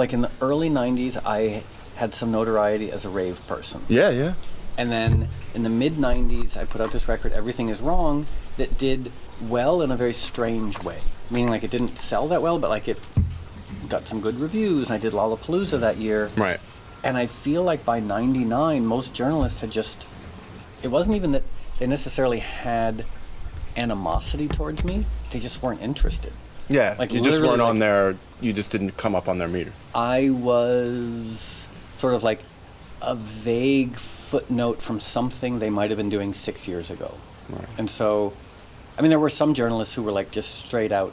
like 0.00 0.12
in 0.14 0.22
the 0.22 0.30
early 0.40 0.70
'90s, 0.70 1.20
I 1.24 1.62
had 1.96 2.14
some 2.14 2.32
notoriety 2.32 2.90
as 2.90 3.04
a 3.04 3.10
rave 3.10 3.46
person, 3.46 3.82
Yeah, 3.88 4.08
yeah. 4.08 4.32
and 4.78 4.90
then 4.90 5.28
in 5.54 5.62
the 5.62 5.68
mid 5.68 5.96
'90s, 5.96 6.56
I 6.56 6.64
put 6.64 6.80
out 6.80 6.90
this 6.90 7.06
record, 7.06 7.32
"Everything 7.32 7.68
Is 7.68 7.80
Wrong," 7.82 8.26
that 8.56 8.78
did 8.78 9.12
well 9.56 9.82
in 9.82 9.90
a 9.92 9.96
very 9.96 10.14
strange 10.14 10.82
way. 10.82 10.98
Meaning, 11.30 11.50
like 11.50 11.62
it 11.62 11.70
didn't 11.70 11.98
sell 11.98 12.26
that 12.28 12.40
well, 12.42 12.58
but 12.58 12.70
like 12.70 12.88
it 12.88 12.98
got 13.88 14.08
some 14.08 14.20
good 14.20 14.40
reviews. 14.40 14.88
And 14.88 14.94
I 14.96 14.98
did 14.98 15.12
Lollapalooza 15.12 15.78
that 15.80 15.98
year, 15.98 16.30
Right. 16.36 16.60
and 17.04 17.16
I 17.18 17.26
feel 17.26 17.62
like 17.62 17.84
by 17.84 18.00
'99, 18.00 18.86
most 18.86 19.12
journalists 19.14 19.60
had 19.60 19.70
just. 19.70 20.06
It 20.82 20.88
wasn't 20.88 21.14
even 21.16 21.32
that 21.32 21.42
they 21.78 21.86
necessarily 21.86 22.38
had 22.40 23.04
animosity 23.76 24.48
towards 24.48 24.82
me; 24.82 25.04
they 25.30 25.38
just 25.40 25.62
weren't 25.62 25.82
interested. 25.82 26.32
Yeah. 26.70 26.94
Like, 26.98 27.12
you 27.12 27.20
just 27.22 27.42
weren't 27.42 27.60
on 27.60 27.74
like- 27.74 27.78
their. 27.80 28.16
You 28.40 28.54
just 28.54 28.72
didn't 28.72 28.96
come 28.96 29.14
up 29.14 29.28
on 29.28 29.36
their 29.36 29.48
meter. 29.48 29.72
I 29.94 30.30
was 30.30 31.68
sort 31.96 32.14
of 32.14 32.22
like 32.22 32.40
a 33.02 33.14
vague 33.14 33.94
footnote 33.96 34.80
from 34.80 34.98
something 35.00 35.58
they 35.58 35.68
might 35.70 35.90
have 35.90 35.98
been 35.98 36.08
doing 36.08 36.32
six 36.32 36.66
years 36.66 36.90
ago. 36.90 37.12
Right. 37.50 37.60
And 37.76 37.88
so, 37.90 38.32
I 38.98 39.02
mean, 39.02 39.10
there 39.10 39.18
were 39.18 39.28
some 39.28 39.52
journalists 39.52 39.94
who 39.94 40.02
were 40.02 40.12
like 40.12 40.30
just 40.30 40.64
straight 40.64 40.90
out 40.92 41.12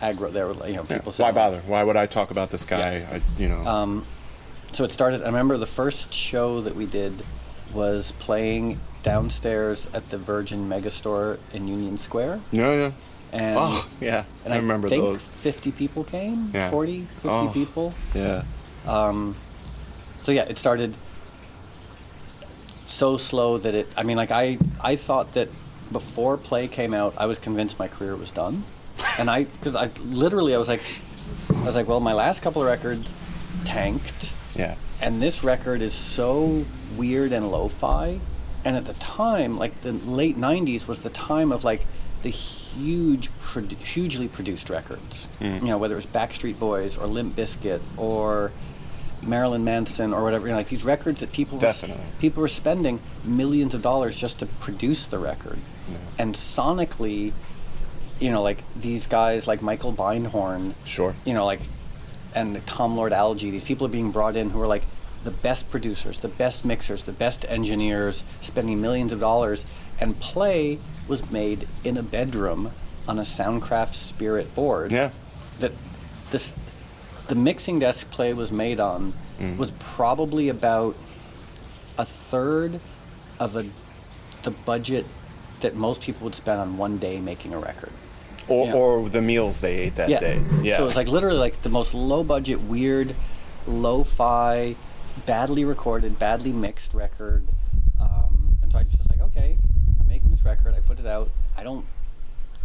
aggro. 0.00 0.30
There 0.32 0.46
were, 0.48 0.66
you 0.66 0.74
know, 0.76 0.84
Yeah. 0.88 0.96
people 0.98 1.12
Why 1.12 1.16
saying, 1.16 1.34
bother? 1.34 1.62
Why 1.66 1.82
would 1.84 1.96
I 1.96 2.04
talk 2.06 2.30
about 2.30 2.50
this 2.50 2.64
guy? 2.66 3.06
I, 3.10 3.22
you 3.38 3.48
know. 3.48 3.64
Um, 3.66 4.04
so 4.72 4.84
it 4.84 4.92
started. 4.92 5.22
I 5.22 5.26
remember 5.26 5.56
the 5.56 5.66
first 5.66 6.12
show 6.12 6.60
that 6.60 6.74
we 6.76 6.84
did 6.84 7.22
was 7.72 8.12
playing 8.18 8.78
downstairs 9.02 9.86
at 9.94 10.10
the 10.10 10.18
Virgin 10.18 10.68
Megastore 10.68 11.38
in 11.54 11.66
Union 11.68 11.96
Square. 11.96 12.40
yeah, 12.52 12.72
yeah. 12.72 12.90
And, 13.32 13.56
oh, 13.60 13.86
yeah. 14.00 14.24
and 14.44 14.52
I 14.54 14.56
remember 14.56 14.88
think 14.88 15.04
those. 15.04 15.22
50 15.24 15.72
people 15.72 16.04
came, 16.04 16.50
Yeah. 16.54 16.70
40, 16.70 17.06
50 17.16 17.28
Oh. 17.28 17.48
people. 17.52 17.94
Yeah. 18.14 18.42
Um, 18.86 19.36
so 20.22 20.32
yeah, 20.32 20.42
it 20.44 20.56
started 20.58 20.94
so 22.86 23.16
slow 23.16 23.58
that 23.58 23.74
it. 23.74 23.88
I 23.96 24.02
mean, 24.02 24.16
like 24.16 24.30
I, 24.30 24.58
I 24.82 24.96
thought 24.96 25.32
that 25.34 25.48
before 25.92 26.36
Play 26.36 26.68
came 26.68 26.94
out, 26.94 27.14
I 27.18 27.26
was 27.26 27.38
convinced 27.38 27.78
my 27.78 27.88
career 27.88 28.16
was 28.16 28.30
done, 28.30 28.64
and 29.18 29.30
I, 29.30 29.44
because 29.44 29.76
I 29.76 29.90
literally, 30.04 30.54
I 30.54 30.58
was 30.58 30.68
like, 30.68 30.82
I 31.54 31.64
was 31.64 31.74
like, 31.74 31.88
well, 31.88 32.00
my 32.00 32.12
last 32.14 32.40
couple 32.42 32.62
of 32.62 32.68
records 32.68 33.12
tanked, 33.64 34.32
Yeah. 34.54 34.74
and 35.00 35.20
this 35.22 35.44
record 35.44 35.82
is 35.82 35.92
so 35.94 36.64
weird 36.96 37.32
and 37.32 37.50
lo-fi, 37.50 38.20
and 38.64 38.76
at 38.76 38.86
the 38.86 38.94
time, 38.94 39.58
like 39.58 39.82
the 39.82 39.92
late 39.92 40.38
'90s 40.38 40.86
was 40.86 41.02
the 41.02 41.10
time 41.10 41.52
of 41.52 41.64
like 41.64 41.86
the 42.22 42.30
huge, 42.76 43.30
produ- 43.40 43.76
hugely 43.78 44.28
produced 44.28 44.70
records. 44.70 45.28
Mm. 45.40 45.60
You 45.60 45.66
know, 45.68 45.78
whether 45.78 45.94
it 45.94 45.96
was 45.96 46.06
Backstreet 46.06 46.58
Boys 46.58 46.96
or 46.96 47.06
Limp 47.06 47.36
Bizkit 47.36 47.80
or 47.96 48.52
Marilyn 49.22 49.64
Manson 49.64 50.12
or 50.14 50.22
whatever. 50.22 50.46
You 50.46 50.52
know, 50.52 50.58
like 50.58 50.68
these 50.68 50.84
records 50.84 51.20
that 51.20 51.32
people 51.32 51.58
were, 51.58 51.62
Definitely. 51.62 52.04
people 52.18 52.40
were 52.40 52.48
spending 52.48 53.00
millions 53.24 53.74
of 53.74 53.82
dollars 53.82 54.16
just 54.16 54.38
to 54.40 54.46
produce 54.46 55.06
the 55.06 55.18
record, 55.18 55.58
Yeah. 55.90 55.98
and 56.18 56.34
sonically, 56.34 57.32
you 58.20 58.30
know, 58.30 58.42
like 58.42 58.62
these 58.76 59.06
guys 59.06 59.46
like 59.46 59.60
Michael 59.62 59.92
Beinhorn 59.92 60.74
Sure. 60.84 61.14
you 61.24 61.34
know, 61.34 61.44
like, 61.46 61.60
and 62.34 62.64
Tom 62.66 62.96
Lord-Alge, 62.96 63.40
these 63.50 63.64
people 63.64 63.86
are 63.86 63.90
being 63.90 64.10
brought 64.12 64.36
in 64.36 64.50
who 64.50 64.60
are 64.60 64.66
like 64.66 64.82
the 65.24 65.30
best 65.32 65.68
producers, 65.68 66.20
the 66.20 66.28
best 66.28 66.64
mixers, 66.64 67.04
the 67.04 67.12
best 67.12 67.44
engineers, 67.48 68.22
spending 68.40 68.80
millions 68.80 69.12
of 69.12 69.18
dollars. 69.18 69.64
And 70.00 70.18
Play 70.20 70.78
was 71.06 71.28
made 71.30 71.66
in 71.84 71.96
a 71.96 72.02
bedroom 72.02 72.70
on 73.06 73.18
a 73.18 73.22
Soundcraft 73.22 73.94
Spirit 73.94 74.54
board. 74.54 74.92
Yeah. 74.92 75.10
That 75.60 75.72
this, 76.30 76.54
the 77.28 77.34
mixing 77.34 77.78
desk 77.78 78.10
Play 78.10 78.34
was 78.34 78.52
made 78.52 78.80
on 78.80 79.12
Mm. 79.40 79.56
was 79.56 79.70
probably 79.78 80.48
about 80.48 80.96
a 81.96 82.04
third 82.04 82.80
of 83.38 83.54
a, 83.54 83.64
the 84.42 84.50
budget 84.50 85.06
that 85.60 85.76
most 85.76 86.02
people 86.02 86.24
would 86.24 86.34
spend 86.34 86.60
on 86.60 86.76
one 86.76 86.98
day 86.98 87.20
making 87.20 87.54
a 87.54 87.58
record. 87.58 87.92
Or, 88.48 88.66
Yeah. 88.66 88.72
or 88.74 89.08
the 89.08 89.20
meals 89.22 89.60
they 89.60 89.76
ate 89.76 89.94
that 89.94 90.08
day. 90.08 90.42
Yeah. 90.62 90.78
So 90.78 90.82
it 90.82 90.86
was 90.86 90.96
like 90.96 91.06
literally 91.06 91.38
like 91.38 91.62
the 91.62 91.68
most 91.68 91.94
low 91.94 92.24
budget, 92.24 92.60
weird, 92.62 93.14
lo-fi, 93.68 94.74
badly 95.26 95.64
recorded, 95.64 96.18
badly 96.18 96.52
mixed 96.52 96.94
record. 96.94 97.46
Um, 98.00 98.56
and 98.62 98.72
so 98.72 98.78
I 98.78 98.82
just 98.84 99.07
record. 100.48 100.74
I 100.74 100.80
put 100.80 100.98
it 100.98 101.06
out. 101.06 101.30
I 101.56 101.62
don't. 101.62 101.84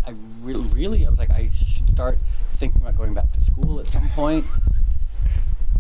I 0.08 0.12
re- 0.42 0.54
really, 0.56 1.06
I 1.06 1.10
was 1.10 1.20
like, 1.20 1.32
I 1.32 1.48
should 1.54 1.90
start 1.90 2.18
thinking 2.50 2.82
about 2.82 2.98
going 2.98 3.14
back 3.14 3.32
to 3.34 3.42
school 3.42 3.80
at 3.80 3.88
some 3.88 4.08
point. 4.10 4.46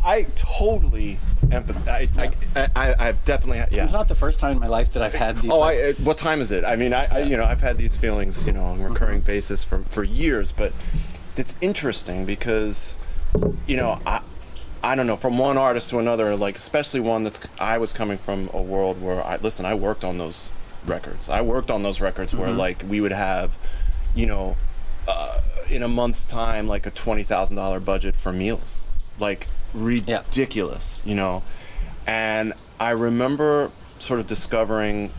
I 0.05 0.23
totally 0.35 1.17
empathize. 1.45 2.09
I, 2.17 2.31
I, 2.61 2.69
I, 2.75 3.07
I've 3.07 3.23
definitely 3.23 3.59
yeah. 3.75 3.85
It's 3.85 3.93
not 3.93 4.09
the 4.09 4.15
first 4.15 4.37
time 4.39 4.53
in 4.53 4.59
my 4.59 4.67
life 4.67 4.91
that 4.91 5.03
I've 5.03 5.13
had 5.13 5.37
these. 5.41 5.49
Oh, 5.49 5.59
like- 5.59 5.77
I, 5.77 5.89
uh, 5.91 5.93
what 6.03 6.17
time 6.17 6.41
is 6.41 6.51
it? 6.51 6.65
I 6.65 6.75
mean, 6.75 6.93
I, 6.93 7.05
I, 7.05 7.19
you 7.21 7.37
know, 7.37 7.45
I've 7.45 7.61
had 7.61 7.77
these 7.77 7.95
feelings, 7.95 8.45
you 8.45 8.51
know, 8.51 8.65
on 8.65 8.81
a 8.81 8.89
recurring 8.89 9.19
Mm-hmm. 9.19 9.27
basis 9.27 9.63
for 9.63 9.79
for 9.83 10.03
years, 10.03 10.51
but 10.51 10.73
it's 11.37 11.55
interesting 11.61 12.25
because, 12.25 12.97
you 13.65 13.77
know, 13.77 13.99
I, 14.05 14.19
I 14.83 14.95
don't 14.95 15.07
know, 15.07 15.15
from 15.15 15.37
one 15.37 15.57
artist 15.57 15.89
to 15.91 15.99
another, 15.99 16.35
like 16.35 16.57
especially 16.57 16.99
one 16.99 17.23
that's 17.23 17.39
I 17.57 17.77
was 17.77 17.93
coming 17.93 18.17
from 18.17 18.49
a 18.53 18.61
world 18.61 19.01
where 19.01 19.25
I 19.25 19.37
listen, 19.37 19.65
I 19.65 19.73
worked 19.73 20.03
on 20.03 20.17
those 20.17 20.51
records. 20.85 21.29
I 21.29 21.41
worked 21.41 21.69
on 21.71 21.83
those 21.83 22.01
records 22.01 22.35
where 22.35 22.49
Mm-hmm. 22.49 22.57
like 22.57 22.83
we 22.87 23.01
would 23.01 23.11
have, 23.13 23.57
you 24.15 24.25
know, 24.25 24.57
uh, 25.07 25.39
in 25.69 25.83
a 25.83 25.87
month's 25.87 26.25
time, 26.25 26.67
like 26.67 26.85
a 26.85 26.91
twenty 26.91 27.23
thousand 27.23 27.55
dollar 27.55 27.79
budget 27.79 28.15
for 28.15 28.31
meals, 28.31 28.81
like 29.19 29.47
ridiculous, 29.73 31.01
you 31.05 31.15
know. 31.15 31.43
And 32.05 32.53
I 32.79 32.91
remember 32.91 33.71
sort 33.99 34.19
of 34.19 34.27
discovering, 34.27 35.11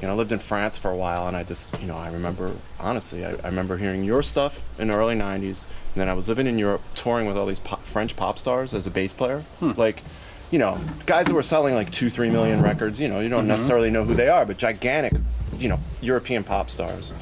you 0.00 0.06
know, 0.06 0.10
I 0.10 0.14
lived 0.14 0.32
in 0.32 0.38
France 0.38 0.78
for 0.78 0.90
a 0.90 0.96
while, 0.96 1.26
and 1.26 1.36
I 1.36 1.42
just, 1.42 1.68
you 1.80 1.86
know, 1.86 1.96
I 1.96 2.10
remember 2.10 2.54
honestly, 2.78 3.24
I, 3.24 3.30
I 3.42 3.46
remember 3.46 3.76
hearing 3.76 4.04
your 4.04 4.22
stuff 4.22 4.60
in 4.78 4.88
the 4.88 4.94
early 4.94 5.14
'90s, 5.16 5.64
and 5.94 6.00
then 6.00 6.08
I 6.08 6.12
was 6.14 6.28
living 6.28 6.46
in 6.46 6.58
Europe, 6.58 6.82
touring 6.94 7.26
with 7.26 7.36
all 7.36 7.46
these 7.46 7.58
pop, 7.60 7.84
French 7.84 8.16
pop 8.16 8.38
stars 8.38 8.72
as 8.74 8.86
a 8.86 8.90
bass 8.90 9.12
player, 9.12 9.44
like. 9.60 10.02
You 10.50 10.58
know, 10.58 10.78
guys 11.06 11.26
that 11.26 11.34
were 11.34 11.42
selling 11.42 11.74
like 11.74 11.90
two, 11.90 12.10
three 12.10 12.30
million 12.30 12.62
records. 12.62 13.00
You 13.00 13.08
know, 13.08 13.20
you 13.20 13.28
don't 13.28 13.40
mm-hmm. 13.40 13.48
necessarily 13.48 13.90
know 13.90 14.04
who 14.04 14.14
they 14.14 14.28
are, 14.28 14.44
but 14.44 14.58
gigantic, 14.58 15.12
you 15.58 15.68
know, 15.68 15.78
European 16.00 16.44
pop 16.44 16.70
stars. 16.70 17.12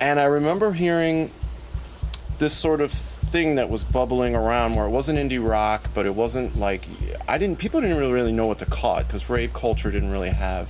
And 0.00 0.20
I 0.20 0.24
remember 0.24 0.72
hearing 0.72 1.30
this 2.38 2.52
sort 2.52 2.80
of 2.80 2.92
thing 2.92 3.56
that 3.56 3.68
was 3.68 3.82
bubbling 3.84 4.36
around 4.36 4.76
where 4.76 4.86
it 4.86 4.90
wasn't 4.90 5.18
indie 5.18 5.44
rock, 5.44 5.88
but 5.94 6.06
it 6.06 6.14
wasn't 6.14 6.56
like 6.56 6.86
I 7.26 7.38
didn't. 7.38 7.58
People 7.58 7.80
didn't 7.80 7.96
really, 7.96 8.12
really 8.12 8.32
know 8.32 8.46
what 8.46 8.58
to 8.60 8.66
call 8.66 8.98
it 8.98 9.06
because 9.06 9.28
rave 9.28 9.52
culture 9.52 9.90
didn't 9.90 10.10
really 10.10 10.30
have. 10.30 10.68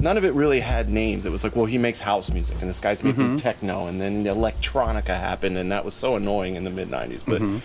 None 0.00 0.16
of 0.16 0.24
it 0.24 0.32
really 0.32 0.60
had 0.60 0.88
names. 0.88 1.26
It 1.26 1.30
was 1.30 1.42
like, 1.42 1.56
well, 1.56 1.66
he 1.66 1.76
makes 1.76 2.00
house 2.00 2.30
music, 2.30 2.60
and 2.60 2.68
this 2.68 2.78
guy's 2.78 3.02
making 3.02 3.24
mm-hmm. 3.24 3.36
techno, 3.36 3.86
and 3.86 4.00
then 4.00 4.22
the 4.22 4.30
electronica 4.30 5.08
happened, 5.08 5.56
and 5.56 5.72
that 5.72 5.84
was 5.84 5.92
so 5.92 6.14
annoying 6.14 6.54
in 6.54 6.64
the 6.64 6.70
mid 6.70 6.88
'90s. 6.88 7.24
But 7.24 7.42
mm-hmm. 7.42 7.58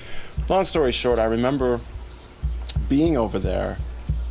long 0.51 0.65
story 0.65 0.91
short, 0.91 1.19
I 1.19 1.25
remember 1.25 1.79
being 2.89 3.17
over 3.17 3.39
there 3.39 3.77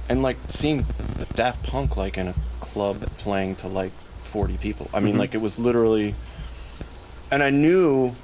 and 0.08 0.22
like 0.22 0.36
seeing 0.48 0.86
Daft 1.34 1.62
Punk 1.64 1.96
like 1.96 2.18
in 2.18 2.28
a 2.28 2.34
club 2.60 3.00
playing 3.18 3.56
to 3.56 3.68
like 3.68 3.92
40 4.24 4.56
people. 4.58 4.88
I 4.94 5.00
mean, 5.00 5.18
like 5.18 5.34
it 5.34 5.40
was 5.40 5.58
literally, 5.58 6.14
and 7.30 7.42
I 7.42 7.50
knew 7.50 8.14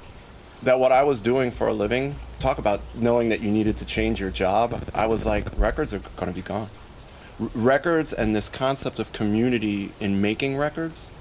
that 0.63 0.79
what 0.79 0.91
I 0.91 1.03
was 1.03 1.21
doing 1.21 1.51
for 1.51 1.67
a 1.67 1.73
living. 1.73 2.15
Talk 2.39 2.57
about 2.57 2.81
knowing 2.95 3.29
that 3.29 3.41
you 3.41 3.51
needed 3.51 3.77
to 3.77 3.85
change 3.85 4.19
your 4.21 4.31
job. 4.31 4.81
I 4.93 5.07
was 5.07 5.25
like, 5.25 5.45
records 5.57 5.93
are 5.93 5.99
going 5.99 6.31
to 6.31 6.35
be 6.35 6.41
gone. 6.41 6.69
R- 7.39 7.49
records 7.53 8.13
and 8.13 8.35
this 8.35 8.49
concept 8.49 8.97
of 8.99 9.11
community 9.13 9.91
in 9.99 10.21
making 10.21 10.57
records 10.57 11.11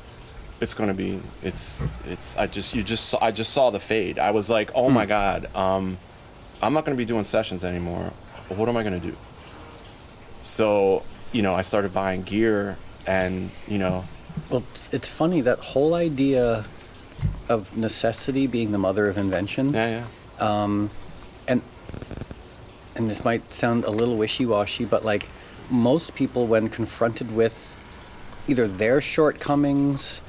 it's 0.60 0.74
going 0.74 0.88
to 0.88 0.94
be 0.94 1.20
it's 1.42 1.86
it's 2.04 2.36
i 2.36 2.44
just 2.46 2.74
you 2.74 2.82
just 2.82 3.06
saw, 3.06 3.18
i 3.22 3.30
just 3.30 3.52
saw 3.52 3.70
the 3.70 3.78
fade 3.78 4.18
i 4.18 4.30
was 4.32 4.50
like 4.50 4.72
oh 4.74 4.90
my 4.90 5.06
god 5.06 5.48
um 5.54 5.98
i'm 6.60 6.72
not 6.72 6.84
going 6.84 6.96
to 6.96 7.00
be 7.00 7.04
doing 7.04 7.22
sessions 7.22 7.62
anymore 7.62 8.12
what 8.48 8.68
am 8.68 8.76
i 8.76 8.82
going 8.82 8.98
to 9.00 9.06
do 9.10 9.16
so 10.40 11.02
you 11.32 11.42
know 11.42 11.54
i 11.54 11.62
started 11.62 11.92
buying 11.92 12.22
gear 12.22 12.76
and 13.06 13.50
you 13.66 13.78
know 13.78 14.04
Well, 14.50 14.60
it's- 14.60 14.88
it's 14.92 15.08
funny 15.08 15.40
that 15.42 15.58
whole 15.72 15.94
idea 15.94 16.64
of 17.48 17.76
necessity 17.76 18.46
being 18.46 18.70
the 18.72 18.78
mother 18.78 19.08
of 19.08 19.16
invention. 19.18 19.72
yeah 19.74 20.04
yeah 20.40 20.52
um, 20.62 20.90
and 21.48 21.62
and 22.94 23.10
this 23.10 23.24
might 23.24 23.52
sound 23.52 23.84
a 23.84 23.90
little 23.90 24.16
wishy-washy, 24.16 24.84
but 24.84 25.04
like 25.04 25.26
most 25.70 26.14
people, 26.14 26.46
when 26.46 26.68
confronted 26.68 27.34
with 27.34 27.76
either 28.48 28.66
their 28.68 29.00
shortcomings 29.00 30.20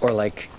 or 0.00 0.10
like 0.12 0.50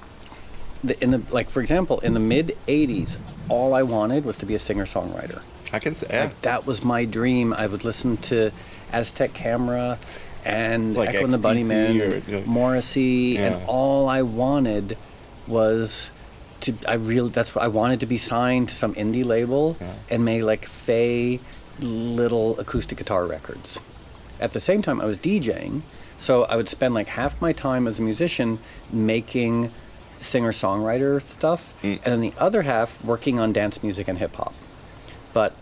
the 0.83 1.01
in 1.03 1.11
the 1.11 1.21
like 1.31 1.49
for 1.49 1.61
example 1.61 1.99
in 1.99 2.13
the 2.13 2.19
mid 2.19 2.55
'80s, 2.67 3.17
all 3.49 3.73
I 3.73 3.81
wanted 3.83 4.23
was 4.25 4.37
to 4.37 4.45
be 4.45 4.53
a 4.55 4.59
singer-songwriter. 4.59 5.41
I 5.73 5.79
can 5.79 5.93
say 5.95 6.07
yeah. 6.09 6.23
Like 6.25 6.41
that 6.43 6.65
was 6.65 6.83
my 6.83 7.05
dream. 7.05 7.53
I 7.53 7.67
would 7.67 7.83
listen 7.83 8.17
to 8.31 8.51
Aztec 8.91 9.33
Camera 9.33 9.97
and 10.45 10.95
Like 10.95 11.09
Echo 11.09 11.23
and 11.25 11.33
the 11.33 11.37
XTC 11.39 11.67
Bunnymen, 11.69 12.27
or, 12.27 12.31
know- 12.31 12.43
Morrissey, 12.45 13.37
and 13.37 13.61
all 13.67 14.07
I 14.07 14.21
wanted 14.21 14.97
was 15.47 16.11
to 16.61 16.73
I 16.87 16.93
really 16.95 17.29
that's 17.29 17.53
what 17.55 17.63
I 17.63 17.67
wanted 17.67 17.99
to 18.01 18.05
be 18.05 18.17
signed 18.17 18.69
to 18.69 18.75
some 18.75 18.93
indie 18.95 19.25
label 19.25 19.77
Yeah. 19.79 19.93
and 20.09 20.25
make 20.25 20.43
like 20.43 20.65
fey 20.65 21.39
little 21.79 22.59
acoustic 22.59 22.97
guitar 22.97 23.25
records. 23.25 23.79
At 24.39 24.53
the 24.53 24.59
same 24.59 24.81
time, 24.81 25.01
I 25.01 25.05
was 25.05 25.17
DJing, 25.17 25.81
so 26.17 26.43
I 26.45 26.55
would 26.55 26.69
spend 26.69 26.93
like 26.93 27.07
half 27.07 27.41
my 27.41 27.53
time 27.53 27.87
as 27.87 27.99
a 27.99 28.01
musician 28.01 28.59
making 28.91 29.71
singer 30.19 30.51
songwriter 30.51 31.21
stuff, 31.21 31.73
Mm. 31.83 31.99
and 32.03 32.13
then 32.13 32.21
the 32.21 32.33
other 32.39 32.63
half 32.63 33.03
working 33.03 33.39
on 33.39 33.51
dance 33.53 33.83
music 33.83 34.07
and 34.07 34.17
hip 34.17 34.35
hop. 34.35 34.53
But 35.37 35.53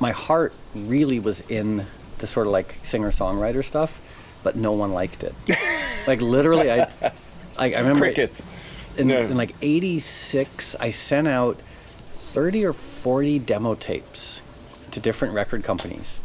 my 0.00 0.10
heart 0.10 0.52
really 0.74 1.20
was 1.20 1.40
in 1.48 1.86
the 2.18 2.26
sort 2.26 2.48
of 2.48 2.52
like 2.52 2.80
singer 2.82 3.12
songwriter 3.12 3.62
stuff, 3.64 4.00
but 4.42 4.56
no 4.56 4.72
one 4.72 4.92
liked 4.92 5.22
it. 5.22 5.32
like 6.08 6.20
literally, 6.20 6.72
I, 6.72 6.88
I, 7.56 7.72
I 7.72 7.78
remember 7.78 8.00
Crickets. 8.06 8.48
in, 8.98 9.08
Yeah. 9.08 9.20
in 9.20 9.36
like 9.36 9.54
86 9.62 10.74
i 10.80 10.90
sent 10.90 11.28
out 11.28 11.60
30 12.10 12.64
or 12.64 12.72
40 12.72 13.38
demo 13.38 13.76
tapes 13.76 14.42
to 14.90 14.98
different 14.98 15.34
record 15.34 15.62
companies 15.62 16.18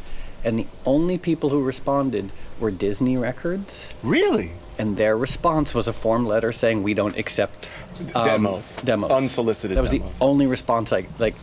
and 0.44 0.58
the 0.58 0.66
only 0.84 1.18
people 1.20 1.50
who 1.52 1.62
responded 1.64 2.32
were 2.60 2.72
disney 2.72 3.16
records 3.16 3.94
Really? 4.02 4.52
and 4.80 4.98
their 4.98 5.16
response 5.16 5.76
was 5.76 5.88
a 5.88 5.94
form 5.94 6.26
letter 6.26 6.52
saying 6.52 6.82
we 6.84 6.94
don't 6.96 7.16
accept 7.18 7.70
um, 8.16 8.26
Demos. 8.26 8.76
demos 8.84 9.12
Unsolicited 9.12 9.78
that 9.78 9.82
was 9.82 9.92
demos. 9.92 10.18
the 10.20 10.26
only 10.26 10.48
response 10.48 10.92
i 10.92 11.06
like 11.20 11.36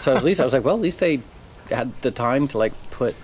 so 0.00 0.14
at 0.14 0.22
least 0.24 0.40
i 0.40 0.44
was 0.44 0.52
like 0.54 0.64
well 0.64 0.74
at 0.76 0.80
least 0.80 1.00
they 1.00 1.20
had 1.70 1.90
the 2.02 2.10
time 2.10 2.46
to 2.48 2.58
like 2.58 2.72
put 2.90 3.14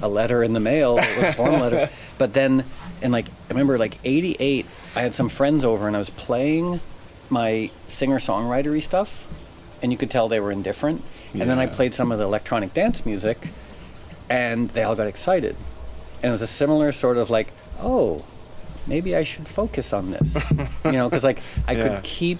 a 0.00 0.08
letter 0.08 0.42
in 0.42 0.52
the 0.52 0.60
mail 0.60 0.98
a 0.98 1.32
form 1.34 1.52
letter. 1.60 1.88
But 2.18 2.32
then 2.34 2.64
in 3.02 3.12
like 3.12 3.26
i 3.28 3.48
remember 3.50 3.78
like 3.78 3.98
88 4.04 4.66
i 4.96 5.00
had 5.00 5.12
some 5.14 5.28
friends 5.28 5.64
over 5.64 5.86
and 5.86 5.94
i 5.96 5.98
was 5.98 6.10
playing 6.10 6.80
my 7.30 7.70
singer 7.88 8.18
songwritery 8.18 8.82
stuff 8.82 9.26
and 9.82 9.90
you 9.92 9.98
could 9.98 10.10
tell 10.10 10.28
they 10.28 10.38
were 10.40 10.52
indifferent. 10.52 11.02
And 11.32 11.42
then 11.42 11.58
i 11.58 11.66
played 11.66 11.92
some 11.94 12.12
of 12.12 12.18
the 12.18 12.24
electronic 12.24 12.72
dance 12.74 13.04
music 13.06 13.48
and 14.30 14.70
they 14.70 14.82
all 14.82 14.94
got 14.94 15.06
excited. 15.08 15.56
And 16.22 16.28
it 16.28 16.32
was 16.32 16.42
a 16.42 16.46
similar 16.46 16.92
sort 16.92 17.16
of 17.16 17.30
like 17.30 17.48
oh 17.80 18.24
maybe 18.86 19.14
i 19.16 19.24
should 19.24 19.46
focus 19.48 19.92
on 19.92 20.10
this. 20.10 20.36
You 20.84 20.92
know 20.92 21.08
because 21.08 21.24
like 21.24 21.40
i 21.68 21.72
Yeah. 21.76 21.88
could 21.96 22.02
keep 22.02 22.38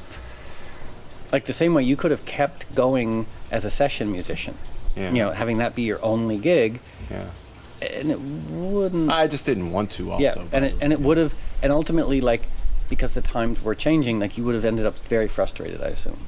like 1.32 1.44
the 1.46 1.52
same 1.52 1.72
way 1.74 1.82
you 1.82 1.96
could 1.96 2.10
have 2.10 2.24
kept 2.24 2.72
going 2.74 3.26
as 3.52 3.64
a 3.64 3.70
session 3.70 4.10
musician 4.10 4.54
Yeah. 4.96 5.10
you 5.12 5.18
know 5.22 5.30
having 5.30 5.58
that 5.58 5.74
be 5.74 5.82
your 5.82 6.00
only 6.02 6.38
gig 6.38 6.80
Yeah. 7.10 7.26
and 7.80 8.10
it 8.10 8.20
wouldn't 8.20 9.10
I 9.12 9.26
just 9.28 9.44
didn't 9.46 9.70
want 9.72 9.90
to. 9.92 10.10
Also. 10.12 10.22
yeah 10.24 10.34
and 10.52 10.64
it, 10.64 10.74
and 10.80 10.92
it 10.92 11.00
would 11.00 11.18
have 11.18 11.34
and 11.62 11.70
ultimately 11.70 12.20
like 12.20 12.42
because 12.88 13.12
the 13.12 13.22
times 13.22 13.62
were 13.62 13.74
changing 13.74 14.18
like 14.18 14.36
you 14.36 14.44
would 14.44 14.54
have 14.54 14.64
ended 14.64 14.84
up 14.86 14.98
very 15.08 15.28
frustrated 15.28 15.80
i 15.82 15.88
assume 15.88 16.18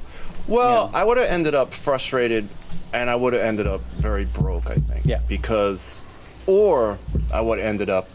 Well, 0.46 0.90
Yeah. 0.92 1.00
I 1.00 1.04
would 1.04 1.16
have 1.16 1.30
ended 1.38 1.54
up 1.54 1.72
frustrated, 1.72 2.44
and 2.92 3.08
I 3.08 3.16
would 3.16 3.32
have 3.32 3.42
ended 3.42 3.66
up 3.66 3.80
very 4.08 4.26
broke. 4.26 4.66
I 4.68 4.76
think. 4.88 5.06
Yeah. 5.06 5.20
Because, 5.26 6.04
or 6.46 6.98
I 7.32 7.40
would 7.40 7.58
have 7.58 7.66
ended 7.66 7.88
up, 7.88 8.06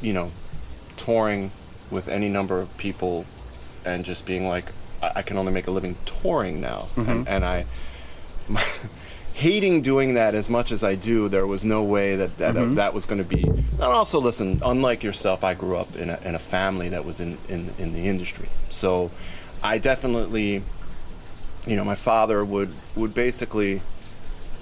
you 0.00 0.14
know, 0.16 0.30
touring 0.96 1.50
with 1.90 2.08
any 2.08 2.28
number 2.30 2.56
of 2.62 2.68
people, 2.78 3.26
and 3.84 4.02
just 4.02 4.24
being 4.24 4.48
like, 4.48 4.72
I, 5.02 5.08
I 5.16 5.22
can 5.22 5.36
only 5.36 5.52
make 5.52 5.66
a 5.66 5.70
living 5.78 5.96
touring 6.06 6.56
now, 6.60 6.88
Mm-hmm. 6.96 7.10
and, 7.10 7.28
and 7.28 7.44
I. 7.44 7.66
hating 9.34 9.82
doing 9.82 10.14
that 10.14 10.34
as 10.34 10.48
much 10.48 10.70
as 10.70 10.84
I 10.84 10.94
do, 10.94 11.28
there 11.28 11.46
was 11.46 11.64
no 11.64 11.82
way 11.82 12.16
that 12.16 12.38
that, 12.38 12.54
Mm-hmm. 12.54 12.74
that 12.76 12.94
was 12.94 13.04
going 13.06 13.18
to 13.18 13.28
be. 13.28 13.42
And 13.42 13.82
also, 13.82 14.20
listen, 14.20 14.60
unlike 14.64 15.02
yourself, 15.02 15.42
I 15.42 15.54
grew 15.54 15.76
up 15.76 15.96
in 15.96 16.08
a, 16.10 16.18
in 16.24 16.34
a 16.34 16.38
family 16.38 16.88
that 16.90 17.04
was 17.04 17.20
in, 17.20 17.38
in, 17.48 17.72
in 17.78 17.92
the 17.92 18.06
industry. 18.06 18.48
So 18.68 19.10
I 19.62 19.78
definitely, 19.78 20.62
you 21.66 21.76
know, 21.76 21.84
my 21.84 21.96
father 21.96 22.44
would, 22.44 22.72
would 22.94 23.12
basically, 23.14 23.82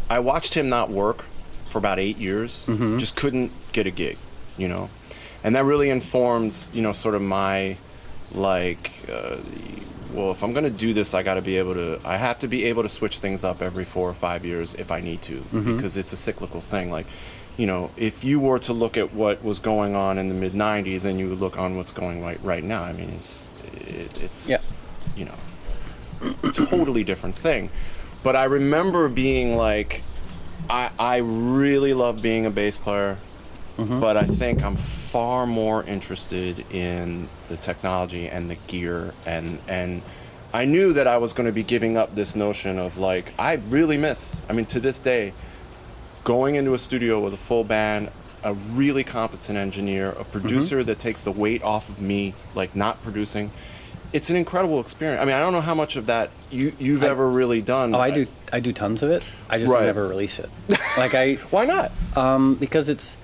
I 0.08 0.20
watched 0.20 0.54
him 0.54 0.68
not 0.68 0.90
work 0.90 1.24
for 1.68 1.78
about 1.78 1.98
eight 1.98 2.16
years, 2.18 2.66
just 2.98 3.16
couldn't 3.16 3.50
get 3.72 3.86
a 3.86 3.90
gig, 3.90 4.16
you 4.56 4.68
know. 4.68 4.88
And 5.44 5.54
that 5.56 5.64
really 5.64 5.90
informed, 5.90 6.68
you 6.72 6.82
know, 6.82 6.92
sort 6.92 7.14
of 7.14 7.22
my, 7.22 7.76
like, 8.32 8.92
uh, 9.10 9.36
well, 10.12 10.30
if 10.30 10.42
I'm 10.42 10.52
going 10.52 10.64
to 10.64 10.70
do 10.70 10.92
this, 10.92 11.14
I 11.14 11.22
got 11.22 11.34
to 11.34 11.42
be 11.42 11.56
able 11.58 11.74
to, 11.74 12.00
I 12.04 12.16
have 12.16 12.38
to 12.40 12.48
be 12.48 12.64
able 12.64 12.82
to 12.82 12.88
switch 12.88 13.18
things 13.18 13.44
up 13.44 13.62
every 13.62 13.84
four 13.84 14.08
or 14.08 14.14
five 14.14 14.44
years 14.44 14.74
if 14.74 14.90
I 14.90 15.00
need 15.00 15.22
to, 15.22 15.38
mm-hmm. 15.38 15.76
because 15.76 15.96
it's 15.96 16.12
a 16.12 16.16
cyclical 16.16 16.60
thing. 16.60 16.90
Like, 16.90 17.06
you 17.56 17.66
know, 17.66 17.90
if 17.96 18.24
you 18.24 18.40
were 18.40 18.58
to 18.60 18.72
look 18.72 18.96
at 18.96 19.12
what 19.12 19.44
was 19.44 19.58
going 19.58 19.94
on 19.94 20.18
in 20.18 20.28
the 20.28 20.34
mid 20.34 20.52
90s 20.52 21.04
and 21.04 21.18
you 21.18 21.34
look 21.34 21.58
on 21.58 21.76
what's 21.76 21.92
going 21.92 22.22
right, 22.22 22.42
right 22.42 22.64
now, 22.64 22.82
I 22.82 22.92
mean, 22.92 23.10
it's, 23.10 23.50
it, 23.74 24.22
it's, 24.22 24.48
Yeah. 24.48 24.58
you 25.16 25.26
know, 25.26 26.50
totally 26.52 27.04
different 27.04 27.36
thing. 27.36 27.70
But 28.22 28.36
I 28.36 28.44
remember 28.44 29.08
being 29.08 29.56
like, 29.56 30.02
I, 30.70 30.90
I 30.98 31.16
really 31.16 31.92
love 31.92 32.22
being 32.22 32.46
a 32.46 32.50
bass 32.50 32.78
player, 32.78 33.18
mm-hmm. 33.76 34.00
but 34.00 34.16
I 34.16 34.24
think 34.24 34.62
I'm 34.62 34.76
far 34.76 35.46
more 35.46 35.82
interested 35.84 36.64
in 36.72 37.28
the 37.52 37.56
technology 37.58 38.26
and 38.28 38.48
the 38.50 38.56
gear 38.66 39.12
and 39.26 39.58
and 39.68 40.02
I 40.54 40.64
knew 40.66 40.92
that 40.94 41.06
I 41.06 41.16
was 41.18 41.32
going 41.32 41.46
to 41.46 41.52
be 41.52 41.62
giving 41.62 41.96
up 41.96 42.14
this 42.14 42.34
notion 42.36 42.78
of 42.78 42.98
like 42.98 43.32
I 43.38 43.54
really 43.70 43.96
miss. 43.96 44.42
I 44.48 44.52
mean, 44.52 44.66
to 44.66 44.80
this 44.80 44.98
day, 44.98 45.32
going 46.24 46.56
into 46.56 46.74
a 46.74 46.78
studio 46.78 47.20
with 47.20 47.32
a 47.32 47.38
full 47.38 47.64
band, 47.64 48.10
a 48.44 48.52
really 48.54 49.02
competent 49.04 49.56
engineer, 49.58 50.10
a 50.10 50.24
producer 50.24 50.84
that 50.84 50.98
takes 50.98 51.22
the 51.22 51.30
weight 51.32 51.62
off 51.62 51.88
of 51.88 52.00
me, 52.02 52.34
like 52.54 52.76
not 52.76 53.02
producing. 53.02 53.50
It's 54.12 54.28
an 54.28 54.36
incredible 54.36 54.78
experience. 54.78 55.22
I 55.22 55.24
mean, 55.24 55.34
I 55.34 55.40
don't 55.40 55.54
know 55.54 55.62
how 55.62 55.74
much 55.74 55.96
of 55.96 56.04
that 56.06 56.28
you 56.50 56.74
you've 56.78 57.02
I- 57.02 57.08
ever 57.08 57.30
really 57.30 57.62
done. 57.62 57.94
oh 57.94 57.98
i 57.98 58.10
do 58.10 58.26
i 58.52 58.60
do 58.60 58.72
tons 58.74 59.02
of 59.02 59.10
it 59.10 59.22
i 59.48 59.56
just 59.58 59.72
Right. 59.72 59.86
never 59.86 60.06
release 60.06 60.38
it 60.38 60.50
like 60.98 61.14
i 61.14 61.34
Why 61.50 61.64
not? 61.64 61.90
um 62.14 62.56
because 62.56 62.90
it's 62.90 63.16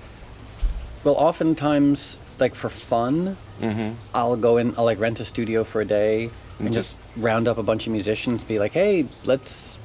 well 1.03 1.13
oftentimes 1.15 2.17
like 2.39 2.55
for 2.55 2.69
fun 2.69 3.37
Mm-hmm. 3.61 3.89
i'll 4.13 4.35
go 4.37 4.57
in 4.57 4.73
i'll 4.77 4.85
like 4.85 4.99
rent 4.99 5.19
a 5.19 5.25
studio 5.25 5.63
for 5.63 5.81
a 5.81 5.85
day 5.85 6.29
and 6.59 6.73
just 6.73 6.97
round 7.17 7.47
up 7.47 7.57
a 7.57 7.63
bunch 7.63 7.87
of 7.87 7.91
musicians 7.93 8.43
be 8.43 8.59
like 8.59 8.73
hey 8.73 9.05
let's 9.25 9.79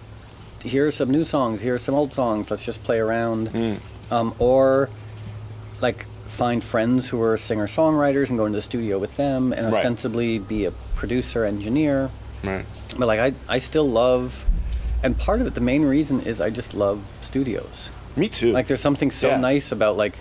hear 0.63 0.91
some 0.91 1.11
new 1.11 1.25
songs 1.25 1.61
here's 1.63 1.83
some 1.83 1.95
old 1.95 2.13
songs 2.13 2.51
let's 2.51 2.65
just 2.65 2.83
play 2.85 2.99
around 2.99 3.49
Mm. 3.51 3.79
um, 4.11 4.35
or 4.39 4.89
like 5.81 6.07
find 6.29 6.65
friends 6.65 7.09
who 7.11 7.23
are 7.23 7.37
singer 7.37 7.67
songwriters 7.67 8.29
and 8.31 8.39
go 8.39 8.47
into 8.47 8.57
the 8.59 8.63
studio 8.63 8.99
with 8.99 9.17
them 9.17 9.53
and 9.53 9.67
Right. 9.67 9.75
ostensibly 9.75 10.39
be 10.39 10.65
a 10.65 10.71
producer 10.97 11.45
engineer 11.45 12.11
Right. 12.43 12.65
but 12.99 13.07
like 13.07 13.21
I, 13.21 13.33
I 13.49 13.59
still 13.59 13.89
love 13.89 14.45
and 15.03 15.17
part 15.19 15.41
of 15.41 15.47
it 15.47 15.55
the 15.55 15.61
main 15.61 15.83
reason 15.85 16.21
is 16.23 16.41
i 16.41 16.51
just 16.51 16.75
love 16.75 16.99
studios 17.21 17.91
Me 18.17 18.29
too. 18.29 18.53
like 18.53 18.67
there's 18.67 18.81
something 18.81 19.11
so 19.11 19.29
Yeah. 19.29 19.37
nice 19.37 19.71
about 19.73 19.97
like 19.97 20.15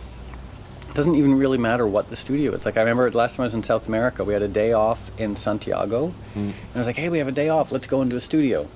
doesn't 0.93 1.15
even 1.15 1.35
really 1.37 1.57
matter 1.57 1.87
what 1.87 2.09
the 2.09 2.15
studio 2.15 2.51
is. 2.53 2.65
Like 2.65 2.77
I 2.77 2.81
remember 2.81 3.09
last 3.11 3.35
time 3.35 3.43
I 3.43 3.47
was 3.47 3.53
in 3.55 3.63
South 3.63 3.87
America, 3.87 4.23
we 4.23 4.33
had 4.33 4.41
a 4.43 4.47
day 4.47 4.73
off 4.73 5.09
in 5.19 5.35
Santiago, 5.35 6.13
and 6.35 6.53
I 6.75 6.77
was 6.77 6.87
like, 6.87 6.97
"Hey, 6.97 7.09
we 7.09 7.17
have 7.17 7.27
a 7.27 7.31
day 7.31 7.49
off. 7.49 7.71
Let's 7.71 7.87
go 7.87 8.01
into 8.01 8.15
a 8.15 8.21
studio." 8.21 8.67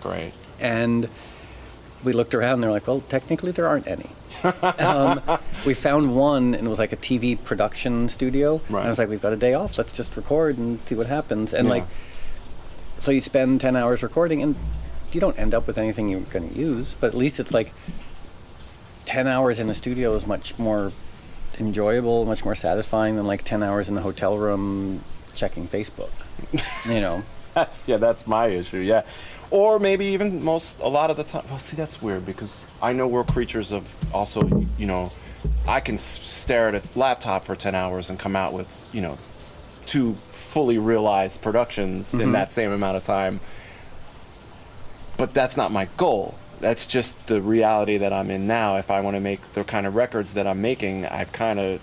Great. 0.00 0.32
And 0.58 1.08
we 2.02 2.12
looked 2.14 2.34
around. 2.34 2.54
and 2.54 2.62
They're 2.62 2.70
like, 2.70 2.86
"Well, 2.86 3.02
technically, 3.08 3.52
there 3.52 3.66
aren't 3.68 3.86
any." 3.86 4.08
um, 4.78 5.20
we 5.66 5.74
found 5.74 6.16
one, 6.16 6.54
and 6.54 6.66
it 6.66 6.70
was 6.70 6.78
like 6.78 6.92
a 6.92 6.96
TV 6.96 7.36
production 7.42 8.08
studio. 8.08 8.60
And 8.66 8.70
Right. 8.76 8.86
I 8.86 8.88
was 8.88 8.98
like, 8.98 9.08
"We've 9.10 9.20
got 9.20 9.32
a 9.34 9.36
day 9.36 9.52
off. 9.54 9.76
Let's 9.76 9.92
just 9.92 10.16
record 10.16 10.56
and 10.56 10.78
see 10.86 10.94
what 10.94 11.08
happens." 11.08 11.52
And 11.52 11.66
Yeah. 11.68 11.74
like, 11.74 11.84
so 12.98 13.10
you 13.10 13.20
spend 13.20 13.60
ten 13.60 13.76
hours 13.76 14.02
recording, 14.02 14.42
and 14.42 14.56
you 15.12 15.20
don't 15.20 15.38
end 15.38 15.52
up 15.52 15.66
with 15.66 15.76
anything 15.76 16.08
you're 16.08 16.20
going 16.20 16.48
to 16.50 16.58
use. 16.58 16.94
But 16.98 17.08
at 17.08 17.14
least 17.14 17.38
it's 17.38 17.52
like 17.52 17.72
ten 19.04 19.26
hours 19.26 19.58
in 19.60 19.68
a 19.68 19.74
studio 19.74 20.14
is 20.14 20.26
much 20.26 20.58
more 20.58 20.92
enjoyable, 21.60 22.24
much 22.24 22.44
more 22.44 22.54
satisfying 22.54 23.16
than 23.16 23.26
like 23.26 23.44
ten 23.44 23.62
hours 23.62 23.88
in 23.88 23.96
a 23.96 24.00
hotel 24.00 24.36
room 24.38 25.02
checking 25.34 25.66
Facebook. 25.66 26.10
you 26.86 27.00
know. 27.00 27.22
That's 27.54 27.88
yeah, 27.88 27.96
that's 27.96 28.28
my 28.28 28.46
issue. 28.46 28.78
Yeah, 28.78 29.02
or 29.50 29.80
maybe 29.80 30.06
even 30.06 30.44
most 30.44 30.78
a 30.78 30.86
lot 30.86 31.10
of 31.10 31.16
the 31.16 31.24
time. 31.24 31.44
Well, 31.50 31.58
see, 31.58 31.76
that's 31.76 32.00
weird 32.00 32.24
because 32.24 32.64
I 32.80 32.92
know 32.92 33.08
we're 33.08 33.24
creatures 33.24 33.72
of 33.72 33.92
also. 34.14 34.46
You 34.78 34.86
know, 34.86 35.10
I 35.66 35.80
can 35.80 35.98
stare 35.98 36.68
at 36.68 36.76
a 36.76 36.98
laptop 36.98 37.44
for 37.44 37.56
ten 37.56 37.74
hours 37.74 38.08
and 38.08 38.20
come 38.20 38.36
out 38.36 38.52
with 38.52 38.80
you 38.92 39.02
know 39.02 39.18
two 39.84 40.14
fully 40.30 40.78
realized 40.78 41.42
productions 41.42 42.14
in 42.14 42.20
mm-hmm. 42.20 42.32
that 42.32 42.52
same 42.52 42.70
amount 42.70 42.96
of 42.96 43.02
time. 43.02 43.40
But 45.16 45.34
that's 45.34 45.56
not 45.56 45.72
my 45.72 45.88
goal. 45.96 46.36
That's 46.60 46.86
just 46.86 47.26
the 47.26 47.40
reality 47.40 47.96
that 47.96 48.12
I'm 48.12 48.30
in 48.30 48.46
now. 48.46 48.76
If 48.76 48.90
I 48.90 49.00
want 49.00 49.16
to 49.16 49.20
make 49.20 49.54
the 49.54 49.64
kind 49.64 49.86
of 49.86 49.94
records 49.94 50.34
that 50.34 50.46
I'm 50.46 50.60
making, 50.60 51.06
I've 51.06 51.32
kind 51.32 51.58
of, 51.58 51.80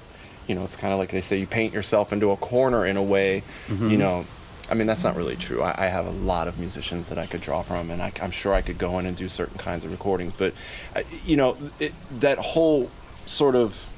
you 0.47 0.55
know, 0.55 0.63
it's 0.63 0.77
kind 0.77 0.93
of 0.93 0.99
like 0.99 1.09
they 1.09 1.21
say 1.21 1.37
you 1.37 1.47
paint 1.47 1.73
yourself 1.73 2.13
into 2.13 2.31
a 2.31 2.37
corner 2.37 2.85
in 2.85 2.95
a 2.95 3.03
way. 3.03 3.43
You 3.91 3.97
know, 3.97 4.25
I 4.69 4.73
mean, 4.73 4.87
that's 4.87 5.03
not 5.03 5.15
really 5.15 5.35
true. 5.35 5.61
I, 5.61 5.85
I 5.85 5.87
have 5.87 6.05
a 6.05 6.11
lot 6.11 6.47
of 6.47 6.59
musicians 6.59 7.09
that 7.09 7.17
I 7.17 7.25
could 7.25 7.41
draw 7.41 7.61
from, 7.61 7.89
and 7.89 8.01
I, 8.01 8.11
am 8.19 8.31
sure 8.31 8.53
I 8.53 8.61
could 8.61 8.77
go 8.77 8.99
in 8.99 9.05
and 9.05 9.15
do 9.15 9.29
certain 9.29 9.57
kinds 9.57 9.85
of 9.85 9.91
recordings. 9.91 10.33
But, 10.33 10.53
uh, 10.95 11.03
you 11.25 11.37
know, 11.37 11.57
it, 11.79 11.93
that 12.19 12.37
whole 12.37 12.91
sort 13.25 13.55
of 13.55 13.89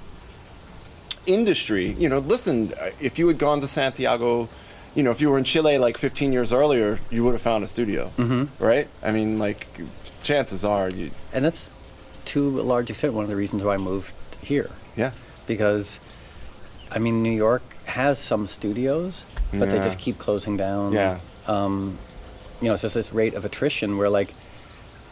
industry, 1.26 1.92
you 1.94 2.08
know, 2.08 2.20
listen, 2.20 2.74
uh, 2.80 2.92
if 3.00 3.18
you 3.18 3.28
had 3.28 3.38
gone 3.38 3.62
to 3.62 3.68
Santiago 3.68 4.48
you 4.96 5.03
know, 5.03 5.12
if 5.12 5.22
you 5.22 5.29
were 5.29 5.38
in 5.38 5.43
Chile 5.43 5.77
like 5.77 5.98
15 5.98 6.34
years 6.34 6.51
earlier, 6.51 7.00
you 7.10 7.24
would 7.24 7.34
have 7.34 7.41
found 7.41 7.63
a 7.63 7.67
studio, 7.67 8.12
mm-hmm. 8.17 8.63
right? 8.63 8.88
I 9.03 9.12
mean, 9.12 9.39
like, 9.39 9.67
chances 10.24 10.63
are 10.63 10.89
you. 10.89 11.12
And 11.31 11.46
that's 11.46 11.69
to 12.25 12.60
a 12.60 12.63
large 12.63 12.89
extent 12.89 13.13
one 13.13 13.24
of 13.24 13.29
the 13.29 13.36
reasons 13.36 13.63
why 13.63 13.75
I 13.75 13.77
moved 13.77 14.13
here. 14.41 14.72
Yeah. 14.96 15.12
Because, 15.48 16.00
I 16.91 17.00
mean, 17.00 17.24
New 17.24 17.31
York 17.31 17.62
has 17.86 18.19
some 18.19 18.48
studios, 18.48 19.25
but 19.51 19.62
yeah. 19.62 19.65
they 19.65 19.79
just 19.79 20.00
keep 20.00 20.17
closing 20.17 20.58
down. 20.58 20.93
Yeah. 20.93 21.19
Um, 21.48 21.98
you 22.62 22.67
know, 22.67 22.74
it's 22.74 22.84
just 22.84 22.96
this 22.96 23.13
rate 23.13 23.34
of 23.34 23.46
attrition 23.46 23.98
where 23.98 24.10
like 24.10 24.34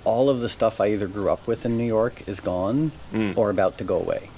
all 0.03 0.29
of 0.29 0.39
the 0.39 0.49
stuff 0.49 0.79
I 0.79 0.87
either 0.91 1.07
grew 1.07 1.29
up 1.29 1.47
with 1.47 1.65
in 1.65 1.77
New 1.77 1.85
York 1.85 2.27
is 2.27 2.39
gone 2.39 2.91
mm. 3.11 3.35
or 3.37 3.49
about 3.49 3.77
to 3.79 3.83
go 3.83 3.97
away. 3.99 4.29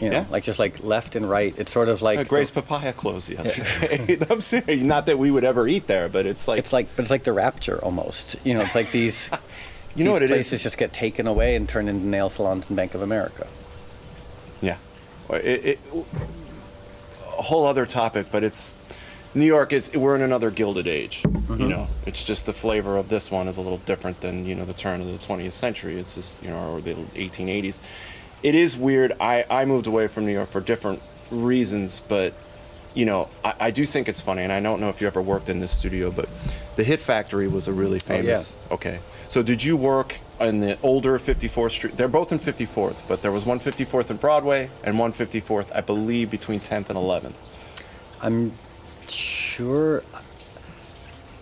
You 0.00 0.10
know, 0.10 0.18
yeah. 0.18 0.26
like 0.30 0.44
just 0.44 0.58
like 0.58 0.82
left 0.84 1.16
and 1.16 1.28
right. 1.28 1.54
It's 1.58 1.72
sort 1.72 1.88
of 1.88 2.02
like 2.02 2.18
uh, 2.18 2.24
Gray's 2.24 2.50
the, 2.50 2.62
Papaya 2.62 2.92
closed 2.92 3.28
the 3.28 3.38
other 3.38 3.52
day. 3.52 4.18
I'm 4.30 4.40
serious. 4.40 4.82
Not 4.82 5.06
that 5.06 5.18
we 5.18 5.30
would 5.30 5.44
ever 5.44 5.66
eat 5.66 5.86
there, 5.88 6.08
but 6.08 6.24
it's 6.24 6.46
like 6.46 6.58
it's 6.58 6.72
like 6.72 6.88
but 6.94 7.02
it's 7.02 7.10
like 7.10 7.24
the 7.24 7.32
Rapture 7.32 7.82
almost. 7.84 8.36
You 8.44 8.54
know, 8.54 8.60
it's 8.60 8.74
like 8.74 8.92
these. 8.92 9.30
you 9.96 10.04
know 10.04 10.10
these 10.10 10.12
what 10.12 10.22
it 10.22 10.28
places 10.30 10.62
just 10.62 10.78
get 10.78 10.92
taken 10.92 11.26
away 11.26 11.56
and 11.56 11.68
turned 11.68 11.88
into 11.88 12.06
nail 12.06 12.28
salons 12.28 12.68
and 12.68 12.76
Bank 12.76 12.94
of 12.94 13.02
America. 13.02 13.46
Yeah, 14.60 14.76
it, 15.30 15.64
it, 15.64 15.78
a 17.38 17.42
whole 17.42 17.66
other 17.66 17.86
topic, 17.86 18.26
but 18.30 18.44
it's 18.44 18.74
New 19.34 19.46
York 19.46 19.72
is 19.72 19.94
we're 19.94 20.14
in 20.14 20.22
another 20.22 20.50
gilded 20.50 20.86
age. 20.86 21.22
Mm-hmm. 21.22 21.60
You 21.60 21.68
know, 21.68 21.88
it's 22.06 22.24
just 22.24 22.46
the 22.46 22.52
flavor 22.52 22.96
of 22.96 23.08
this 23.08 23.30
one 23.30 23.46
is 23.48 23.56
a 23.56 23.60
little 23.60 23.78
different 23.78 24.20
than 24.20 24.44
you 24.44 24.54
know 24.54 24.64
the 24.64 24.72
turn 24.72 25.00
of 25.00 25.06
the 25.06 25.18
20th 25.18 25.52
century. 25.52 25.98
It's 25.98 26.14
just 26.14 26.42
you 26.42 26.50
know 26.50 26.74
or 26.74 26.80
the 26.80 26.94
1880s. 26.94 27.78
It 28.42 28.54
is 28.54 28.76
weird. 28.76 29.12
I 29.20 29.44
I 29.50 29.64
moved 29.64 29.86
away 29.86 30.06
from 30.08 30.26
New 30.26 30.32
York 30.32 30.50
for 30.50 30.60
different 30.60 31.02
reasons, 31.30 32.00
but 32.00 32.34
you 32.94 33.04
know 33.04 33.28
I, 33.44 33.54
I 33.60 33.70
do 33.70 33.84
think 33.86 34.08
it's 34.08 34.20
funny, 34.20 34.42
and 34.42 34.52
I 34.52 34.60
don't 34.60 34.80
know 34.80 34.88
if 34.88 35.00
you 35.00 35.06
ever 35.06 35.22
worked 35.22 35.48
in 35.48 35.60
this 35.60 35.72
studio, 35.72 36.10
but 36.10 36.28
the 36.76 36.84
Hit 36.84 37.00
Factory 37.00 37.48
was 37.48 37.68
a 37.68 37.72
really 37.72 37.98
famous. 37.98 38.54
Oh, 38.54 38.66
yeah. 38.68 38.74
Okay, 38.74 38.98
so 39.28 39.42
did 39.42 39.64
you 39.64 39.76
work 39.76 40.16
in 40.40 40.60
the 40.60 40.78
older 40.82 41.18
54th 41.18 41.72
Street? 41.72 41.96
They're 41.96 42.08
both 42.08 42.30
in 42.32 42.38
54th, 42.38 43.02
but 43.08 43.22
there 43.22 43.32
was 43.32 43.44
one 43.44 43.58
54th 43.58 44.10
in 44.10 44.16
Broadway 44.16 44.70
and 44.84 44.98
one 44.98 45.12
54th, 45.12 45.74
I 45.74 45.80
believe, 45.80 46.30
between 46.30 46.60
10th 46.60 46.88
and 46.88 46.98
11th. 46.98 47.34
I'm 48.22 48.52
sure. 49.08 50.02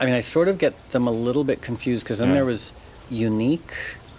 I 0.00 0.04
mean, 0.04 0.14
I 0.14 0.20
sort 0.20 0.48
of 0.48 0.58
get 0.58 0.90
them 0.90 1.06
a 1.06 1.10
little 1.10 1.44
bit 1.44 1.62
confused 1.62 2.04
because 2.04 2.18
then 2.18 2.28
yeah. 2.28 2.34
there 2.34 2.44
was 2.44 2.72
Unique. 3.08 3.72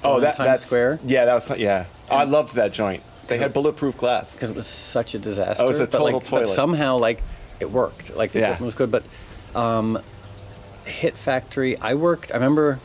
Oh, 0.03 0.19
that, 0.19 0.35
Times 0.35 0.47
that's 0.47 0.65
Square. 0.65 0.99
Yeah, 1.05 1.25
that 1.25 1.33
was 1.33 1.57
yeah. 1.57 1.85
I 2.09 2.23
loved 2.23 2.55
that 2.55 2.71
joint. 2.71 3.03
They 3.27 3.37
had 3.37 3.53
bulletproof 3.53 3.97
glass 3.97 4.35
because 4.35 4.49
it 4.49 4.55
was 4.55 4.67
such 4.67 5.13
a 5.13 5.19
disaster. 5.19 5.61
Oh, 5.61 5.65
it 5.65 5.69
was 5.69 5.79
a 5.79 5.87
total 5.87 6.07
but 6.07 6.13
like, 6.13 6.23
toilet. 6.23 6.41
But 6.43 6.49
somehow, 6.49 6.97
like, 6.97 7.21
it 7.59 7.69
worked. 7.69 8.15
Like 8.15 8.31
the 8.31 8.39
yeah. 8.39 8.45
equipment 8.45 8.65
was 8.67 8.75
good. 8.75 8.91
But 8.91 9.03
um, 9.53 9.99
Hit 10.85 11.17
Factory, 11.17 11.77
I 11.77 11.95
worked. 11.95 12.31
I 12.31 12.35
remember. 12.35 12.79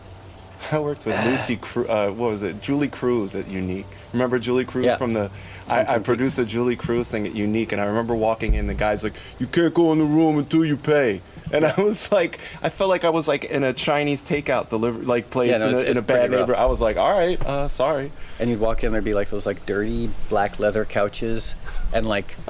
I 0.72 0.78
worked 0.78 1.04
with 1.04 1.22
Lucy. 1.26 1.56
Cru- 1.60 1.88
uh, 1.88 2.10
what 2.10 2.30
was 2.30 2.42
it? 2.42 2.62
Julee 2.62 2.88
Cruise 2.88 3.34
at 3.34 3.48
Unique. 3.48 3.86
Remember 4.12 4.38
Julee 4.38 4.64
Cruise 4.64 4.86
yeah. 4.86 4.96
from 4.96 5.12
the 5.12 5.30
I, 5.68 5.96
I 5.96 5.98
produced 5.98 6.38
a 6.38 6.44
Julee 6.44 6.76
Cruise 6.76 7.10
thing 7.10 7.26
at 7.26 7.34
Unique, 7.34 7.72
and 7.72 7.80
I 7.80 7.86
remember 7.86 8.14
walking 8.14 8.54
in. 8.54 8.66
The 8.66 8.74
guy's 8.74 9.02
like, 9.02 9.14
"You 9.38 9.46
can't 9.46 9.74
go 9.74 9.92
in 9.92 9.98
the 9.98 10.04
room 10.04 10.38
until 10.38 10.64
you 10.64 10.76
pay." 10.76 11.20
And 11.52 11.64
I 11.64 11.80
was 11.80 12.10
like, 12.10 12.40
I 12.62 12.68
felt 12.68 12.90
like 12.90 13.04
I 13.04 13.10
was 13.10 13.28
like 13.28 13.44
in 13.44 13.62
a 13.62 13.72
Chinese 13.72 14.22
takeout 14.22 14.68
delivery 14.68 15.04
like 15.04 15.30
place 15.30 15.50
yeah, 15.50 15.58
no, 15.58 15.68
in, 15.68 15.74
a, 15.74 15.80
in 15.80 15.96
a 15.96 16.02
bad 16.02 16.30
neighborhood. 16.30 16.56
I 16.56 16.66
was 16.66 16.80
like, 16.80 16.96
"All 16.96 17.16
right, 17.16 17.40
uh, 17.44 17.68
sorry." 17.68 18.10
And 18.38 18.50
you'd 18.50 18.60
walk 18.60 18.82
in, 18.84 18.92
there'd 18.92 19.04
be 19.04 19.14
like 19.14 19.30
those 19.30 19.46
like 19.46 19.64
dirty 19.66 20.10
black 20.28 20.58
leather 20.58 20.84
couches, 20.84 21.54
and 21.92 22.06
like. 22.06 22.36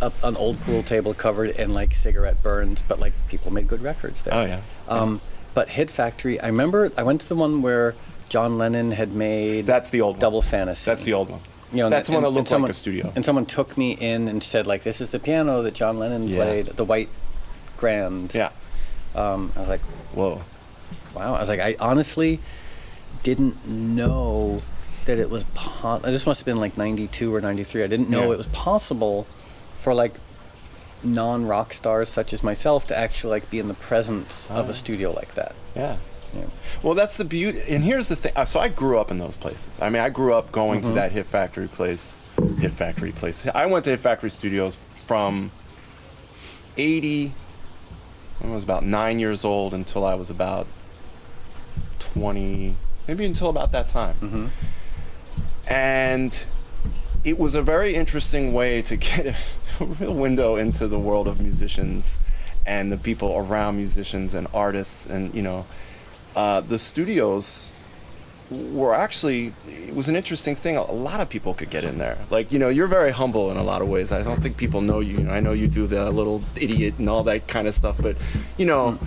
a, 0.00 0.12
an 0.22 0.36
old 0.36 0.60
pool 0.60 0.84
table 0.84 1.12
covered 1.12 1.50
in 1.50 1.74
like 1.74 1.92
cigarette 1.94 2.40
burns, 2.40 2.82
but 2.82 3.00
like 3.00 3.12
people 3.26 3.52
made 3.52 3.66
good 3.66 3.82
records 3.82 4.22
there. 4.22 4.32
Oh 4.32 4.44
yeah. 4.44 4.60
Um, 4.86 5.20
but 5.54 5.70
Hit 5.70 5.90
Factory, 5.90 6.40
I 6.40 6.46
remember 6.46 6.92
I 6.96 7.02
went 7.02 7.20
to 7.22 7.28
the 7.28 7.34
one 7.34 7.62
where 7.62 7.96
John 8.28 8.58
Lennon 8.58 8.92
had 8.92 9.12
made. 9.12 9.66
That's 9.66 9.90
the 9.90 10.00
old 10.00 10.18
Double 10.18 10.38
one. 10.38 10.48
Fantasy. 10.48 10.88
That's 10.88 11.04
the 11.04 11.14
old 11.14 11.30
one. 11.30 11.40
You 11.72 11.78
know, 11.78 11.90
that's 11.90 12.08
the 12.08 12.14
one 12.14 12.22
that 12.22 12.30
looked 12.30 12.48
someone, 12.48 12.68
like 12.68 12.76
a 12.76 12.78
studio. 12.78 13.12
And 13.14 13.24
someone 13.24 13.44
took 13.44 13.76
me 13.76 13.92
in 13.92 14.26
and 14.28 14.42
said, 14.42 14.66
like, 14.66 14.84
this 14.84 15.02
is 15.02 15.10
the 15.10 15.18
piano 15.18 15.62
that 15.62 15.74
John 15.74 15.98
Lennon 15.98 16.26
Yeah. 16.26 16.36
played, 16.36 16.66
the 16.66 16.84
white 16.84 17.10
grand. 17.78 18.34
Yeah. 18.34 18.50
Um, 19.14 19.52
I 19.56 19.60
was 19.60 19.68
like, 19.68 19.80
Whoa. 20.12 20.42
wow. 21.14 21.34
I 21.34 21.40
was 21.40 21.48
like, 21.48 21.60
I 21.60 21.76
honestly 21.80 22.40
didn't 23.22 23.66
know 23.66 24.62
that 25.06 25.18
it 25.18 25.30
was. 25.30 25.44
Po- 25.54 25.98
this 26.00 26.26
must 26.26 26.40
have 26.40 26.46
been 26.46 26.58
like 26.60 26.76
'92 26.76 27.34
or 27.34 27.40
'93. 27.40 27.82
I 27.82 27.86
didn't 27.86 28.10
know 28.10 28.26
Yeah. 28.26 28.32
it 28.34 28.38
was 28.38 28.46
possible 28.48 29.26
for 29.80 29.94
like 29.94 30.14
non-rock 31.02 31.72
stars 31.72 32.08
such 32.08 32.32
as 32.32 32.42
myself 32.42 32.86
to 32.88 32.98
actually 32.98 33.30
like 33.30 33.50
be 33.50 33.58
in 33.60 33.68
the 33.68 33.74
presence 33.74 34.46
of 34.50 34.66
Oh. 34.66 34.70
a 34.70 34.74
studio 34.74 35.12
like 35.12 35.34
that. 35.34 35.54
Yeah. 35.74 35.96
Yeah. 36.34 36.42
Well, 36.82 36.92
that's 36.94 37.16
the 37.16 37.24
beauty. 37.24 37.62
And 37.70 37.82
here's 37.84 38.08
the 38.08 38.16
thing. 38.16 38.32
uh, 38.36 38.44
So 38.44 38.60
I 38.60 38.68
grew 38.68 38.98
up 38.98 39.10
in 39.10 39.18
those 39.18 39.34
places. 39.36 39.78
I 39.80 39.88
mean, 39.88 40.02
I 40.02 40.10
grew 40.10 40.34
up 40.34 40.52
going 40.52 40.82
to 40.82 40.90
that 40.90 41.12
Hit 41.12 41.24
Factory 41.24 41.68
place. 41.68 42.20
Hit 42.60 42.72
Factory 42.72 43.12
place. 43.12 43.46
I 43.54 43.64
went 43.64 43.84
to 43.84 43.90
Hit 43.90 44.00
Factory 44.00 44.28
Studios 44.30 44.76
from 45.06 45.50
80. 46.76 47.32
I 48.42 48.46
was 48.48 48.62
about 48.62 48.84
nine 48.84 49.18
years 49.18 49.44
old 49.44 49.74
until 49.74 50.04
I 50.04 50.14
was 50.14 50.30
about 50.30 50.66
20, 51.98 52.76
maybe 53.06 53.24
until 53.24 53.48
about 53.48 53.72
that 53.72 53.88
time. 53.88 54.16
Mm-hmm. 54.20 54.46
And 55.66 56.46
it 57.24 57.38
was 57.38 57.54
a 57.54 57.62
very 57.62 57.94
interesting 57.94 58.52
way 58.52 58.80
to 58.82 58.96
get 58.96 59.26
a 59.26 59.84
real 59.84 60.14
window 60.14 60.56
into 60.56 60.86
the 60.88 60.98
world 60.98 61.26
of 61.26 61.40
musicians 61.40 62.20
and 62.64 62.92
the 62.92 62.98
people 62.98 63.36
around 63.36 63.76
musicians 63.76 64.34
and 64.34 64.46
artists 64.52 65.06
and 65.06 65.34
you 65.34 65.42
know 65.42 65.66
uh, 66.36 66.60
the 66.60 66.78
studios 66.78 67.70
were 68.50 68.94
actually 68.94 69.52
it 69.66 69.94
was 69.94 70.08
an 70.08 70.16
interesting 70.16 70.56
thing 70.56 70.76
a 70.76 70.92
lot 70.92 71.20
of 71.20 71.28
people 71.28 71.52
could 71.52 71.68
get 71.68 71.84
in 71.84 71.98
there 71.98 72.16
like 72.30 72.50
you 72.50 72.58
know 72.58 72.68
you're 72.68 72.86
very 72.86 73.10
humble 73.10 73.50
in 73.50 73.58
a 73.58 73.62
lot 73.62 73.82
of 73.82 73.88
ways 73.88 74.10
i 74.10 74.22
don't 74.22 74.40
think 74.40 74.56
people 74.56 74.80
know 74.80 75.00
you, 75.00 75.18
you 75.18 75.24
know 75.24 75.32
i 75.32 75.40
know 75.40 75.52
you 75.52 75.68
do 75.68 75.86
the 75.86 76.10
little 76.10 76.42
idiot 76.56 76.94
and 76.98 77.10
all 77.10 77.22
that 77.22 77.46
kind 77.46 77.68
of 77.68 77.74
stuff 77.74 77.96
but 78.00 78.16
you 78.56 78.64
know 78.64 78.98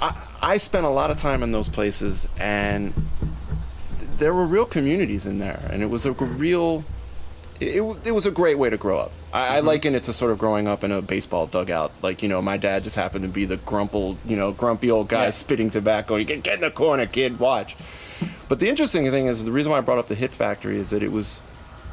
I, 0.00 0.28
I 0.40 0.56
spent 0.56 0.86
a 0.86 0.90
lot 0.90 1.10
of 1.10 1.18
time 1.18 1.42
in 1.42 1.52
those 1.52 1.68
places 1.68 2.28
and 2.38 2.94
there 4.16 4.32
were 4.32 4.46
real 4.46 4.64
communities 4.64 5.26
in 5.26 5.38
there 5.38 5.68
and 5.70 5.82
it 5.82 5.90
was 5.90 6.06
a 6.06 6.12
real 6.12 6.84
it, 7.60 7.80
it, 8.04 8.10
was 8.10 8.26
a 8.26 8.30
great 8.30 8.58
way 8.58 8.70
to 8.70 8.76
grow 8.76 8.98
up. 8.98 9.12
I, 9.32 9.56
I 9.56 9.58
mm-hmm. 9.58 9.66
liken 9.68 9.94
it 9.94 10.04
to 10.04 10.12
sort 10.12 10.32
of 10.32 10.38
growing 10.38 10.66
up 10.66 10.82
in 10.82 10.90
a 10.90 11.00
baseball 11.00 11.46
dugout. 11.46 11.92
Like, 12.02 12.22
you 12.22 12.28
know, 12.28 12.42
my 12.42 12.56
dad 12.56 12.82
just 12.82 12.96
happened 12.96 13.24
to 13.24 13.30
be 13.30 13.44
the 13.44 13.56
grumple, 13.58 14.18
you 14.26 14.36
know, 14.36 14.52
grumpy 14.52 14.90
old 14.90 15.08
guy 15.08 15.26
Yeah. 15.26 15.30
spitting 15.30 15.70
tobacco. 15.70 16.16
You 16.16 16.26
can 16.26 16.40
get 16.40 16.54
in 16.54 16.60
the 16.60 16.70
corner, 16.70 17.06
kid, 17.06 17.38
watch. 17.38 17.76
But 18.52 18.60
the 18.60 18.68
interesting 18.68 19.10
thing 19.10 19.28
is, 19.28 19.46
the 19.46 19.50
reason 19.50 19.72
why 19.72 19.78
I 19.78 19.80
brought 19.80 19.96
up 19.96 20.08
the 20.08 20.14
Hit 20.14 20.30
Factory 20.30 20.76
is 20.76 20.90
that 20.90 21.02
it 21.02 21.10
was 21.10 21.40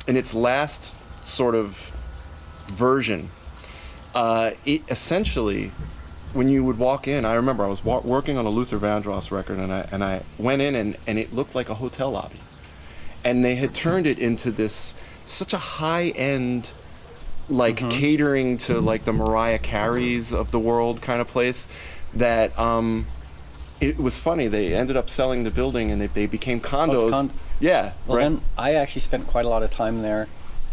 in 0.09 0.17
its 0.17 0.33
last 0.33 0.93
sort 1.23 1.55
of 1.55 1.93
version. 2.67 3.29
Uh, 4.13 4.51
it 4.65 4.81
essentially, 4.89 5.71
when 6.33 6.49
you 6.49 6.65
would 6.65 6.77
walk 6.77 7.07
in, 7.07 7.23
I 7.23 7.35
remember 7.35 7.63
I 7.63 7.67
was 7.67 7.85
wa- 7.85 8.01
working 8.01 8.37
on 8.37 8.45
a 8.45 8.49
Luther 8.49 8.77
Vandross 8.77 9.31
record, 9.31 9.57
and 9.57 9.71
I 9.71 9.87
and 9.89 10.03
I 10.03 10.23
went 10.37 10.61
in, 10.61 10.75
and, 10.75 10.97
and 11.07 11.17
it 11.17 11.31
looked 11.31 11.55
like 11.55 11.69
a 11.69 11.75
hotel 11.75 12.11
lobby, 12.11 12.41
and 13.23 13.45
they 13.45 13.55
had 13.55 13.73
turned 13.73 14.05
it 14.05 14.19
into 14.19 14.51
this 14.51 14.95
such 15.23 15.53
a 15.53 15.57
high 15.57 16.09
end, 16.09 16.71
like 17.47 17.77
catering 17.89 18.57
to 18.57 18.81
like 18.81 19.05
the 19.05 19.13
Mariah 19.13 19.59
Careys 19.59 20.33
of 20.33 20.51
the 20.51 20.59
world 20.59 21.01
kind 21.01 21.21
of 21.21 21.27
place, 21.27 21.69
that 22.13 22.59
um, 22.59 23.07
it 23.81 23.97
was 23.97 24.17
funny. 24.17 24.47
They 24.47 24.73
ended 24.73 24.97
up 24.97 25.09
selling 25.09 25.43
the 25.43 25.51
building, 25.51 25.91
and 25.91 26.01
they, 26.01 26.07
they 26.07 26.25
became 26.25 26.59
oh, 26.63 26.67
condos. 26.67 27.11
con- 27.11 27.31
yeah, 27.59 27.93
Well, 28.07 28.17
right. 28.17 28.23
then 28.23 28.41
I 28.57 28.73
actually 28.73 29.01
spent 29.01 29.27
quite 29.27 29.45
a 29.45 29.49
lot 29.49 29.63
of 29.63 29.69
time 29.69 30.01
there 30.01 30.27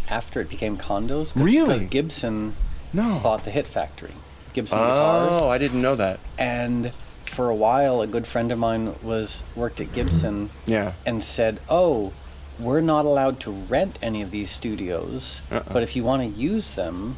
after 0.09 0.39
it 0.41 0.49
became 0.49 0.77
condos. 0.77 1.33
Really? 1.35 1.67
Because 1.75 1.83
Gibson 1.89 2.55
no. 2.93 3.19
bought 3.21 3.43
the 3.43 3.51
Hit 3.51 3.67
Factory, 3.67 4.13
Gibson 4.53 4.77
Guitars, 4.79 5.29
Oh, 5.37 5.49
I 5.49 5.57
didn't 5.57 5.81
know 5.81 5.95
that. 5.95 6.19
and 6.37 6.91
for 7.25 7.49
a 7.49 7.55
while, 7.55 8.01
a 8.01 8.07
good 8.07 8.25
friend 8.25 8.51
of 8.53 8.57
mine 8.57 8.95
was 9.03 9.43
worked 9.55 9.81
at 9.81 9.91
Gibson 9.91 10.49
Yeah. 10.65 10.93
and 11.05 11.21
said, 11.21 11.59
"Oh, 11.69 12.13
we're 12.57 12.79
not 12.81 13.03
allowed 13.03 13.39
to 13.41 13.51
rent 13.51 13.99
any 14.01 14.21
of 14.21 14.31
these 14.31 14.49
studios, 14.49 15.41
Uh-uh. 15.51 15.63
but 15.73 15.83
if 15.83 15.95
you 15.95 16.03
want 16.05 16.21
to 16.23 16.39
use 16.41 16.69
them, 16.71 17.17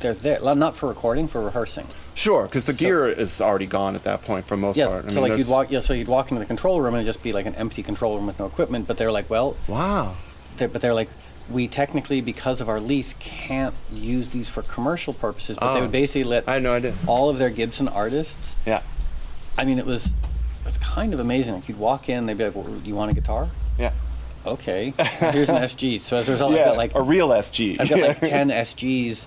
they're 0.00 0.12
there. 0.12 0.40
Not 0.56 0.76
for 0.76 0.88
recording, 0.88 1.28
for 1.28 1.40
rehearsing. 1.40 1.86
Sure, 2.18 2.44
because 2.46 2.64
the 2.64 2.72
So- 2.72 2.78
gear 2.78 3.08
is 3.08 3.40
already 3.40 3.66
gone 3.66 3.94
at 3.94 4.02
that 4.02 4.24
point 4.24 4.46
for 4.46 4.56
most 4.56 4.76
Yes. 4.76 4.90
part. 4.90 5.04
I 5.04 5.08
so 5.08 5.14
mean, 5.14 5.22
like 5.22 5.30
there's- 5.30 5.46
you'd 5.46 5.52
walk, 5.54 5.70
yeah. 5.70 5.78
So 5.80 5.92
you'd 5.92 6.08
walk 6.08 6.30
into 6.30 6.40
the 6.40 6.46
control 6.46 6.80
room 6.80 6.94
and 6.94 7.02
it'd 7.02 7.06
just 7.14 7.22
be 7.22 7.30
like 7.32 7.46
an 7.46 7.54
empty 7.54 7.82
control 7.82 8.16
room 8.16 8.26
with 8.26 8.40
no 8.40 8.46
equipment. 8.46 8.88
But 8.88 8.96
they're 8.96 9.12
like, 9.12 9.30
well, 9.30 9.54
Wow. 9.68 10.14
they're, 10.56 10.66
but 10.66 10.80
they're 10.82 10.94
like, 10.94 11.08
we 11.48 11.68
technically, 11.68 12.20
because 12.20 12.60
of 12.60 12.68
our 12.68 12.80
lease, 12.80 13.14
can't 13.20 13.72
use 13.94 14.30
these 14.30 14.48
for 14.48 14.62
commercial 14.62 15.14
purposes. 15.14 15.56
But 15.60 15.74
they 15.74 15.78
Oh. 15.78 15.82
would 15.82 15.92
basically 15.92 16.24
let 16.24 16.44
I 16.48 16.54
had 16.54 16.62
no 16.64 16.74
idea. 16.74 16.92
all 17.06 17.30
of 17.30 17.38
their 17.38 17.50
Gibson 17.50 17.86
artists. 17.88 18.56
Yeah. 18.66 18.80
I 19.56 19.64
mean, 19.64 19.78
it 19.78 19.86
was 19.86 20.10
it's 20.66 20.76
kind 20.78 21.14
of 21.14 21.20
amazing. 21.20 21.54
Like 21.54 21.68
you'd 21.68 21.78
walk 21.78 22.08
in, 22.10 22.26
they'd 22.26 22.36
be 22.36 22.44
like, 22.44 22.54
well, 22.54 22.64
"Do 22.64 22.80
you 22.86 22.94
want 22.94 23.10
a 23.10 23.14
guitar?" 23.14 23.48
Yeah. 23.78 23.92
Okay, 24.44 24.92
here's 25.32 25.48
an 25.48 25.56
SG. 25.56 25.98
So 25.98 26.16
as 26.18 26.28
a 26.28 26.32
result, 26.32 26.50
I've 26.52 26.56
yeah. 26.58 26.64
got 26.66 26.76
like 26.76 26.94
a 26.94 27.00
real 27.02 27.28
SG. 27.32 27.76
I've 27.80 27.88
got 27.88 27.98
Yeah. 27.98 28.06
like 28.08 28.20
ten 28.36 28.50
SGs 28.50 29.24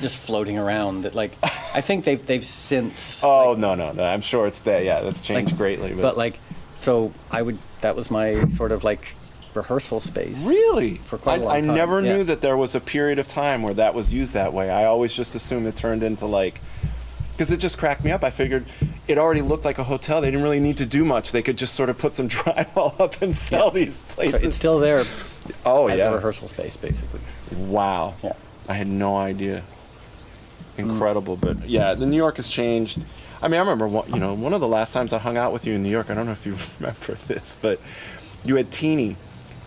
just 0.00 0.18
floating 0.18 0.58
around. 0.58 1.02
That 1.02 1.14
like 1.14 1.32
I 1.42 1.80
think 1.80 2.04
they've 2.04 2.24
they've 2.24 2.44
since. 2.44 3.22
Oh 3.24 3.50
like, 3.50 3.58
no, 3.58 3.74
no, 3.74 3.92
no! 3.92 4.04
I'm 4.04 4.20
sure 4.20 4.46
it's 4.46 4.60
there. 4.60 4.82
Yeah, 4.82 5.00
that's 5.00 5.20
changed 5.20 5.52
like, 5.52 5.58
greatly. 5.58 5.92
But, 5.94 6.02
but 6.02 6.16
like, 6.16 6.38
so 6.78 7.12
I 7.30 7.42
would. 7.42 7.58
That 7.80 7.96
was 7.96 8.10
my 8.10 8.46
sort 8.48 8.72
of 8.72 8.84
like 8.84 9.14
rehearsal 9.54 10.00
space. 10.00 10.44
Really? 10.46 10.96
For 10.98 11.18
quite 11.18 11.40
a 11.40 11.44
long 11.44 11.52
I, 11.52 11.58
I 11.58 11.60
time, 11.60 11.74
never 11.74 12.00
yeah. 12.00 12.16
knew 12.16 12.24
that 12.24 12.40
there 12.40 12.56
was 12.56 12.74
a 12.74 12.80
period 12.80 13.18
of 13.18 13.28
time 13.28 13.62
where 13.62 13.74
that 13.74 13.94
was 13.94 14.12
used 14.12 14.34
that 14.34 14.52
way. 14.52 14.70
I 14.70 14.84
always 14.84 15.14
just 15.14 15.34
assumed 15.34 15.66
it 15.66 15.76
turned 15.76 16.02
into 16.02 16.26
like, 16.26 16.60
because 17.32 17.50
it 17.50 17.58
just 17.58 17.78
cracked 17.78 18.04
me 18.04 18.10
up. 18.10 18.24
I 18.24 18.30
figured 18.30 18.66
it 19.06 19.18
already 19.18 19.42
looked 19.42 19.64
like 19.64 19.78
a 19.78 19.84
hotel. 19.84 20.20
They 20.20 20.28
didn't 20.28 20.42
really 20.42 20.60
need 20.60 20.76
to 20.78 20.86
do 20.86 21.04
much. 21.04 21.32
They 21.32 21.42
could 21.42 21.58
just 21.58 21.74
sort 21.74 21.88
of 21.88 21.98
put 21.98 22.14
some 22.14 22.28
drywall 22.30 22.98
up 23.00 23.20
and 23.22 23.34
sell 23.34 23.66
Yeah. 23.66 23.80
these 23.84 24.02
places. 24.02 24.44
it's 24.44 24.56
still 24.56 24.78
there 24.78 25.04
oh 25.64 25.88
as 25.88 25.98
yeah. 25.98 26.10
a 26.10 26.14
rehearsal 26.14 26.48
space, 26.48 26.76
basically. 26.76 27.20
Wow. 27.56 28.14
Yeah. 28.22 28.32
I 28.68 28.74
had 28.74 28.86
no 28.86 29.16
idea. 29.16 29.62
Incredible, 30.78 31.36
but 31.36 31.68
yeah, 31.68 31.94
the 31.94 32.06
New 32.06 32.16
York 32.16 32.36
has 32.36 32.48
changed. 32.48 33.04
I 33.42 33.48
mean, 33.48 33.56
I 33.56 33.60
remember 33.62 33.86
one, 33.86 34.08
you 34.12 34.18
know 34.20 34.34
one 34.34 34.52
of 34.52 34.60
the 34.60 34.68
last 34.68 34.92
times 34.92 35.12
I 35.12 35.18
hung 35.18 35.36
out 35.36 35.52
with 35.52 35.66
you 35.66 35.74
in 35.74 35.82
New 35.82 35.90
York. 35.90 36.10
I 36.10 36.14
don't 36.14 36.26
know 36.26 36.32
if 36.32 36.46
you 36.46 36.56
remember 36.80 37.14
this, 37.26 37.56
but 37.60 37.80
you 38.44 38.56
had 38.56 38.70
Teany, 38.70 39.16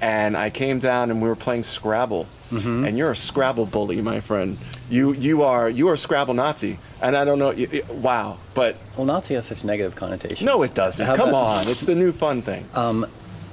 and 0.01 0.35
I 0.35 0.49
came 0.49 0.79
down 0.79 1.09
and 1.11 1.21
we 1.21 1.27
were 1.29 1.35
playing 1.35 1.63
Scrabble. 1.63 2.27
Mm-hmm. 2.51 2.85
And 2.85 2.97
you're 2.97 3.11
a 3.11 3.15
Scrabble 3.15 3.65
bully, 3.65 4.01
my 4.01 4.21
friend. 4.21 4.57
You 4.89 5.11
you 5.13 5.43
are 5.43 5.69
you 5.69 5.89
are 5.89 5.93
a 5.95 5.97
Scrabble 5.97 6.33
Nazi, 6.33 6.79
and 7.01 7.15
I 7.17 7.25
don't 7.25 7.39
know. 7.39 7.53
wow, 7.89 8.37
but 8.53 8.77
Well, 8.95 9.05
Nazi 9.05 9.33
has 9.33 9.45
such 9.45 9.63
negative 9.65 9.95
connotations. 9.95 10.43
no, 10.43 10.63
it 10.63 10.73
doesn't. 10.73 11.05
How 11.05 11.15
Come 11.15 11.29
about- 11.29 11.65
on, 11.65 11.67
it's 11.67 11.85
the 11.85 11.95
new 11.95 12.11
fun 12.13 12.41
thing. 12.41 12.65
Um, 12.73 13.05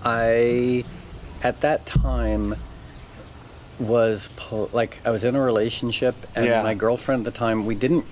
I, 0.04 0.84
at 1.42 1.60
that 1.62 1.86
time, 1.86 2.54
was 3.78 4.28
pl- 4.36 4.70
like 4.72 4.98
I 5.04 5.10
was 5.10 5.24
in 5.24 5.34
a 5.36 5.40
relationship, 5.40 6.14
and 6.34 6.46
Yeah. 6.46 6.62
my 6.62 6.74
girlfriend 6.74 7.26
at 7.26 7.32
the 7.32 7.38
time 7.38 7.66
we 7.66 7.74
didn't. 7.74 8.04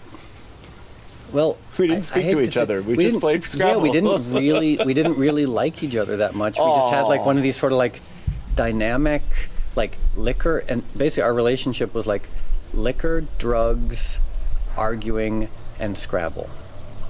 Well, 1.33 1.57
We 1.79 1.87
didn't 1.87 1.95
I- 1.95 1.97
I 1.97 2.01
speak 2.01 2.23
hate 2.25 2.31
to 2.33 2.41
each 2.43 2.55
say- 2.55 2.61
other. 2.61 2.83
We 2.83 2.97
just 2.97 3.21
played 3.21 3.43
Scrabble. 3.45 3.77
Yeah, 3.77 3.83
we 3.83 3.91
didn't 3.91 4.33
really, 4.35 4.79
we 4.85 4.93
didn't 4.93 5.17
really 5.17 5.47
like 5.47 5.83
each 5.83 5.97
other 5.97 6.17
that 6.19 6.35
much. 6.35 6.59
We 6.59 6.65
just 6.65 6.93
had 6.93 7.03
like 7.03 7.25
one 7.25 7.37
of 7.39 7.43
these 7.43 7.57
sort 7.57 7.73
of 7.73 7.79
like 7.79 8.01
dynamic, 8.55 9.23
like 9.75 9.97
liquor, 10.15 10.63
and 10.69 10.83
basically 10.97 11.23
our 11.23 11.33
relationship 11.33 11.95
was 11.95 12.07
like 12.07 12.29
liquor, 12.75 13.25
drugs, 13.39 14.21
arguing, 14.77 15.49
and 15.79 15.97
Scrabble 15.97 16.49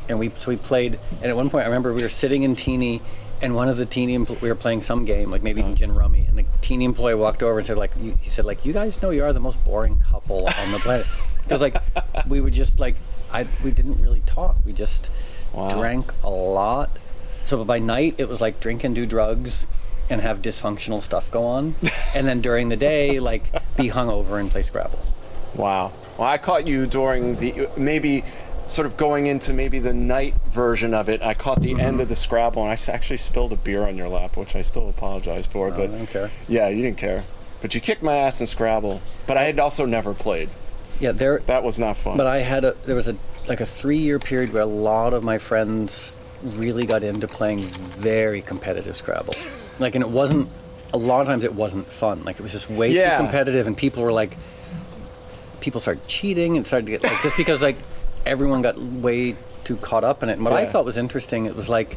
and 0.09 0.19
we 0.19 0.33
so 0.35 0.51
we 0.51 0.57
played 0.57 0.99
and 1.21 1.27
at 1.31 1.37
one 1.37 1.49
point 1.49 1.63
I 1.63 1.67
remember 1.69 1.93
we 1.93 2.03
were 2.03 2.09
sitting 2.09 2.43
in 2.43 2.57
Teany 2.57 3.01
and 3.43 3.55
one 3.55 3.69
of 3.69 3.77
the 3.77 3.85
Teany 3.85 4.17
empl- 4.19 4.41
we 4.41 4.49
were 4.49 4.55
playing 4.55 4.81
some 4.81 5.05
game 5.05 5.31
like 5.31 5.43
maybe 5.43 5.63
uh-huh. 5.63 5.75
gin 5.75 5.95
rummy 5.95 6.25
and 6.27 6.39
the 6.39 6.45
Teany 6.63 6.85
employee 6.85 7.15
walked 7.15 7.43
over 7.43 7.59
and 7.59 7.67
said 7.67 7.77
like 7.77 7.91
you, 8.01 8.17
he 8.21 8.31
said 8.31 8.45
like 8.45 8.65
you 8.65 8.73
guys 8.73 9.03
know 9.03 9.11
you 9.11 9.25
are 9.25 9.33
the 9.33 9.41
most 9.41 9.63
boring 9.65 9.99
couple 9.99 10.47
on 10.47 10.73
the 10.73 10.79
planet. 10.79 11.07
Because 11.43 11.61
like 11.61 11.75
we 12.29 12.41
would 12.41 12.53
just 12.53 12.79
like 12.79 12.95
I 13.33 13.47
we 13.65 13.73
didn't 13.73 14.01
really 14.01 14.21
talk. 14.21 14.57
We 14.65 14.73
just 14.73 15.11
Wow. 15.53 15.69
drank 15.69 16.15
a 16.23 16.31
lot. 16.31 16.99
So 17.45 17.63
by 17.65 17.79
night 17.81 18.15
it 18.17 18.29
was 18.29 18.41
like 18.41 18.61
drink 18.61 18.85
and 18.85 18.95
do 18.95 19.05
drugs 19.07 19.67
and 20.09 20.21
have 20.21 20.41
dysfunctional 20.41 21.03
stuff 21.03 21.31
go 21.31 21.45
on. 21.45 21.75
And 22.15 22.29
then 22.29 22.41
during 22.41 22.69
the 22.69 22.77
day 22.77 23.19
like 23.19 23.51
be 23.77 23.89
hungover 23.91 24.39
and 24.39 24.51
play 24.51 24.63
Scrabble. 24.63 25.05
Wow. 25.57 25.93
Well, 26.17 26.29
I 26.29 26.39
caught 26.39 26.69
you 26.69 26.87
during 26.87 27.37
the 27.37 27.69
maybe 27.77 28.23
sort 28.73 28.87
of 28.87 28.97
going 28.97 29.27
into 29.27 29.53
maybe 29.53 29.79
the 29.79 29.95
night 29.95 30.35
version 30.49 30.95
of 30.95 31.09
it. 31.09 31.23
I 31.23 31.35
caught 31.35 31.61
the 31.61 31.73
end 31.73 31.81
mm-hmm. 31.81 32.01
of 32.01 32.09
the 32.09 32.17
Scrabble, 32.17 32.63
and 32.63 32.71
I 32.71 32.93
actually 32.93 33.17
spilled 33.19 33.53
a 33.53 33.57
beer 33.57 33.85
on 33.85 33.97
your 33.97 34.09
lap, 34.09 34.37
which 34.37 34.55
I 34.57 34.63
still 34.63 34.89
apologize 34.89 35.47
for. 35.47 35.69
Oh, 35.69 35.73
I 35.73 35.77
but 35.77 35.87
don't 35.89 36.07
care. 36.07 36.31
yeah, 36.49 36.69
you 36.69 36.83
didn't 36.83 36.99
care. 36.99 37.25
But 37.61 37.75
you 37.75 37.81
kicked 37.81 38.03
my 38.03 38.17
ass 38.17 38.41
in 38.41 38.47
Scrabble. 38.47 39.01
But 39.27 39.37
I 39.37 39.45
had 39.45 39.59
also 39.59 39.85
never 39.87 40.15
played. 40.15 40.49
yeah 40.99 41.13
there 41.13 41.39
That 41.47 41.63
was 41.63 41.79
not 41.79 41.97
fun. 41.97 42.17
But 42.17 42.27
I 42.27 42.39
had 42.39 42.65
a 42.65 42.73
there 42.85 42.97
was 42.97 43.09
a 43.09 43.17
like 43.49 43.61
a 43.61 43.67
three 43.67 43.99
year 43.99 44.19
period 44.19 44.53
where 44.53 44.63
a 44.63 44.67
lot 44.67 45.13
of 45.13 45.23
my 45.23 45.39
friends 45.39 46.13
really 46.43 46.87
got 46.87 47.03
into 47.05 47.29
playing 47.29 47.63
very 47.63 48.43
competitive 48.43 48.97
Scrabble. 48.97 49.35
Like 49.79 49.95
and 49.95 50.03
it 50.03 50.11
wasn't 50.11 50.49
a 50.93 50.99
lot 50.99 51.21
of 51.21 51.27
times 51.29 51.45
it 51.45 51.55
wasn't 51.55 51.87
fun. 51.91 52.25
Like 52.25 52.37
it 52.37 52.43
was 52.43 52.53
just 52.53 52.69
way 52.69 52.91
Yeah. 52.91 53.17
too 53.17 53.23
competitive 53.25 53.67
and 53.67 53.77
people 53.77 54.03
were 54.03 54.13
like 54.13 54.37
people 55.61 55.81
started 55.81 56.07
cheating 56.09 56.57
and 56.57 56.67
started 56.67 56.87
to 56.87 56.93
get 56.93 57.03
like 57.05 57.21
just 57.23 57.37
because 57.37 57.63
like 57.63 57.77
everyone 58.27 58.63
got 58.63 58.79
way 58.79 59.37
too 59.65 59.77
caught 59.77 60.05
up 60.05 60.23
in 60.23 60.29
it. 60.29 60.33
And 60.35 60.45
what 60.45 60.53
I 60.53 60.67
thought 60.67 60.85
was 60.85 60.99
interesting, 60.99 61.47
it 61.47 61.55
was 61.57 61.69
like 61.69 61.97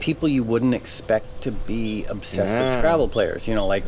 people 0.00 0.28
you 0.28 0.42
wouldn't 0.42 0.74
expect 0.74 1.42
to 1.42 1.52
be 1.52 2.04
obsessive 2.06 2.66
Yeah. 2.68 2.78
Scrabble 2.78 3.08
players, 3.08 3.46
you 3.48 3.54
know, 3.54 3.66
like 3.66 3.84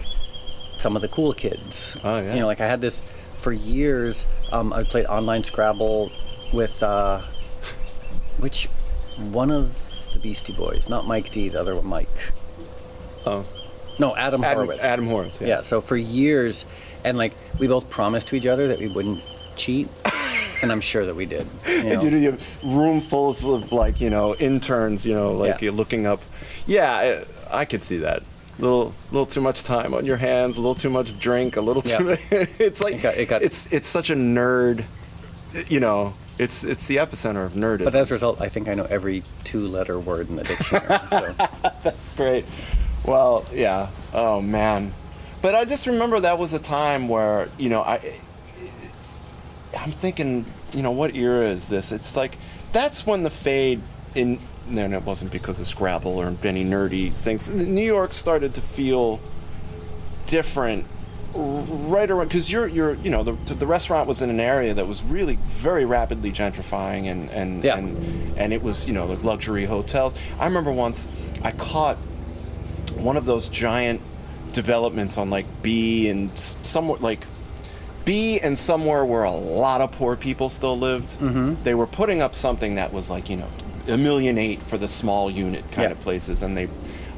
some 0.78 0.96
of 0.96 1.02
the 1.02 1.08
cool 1.08 1.32
kids. 1.32 1.96
Oh, 2.04 2.20
yeah. 2.20 2.34
You 2.34 2.40
know, 2.40 2.46
like 2.46 2.60
I 2.60 2.66
had 2.66 2.80
this 2.80 3.02
for 3.34 3.52
years. 3.52 4.26
Um, 4.52 4.72
I 4.72 4.82
played 4.84 5.06
online 5.06 5.44
Scrabble 5.44 6.10
with 6.52 6.82
uh, 6.82 7.20
which 8.38 8.66
one 9.30 9.50
of 9.50 10.08
the 10.12 10.18
Beastie 10.18 10.52
Boys, 10.52 10.88
not 10.88 11.06
Mike 11.06 11.30
D, 11.30 11.48
the 11.48 11.60
other 11.60 11.74
one, 11.74 11.86
Mike. 11.86 12.08
oh, 13.26 13.44
No, 13.98 14.14
Adam, 14.16 14.44
Adam, 14.44 14.68
Horovitz. 14.68 14.80
Adam 14.80 15.06
Horovitz. 15.08 15.40
Yeah. 15.40 15.46
Yeah. 15.46 15.62
So 15.62 15.80
for 15.80 15.96
years, 15.96 16.64
and 17.04 17.18
like 17.18 17.32
we 17.58 17.66
both 17.66 17.88
promised 17.90 18.28
to 18.28 18.36
each 18.36 18.46
other 18.46 18.68
that 18.68 18.78
we 18.78 18.88
wouldn't 18.88 19.22
cheat, 19.56 19.88
and 20.64 20.72
I'm 20.72 20.80
sure 20.80 21.06
that 21.06 21.14
we 21.14 21.26
did. 21.26 21.46
You 21.68 21.82
know? 21.84 22.02
You, 22.02 22.16
you 22.16 22.30
have 22.32 22.64
room 22.64 23.00
fulls 23.00 23.44
of 23.46 23.70
like 23.72 24.00
you 24.00 24.10
know 24.10 24.34
interns, 24.36 25.06
you 25.06 25.14
know, 25.14 25.32
like 25.32 25.48
Yeah. 25.54 25.58
you're 25.66 25.72
looking 25.72 26.06
up. 26.06 26.20
Yeah, 26.66 27.24
I, 27.50 27.60
I 27.60 27.64
could 27.64 27.82
see 27.82 27.98
that. 27.98 28.22
Little, 28.58 28.94
little 29.10 29.26
too 29.26 29.40
much 29.40 29.64
time 29.64 29.94
on 29.94 30.04
your 30.06 30.16
hands. 30.16 30.56
A 30.58 30.60
little 30.60 30.76
too 30.76 30.88
much 30.90 31.18
drink. 31.18 31.56
A 31.56 31.60
little 31.60 31.82
too. 31.82 32.16
It's 32.30 32.80
like 32.80 32.94
It 32.96 33.02
got- 33.02 33.16
it 33.16 33.28
got- 33.28 33.42
it's 33.42 33.72
it's 33.72 33.88
such 33.88 34.10
a 34.10 34.14
nerd. 34.14 34.84
You 35.68 35.80
know, 35.80 36.14
it's 36.38 36.64
it's 36.64 36.86
the 36.86 36.96
epicenter 36.96 37.44
of 37.44 37.52
nerdism. 37.52 37.84
But 37.84 37.94
as 37.94 38.10
a 38.10 38.14
result, 38.14 38.40
I 38.40 38.48
think 38.48 38.68
I 38.68 38.74
know 38.74 38.86
every 38.90 39.22
two-letter 39.44 39.98
word 40.00 40.28
in 40.28 40.36
the 40.36 40.44
dictionary. 40.44 40.86
so. 41.08 41.34
That's 41.84 42.12
great. 42.12 42.44
Well, 43.04 43.44
yeah. 43.52 43.90
Oh 44.12 44.40
man. 44.40 44.92
But 45.42 45.54
I 45.54 45.64
just 45.64 45.86
remember 45.86 46.20
that 46.20 46.38
was 46.38 46.54
a 46.54 46.58
time 46.58 47.08
where 47.08 47.48
you 47.58 47.68
know 47.68 47.82
I. 47.82 48.00
I'm 49.78 49.90
thinking, 49.92 50.44
you 50.74 50.82
know, 50.82 50.90
what 50.90 51.14
era 51.14 51.48
is 51.48 51.68
this? 51.68 51.92
It's 51.92 52.16
like 52.16 52.36
that's 52.72 53.06
when 53.06 53.22
the 53.22 53.30
fade 53.30 53.80
in. 54.14 54.38
No, 54.68 54.86
no, 54.86 54.96
it 54.96 55.04
wasn't 55.04 55.30
because 55.30 55.60
of 55.60 55.66
Scrabble 55.66 56.16
or 56.18 56.26
any 56.42 56.64
nerdy 56.64 57.12
things. 57.12 57.48
New 57.50 57.84
York 57.84 58.12
started 58.14 58.54
to 58.54 58.60
feel 58.62 59.20
different 60.26 60.86
right 61.34 62.10
around 62.10 62.28
because 62.28 62.50
you're 62.50 62.68
you're 62.68 62.94
you 62.94 63.10
know 63.10 63.24
the, 63.24 63.32
the 63.54 63.66
restaurant 63.66 64.06
was 64.06 64.22
in 64.22 64.30
an 64.30 64.38
area 64.38 64.72
that 64.72 64.86
was 64.86 65.02
really 65.02 65.34
very 65.42 65.84
rapidly 65.84 66.30
gentrifying 66.32 67.06
and 67.10 67.28
and 67.30 67.64
Yeah. 67.64 67.76
and, 67.76 68.38
and 68.38 68.52
it 68.52 68.62
was 68.62 68.86
you 68.86 68.92
know 68.94 69.12
the 69.12 69.16
luxury 69.26 69.64
hotels 69.64 70.14
i 70.38 70.44
remember 70.46 70.70
once 70.70 71.08
i 71.42 71.50
caught 71.50 71.96
one 72.96 73.16
of 73.16 73.24
those 73.24 73.48
giant 73.48 74.00
developments 74.52 75.18
on 75.18 75.28
like 75.28 75.44
b 75.60 76.08
and 76.08 76.30
s- 76.34 76.56
somewhere 76.62 76.98
like 77.00 77.26
b 78.04 78.38
and 78.40 78.56
somewhere 78.58 79.04
where 79.04 79.24
a 79.24 79.30
lot 79.30 79.80
of 79.80 79.90
poor 79.92 80.16
people 80.16 80.48
still 80.48 80.78
lived 80.78 81.10
mm-hmm. 81.18 81.54
they 81.62 81.74
were 81.74 81.86
putting 81.86 82.20
up 82.20 82.34
something 82.34 82.74
that 82.74 82.92
was 82.92 83.08
like 83.10 83.30
you 83.30 83.36
know 83.36 83.48
a 83.88 83.96
million 83.96 84.38
eight 84.38 84.62
for 84.62 84.78
the 84.78 84.88
small 84.88 85.30
unit 85.30 85.62
kind 85.70 85.82
Yeah. 85.84 85.90
of 85.90 86.00
places. 86.00 86.42
And 86.42 86.56
they 86.56 86.68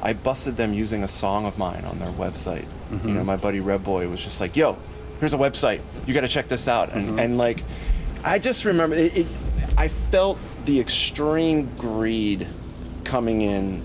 i 0.02 0.12
busted 0.12 0.56
them 0.56 0.72
using 0.74 1.02
a 1.02 1.08
song 1.08 1.46
of 1.46 1.56
mine 1.58 1.84
on 1.84 1.98
their 1.98 2.10
website. 2.10 2.66
You 3.04 3.12
know 3.12 3.24
my 3.24 3.36
buddy 3.36 3.60
red 3.60 3.82
boy 3.84 4.08
was 4.08 4.22
just 4.22 4.40
like 4.40 4.56
yo 4.56 4.76
here's 5.20 5.32
a 5.32 5.38
website. 5.38 5.80
You 6.06 6.12
got 6.14 6.20
to 6.22 6.28
check 6.28 6.48
this 6.48 6.68
out. 6.68 6.92
And, 6.92 7.18
and 7.20 7.38
like 7.38 7.62
i 8.24 8.38
just 8.38 8.64
remember 8.64 8.96
it, 8.96 9.16
it 9.16 9.26
i 9.76 9.88
felt 9.88 10.38
the 10.64 10.80
extreme 10.80 11.70
greed 11.78 12.46
coming 13.04 13.40
in 13.42 13.82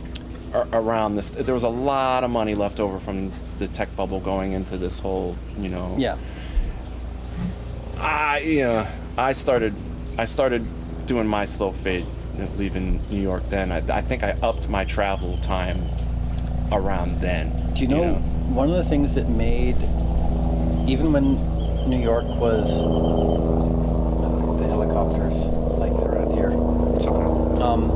around 0.74 1.16
this. 1.16 1.30
There 1.30 1.54
was 1.54 1.64
a 1.64 1.70
lot 1.70 2.24
of 2.24 2.32
money 2.32 2.56
left 2.56 2.80
over 2.80 3.00
from 3.00 3.32
the 3.60 3.68
tech 3.68 3.96
bubble 3.96 4.20
going 4.20 4.54
into 4.54 4.78
this 4.78 5.00
whole 5.00 5.36
you 5.58 5.70
know 5.70 5.96
yeah. 5.98 6.18
I 8.02 8.40
yeah, 8.40 8.92
I 9.18 9.34
started 9.34 9.74
I 10.18 10.26
started 10.26 10.66
doing 11.06 11.28
my 11.28 11.46
slow 11.46 11.72
fade 11.72 12.06
leaving 12.58 13.02
New 13.10 13.22
York 13.22 13.44
then. 13.50 13.72
I, 13.72 13.78
I 13.98 14.02
think 14.02 14.24
I 14.24 14.32
upped 14.42 14.68
my 14.70 14.84
travel 14.86 15.38
time 15.38 15.84
around 16.72 17.22
then. 17.22 17.74
Do 17.74 17.82
you 17.82 17.88
know, 17.88 18.16
one 18.16 18.70
of 18.70 18.76
the 18.76 18.84
things 18.84 19.14
that 19.14 19.30
made, 19.30 19.76
even 20.90 21.14
when 21.14 21.36
New 21.90 22.00
York 22.02 22.26
was 22.26 22.82
the 22.82 24.68
helicopters 24.68 25.34
like 25.78 25.92
they're 25.94 26.12
around 26.12 26.32
here, 26.34 26.52
um, 27.62 27.90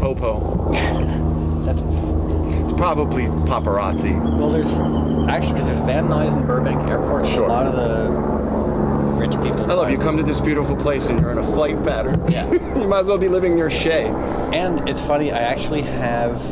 Popo. 0.00 0.72
that's 1.64 1.80
It's 2.64 2.72
probably 2.72 3.24
paparazzi. 3.24 4.14
well. 4.38 4.50
There's 4.50 4.74
actually 5.30 5.52
because 5.52 5.68
there's 5.68 5.80
Van 5.80 6.08
Nuys 6.08 6.34
and 6.36 6.46
Burbank 6.46 6.80
Airport. 6.88 7.26
Sure. 7.26 7.44
A 7.44 7.48
lot 7.48 7.66
of 7.66 7.74
the 7.76 8.23
rich 9.26 9.40
people. 9.42 9.70
I 9.70 9.74
love 9.74 9.90
you 9.90 9.98
come 9.98 10.16
to 10.18 10.22
this 10.22 10.40
beautiful 10.40 10.76
place 10.76 11.06
and 11.06 11.18
you're 11.20 11.32
in 11.32 11.38
a 11.38 11.46
flight 11.54 11.82
pattern. 11.82 12.22
Yeah. 12.30 12.50
you 12.78 12.86
might 12.88 13.00
as 13.00 13.08
well 13.08 13.18
be 13.18 13.28
living 13.28 13.54
near 13.54 13.70
Shea. 13.70 14.06
And 14.08 14.86
it's 14.88 15.00
funny. 15.00 15.32
I 15.32 15.38
actually 15.38 15.82
have 15.82 16.44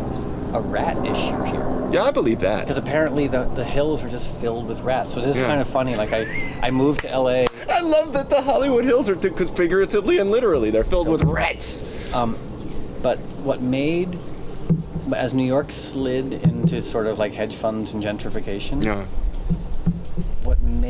a 0.55 0.61
rat 0.61 0.97
issue 1.05 1.43
here. 1.45 1.89
Yeah, 1.93 2.05
I 2.05 2.11
believe 2.11 2.41
that. 2.41 2.61
Because 2.61 2.79
apparently 2.79 3.27
the, 3.27 3.45
the 3.45 3.65
hills 3.65 4.03
are 4.03 4.09
just 4.09 4.29
filled 4.41 4.67
with 4.67 4.81
rats. 4.81 5.13
So 5.13 5.21
this 5.21 5.35
is 5.35 5.41
Yeah. 5.43 5.49
kind 5.49 5.61
of 5.61 5.69
funny. 5.69 5.97
Like 5.97 6.13
I, 6.13 6.27
I 6.63 6.71
moved 6.71 7.01
to 7.03 7.09
LA. 7.19 7.45
That's 7.67 7.85
love 7.85 8.13
that 8.15 8.31
the 8.31 8.41
Hollywood 8.41 8.85
Hills 8.85 9.09
are 9.09 9.15
because 9.15 9.51
figuratively 9.51 10.19
and 10.19 10.31
literally 10.31 10.71
they're 10.71 10.85
filled 10.85 11.09
with 11.09 11.23
rats. 11.23 11.85
Um, 12.15 12.39
but 13.03 13.19
what 13.45 13.61
made 13.61 14.19
as 15.15 15.35
New 15.35 15.45
York 15.45 15.73
slid 15.73 16.33
into 16.33 16.81
sort 16.81 17.07
of 17.07 17.19
like 17.19 17.33
hedge 17.33 17.55
funds 17.55 17.93
and 17.93 18.03
gentrification, 18.03 18.83
Yeah. 18.85 19.05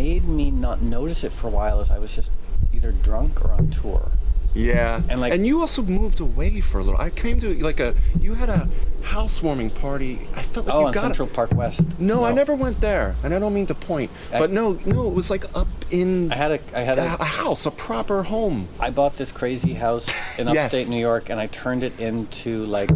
Made 0.02 0.24
me 0.26 0.50
not 0.50 0.82
notice 0.82 1.22
it 1.22 1.32
for 1.32 1.46
a 1.46 1.50
while 1.50 1.80
is 1.80 1.88
I 1.90 1.98
was 1.98 2.14
just 2.16 2.30
either 2.74 2.90
drunk 2.92 3.44
or 3.44 3.52
on 3.52 3.70
tour. 3.70 4.10
Yeah, 4.54 5.00
And, 5.08 5.18
like- 5.20 5.32
and 5.32 5.46
you 5.46 5.60
also 5.60 5.80
moved 5.82 6.20
away 6.20 6.60
for 6.60 6.78
a 6.80 6.84
little. 6.84 7.00
I 7.00 7.08
came 7.08 7.40
to 7.40 7.48
like 7.68 7.80
a, 7.80 7.94
you 8.20 8.34
had 8.34 8.50
a 8.50 8.68
housewarming 9.02 9.70
party. 9.70 10.12
I 10.34 10.42
felt 10.42 10.66
like 10.66 10.74
Oh, 10.76 10.80
you 10.80 10.86
on 10.88 10.92
got 10.92 11.02
Central 11.04 11.28
it. 11.28 11.32
Park 11.34 11.52
West. 11.54 11.98
No, 11.98 12.24
I 12.24 12.32
never 12.32 12.54
went 12.54 12.80
there, 12.82 13.14
and 13.24 13.32
I 13.32 13.38
don't 13.38 13.54
mean 13.54 13.66
to 13.66 13.74
point, 13.74 14.10
I- 14.32 14.38
but 14.40 14.50
no, 14.50 14.64
no, 14.84 15.06
it 15.08 15.14
was 15.14 15.30
like 15.30 15.44
up 15.56 15.68
in 15.90 16.30
I 16.32 16.36
had 16.36 16.50
a 16.52 16.60
I 16.74 16.82
had 16.90 16.98
a, 16.98 17.12
a 17.12 17.16
a 17.20 17.24
house, 17.24 17.64
a 17.64 17.70
proper 17.70 18.24
home. 18.24 18.68
I 18.78 18.90
bought 18.90 19.16
this 19.16 19.30
crazy 19.32 19.74
house 19.74 20.06
in 20.38 20.48
Yes. 20.48 20.64
upstate 20.66 20.88
New 20.88 21.00
York, 21.00 21.30
and 21.30 21.38
I 21.40 21.46
turned 21.46 21.82
it 21.82 21.94
into 21.98 22.50
like 22.66 22.90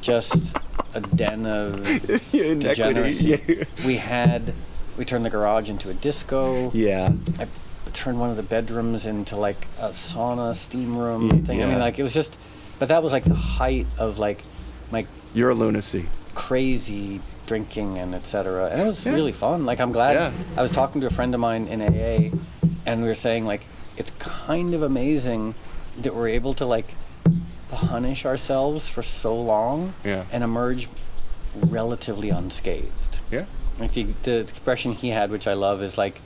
just 0.00 0.56
a 0.94 1.00
den 1.02 1.44
of 1.46 1.84
degeneracy. 2.32 3.28
yeah. 3.46 3.64
We 3.84 3.96
had 3.98 4.54
we 4.96 5.04
turned 5.04 5.24
the 5.24 5.30
garage 5.30 5.68
into 5.70 5.90
a 5.90 5.94
disco. 5.94 6.70
Yeah, 6.74 7.12
I 7.38 7.46
turned 7.92 8.20
one 8.20 8.30
of 8.30 8.36
the 8.36 8.42
bedrooms 8.42 9.06
into 9.06 9.36
like 9.36 9.66
a 9.78 9.88
sauna, 9.90 10.54
steam 10.56 10.96
room 10.96 11.44
thing. 11.44 11.62
I 11.62 11.66
mean, 11.66 11.78
like 11.78 11.98
it 11.98 12.02
was 12.02 12.14
just, 12.14 12.38
but 12.78 12.88
that 12.88 13.02
was 13.02 13.12
like 13.12 13.24
the 13.24 13.34
height 13.34 13.86
of 13.98 14.18
like 14.18 14.42
my 14.90 15.06
you're 15.34 15.50
a 15.50 15.54
lunacy. 15.54 16.06
crazy 16.34 17.20
drinking 17.46 17.98
and 17.98 18.14
etc. 18.14 18.68
And 18.70 18.80
it 18.80 18.84
was 18.84 19.04
Yeah. 19.04 19.12
really 19.12 19.32
fun. 19.32 19.66
Like 19.66 19.80
I'm 19.80 19.92
glad 19.92 20.14
Yeah. 20.14 20.30
I 20.56 20.62
was 20.62 20.70
talking 20.70 21.00
to 21.02 21.06
a 21.06 21.10
friend 21.10 21.34
of 21.34 21.40
mine 21.40 21.66
in 21.66 21.82
AA, 21.82 22.30
and 22.86 23.02
we 23.02 23.08
were 23.08 23.14
saying 23.14 23.44
like 23.46 23.62
it's 23.96 24.10
kind 24.18 24.72
of 24.74 24.82
amazing 24.82 25.54
that 26.00 26.14
we're 26.14 26.28
able 26.28 26.54
to 26.54 26.64
like 26.64 26.94
punish 27.70 28.24
ourselves 28.24 28.88
for 28.88 29.02
so 29.02 29.34
long 29.34 29.94
Yeah. 30.04 30.24
and 30.30 30.42
emerge 30.44 30.88
relatively 31.54 32.30
unscathed. 32.30 33.20
Yeah. 33.30 33.44
Like 33.82 33.92
the, 33.92 34.04
the 34.04 34.38
expression 34.38 34.92
he 34.92 35.10
had, 35.10 35.30
which 35.30 35.46
I 35.46 35.52
love, 35.52 35.82
is 35.82 35.98
like, 35.98 36.20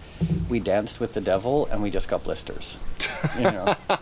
"We 0.49 0.61
danced 0.61 1.01
with 1.01 1.15
the 1.15 1.21
devil 1.21 1.67
and 1.67 1.83
we 1.83 1.91
just 1.91 2.09
got 2.09 2.23
blisters." 2.25 2.79
You 3.37 3.51
know, 3.51 3.75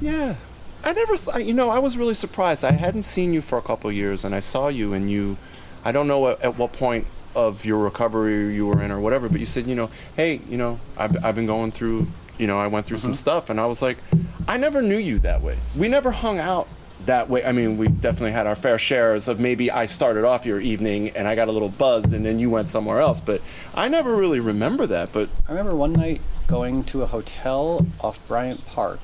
Yeah. 0.00 0.36
I 0.84 0.92
never 0.92 1.16
thought, 1.16 1.44
you 1.44 1.54
know, 1.54 1.70
I 1.70 1.78
was 1.80 1.96
really 1.96 2.14
surprised. 2.14 2.64
I 2.64 2.72
hadn't 2.72 3.02
seen 3.02 3.32
you 3.32 3.40
for 3.40 3.58
a 3.58 3.62
couple 3.62 3.90
years 3.90 4.24
and 4.24 4.34
I 4.34 4.40
saw 4.40 4.68
you 4.68 4.92
and 4.92 5.10
you, 5.10 5.36
I 5.84 5.90
don't 5.90 6.06
know 6.06 6.28
at, 6.28 6.40
at 6.42 6.56
what 6.56 6.72
point 6.72 7.06
of 7.34 7.64
your 7.64 7.78
recovery 7.78 8.54
you 8.54 8.66
were 8.66 8.80
in 8.80 8.92
or 8.92 9.00
whatever, 9.00 9.28
but 9.28 9.40
you 9.40 9.46
said, 9.46 9.66
you 9.66 9.74
know, 9.74 9.90
hey, 10.14 10.40
you 10.48 10.56
know, 10.56 10.78
I've, 10.96 11.24
I've 11.24 11.34
been 11.34 11.46
going 11.46 11.72
through, 11.72 12.06
you 12.38 12.46
know, 12.46 12.58
I 12.58 12.68
went 12.68 12.86
through 12.86 12.98
some 12.98 13.12
mm-hmm. 13.12 13.16
stuff 13.16 13.50
and 13.50 13.60
I 13.60 13.66
was 13.66 13.82
like, 13.82 13.98
I 14.46 14.58
never 14.58 14.80
knew 14.80 14.96
you 14.96 15.18
that 15.20 15.42
way. 15.42 15.58
We 15.76 15.88
never 15.88 16.12
hung 16.12 16.38
out 16.38 16.68
that 17.06 17.28
way. 17.28 17.44
I 17.44 17.52
mean, 17.52 17.76
we 17.78 17.88
definitely 17.88 18.32
had 18.32 18.46
our 18.46 18.54
fair 18.54 18.78
shares 18.78 19.28
of 19.28 19.40
maybe 19.40 19.70
I 19.70 19.86
started 19.86 20.24
off 20.24 20.44
your 20.44 20.60
evening 20.60 21.10
and 21.10 21.26
I 21.26 21.34
got 21.34 21.48
a 21.48 21.52
little 21.52 21.68
buzzed 21.68 22.12
and 22.12 22.24
then 22.24 22.38
you 22.38 22.50
went 22.50 22.68
somewhere 22.68 23.00
else, 23.00 23.20
but 23.20 23.40
I 23.74 23.88
never 23.88 24.14
really 24.14 24.40
remember 24.40 24.86
that. 24.86 25.12
But 25.12 25.28
I 25.48 25.52
remember 25.52 25.74
one 25.74 25.92
night 25.92 26.20
going 26.46 26.84
to 26.84 27.02
a 27.02 27.06
hotel 27.06 27.86
off 28.00 28.24
Bryant 28.28 28.64
Park. 28.66 29.00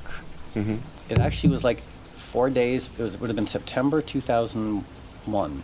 Mm-hmm. 0.54 0.76
It 1.08 1.18
actually 1.18 1.50
was 1.50 1.64
like 1.64 1.82
four 2.14 2.50
days. 2.50 2.88
It 2.98 3.02
was, 3.02 3.20
would 3.20 3.28
have 3.28 3.36
been 3.36 3.46
September 3.46 4.00
2001. 4.00 5.62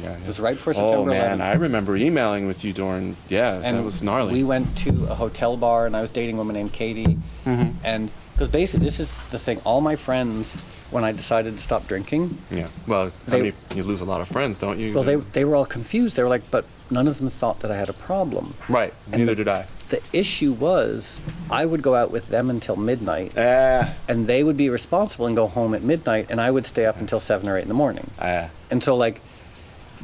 yeah, 0.00 0.16
It 0.16 0.26
was 0.26 0.40
right 0.40 0.56
before 0.56 0.72
Oh 0.72 0.90
September 0.90 1.10
man, 1.10 1.38
11th. 1.38 1.42
I 1.42 1.52
remember 1.54 1.96
emailing 1.96 2.46
with 2.46 2.64
you 2.64 2.72
during, 2.72 3.16
yeah, 3.28 3.60
and 3.62 3.78
that 3.78 3.84
was 3.84 4.02
gnarly. 4.02 4.32
We 4.32 4.44
went 4.44 4.76
to 4.78 5.06
a 5.06 5.14
hotel 5.14 5.56
bar, 5.56 5.86
and 5.86 5.96
I 5.96 6.00
was 6.00 6.10
dating 6.10 6.36
a 6.36 6.38
woman 6.38 6.54
named 6.54 6.72
Katie. 6.72 7.18
Mm-hmm. 7.46 7.76
And 7.84 8.10
because 8.32 8.48
basically, 8.48 8.84
this 8.84 9.00
is 9.00 9.14
the 9.30 9.38
thing. 9.38 9.60
All 9.64 9.80
my 9.80 9.96
friends, 9.96 10.62
when 10.92 11.04
I 11.04 11.12
decided 11.12 11.56
to 11.56 11.62
stop 11.62 11.86
drinking, 11.88 12.38
Yeah. 12.50 12.68
Well, 12.86 13.10
They- 13.26 13.38
I 13.38 13.42
mean, 13.42 13.52
you 13.74 13.82
lose 13.82 14.00
a 14.00 14.04
lot 14.04 14.20
of 14.20 14.28
friends, 14.28 14.58
don't 14.58 14.78
you? 14.78 14.92
well, 14.94 15.02
they 15.04 15.16
they 15.16 15.44
were 15.44 15.56
all 15.56 15.64
confused. 15.66 16.16
They 16.16 16.22
were 16.22 16.28
like, 16.28 16.42
but 16.50 16.64
none 16.90 17.08
of 17.08 17.18
them 17.18 17.30
thought 17.30 17.60
that 17.60 17.70
I 17.70 17.76
had 17.76 17.88
a 17.88 17.94
problem. 17.94 18.54
right. 18.68 18.92
Neither 19.10 19.34
did 19.34 19.48
I. 19.48 19.66
The 19.88 20.00
issue 20.12 20.52
was, 20.52 21.20
I 21.50 21.66
would 21.66 21.82
go 21.82 21.94
out 21.94 22.10
with 22.10 22.28
them 22.28 22.48
until 22.50 22.76
midnight, 22.76 23.32
Ah, 23.36 23.92
and 24.08 24.26
they 24.26 24.42
would 24.42 24.56
be 24.56 24.70
responsible 24.70 25.26
and 25.26 25.36
go 25.36 25.46
home 25.48 25.74
at 25.74 25.82
midnight, 25.82 26.26
and 26.30 26.40
I 26.40 26.50
would 26.50 26.66
stay 26.66 26.86
up 26.86 26.98
until 27.00 27.20
seven 27.20 27.46
or 27.48 27.56
eight 27.58 27.62
in 27.62 27.68
the 27.68 27.74
morning. 27.74 28.10
ah. 28.18 28.48
And 28.70 28.82
so, 28.82 28.96
like, 28.96 29.20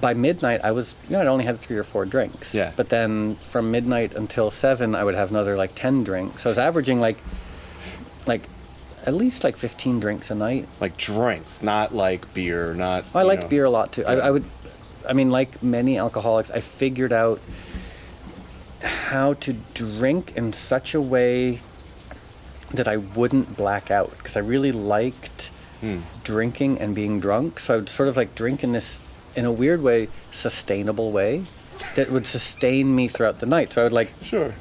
by 0.01 0.13
midnight, 0.15 0.61
I 0.63 0.73
was, 0.73 0.95
you 1.09 1.15
know, 1.17 1.23
I'd 1.23 1.27
only 1.27 1.45
had 1.45 1.59
three 1.59 1.77
or 1.79 1.85
four 1.85 2.05
drinks. 2.05 2.55
Yeah. 2.55 2.73
But 2.77 2.89
then 2.91 3.37
from 3.43 3.71
midnight 3.71 4.15
until 4.15 4.51
seven, 4.51 4.95
I 4.95 5.03
would 5.05 5.15
have 5.17 5.31
another 5.31 5.57
like 5.57 5.75
10 5.75 6.05
drinks. 6.05 6.43
So 6.43 6.51
I 6.51 6.53
was 6.53 6.59
averaging 6.59 7.01
like, 7.01 7.17
like, 8.27 8.43
at 9.09 9.15
least 9.15 9.43
like 9.43 9.57
15 9.57 10.01
drinks 10.01 10.31
a 10.31 10.35
night. 10.35 10.69
Like 10.81 10.99
drinks, 10.99 11.63
not 11.63 11.95
like 11.95 12.33
beer, 12.35 12.75
not. 12.75 13.07
I 13.15 13.23
liked 13.23 13.45
know. 13.45 13.49
beer 13.49 13.65
a 13.65 13.71
lot 13.71 13.91
too. 13.93 14.05
I, 14.05 14.17
Yeah. 14.17 14.27
I 14.27 14.31
would, 14.31 14.45
I 15.09 15.15
mean, 15.15 15.31
like 15.31 15.63
many 15.63 15.97
alcoholics, 15.99 16.51
I 16.51 16.61
figured 16.61 17.13
out 17.13 17.41
how 18.83 19.33
to 19.35 19.55
drink 19.75 20.35
in 20.37 20.53
such 20.53 20.95
a 20.95 21.01
way 21.01 21.61
that 22.75 22.87
I 22.87 22.99
wouldn't 22.99 23.57
black 23.57 23.91
out 23.91 24.17
because 24.19 24.37
I 24.37 24.41
really 24.41 24.73
liked 24.73 25.51
Hmm. 25.81 25.99
drinking 26.25 26.79
and 26.81 26.93
being 26.95 27.19
drunk. 27.21 27.61
So 27.61 27.75
I 27.75 27.77
would 27.79 27.89
sort 27.89 28.09
of 28.09 28.17
like 28.17 28.35
drink 28.35 28.63
in 28.65 28.73
this, 28.73 29.01
in 29.37 29.45
a 29.45 29.53
weird 29.53 29.81
way, 29.81 30.09
sustainable 30.33 31.13
way 31.13 31.47
that 31.95 32.11
would 32.11 32.27
sustain 32.27 32.95
me 32.97 33.07
throughout 33.09 33.39
the 33.39 33.47
night. 33.47 33.73
So 33.73 33.81
I 33.83 33.85
would 33.85 33.93
like 33.93 34.11
Sure. 34.21 34.55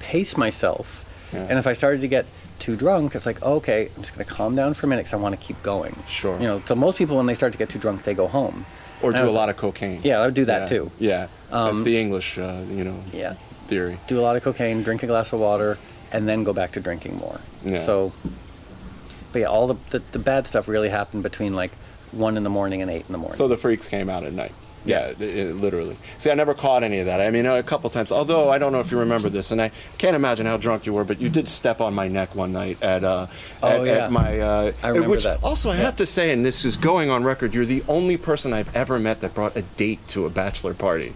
pace 0.00 0.36
myself. 0.36 1.04
Yeah. 1.32 1.46
And 1.48 1.56
if 1.58 1.66
I 1.68 1.72
started 1.72 2.00
to 2.00 2.08
get 2.08 2.26
too 2.60 2.76
drunk, 2.76 3.14
it's 3.14 3.26
like, 3.26 3.42
okay, 3.42 3.90
I'm 3.96 4.02
just 4.02 4.14
going 4.14 4.24
to 4.24 4.32
calm 4.32 4.54
down 4.54 4.74
for 4.74 4.86
a 4.86 4.88
minute 4.88 5.02
because 5.02 5.14
I 5.14 5.16
want 5.16 5.38
to 5.38 5.44
keep 5.44 5.60
going. 5.62 5.96
Sure. 6.06 6.38
You 6.38 6.46
know, 6.46 6.62
so 6.64 6.74
most 6.76 6.98
people, 6.98 7.16
when 7.16 7.26
they 7.26 7.34
start 7.34 7.52
to 7.52 7.58
get 7.58 7.70
too 7.70 7.78
drunk, 7.78 8.04
they 8.04 8.14
go 8.14 8.28
home. 8.28 8.66
Or 9.02 9.10
And 9.10 9.18
do 9.18 9.28
a 9.28 9.30
lot 9.30 9.48
of 9.48 9.56
cocaine. 9.56 10.00
Yeah, 10.04 10.20
I 10.20 10.26
would 10.26 10.34
do 10.34 10.44
that 10.44 10.62
yeah. 10.62 10.66
too. 10.66 10.90
Yeah. 10.98 11.28
That's 11.50 11.78
Um, 11.78 11.84
the 11.84 11.98
English, 11.98 12.38
uh, 12.38 12.60
you 12.70 12.84
know, 12.84 13.02
Yeah. 13.12 13.34
theory. 13.66 13.98
Do 14.06 14.20
a 14.20 14.22
lot 14.22 14.36
of 14.36 14.42
cocaine, 14.42 14.82
drink 14.82 15.02
a 15.02 15.06
glass 15.06 15.32
of 15.32 15.40
water, 15.40 15.78
and 16.12 16.28
then 16.28 16.44
go 16.44 16.52
back 16.52 16.72
to 16.72 16.80
drinking 16.80 17.16
more. 17.16 17.40
Yeah. 17.64 17.78
So, 17.80 18.12
but 19.32 19.38
yeah, 19.40 19.46
all 19.46 19.66
the, 19.66 19.76
the, 19.90 20.02
the 20.12 20.18
bad 20.18 20.46
stuff 20.46 20.68
really 20.68 20.90
happened 20.90 21.22
between 21.22 21.54
like 21.54 21.72
1 22.12 22.36
in 22.36 22.42
the 22.44 22.50
morning 22.50 22.82
and 22.82 22.90
8 22.90 23.04
in 23.06 23.12
the 23.12 23.18
morning. 23.18 23.36
So 23.36 23.48
the 23.48 23.56
freaks 23.56 23.88
came 23.88 24.10
out 24.10 24.22
at 24.24 24.32
night. 24.34 24.52
Yeah, 24.84 25.08
it- 25.08 25.20
it- 25.20 25.56
literally. 25.56 25.96
See, 26.18 26.30
I 26.30 26.34
never 26.34 26.54
caught 26.54 26.82
any 26.84 27.00
of 27.00 27.06
that. 27.06 27.20
I 27.20 27.30
mean, 27.30 27.44
a 27.46 27.62
couple 27.62 27.90
times. 27.90 28.10
Although 28.10 28.48
I 28.50 28.58
don't 28.58 28.72
know 28.72 28.80
if 28.80 28.90
you 28.90 28.98
remember 28.98 29.28
this, 29.28 29.50
and 29.50 29.60
I 29.60 29.70
can't 29.98 30.16
imagine 30.16 30.46
how 30.46 30.56
drunk 30.56 30.86
you 30.86 30.92
were, 30.94 31.04
but 31.04 31.20
you 31.20 31.28
did 31.28 31.48
step 31.48 31.80
on 31.80 31.92
my 31.94 32.08
neck 32.08 32.34
one 32.34 32.52
night 32.52 32.78
at 32.82 33.04
uh, 33.04 33.26
Oh, 33.62 33.68
at, 33.68 33.84
yeah. 33.86 33.92
at 34.04 34.12
my. 34.12 34.40
Uh, 34.40 34.72
I 34.82 34.88
remember 34.88 35.10
which 35.10 35.24
that. 35.24 35.38
also 35.42 35.70
I 35.70 35.76
have 35.76 35.96
to 35.96 36.06
say, 36.06 36.32
and 36.32 36.44
this 36.46 36.64
is 36.64 36.76
going 36.78 37.10
on 37.10 37.24
record, 37.24 37.54
you're 37.54 37.66
the 37.66 37.82
only 37.88 38.16
person 38.16 38.52
I've 38.52 38.74
ever 38.74 38.98
met 38.98 39.20
that 39.20 39.34
brought 39.34 39.56
a 39.56 39.62
date 39.62 40.06
to 40.08 40.24
a 40.26 40.30
bachelor 40.30 40.72
party. 40.74 41.14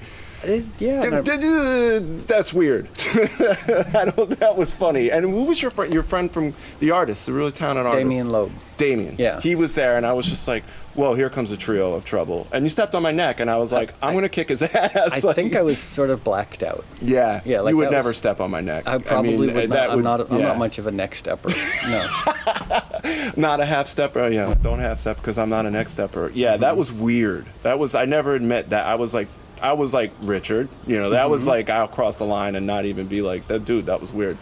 It- 0.49 0.65
yeah. 0.79 1.01
I- 1.03 1.21
D- 1.21 1.31
d- 1.33 1.39
d- 1.39 2.25
That's 2.27 2.53
weird. 2.53 2.89
I 3.05 4.11
that 4.41 4.55
was 4.57 4.73
funny. 4.73 5.11
And 5.11 5.25
who 5.25 5.45
was 5.45 5.61
your 5.63 5.71
friend? 5.71 5.93
Your 5.93 6.03
friend 6.03 6.31
from 6.31 6.55
the 6.81 6.91
artist, 6.91 7.27
the 7.27 7.33
really 7.33 7.53
talented 7.53 7.87
artist, 7.87 8.03
Damian 8.03 8.31
Loeb. 8.31 8.53
Damian. 8.77 9.15
Yeah. 9.19 9.41
He 9.41 9.55
was 9.55 9.75
there, 9.77 9.97
and 9.97 10.05
I 10.05 10.13
was 10.15 10.27
just 10.29 10.49
like, 10.49 10.65
"Whoa, 10.95 11.15
here 11.15 11.31
comes 11.31 11.53
a 11.53 11.57
trio 11.57 11.93
of 11.95 12.05
trouble." 12.05 12.49
And 12.53 12.65
you 12.65 12.69
stepped 12.71 12.95
on 12.97 13.03
my 13.05 13.13
neck, 13.13 13.39
and 13.39 13.49
I 13.49 13.57
was 13.59 13.73
like, 13.73 13.93
"I'm 14.03 14.11
I- 14.11 14.15
gonna 14.15 14.29
kick 14.29 14.49
his 14.49 14.63
ass." 14.63 14.97
I 15.25 15.27
Like, 15.27 15.37
think 15.37 15.55
I 15.55 15.63
was 15.63 15.79
sort 15.79 16.11
of 16.11 16.25
blacked 16.25 16.63
out. 16.63 16.85
Yeah. 17.01 17.41
Yeah, 17.45 17.61
like 17.61 17.71
you 17.73 17.77
would 17.77 17.91
never 17.93 18.09
was- 18.11 18.19
step 18.19 18.41
on 18.41 18.51
my 18.51 18.61
neck. 18.61 18.89
I 18.89 18.99
probably 18.99 19.37
mean, 19.37 19.55
would 19.55 19.69
not. 19.71 19.75
that 19.77 19.91
I'm 19.91 20.03
not. 20.03 20.31
I'm 20.33 20.43
not 20.43 20.59
much 20.59 20.79
of 20.79 20.87
a 20.87 20.91
neck 20.91 21.15
stepper. 21.15 21.51
No. 21.89 22.07
Not 23.37 23.61
a 23.61 23.67
half 23.67 23.87
stepper. 23.89 24.21
Oh, 24.21 24.29
yeah, 24.29 24.55
don't 24.63 24.79
half 24.79 24.99
step 24.99 25.17
because 25.17 25.37
I'm 25.39 25.51
not 25.51 25.67
a 25.67 25.71
neck 25.71 25.89
stepper. 25.89 26.31
Yeah, 26.35 26.57
that 26.57 26.69
mm-hmm. 26.71 26.79
was 26.79 26.93
weird. 26.93 27.47
That 27.63 27.79
was. 27.79 27.95
I 27.95 28.05
never 28.07 28.35
admit 28.35 28.71
that. 28.71 28.87
I 28.87 28.95
was 28.97 29.15
like. 29.15 29.29
I 29.63 29.73
was 29.73 29.95
like 29.95 30.13
Richard. 30.21 30.69
You 30.87 30.97
know, 30.97 31.11
that 31.11 31.31
was 31.31 31.47
like 31.47 31.71
I'll 31.71 31.89
cross 31.89 32.19
the 32.19 32.25
line 32.25 32.55
and 32.57 32.67
not 32.67 32.85
even 32.85 33.07
be 33.07 33.23
like 33.23 33.47
that 33.49 33.65
dude. 33.65 33.87
That 33.87 34.01
was 34.01 34.13
weird. 34.13 34.37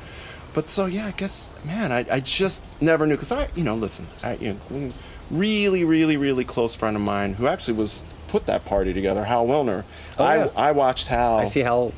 But 0.54 0.68
so 0.68 0.86
yeah, 0.86 1.06
I 1.06 1.10
guess 1.12 1.50
man, 1.64 1.92
I, 1.92 2.04
I 2.10 2.20
just 2.20 2.64
never 2.80 3.06
knew 3.06 3.14
because 3.14 3.32
I 3.32 3.48
you 3.54 3.64
know 3.64 3.74
listen, 3.74 4.06
I 4.22 4.34
you 4.36 4.58
know, 4.70 4.92
really 5.30 5.84
really 5.84 6.16
really 6.16 6.44
close 6.44 6.74
friend 6.74 6.96
of 6.96 7.02
mine 7.02 7.34
who 7.34 7.46
actually 7.46 7.74
was 7.74 8.04
put 8.28 8.46
that 8.46 8.64
party 8.64 8.92
together, 8.92 9.24
Hal 9.24 9.46
Willner. 9.46 9.84
Oh, 10.18 10.24
I 10.24 10.36
yeah. 10.36 10.50
I 10.56 10.72
watched 10.72 11.08
Hal 11.08 11.38
I 11.38 11.44
see 11.44 11.60
Hal 11.60 11.92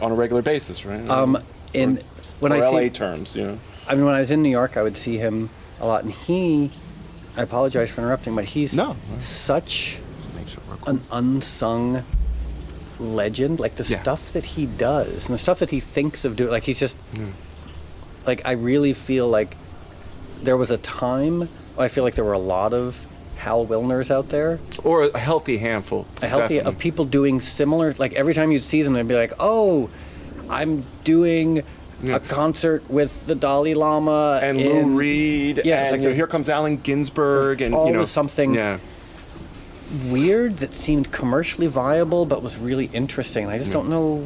on 0.00 0.12
a 0.12 0.14
regular 0.14 0.42
basis, 0.42 0.84
right? 0.84 1.08
Um, 1.08 1.42
in 1.72 2.02
when 2.40 2.52
or 2.52 2.56
I 2.56 2.60
LA 2.68 2.78
see, 2.80 2.90
terms, 2.90 3.34
you 3.34 3.44
know. 3.44 3.58
I 3.88 3.94
mean, 3.94 4.04
when 4.04 4.14
I 4.14 4.20
was 4.20 4.30
in 4.30 4.42
New 4.42 4.50
York, 4.50 4.76
I 4.76 4.82
would 4.82 4.96
see 4.96 5.18
him 5.18 5.50
a 5.80 5.86
lot, 5.86 6.04
and 6.04 6.12
he. 6.12 6.70
I 7.36 7.42
apologize 7.42 7.90
for 7.90 8.00
interrupting, 8.00 8.34
but 8.34 8.46
he's 8.46 8.74
No. 8.74 8.96
such 9.20 9.98
Make 10.36 10.48
sure 10.48 10.60
we're 10.68 10.90
an 10.90 11.00
unsung 11.12 12.02
legend. 13.00 13.60
Like 13.60 13.76
the 13.76 13.84
Yeah. 13.88 14.00
stuff 14.00 14.32
that 14.32 14.44
he 14.44 14.66
does 14.66 15.26
and 15.26 15.34
the 15.34 15.38
stuff 15.38 15.58
that 15.60 15.70
he 15.70 15.80
thinks 15.80 16.24
of 16.24 16.36
doing. 16.36 16.50
Like 16.50 16.64
he's 16.64 16.78
just. 16.80 16.96
Like 18.26 18.42
I 18.44 18.52
really 18.52 18.92
feel 18.92 19.28
like 19.28 19.56
there 20.42 20.56
was 20.56 20.70
a 20.70 20.76
time. 20.78 21.48
I 21.78 21.88
feel 21.88 22.04
like 22.04 22.14
there 22.14 22.24
were 22.24 22.32
a 22.34 22.38
lot 22.38 22.74
of 22.74 23.06
Hal 23.36 23.66
Willners 23.66 24.10
out 24.10 24.28
there. 24.30 24.58
or 24.84 25.04
a 25.04 25.18
healthy 25.18 25.58
handful. 25.58 26.06
a 26.20 26.26
healthy 26.26 26.56
definitely. 26.56 26.68
of 26.72 26.78
people 26.78 27.04
doing 27.04 27.40
similar 27.40 27.94
like 27.98 28.12
every 28.14 28.34
time 28.34 28.50
you'd 28.50 28.62
see 28.64 28.82
them 28.82 28.94
they'd 28.94 29.06
be 29.06 29.14
like 29.14 29.32
oh 29.38 29.88
i'm 30.50 30.84
doing 31.04 31.62
Yeah. 32.02 32.16
a 32.16 32.20
concert 32.20 32.88
with 32.90 33.26
the 33.26 33.34
Dalai 33.36 33.74
Lama 33.74 34.40
and 34.42 34.58
in- 34.60 34.90
Lou 34.92 34.96
Reed. 34.98 35.62
Yeah, 35.64 35.82
and 35.84 35.90
like 35.92 36.00
you 36.00 36.08
know, 36.08 36.14
here 36.14 36.26
comes 36.28 36.48
Allen 36.48 36.76
Ginsberg, 36.78 37.60
and 37.60 37.72
you 37.74 37.92
know 37.92 38.04
something- 38.04 38.54
Yeah, 38.54 38.78
weird 40.06 40.58
that 40.58 40.74
seemed 40.74 41.10
commercially 41.12 41.66
viable 41.66 42.26
but 42.26 42.42
was 42.42 42.58
really 42.58 42.86
interesting. 42.92 43.48
I 43.48 43.58
just 43.58 43.72
don't 43.72 43.88
know. 43.88 44.22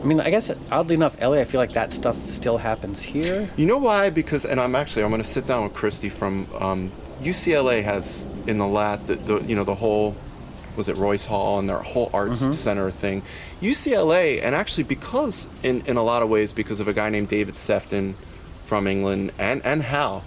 I 0.00 0.04
mean, 0.04 0.20
I 0.20 0.30
guess 0.30 0.50
oddly 0.70 0.94
enough, 0.94 1.20
LA, 1.20 1.38
I 1.38 1.44
feel 1.44 1.60
like 1.60 1.72
that 1.72 1.94
stuff 1.94 2.16
still 2.30 2.58
happens 2.58 3.02
here. 3.02 3.48
you 3.56 3.66
know 3.66 3.78
why? 3.78 4.10
Because 4.10 4.44
and 4.44 4.60
I'm 4.60 4.74
actually 4.74 5.02
I'm 5.04 5.10
going 5.10 5.22
to 5.22 5.28
sit 5.28 5.46
down 5.46 5.64
with 5.64 5.72
Kristy 5.74 6.10
from 6.10 6.46
um, 6.58 6.90
UCLA 7.22 7.82
has 7.84 8.26
in 8.46 8.58
the 8.58 8.66
lat, 8.66 9.06
the, 9.06 9.14
the 9.16 9.40
you 9.42 9.54
know 9.56 9.64
the 9.64 9.76
whole 9.76 10.14
was 10.76 10.88
it 10.88 10.96
Royce 10.96 11.26
Hall 11.26 11.58
and 11.58 11.68
their 11.68 11.78
whole 11.78 12.10
arts 12.14 12.42
Mm-hmm. 12.42 12.52
center 12.52 12.90
thing. 12.90 13.22
UCLA 13.60 14.42
and 14.42 14.54
actually 14.54 14.84
because 14.84 15.48
in 15.62 15.82
in 15.86 15.96
a 15.96 16.02
lot 16.02 16.22
of 16.22 16.28
ways 16.28 16.52
because 16.52 16.80
of 16.80 16.88
a 16.88 16.92
guy 16.92 17.08
named 17.10 17.28
David 17.28 17.56
Sefton 17.56 18.14
from 18.66 18.86
England 18.86 19.32
and 19.38 19.62
and 19.64 19.82
Hal 19.82 20.24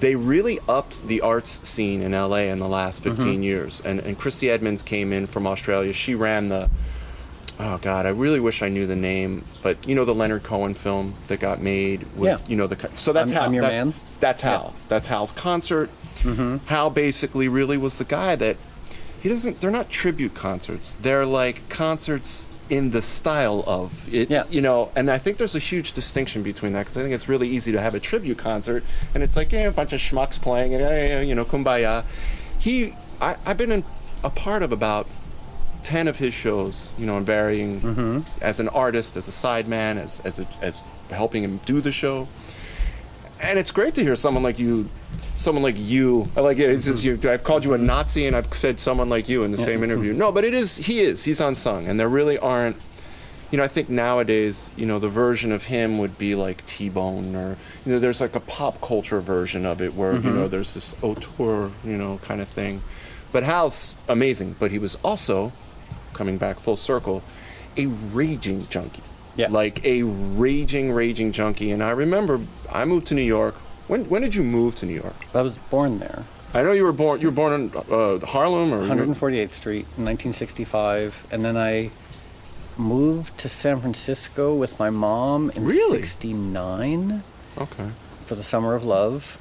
they 0.00 0.14
really 0.16 0.58
upped 0.68 1.06
the 1.08 1.20
arts 1.20 1.60
scene 1.68 2.02
in 2.02 2.12
LA 2.12 2.46
in 2.52 2.58
the 2.58 2.68
last 2.68 3.02
15 3.02 3.26
Mm-hmm. 3.26 3.42
years. 3.42 3.80
And, 3.84 4.00
and 4.00 4.18
Kristy 4.18 4.48
Edmunds 4.48 4.82
came 4.82 5.12
in 5.12 5.26
from 5.26 5.46
Australia. 5.46 5.92
She 5.92 6.14
ran 6.14 6.48
the, 6.48 6.70
oh 7.58 7.78
God, 7.78 8.06
I 8.06 8.10
really 8.10 8.40
wish 8.40 8.62
I 8.62 8.68
knew 8.68 8.86
the 8.86 8.96
name, 8.96 9.44
but 9.62 9.76
you 9.88 9.94
know 9.94 10.04
the 10.04 10.14
Leonard 10.14 10.44
Cohen 10.44 10.74
film 10.74 11.14
that 11.26 11.40
got 11.40 11.60
made 11.60 12.02
with, 12.14 12.22
Yeah. 12.24 12.38
you 12.48 12.56
know, 12.56 12.66
the, 12.66 12.76
so 12.96 13.12
that's 13.12 13.30
I'm- 13.32 13.36
Hal. 13.40 13.46
I'm 13.46 13.54
Your 13.54 13.62
that's, 13.62 13.72
Man? 13.74 13.94
That's 14.20 14.42
Yeah. 14.42 14.50
Hal. 14.50 14.74
That's 14.88 15.08
Hal's 15.08 15.32
concert. 15.32 15.90
Hal 16.66 16.90
basically 16.90 17.48
really 17.48 17.76
was 17.76 17.98
the 17.98 18.04
guy 18.04 18.34
that, 18.36 18.56
he 19.20 19.28
doesn't, 19.28 19.60
they're 19.60 19.70
not 19.70 19.90
tribute 19.90 20.34
concerts. 20.34 20.96
They're 21.00 21.26
like 21.26 21.68
concerts 21.68 22.48
in 22.70 22.90
the 22.90 23.02
style 23.02 23.64
of 23.66 24.12
it, 24.12 24.30
Yeah. 24.30 24.44
you 24.50 24.60
know, 24.60 24.90
and 24.94 25.10
I 25.10 25.18
think 25.18 25.38
there's 25.38 25.54
a 25.54 25.58
huge 25.60 25.92
distinction 25.92 26.42
between 26.42 26.72
that 26.72 26.80
because 26.80 26.96
I 26.96 27.02
think 27.02 27.14
it's 27.14 27.28
really 27.28 27.48
easy 27.48 27.72
to 27.72 27.80
have 27.80 27.94
a 27.94 28.00
tribute 28.00 28.38
concert 28.38 28.84
and 29.14 29.22
it's 29.22 29.36
like, 29.36 29.52
yeah, 29.52 29.68
a 29.68 29.70
bunch 29.70 29.92
of 29.92 30.00
schmucks 30.00 30.40
playing 30.40 30.74
and, 30.74 31.28
you 31.28 31.34
know, 31.34 31.44
kumbaya. 31.44 32.04
He, 32.58 32.94
I, 33.20 33.36
I've 33.46 33.56
been 33.56 33.72
in, 33.72 33.84
a 34.22 34.30
part 34.30 34.62
of 34.62 34.72
about 34.72 35.06
10 35.84 36.08
of 36.08 36.18
his 36.18 36.34
shows, 36.34 36.92
you 36.98 37.06
know, 37.06 37.16
in 37.16 37.24
varying 37.24 37.80
mm-hmm. 37.80 38.20
as 38.40 38.60
an 38.60 38.68
artist, 38.68 39.16
as 39.16 39.28
a 39.28 39.30
sideman, 39.30 39.96
as, 39.96 40.20
as, 40.20 40.40
a, 40.40 40.46
as 40.60 40.82
helping 41.10 41.42
him 41.44 41.60
do 41.64 41.80
the 41.80 41.92
show. 41.92 42.28
And 43.40 43.58
it's 43.58 43.70
great 43.70 43.94
to 43.94 44.02
hear 44.02 44.16
someone 44.16 44.42
like 44.42 44.58
you, 44.58 44.90
someone 45.38 45.62
like 45.62 45.78
you. 45.78 46.26
I 46.36 46.40
like 46.40 46.58
it. 46.58 46.68
It's 46.68 46.84
just 46.84 47.04
you. 47.04 47.18
I've 47.24 47.44
called 47.44 47.64
you 47.64 47.72
a 47.72 47.78
Nazi, 47.78 48.26
and 48.26 48.36
I've 48.36 48.52
said 48.52 48.78
someone 48.78 49.08
like 49.08 49.28
you 49.28 49.44
in 49.44 49.52
the 49.52 49.58
same 49.58 49.82
interview. 49.82 50.12
No, 50.12 50.30
but 50.30 50.44
it 50.44 50.52
is. 50.52 50.76
He 50.76 51.00
is. 51.00 51.24
He's 51.24 51.40
unsung, 51.40 51.86
and 51.86 51.98
there 51.98 52.08
really 52.08 52.36
aren't. 52.36 52.76
You 53.50 53.56
know, 53.56 53.64
I 53.64 53.68
think 53.68 53.88
nowadays, 53.88 54.74
you 54.76 54.84
know, 54.84 54.98
the 54.98 55.08
version 55.08 55.52
of 55.52 55.64
him 55.64 55.96
would 55.96 56.18
be 56.18 56.34
like 56.34 56.66
T-Bone, 56.66 57.34
or 57.34 57.56
you 57.86 57.92
know, 57.92 57.98
there's 57.98 58.20
like 58.20 58.34
a 58.34 58.40
pop 58.40 58.82
culture 58.82 59.22
version 59.22 59.64
of 59.64 59.80
it 59.80 59.94
where 59.94 60.12
you 60.12 60.18
know 60.18 60.30
mm-hmm. 60.30 60.48
there's 60.48 60.74
this 60.74 60.94
auteur, 61.02 61.70
you 61.82 61.96
know, 61.96 62.20
kind 62.22 62.42
of 62.42 62.48
thing. 62.48 62.82
But 63.32 63.44
Hal's 63.44 63.96
amazing, 64.06 64.56
but 64.58 64.70
he 64.70 64.78
was 64.78 64.96
also 65.02 65.52
coming 66.12 66.36
back 66.36 66.58
full 66.58 66.76
circle, 66.76 67.22
a 67.76 67.86
raging 67.86 68.66
junkie. 68.68 69.02
Yeah. 69.36 69.48
Like 69.50 69.84
a 69.84 70.02
raging, 70.02 70.90
raging 70.90 71.30
junkie. 71.30 71.70
And 71.70 71.82
I 71.82 71.90
remember 71.90 72.40
I 72.72 72.84
moved 72.84 73.06
to 73.06 73.14
New 73.14 73.22
York. 73.22 73.54
When 73.88 74.08
when 74.08 74.22
did 74.22 74.34
you 74.34 74.42
move 74.44 74.74
to 74.76 74.86
New 74.86 74.94
York? 74.94 75.26
I 75.34 75.42
was 75.42 75.58
born 75.70 75.98
there, 75.98 76.24
I 76.54 76.62
know 76.62 76.72
you 76.72 76.84
were 76.84 76.92
born. 76.92 77.20
You 77.20 77.28
were 77.28 77.34
born 77.34 77.52
in 77.52 77.70
uh, 77.74 78.18
Harlem, 78.26 78.72
or 78.72 78.80
148th 78.86 79.50
Street 79.50 79.86
in 79.96 80.04
1965, 80.04 81.26
and 81.30 81.44
then 81.44 81.56
I 81.56 81.90
moved 82.76 83.36
to 83.38 83.48
San 83.48 83.80
Francisco 83.80 84.54
with 84.54 84.78
my 84.78 84.90
mom 84.90 85.50
in 85.50 85.64
Really? 85.64 85.98
'69 86.02 87.22
Okay. 87.58 87.88
for 88.24 88.34
the 88.36 88.42
summer 88.42 88.74
of 88.74 88.84
love, 88.84 89.36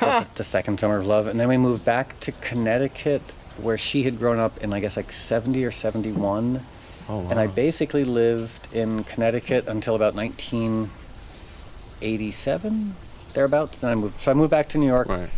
the 0.00 0.44
second 0.44 0.78
summer 0.80 0.96
of 0.96 1.06
love, 1.06 1.26
and 1.26 1.38
then 1.38 1.48
we 1.48 1.58
moved 1.58 1.84
back 1.84 2.18
to 2.20 2.32
Connecticut, 2.32 3.20
where 3.60 3.76
she 3.76 4.04
had 4.04 4.18
grown 4.18 4.38
up 4.38 4.56
in 4.62 4.72
I 4.72 4.80
guess 4.80 4.96
like 4.96 5.12
70 5.12 5.62
or 5.64 5.70
71. 5.70 6.62
Oh 7.08 7.18
wow. 7.18 7.28
And 7.30 7.38
I 7.40 7.46
basically 7.46 8.04
lived 8.04 8.68
in 8.72 9.04
Connecticut 9.04 9.66
until 9.68 9.94
about 9.94 10.14
1987, 10.14 12.96
thereabouts. 13.42 13.78
Then 13.78 13.90
I 13.90 13.94
moved. 13.94 14.20
So 14.20 14.30
I 14.32 14.34
moved 14.34 14.50
back 14.50 14.68
to 14.70 14.78
New 14.78 14.86
York 14.86 15.08
Right. 15.08 15.30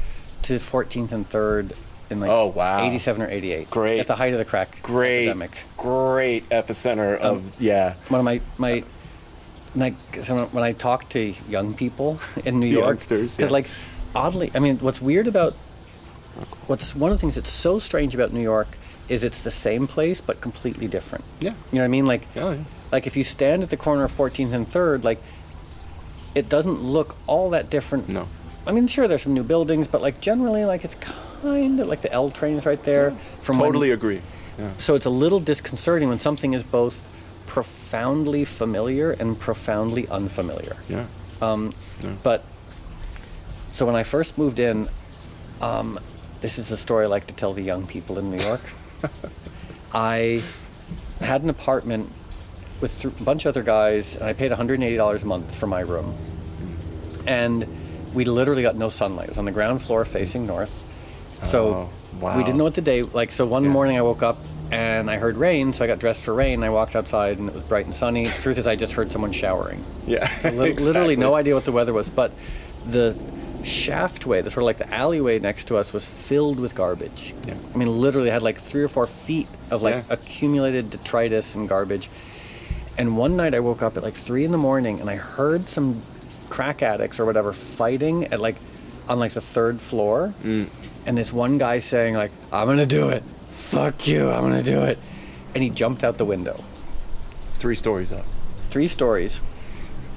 to 0.43 0.59
14th 0.59 1.13
and 1.13 1.29
3rd 1.29 1.73
in 2.09 2.19
like 2.21 2.31
Oh, 2.31 2.47
wow. 2.47 2.83
87 2.83 3.21
or 3.23 3.29
88. 3.29 3.69
Great. 3.71 4.01
At 4.01 4.07
the 4.07 4.17
height 4.17 4.33
of 4.33 4.39
the 4.39 4.45
crack 4.47 4.81
Great. 4.83 5.27
epidemic. 5.29 5.51
Great 5.77 6.49
epicenter 6.49 7.19
of 7.19 7.37
Um, 7.37 7.53
yeah. 7.59 7.95
One 8.09 8.19
of 8.21 8.25
my 8.25 8.41
my 8.57 8.83
like 9.77 9.95
when 10.51 10.65
I 10.65 10.73
talk 10.73 11.09
to 11.11 11.35
young 11.49 11.75
people 11.75 12.19
in 12.45 12.59
New 12.59 12.67
York, 12.67 12.99
because 13.07 13.39
yeah. 13.39 13.47
like 13.49 13.69
oddly, 14.15 14.51
I 14.55 14.59
mean, 14.61 14.79
what's 14.79 15.01
weird 15.03 15.27
about 15.29 15.53
what's 16.67 16.97
one 16.97 17.13
of 17.13 17.19
the 17.19 17.21
things 17.21 17.35
that's 17.35 17.51
so 17.51 17.79
strange 17.79 18.15
about 18.15 18.33
New 18.33 18.41
York 18.43 18.69
is 19.09 19.23
it's 19.25 19.41
the 19.43 19.51
same 19.51 19.87
place 19.87 20.21
but 20.23 20.41
completely 20.41 20.89
different. 20.89 21.25
Yeah. 21.41 21.51
You 21.51 21.77
know 21.77 21.81
what 21.83 21.85
I 21.85 21.89
mean? 21.89 22.07
Like 22.07 22.27
Yeah. 22.35 22.53
yeah. 22.55 22.65
like 22.91 23.07
if 23.07 23.15
you 23.17 23.25
stand 23.25 23.63
at 23.63 23.69
the 23.71 23.77
corner 23.77 24.05
of 24.05 24.13
14th 24.17 24.53
and 24.55 24.67
3rd, 24.67 25.05
like 25.05 25.21
it 26.35 26.49
doesn't 26.49 26.83
look 26.83 27.17
all 27.27 27.51
that 27.51 27.71
different. 27.71 28.09
No. 28.09 28.29
I 28.67 28.73
mean, 28.73 28.87
sure, 28.87 29.09
there's 29.09 29.23
some 29.23 29.35
new 29.35 29.43
buildings, 29.43 29.89
but 29.89 30.01
like 30.03 30.21
generally, 30.21 30.65
like 30.65 30.85
it's 30.85 30.95
kind 30.97 31.81
of 31.81 31.89
like 31.89 32.03
the 32.03 32.13
L 32.13 32.31
train 32.31 32.57
is 32.57 32.67
right 32.67 32.83
there. 32.85 33.13
From 33.41 33.59
when- 33.59 33.69
Totally 33.69 33.91
agree. 33.91 34.21
Yeah. 34.59 34.73
so 34.77 34.95
it's 34.95 35.07
a 35.07 35.11
little 35.11 35.41
disconcerting 35.41 36.09
when 36.11 36.21
something 36.21 36.53
is 36.53 36.63
both 36.63 37.09
profoundly 37.47 38.45
familiar 38.45 39.13
and 39.13 39.39
profoundly 39.39 40.07
unfamiliar. 40.09 40.77
Yeah. 40.89 41.07
Um, 41.41 41.73
Yeah. 42.03 42.11
But 42.23 42.45
so 43.73 43.87
when 43.87 43.95
I 43.97 44.03
first 44.03 44.37
moved 44.39 44.59
in, 44.59 44.89
um, 45.63 45.99
this 46.43 46.59
is 46.59 46.71
a 46.71 46.77
story 46.77 47.05
I 47.05 47.09
like 47.09 47.27
to 47.29 47.35
tell 47.35 47.53
the 47.55 47.63
young 47.63 47.87
people 47.87 48.19
in 48.19 48.31
New 48.31 48.43
York. 48.45 48.61
I 49.95 50.43
had 51.21 51.43
an 51.43 51.51
apartment 51.51 52.11
with 52.81 53.01
th- 53.01 53.15
a 53.19 53.23
bunch 53.23 53.45
of 53.47 53.51
other 53.51 53.63
guys, 53.63 54.17
and 54.17 54.25
I 54.25 54.33
paid 54.33 54.51
$180 54.53 55.23
a 55.23 55.27
month 55.27 55.55
for 55.55 55.67
my 55.67 55.81
room. 55.81 56.15
And 57.27 57.67
we 58.15 58.25
literally 58.25 58.63
got 58.63 58.77
no 58.77 58.89
sunlight. 58.89 59.27
It 59.27 59.31
was 59.31 59.39
on 59.39 59.45
the 59.45 59.53
ground 59.53 59.83
floor 59.83 60.05
facing 60.05 60.47
north. 60.47 60.85
So 61.43 61.67
Oh, 61.75 61.91
wow. 62.21 62.37
we 62.37 62.45
didn't 62.45 62.59
know 62.59 62.65
what 62.65 62.75
the 62.75 62.81
day 62.83 63.03
like. 63.03 63.33
So 63.33 63.47
one 63.47 63.65
Yeah. 63.65 63.71
morning 63.71 63.97
I 63.99 64.03
woke 64.03 64.23
up 64.23 64.39
and 64.73 65.11
I 65.11 65.17
heard 65.17 65.37
rain, 65.37 65.73
so 65.73 65.85
I 65.85 65.87
got 65.87 65.99
dressed 65.99 66.23
for 66.23 66.35
rain. 66.35 66.63
I 66.63 66.71
walked 66.71 66.97
outside 66.97 67.39
and 67.39 67.49
it 67.49 67.55
was 67.55 67.63
bright 67.65 67.87
and 67.87 67.95
sunny. 67.95 68.25
The 68.27 68.31
truth 68.43 68.59
is, 68.59 68.67
I 68.67 68.77
just 68.77 68.95
heard 68.95 69.13
someone 69.13 69.33
showering. 69.33 69.85
Yeah. 70.07 70.29
Li- 70.53 70.75
Literally 70.75 71.17
no 71.17 71.35
idea 71.35 71.55
what 71.55 71.65
the 71.65 71.73
weather 71.73 71.93
was, 71.93 72.09
but 72.11 72.33
the 72.87 73.17
shaftway, 73.63 74.43
the 74.43 74.51
sort 74.51 74.63
of 74.63 74.67
like 74.67 74.79
the 74.79 74.93
alleyway 74.93 75.39
next 75.39 75.65
to 75.69 75.77
us, 75.77 75.93
was 75.93 76.05
filled 76.05 76.59
with 76.59 76.75
garbage. 76.75 77.35
Yeah. 77.47 77.55
I 77.75 77.79
mean, 77.79 77.89
literally 78.01 78.31
had 78.31 78.43
like 78.43 78.59
three 78.59 78.83
or 78.83 78.89
four 78.89 79.07
feet 79.07 79.49
of 79.71 79.83
like 79.83 79.95
Yeah. 79.97 80.03
accumulated 80.09 80.91
detritus 80.91 81.55
and 81.55 81.69
garbage. 81.69 82.09
And 83.01 83.17
one 83.17 83.35
night 83.35 83.55
I 83.55 83.61
woke 83.61 83.81
up 83.81 83.97
at 83.97 84.03
like 84.03 84.13
three 84.13 84.45
in 84.45 84.51
the 84.51 84.59
morning 84.59 85.01
and 85.01 85.09
I 85.09 85.17
heard 85.17 85.71
some 85.71 86.03
crack 86.51 86.83
addicts 86.83 87.19
or 87.19 87.25
whatever 87.25 87.55
fighting 87.55 88.25
at 88.25 88.41
like 88.41 88.57
on 89.09 89.19
like 89.19 89.33
the 89.33 89.41
third 89.41 89.81
floor. 89.81 90.35
Mm. 90.45 90.69
And 91.07 91.17
this 91.17 91.33
one 91.33 91.57
guy 91.57 91.79
saying 91.79 92.13
like, 92.13 92.31
"I'm 92.53 92.67
gonna 92.67 92.85
do 92.85 93.09
it. 93.09 93.25
Fuck 93.49 94.07
you. 94.07 94.31
I'm 94.31 94.43
gonna 94.43 94.63
do 94.63 94.83
it." 94.83 94.99
And 95.55 95.63
he 95.65 95.71
jumped 95.71 96.05
out 96.05 96.19
the 96.19 96.27
window. 96.27 96.63
Three 97.55 97.75
stories 97.75 98.13
up. 98.13 98.27
Three 98.69 98.87
stories. 98.87 99.41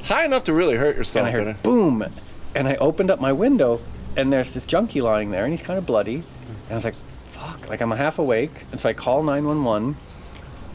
High 0.03 0.25
enough 0.25 0.43
to 0.43 0.53
really 0.53 0.75
hurt 0.75 0.97
yourself. 0.97 1.25
and 1.25 1.37
I 1.37 1.41
heard 1.45 1.63
boom, 1.63 2.05
and 2.53 2.67
I 2.67 2.75
opened 2.75 3.09
up 3.09 3.21
my 3.21 3.31
window, 3.31 3.79
and 4.17 4.33
there's 4.33 4.51
this 4.51 4.65
junkie 4.65 4.99
lying 4.99 5.31
there, 5.31 5.45
and 5.45 5.53
he's 5.53 5.61
kind 5.61 5.79
of 5.79 5.85
bloody, 5.85 6.15
and 6.15 6.71
I 6.71 6.75
was 6.75 6.83
like, 6.83 6.95
"Fuck!" 7.23 7.69
Like 7.69 7.79
I'm 7.79 7.91
half 7.91 8.19
awake, 8.19 8.65
and 8.73 8.81
so 8.81 8.89
I 8.89 8.93
call 8.93 9.23
911. 9.23 9.95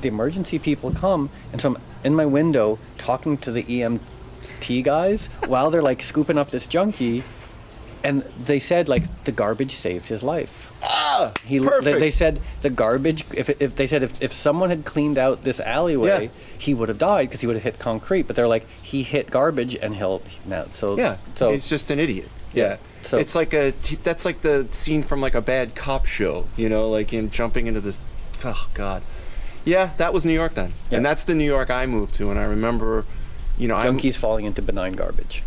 The 0.00 0.08
emergency 0.08 0.58
people 0.58 0.90
come, 0.92 1.30
and 1.52 1.60
so 1.60 1.70
I'm 1.74 1.78
in 2.04 2.14
my 2.14 2.26
window 2.26 2.78
talking 2.98 3.36
to 3.38 3.50
the 3.50 3.64
EMT 3.64 4.84
guys 4.84 5.26
while 5.46 5.70
they're 5.70 5.82
like 5.82 6.02
scooping 6.02 6.38
up 6.38 6.50
this 6.50 6.66
junkie, 6.66 7.22
and 8.04 8.22
they 8.42 8.58
said 8.60 8.88
like 8.88 9.24
the 9.24 9.32
garbage 9.32 9.72
saved 9.72 10.08
his 10.08 10.22
life. 10.22 10.72
Ah, 10.82 11.32
He, 11.44 11.58
they, 11.58 11.66
perfect. 11.66 11.98
they 12.00 12.10
said 12.10 12.40
the 12.62 12.70
garbage. 12.70 13.24
If, 13.34 13.48
if 13.60 13.74
they 13.74 13.86
said 13.88 14.02
if, 14.04 14.22
if 14.22 14.32
someone 14.32 14.70
had 14.70 14.84
cleaned 14.84 15.18
out 15.18 15.42
this 15.42 15.58
alleyway, 15.58 16.24
Yeah. 16.26 16.30
he 16.56 16.74
would 16.74 16.88
have 16.88 16.98
died 16.98 17.28
because 17.28 17.40
he 17.40 17.46
would 17.48 17.56
have 17.56 17.64
hit 17.64 17.78
concrete. 17.80 18.26
But 18.28 18.36
they're 18.36 18.46
like 18.48 18.66
he 18.80 19.02
hit 19.02 19.30
garbage 19.30 19.74
and 19.74 19.96
he'll 19.96 20.22
now. 20.46 20.66
So 20.70 20.96
Yeah. 20.96 21.16
so 21.34 21.52
he's 21.52 21.68
just 21.68 21.90
an 21.90 21.98
idiot. 21.98 22.28
Yeah. 22.54 22.76
So- 23.02 23.18
it's 23.18 23.34
like 23.34 23.52
a 23.52 23.72
that's 24.04 24.24
like 24.24 24.42
the 24.42 24.66
scene 24.70 25.02
from 25.02 25.20
like 25.20 25.34
a 25.34 25.40
bad 25.42 25.74
cop 25.74 26.06
show, 26.06 26.46
you 26.56 26.68
know, 26.68 26.88
like 26.88 27.12
in 27.12 27.30
jumping 27.32 27.66
into 27.66 27.80
this 27.80 28.00
oh 28.44 28.68
god. 28.74 29.02
Yeah, 29.68 29.90
that 29.98 30.14
was 30.14 30.24
New 30.24 30.32
York 30.32 30.54
then. 30.54 30.72
Yeah. 30.90 30.96
And 30.98 31.04
that's 31.06 31.24
the 31.24 31.34
New 31.34 31.44
York 31.44 31.68
I 31.70 31.84
moved 31.86 32.14
to 32.16 32.30
and 32.30 32.38
I 32.40 32.44
remember 32.44 33.04
you 33.58 33.66
know, 33.68 33.74
I'm 33.76 33.98
junkies 33.98 34.16
falling 34.16 34.44
into 34.44 34.62
benign 34.62 34.92
garbage. 34.92 35.42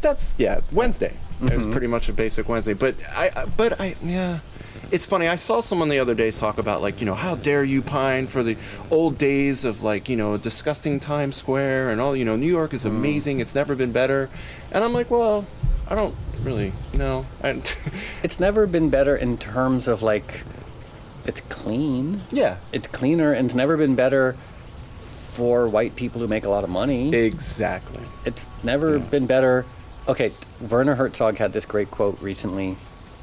that's 0.00 0.34
yeah, 0.38 0.60
Wednesday. 0.70 1.14
It 1.42 1.56
was 1.56 1.66
Mhm. 1.66 1.72
pretty 1.72 1.86
much 1.86 2.08
a 2.08 2.12
basic 2.12 2.48
Wednesday, 2.48 2.74
but 2.74 2.94
I 3.16 3.30
but 3.56 3.80
I 3.80 3.96
yeah. 4.02 4.38
it's 4.90 5.06
funny. 5.06 5.26
I 5.28 5.36
saw 5.36 5.60
someone 5.60 5.88
the 5.88 5.98
other 5.98 6.14
day 6.14 6.30
talk 6.30 6.56
about 6.58 6.82
like 6.82 7.00
you 7.00 7.06
know 7.06 7.14
how 7.14 7.34
dare 7.36 7.64
you 7.64 7.80
pine 7.82 8.26
for 8.26 8.42
the 8.42 8.56
old 8.90 9.18
days 9.18 9.64
of 9.64 9.82
like 9.82 10.08
you 10.08 10.16
know 10.16 10.36
disgusting 10.36 11.00
Times 11.00 11.36
Square 11.36 11.90
and 11.90 12.00
all. 12.00 12.14
You 12.14 12.24
know 12.24 12.36
New 12.36 12.52
York 12.60 12.72
is 12.74 12.84
amazing. 12.84 13.40
It's 13.40 13.54
never 13.54 13.74
been 13.74 13.92
better. 13.92 14.28
And 14.72 14.84
I'm 14.84 14.92
like, 14.92 15.10
well, 15.10 15.46
I 15.88 15.94
don't 15.94 16.14
really 16.42 16.72
know. 16.92 17.26
It's 18.22 18.38
never 18.40 18.66
been 18.66 18.90
better 18.90 19.16
in 19.16 19.38
terms 19.38 19.88
of 19.88 20.02
like, 20.02 20.42
it's 21.28 21.40
clean. 21.42 22.22
yeah, 22.32 22.56
It's 22.72 22.88
cleaner, 22.88 23.32
and 23.32 23.44
it's 23.46 23.54
never 23.54 23.76
been 23.76 23.94
better 23.94 24.34
for 24.98 25.68
white 25.68 25.94
people 25.94 26.20
who 26.20 26.26
make 26.26 26.44
a 26.44 26.48
lot 26.48 26.64
of 26.64 26.70
money. 26.70 27.14
exactly. 27.14 28.02
It's 28.24 28.48
never 28.64 28.96
Yeah. 28.96 29.04
been 29.04 29.26
better. 29.26 29.64
Okay, 30.08 30.32
Werner 30.68 30.94
Herzog 30.96 31.36
had 31.38 31.52
this 31.52 31.64
great 31.66 31.90
quote 31.90 32.18
recently. 32.20 32.76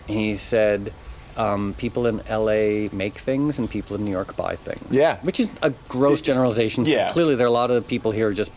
He 0.07 0.35
said, 0.35 0.93
um, 1.35 1.73
"People 1.77 2.05
in 2.05 2.21
LA 2.29 2.89
make 2.93 3.17
things, 3.17 3.57
and 3.59 3.67
people 3.69 3.95
in 3.97 4.05
New 4.05 4.11
York 4.11 4.37
buy 4.37 4.55
things." 4.55 4.85
Yeah. 4.91 5.17
which 5.23 5.39
is 5.39 5.49
a 5.63 5.71
gross 5.89 6.21
generalization. 6.21 6.85
Yeah. 6.85 7.11
clearly 7.11 7.35
there 7.35 7.47
are 7.47 7.55
a 7.57 7.59
lot 7.63 7.71
of 7.71 7.87
people 7.87 8.11
here 8.11 8.29
who 8.29 8.35
just 8.35 8.51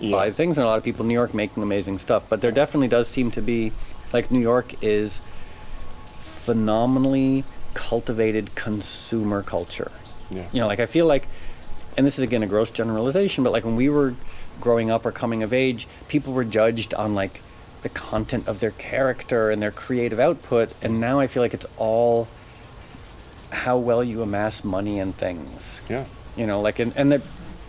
Yeah. 0.00 0.12
buy 0.12 0.30
things, 0.30 0.56
and 0.58 0.64
a 0.64 0.68
lot 0.68 0.78
of 0.78 0.84
people 0.84 1.02
in 1.02 1.08
New 1.08 1.14
York 1.22 1.34
making 1.34 1.62
amazing 1.62 1.98
stuff. 1.98 2.22
But 2.28 2.40
there 2.40 2.52
definitely 2.52 2.88
does 2.88 3.08
seem 3.08 3.30
to 3.32 3.42
be, 3.42 3.72
like 4.12 4.30
New 4.30 4.40
York 4.40 4.74
is 4.80 5.20
phenomenally 6.20 7.44
cultivated 7.74 8.54
consumer 8.54 9.42
culture 9.42 9.90
Yeah. 10.30 10.46
you 10.52 10.60
know 10.60 10.66
like 10.66 10.80
i 10.80 10.86
feel 10.86 11.06
like 11.06 11.26
and 11.96 12.06
this 12.06 12.18
is 12.18 12.22
again 12.24 12.42
a 12.42 12.46
gross 12.46 12.70
generalization 12.70 13.44
but 13.44 13.52
like 13.52 13.64
when 13.64 13.76
we 13.76 13.88
were 13.88 14.14
growing 14.60 14.90
up 14.90 15.04
or 15.06 15.12
coming 15.12 15.42
of 15.42 15.52
age 15.52 15.86
people 16.08 16.32
were 16.32 16.44
judged 16.44 16.94
on 16.94 17.14
like 17.14 17.40
the 17.82 17.88
content 17.88 18.46
of 18.46 18.60
their 18.60 18.70
character 18.72 19.50
and 19.50 19.60
their 19.60 19.70
creative 19.72 20.20
output 20.20 20.70
and 20.82 21.00
now 21.00 21.18
i 21.20 21.26
feel 21.26 21.42
like 21.42 21.54
it's 21.54 21.66
all 21.76 22.28
how 23.50 23.76
well 23.76 24.02
you 24.02 24.22
amass 24.22 24.64
money 24.64 24.98
and 24.98 25.16
things 25.16 25.82
Yeah. 25.88 26.04
you 26.36 26.46
know 26.46 26.60
like 26.60 26.78
and 26.78 26.92
and 26.96 27.12
the 27.12 27.22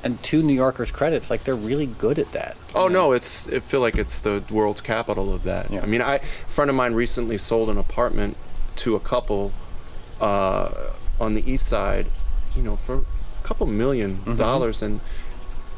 and 0.04 0.22
to 0.24 0.42
new 0.44 0.54
yorkers 0.54 0.92
credits 0.92 1.30
like 1.30 1.44
they're 1.44 1.56
really 1.56 1.86
good 1.86 2.20
at 2.20 2.32
that 2.34 2.56
Oh 2.76 2.88
know? 2.88 3.10
no, 3.10 3.12
it's 3.12 3.48
I 3.50 3.60
feel 3.60 3.82
like 3.82 3.96
it's 3.98 4.20
the 4.20 4.44
world's 4.50 4.82
capital 4.82 5.32
of 5.32 5.44
that. 5.44 5.70
Yeah. 5.70 5.82
I 5.84 5.86
mean, 5.86 6.02
I 6.02 6.16
a 6.16 6.20
friend 6.48 6.72
of 6.72 6.76
mine 6.76 6.96
recently 6.96 7.38
sold 7.38 7.70
an 7.70 7.78
apartment 7.78 8.36
to 8.78 8.96
a 8.96 9.00
couple 9.00 9.52
uh, 10.22 10.70
on 11.20 11.34
the 11.36 11.50
east 11.52 11.66
side, 11.68 12.08
you 12.56 12.62
know, 12.64 12.76
for 12.76 12.96
a 12.96 13.04
couple 13.44 13.68
1000000 13.68 14.16
Mm-hmm. 14.18 14.36
dollars, 14.36 14.82
and 14.82 15.00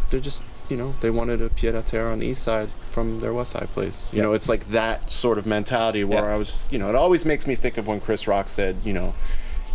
they're 0.09 0.19
just 0.19 0.43
you 0.69 0.75
know 0.77 0.95
they 1.01 1.09
wanted 1.11 1.41
a 1.41 1.49
pied 1.49 1.75
a 1.75 1.81
terre 1.83 2.09
on 2.09 2.19
the 2.19 2.27
east 2.27 2.41
side 2.43 2.69
from 2.91 3.19
their 3.19 3.33
west 3.33 3.51
side 3.51 3.69
place. 3.71 4.09
You 4.11 4.17
Yeah. 4.17 4.23
know, 4.23 4.33
it's 4.33 4.49
like 4.49 4.69
that 4.69 5.11
sort 5.11 5.37
of 5.37 5.45
mentality 5.45 6.03
where 6.03 6.23
Yeah. 6.25 6.33
I 6.33 6.37
was, 6.37 6.69
you 6.71 6.79
know, 6.79 6.89
it 6.89 6.95
always 6.95 7.25
makes 7.25 7.45
me 7.45 7.55
think 7.55 7.77
of 7.77 7.85
when 7.87 7.99
Chris 7.99 8.27
Rock 8.27 8.49
said, 8.49 8.77
you 8.83 8.93
know. 8.93 9.13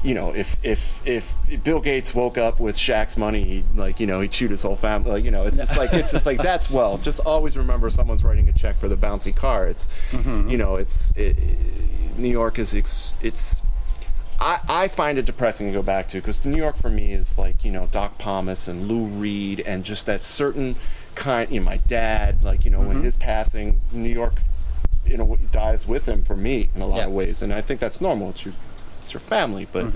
You 0.03 0.15
know, 0.15 0.35
if 0.35 0.57
if 0.65 1.07
if 1.07 1.35
Bill 1.63 1.79
Gates 1.79 2.15
woke 2.15 2.39
up 2.39 2.59
with 2.59 2.75
Shaq's 2.79 3.19
money, 3.19 3.45
he'd 3.45 3.75
like 3.77 4.01
you 4.01 4.07
know 4.07 4.21
he'd 4.21 4.33
shoot 4.33 4.51
his 4.51 4.63
whole 4.63 4.75
family. 4.75 5.11
Like 5.11 5.25
you 5.25 5.31
know, 5.31 5.45
it's 5.45 5.59
just 5.59 5.77
like 5.77 5.93
it's 5.93 6.11
just 6.11 6.25
like 6.25 6.41
that's 6.43 6.71
wealth. 6.79 7.03
Just 7.03 7.21
always 7.27 7.55
remember 7.55 7.91
someone's 7.91 8.25
writing 8.25 8.49
a 8.49 8.53
check 8.55 8.79
for 8.79 8.89
the 8.89 8.97
bouncy 8.97 9.37
car. 9.37 9.67
It's 9.69 9.91
you 10.49 10.57
know, 10.57 10.77
it's 10.77 11.13
it, 11.17 11.37
New 12.17 12.31
York 12.31 12.59
is 12.59 12.75
ex, 12.75 13.13
it's. 13.21 13.61
I, 14.41 14.61
I 14.69 14.89
find 14.89 15.19
it 15.19 15.27
depressing 15.27 15.67
to 15.67 15.73
go 15.73 15.83
back 15.83 16.09
to 16.09 16.17
because 16.19 16.45
New 16.47 16.57
York 16.57 16.77
for 16.77 16.89
me 16.89 17.13
is 17.13 17.37
like 17.39 17.65
you 17.65 17.71
know 17.73 17.89
Doc 17.91 18.19
Pomus 18.19 18.69
and 18.69 18.89
Lou 18.89 19.05
Reed 19.05 19.61
and 19.67 19.85
just 19.85 20.07
that 20.07 20.25
certain 20.25 20.77
kind. 21.15 21.51
You 21.51 21.61
know, 21.61 21.67
my 21.67 21.77
dad, 21.79 22.43
like 22.43 22.65
you 22.65 22.71
know, 22.71 22.81
when 22.81 23.03
his 23.03 23.17
passing, 23.17 23.81
New 23.93 24.09
York, 24.09 24.41
you 25.05 25.19
know, 25.19 25.37
dies 25.53 25.87
with 25.87 26.07
him 26.07 26.23
for 26.23 26.37
me 26.37 26.71
in 26.75 26.81
a 26.81 26.87
lot 26.87 26.97
Yeah. 26.99 27.07
of 27.07 27.13
ways, 27.13 27.43
and 27.43 27.53
I 27.53 27.61
think 27.61 27.81
that's 27.81 28.01
normal. 28.01 28.31
It's 28.31 28.45
your 28.47 28.55
it's 28.99 29.13
your 29.13 29.21
family, 29.21 29.67
but 29.71 29.87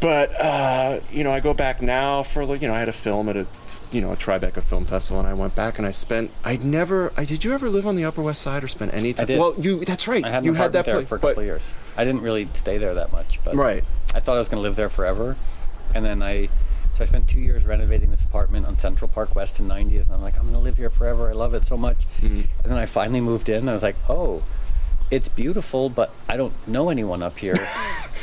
but 0.00 0.30
uh, 0.40 1.00
you 1.12 1.22
know, 1.24 1.30
I 1.30 1.40
go 1.40 1.52
back 1.52 1.82
now 1.82 2.22
for 2.22 2.44
like 2.46 2.62
you 2.62 2.68
know, 2.68 2.74
I 2.74 2.78
had 2.78 2.88
a 2.88 2.92
film 2.92 3.28
at 3.28 3.36
a 3.36 3.46
you 3.90 4.00
know 4.00 4.12
a 4.12 4.16
Tribeca 4.16 4.62
Film 4.62 4.84
Festival, 4.84 5.20
and 5.20 5.28
I 5.28 5.34
went 5.34 5.54
back 5.54 5.78
and 5.78 5.86
I 5.86 5.90
spent. 5.90 6.30
I 6.44 6.56
never. 6.56 7.12
I 7.16 7.24
did 7.24 7.44
you 7.44 7.52
ever 7.52 7.68
live 7.68 7.86
on 7.86 7.96
the 7.96 8.04
Upper 8.04 8.22
West 8.22 8.42
Side 8.42 8.62
or 8.64 8.68
spend 8.68 8.92
any 8.92 9.12
time? 9.12 9.24
I 9.24 9.26
did. 9.26 9.38
Well, 9.38 9.54
you. 9.58 9.84
That's 9.84 10.06
right. 10.08 10.24
i 10.24 10.30
had 10.30 10.38
an 10.38 10.44
you 10.44 10.54
had 10.54 10.72
that 10.74 10.84
there 10.84 10.94
place, 10.96 11.08
for 11.08 11.16
a 11.16 11.18
but- 11.18 11.28
couple 11.30 11.40
of 11.42 11.46
years 11.46 11.72
i 11.96 12.04
didn't 12.04 12.22
really 12.22 12.48
stay 12.54 12.78
there 12.78 12.94
that 12.94 13.12
much 13.12 13.40
but 13.44 13.54
Right. 13.54 13.84
I 14.14 14.20
thought 14.20 14.36
I 14.36 14.38
was 14.38 14.48
going 14.48 14.60
to 14.62 14.62
live 14.62 14.76
there 14.76 14.88
forever, 14.88 15.36
and 15.94 16.04
then 16.04 16.22
I, 16.22 16.46
so 16.94 17.02
I 17.02 17.04
spent 17.04 17.28
two 17.28 17.40
years 17.40 17.64
renovating 17.66 18.10
this 18.10 18.24
apartment 18.24 18.66
on 18.66 18.78
Central 18.78 19.08
Park 19.08 19.34
West 19.36 19.60
in 19.60 19.68
90th, 19.68 20.02
and 20.04 20.12
I'm 20.12 20.22
like, 20.22 20.36
I'm 20.36 20.42
going 20.44 20.54
to 20.54 20.60
live 20.60 20.76
here 20.78 20.90
forever. 20.90 21.28
I 21.28 21.32
love 21.32 21.52
it 21.54 21.64
so 21.64 21.76
much. 21.76 21.98
Mm-hmm. 22.20 22.40
And 22.40 22.64
then 22.64 22.76
I 22.78 22.86
finally 22.86 23.20
moved 23.20 23.48
in. 23.48 23.56
And 23.58 23.70
I 23.70 23.72
was 23.72 23.82
like, 23.84 23.94
oh, 24.08 24.42
it's 25.12 25.28
beautiful, 25.28 25.88
but 25.90 26.12
I 26.28 26.36
don't 26.36 26.52
know 26.66 26.88
anyone 26.90 27.22
up 27.22 27.38
here. 27.38 27.56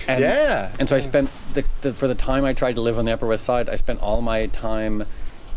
And, 0.10 0.22
Yeah. 0.22 0.72
And 0.80 0.88
so 0.88 0.96
I 0.96 1.00
spent 1.00 1.30
the, 1.54 1.66
the 1.82 1.94
for 1.94 2.08
the 2.08 2.16
time 2.16 2.46
I 2.46 2.54
tried 2.54 2.76
to 2.76 2.82
live 2.82 2.98
on 3.00 3.06
the 3.06 3.12
Upper 3.12 3.28
West 3.28 3.44
Side, 3.44 3.68
I 3.70 3.76
spent 3.76 4.00
all 4.02 4.22
my 4.22 4.46
time 4.48 5.06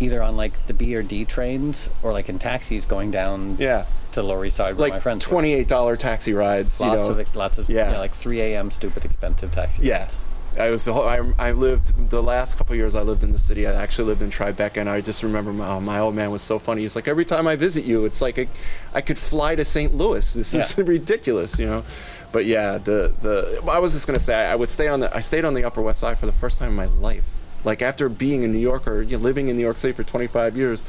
either 0.01 0.23
on 0.23 0.37
like 0.37 0.67
the 0.67 0.75
B 0.75 0.95
or 0.95 1.03
D 1.03 1.25
trains 1.25 1.91
or 2.03 2.13
like 2.13 2.29
in 2.29 2.39
taxis 2.39 2.85
going 2.85 3.11
down 3.11 3.57
Yeah. 3.59 3.85
to 4.13 4.23
Lower 4.23 4.45
East 4.45 4.57
Side 4.57 4.77
where 4.77 4.89
my 4.89 4.95
Like 4.97 5.03
friends 5.03 5.27
were. 5.27 5.31
twenty-eight 5.33 5.69
dollar 5.69 5.97
taxi 5.97 6.33
rides. 6.33 6.81
Lots 6.81 7.09
you 7.09 7.15
know. 7.15 7.21
of 7.21 7.37
lots 7.37 7.59
of 7.59 7.69
Yeah. 7.71 7.93
yeah. 7.93 7.99
like 7.99 8.15
3 8.15 8.41
a.m. 8.41 8.71
stupid 8.71 9.05
expensive 9.05 9.51
taxi 9.51 9.83
Yeah. 9.83 10.01
rides. 10.01 10.19
I 10.59 10.69
was 10.71 10.85
the 10.85 10.93
whole, 10.93 11.07
I, 11.07 11.21
I 11.39 11.53
lived 11.53 12.11
the 12.11 12.21
last 12.21 12.59
couple 12.59 12.73
of 12.73 12.77
years 12.77 12.97
I 12.97 13.03
lived 13.03 13.23
in 13.23 13.31
the 13.33 13.39
city. 13.39 13.69
I 13.69 13.73
actually 13.73 14.09
lived 14.09 14.21
in 14.21 14.31
Tribeca, 14.31 14.79
and 14.79 14.91
I 14.91 15.01
just 15.01 15.23
remember 15.23 15.53
my, 15.53 15.69
oh, 15.69 15.81
my 15.81 16.01
old 16.01 16.17
man 16.17 16.33
was 16.33 16.43
so 16.43 16.59
funny. 16.59 16.83
He's 16.83 16.97
like, 16.97 17.07
every 17.07 17.25
time 17.25 17.47
I 17.47 17.55
visit 17.55 17.85
you, 17.85 18.05
it's 18.05 18.21
like 18.21 18.37
a, 18.37 18.49
I 18.93 19.01
could 19.01 19.17
fly 19.17 19.55
to 19.55 19.65
St. 19.65 19.95
Louis. 19.95 20.35
This 20.35 20.53
is 20.53 20.77
ridiculous, 21.05 21.57
you 21.57 21.67
know. 21.67 21.85
But 22.33 22.47
yeah, 22.47 22.79
the 22.79 23.13
the 23.23 23.63
I 23.71 23.79
was 23.79 23.93
just 23.93 24.07
gonna 24.09 24.19
say 24.21 24.35
I, 24.35 24.53
I 24.53 24.55
would 24.57 24.71
stay 24.71 24.89
on 24.89 24.99
the 25.01 25.17
I 25.17 25.21
stayed 25.21 25.45
on 25.45 25.55
the 25.55 25.63
Upper 25.65 25.83
West 25.83 26.01
Side 26.01 26.19
for 26.19 26.27
the 26.27 26.33
first 26.33 26.59
time 26.59 26.71
in 26.71 26.75
my 26.77 26.87
life. 26.87 27.25
Like 27.65 27.83
after 27.83 28.09
being 28.09 28.43
in 28.43 28.53
New 28.53 28.59
York 28.59 28.87
or 28.89 29.03
you 29.03 29.17
know, 29.19 29.23
living 29.23 29.49
in 29.49 29.57
New 29.57 29.63
York 29.63 29.77
City 29.77 29.93
for 29.93 30.05
25 30.05 30.57
years, 30.57 30.85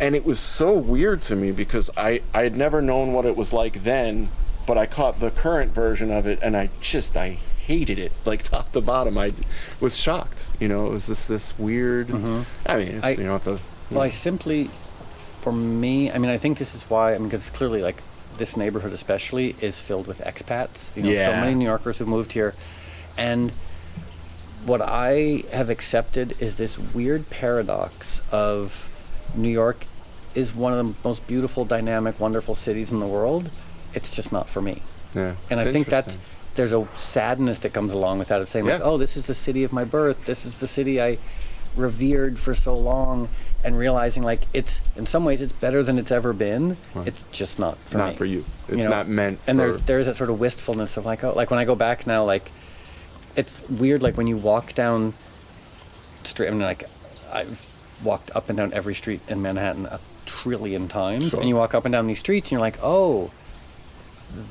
and 0.00 0.14
it 0.14 0.24
was 0.24 0.38
so 0.40 0.72
weird 0.76 1.22
to 1.22 1.36
me 1.36 1.52
because 1.52 1.90
I 1.96 2.22
I 2.34 2.42
had 2.42 2.56
never 2.56 2.80
known 2.82 3.12
what 3.12 3.24
it 3.26 3.36
was 3.36 3.52
like 3.52 3.84
then, 3.84 4.28
but 4.66 4.76
I 4.78 4.86
caught 4.86 5.20
the 5.20 5.30
current 5.30 5.72
version 5.72 6.10
of 6.10 6.26
it, 6.26 6.38
and 6.42 6.56
I 6.56 6.70
just 6.80 7.16
I 7.16 7.38
hated 7.66 7.98
it 7.98 8.12
like 8.24 8.42
top 8.54 8.72
to 8.72 8.80
bottom. 8.80 9.16
I 9.18 9.32
was 9.80 9.96
shocked. 9.96 10.46
You 10.58 10.68
know, 10.68 10.86
it 10.86 10.90
was 10.90 11.06
just 11.06 11.28
this 11.28 11.58
weird. 11.58 12.08
Mm-hmm. 12.08 12.42
I 12.66 12.76
mean, 12.76 12.88
it's, 12.88 13.04
I- 13.04 13.10
you 13.12 13.24
know, 13.24 13.38
the, 13.38 13.60
Well, 13.90 14.02
I 14.02 14.08
simply, 14.08 14.70
for 15.10 15.52
me, 15.52 16.10
I 16.10 16.18
mean, 16.18 16.30
I 16.30 16.36
think 16.38 16.58
this 16.58 16.74
is 16.74 16.82
why. 16.84 17.14
I 17.14 17.18
mean, 17.18 17.28
because 17.28 17.48
clearly, 17.50 17.82
like 17.82 18.02
this 18.38 18.56
neighborhood 18.56 18.92
especially 18.92 19.54
is 19.60 19.78
filled 19.78 20.06
with 20.06 20.20
expats. 20.22 20.96
You 20.96 21.02
know, 21.04 21.14
so 21.14 21.32
many 21.32 21.54
New 21.54 21.66
Yorkers 21.66 21.98
who 21.98 22.06
moved 22.06 22.32
here, 22.32 22.54
and 23.16 23.52
what 24.66 24.82
I 24.82 25.44
have 25.52 25.70
accepted 25.70 26.36
is 26.40 26.56
this 26.56 26.78
weird 26.78 27.30
paradox 27.30 28.22
of 28.30 28.88
New 29.34 29.48
York 29.48 29.86
is 30.34 30.54
one 30.54 30.72
of 30.72 30.78
the 30.78 30.94
most 31.08 31.26
beautiful, 31.26 31.64
dynamic, 31.64 32.20
wonderful 32.20 32.54
cities 32.54 32.92
in 32.92 33.00
the 33.00 33.06
world. 33.06 33.50
It's 33.94 34.14
just 34.14 34.30
not 34.32 34.48
for 34.48 34.60
me. 34.62 34.82
yeah. 35.14 35.34
And 35.50 35.58
I 35.60 35.72
think 35.72 35.88
that 35.88 36.16
there's 36.54 36.72
a 36.72 36.86
sadness 36.94 37.60
that 37.60 37.72
comes 37.72 37.92
along 37.92 38.18
with 38.18 38.28
that 38.28 38.40
of 38.40 38.48
saying 38.48 38.66
like, 38.66 38.80
oh, 38.82 38.96
this 38.98 39.16
is 39.16 39.24
the 39.24 39.34
city 39.34 39.64
of 39.64 39.72
my 39.72 39.84
birth. 39.84 40.24
This 40.26 40.44
is 40.44 40.58
the 40.58 40.66
city 40.66 41.00
I 41.00 41.18
revered 41.76 42.38
for 42.38 42.54
so 42.54 42.76
long, 42.76 43.28
and 43.62 43.76
realizing 43.78 44.22
like 44.22 44.42
it's 44.52 44.80
in 44.96 45.06
some 45.06 45.24
ways 45.24 45.40
it's 45.42 45.52
better 45.52 45.82
than 45.82 45.98
it's 45.98 46.10
ever 46.10 46.32
been. 46.32 46.76
Right. 46.94 47.06
It's 47.08 47.24
just 47.30 47.58
not 47.58 47.78
for 47.86 47.98
not 47.98 48.10
me. 48.12 48.16
for 48.16 48.24
you. 48.24 48.38
You 48.68 48.76
It's 48.76 48.84
know? 48.84 48.90
not 48.90 49.08
meant. 49.08 49.38
And 49.46 49.58
there's 49.58 49.78
there's 49.78 50.06
that 50.06 50.16
sort 50.16 50.30
of 50.30 50.40
wistfulness 50.40 50.96
of 50.96 51.04
like, 51.06 51.22
oh, 51.24 51.32
like 51.34 51.50
when 51.50 51.58
I 51.60 51.64
go 51.64 51.74
back 51.76 52.06
now, 52.06 52.24
like 52.24 52.50
it's 53.36 53.68
weird. 53.68 54.02
Like 54.02 54.16
when 54.16 54.26
you 54.26 54.36
walk 54.36 54.74
down 54.74 55.14
street, 56.24 56.48
I 56.48 56.50
mean, 56.50 56.60
like 56.60 56.84
I've 57.32 57.66
walked 58.02 58.34
up 58.34 58.48
and 58.48 58.56
down 58.56 58.72
every 58.72 58.94
street 58.94 59.20
in 59.28 59.42
Manhattan 59.42 59.86
a 59.86 60.00
trillion 60.26 60.88
times, 60.88 61.30
Sure. 61.30 61.40
and 61.40 61.48
you 61.48 61.56
walk 61.56 61.74
up 61.74 61.84
and 61.84 61.92
down 61.92 62.06
these 62.06 62.18
streets, 62.18 62.48
and 62.48 62.52
you're 62.52 62.60
like, 62.60 62.78
oh, 62.82 63.30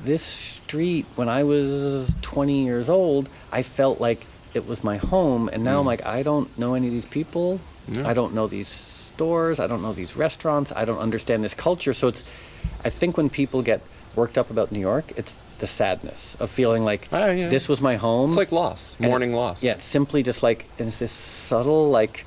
this 0.04 0.22
street 0.22 1.06
when 1.16 1.30
I 1.30 1.44
was 1.44 2.16
20 2.22 2.66
years 2.66 2.90
old, 2.90 3.30
I 3.52 3.62
felt 3.62 4.00
like 4.00 4.26
it 4.54 4.68
was 4.68 4.84
my 4.84 4.98
home, 4.98 5.50
and 5.52 5.64
now 5.64 5.80
I'm 5.80 5.84
mm. 5.84 5.88
like, 5.88 6.06
I 6.06 6.24
don't 6.24 6.56
know 6.58 6.74
any 6.74 6.88
of 6.88 6.94
these 6.94 7.06
people. 7.06 7.62
Yeah. 7.88 8.08
I 8.08 8.14
don't 8.14 8.34
know 8.34 8.48
these 8.48 8.68
stores. 8.68 9.60
I 9.60 9.68
don't 9.68 9.82
know 9.82 9.94
these 9.94 10.16
restaurants. 10.16 10.72
I 10.76 10.86
don't 10.86 11.00
understand 11.00 11.44
this 11.44 11.54
culture. 11.54 11.94
So 11.94 12.08
it's, 12.08 12.24
I 12.86 12.90
think 12.90 13.18
when 13.18 13.30
people 13.30 13.62
get 13.62 13.82
worked 14.16 14.38
up 14.38 14.50
about 14.50 14.72
New 14.72 14.80
York, 14.80 15.12
it's 15.18 15.38
the 15.60 15.68
sadness 15.68 16.36
of 16.40 16.50
feeling 16.50 16.84
like 16.84 17.08
Ah, 17.12 17.28
yeah. 17.28 17.50
this 17.50 17.70
was 17.70 17.82
my 17.82 17.96
home. 17.96 18.30
It's 18.30 18.38
like 18.38 18.52
loss, 18.52 18.96
it- 19.00 19.04
mourning 19.08 19.34
loss. 19.34 19.62
Yeah, 19.64 19.74
it's 19.74 19.84
simply 19.86 20.24
just 20.24 20.42
like 20.44 20.66
it's 20.78 20.98
this 20.98 21.12
subtle 21.12 21.90
like, 21.90 22.26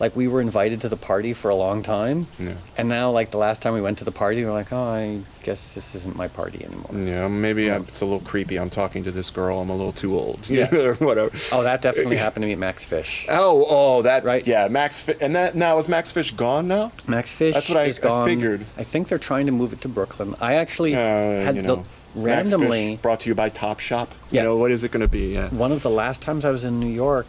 like 0.00 0.16
we 0.16 0.26
were 0.26 0.40
invited 0.40 0.80
to 0.80 0.88
the 0.88 0.96
party 0.96 1.32
for 1.32 1.48
a 1.48 1.54
long 1.54 1.80
time, 1.82 2.26
Yeah. 2.38 2.54
and 2.76 2.88
now 2.88 3.10
like 3.12 3.30
the 3.30 3.36
last 3.38 3.62
time 3.62 3.72
we 3.72 3.80
went 3.80 3.98
to 3.98 4.04
the 4.04 4.10
party, 4.10 4.38
we 4.42 4.48
are 4.50 4.52
like, 4.52 4.72
oh, 4.72 4.82
I 4.82 5.20
guess 5.44 5.74
this 5.74 5.94
isn't 5.94 6.16
my 6.16 6.26
party 6.26 6.64
anymore. 6.64 6.90
Yeah, 6.92 7.28
maybe 7.28 7.64
Yeah. 7.64 7.76
I'm, 7.76 7.82
it's 7.82 8.00
a 8.00 8.04
little 8.04 8.18
creepy. 8.20 8.56
I'm 8.58 8.70
talking 8.70 9.04
to 9.04 9.12
this 9.12 9.30
girl. 9.30 9.60
I'm 9.60 9.70
a 9.70 9.76
little 9.76 9.92
too 9.92 10.16
old. 10.18 10.48
Yeah. 10.50 10.74
or 10.74 10.94
whatever. 10.94 11.30
Oh, 11.52 11.62
that 11.62 11.82
definitely 11.82 12.16
happened 12.24 12.42
to 12.42 12.46
me 12.48 12.52
at 12.52 12.58
Max 12.58 12.84
Fish. 12.84 13.26
Oh, 13.28 13.64
oh, 13.68 14.02
that's 14.02 14.26
Right. 14.26 14.44
Yeah, 14.44 14.66
Max. 14.68 15.02
Fi- 15.02 15.14
and 15.20 15.36
that 15.36 15.54
now 15.54 15.78
is 15.78 15.88
Max 15.88 16.10
Fish 16.10 16.32
gone 16.32 16.66
now? 16.66 16.90
Max 17.06 17.32
Fish 17.32 17.54
That's 17.54 17.68
what 17.68 17.78
I- 17.78 17.82
I 18.22 18.24
figured. 18.26 18.64
I 18.76 18.82
think 18.82 19.06
they're 19.06 19.18
trying 19.18 19.46
to 19.46 19.52
move 19.52 19.72
it 19.72 19.80
to 19.82 19.88
Brooklyn. 19.88 20.34
I 20.40 20.54
actually 20.54 20.94
Uh, 20.96 20.98
had 20.98 21.54
you 21.56 21.62
the 21.62 21.68
know, 21.68 21.76
Fish 21.76 21.86
randomly 22.14 22.96
brought 23.02 23.20
to 23.20 23.28
you 23.28 23.34
by 23.34 23.48
Top 23.48 23.80
Shop. 23.80 24.10
Yeah. 24.30 24.40
You 24.42 24.48
know 24.48 24.56
what 24.56 24.70
is 24.70 24.84
it 24.84 24.90
going 24.92 25.00
to 25.02 25.08
be? 25.08 25.34
Yeah. 25.34 25.48
one 25.50 25.72
of 25.72 25.82
the 25.82 25.90
last 25.90 26.20
times 26.22 26.44
I 26.44 26.50
was 26.50 26.64
in 26.64 26.78
New 26.80 26.90
York. 26.90 27.26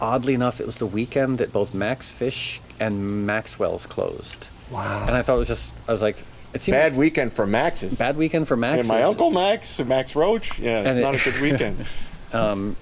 Oddly 0.00 0.34
enough, 0.34 0.60
it 0.60 0.66
was 0.66 0.76
the 0.76 0.86
weekend 0.86 1.38
that 1.38 1.52
both 1.52 1.72
Max 1.72 2.10
Fish 2.10 2.60
and 2.80 3.24
Maxwell's 3.26 3.86
closed. 3.86 4.48
Wow. 4.70 5.06
And 5.06 5.16
I 5.16 5.22
thought 5.22 5.36
it 5.36 5.38
was 5.38 5.48
just, 5.48 5.72
I 5.88 5.92
was 5.92 6.02
like, 6.02 6.18
it 6.52 6.60
seemed 6.60 6.74
Bad 6.74 6.96
weekend 6.96 7.32
for 7.32 7.46
Max's. 7.46 7.98
bad 7.98 8.16
weekend 8.16 8.46
for 8.48 8.54
Yeah, 8.56 8.60
Max. 8.76 8.88
my 8.88 9.02
uncle 9.02 9.30
Max, 9.30 9.78
Max 9.80 10.14
Roach. 10.16 10.58
Yeah, 10.58 10.80
it's 10.80 10.88
And 10.90 11.00
not 11.00 11.14
it- 11.14 11.26
a 11.26 11.30
good 11.30 11.40
weekend. 11.40 11.86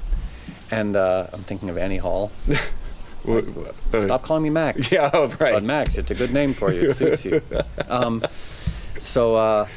And 0.70 0.96
uh, 0.96 1.26
I'm 1.34 1.42
thinking 1.44 1.68
of 1.68 1.76
Annie 1.76 1.98
Hall. 1.98 2.32
Uh, 3.24 4.00
Stop 4.02 4.22
calling 4.24 4.42
me 4.42 4.50
Max. 4.50 4.90
Yeah, 4.92 5.08
oh, 5.14 5.28
right. 5.38 5.52
But 5.52 5.62
Max, 5.62 5.96
it's 5.96 6.10
a 6.10 6.14
good 6.16 6.32
name 6.32 6.52
for 6.54 6.72
you. 6.72 6.90
It 6.90 6.96
suits 6.96 7.24
you. 7.24 7.40
Um, 7.88 8.24
so, 8.98 9.36
uh, 9.36 9.68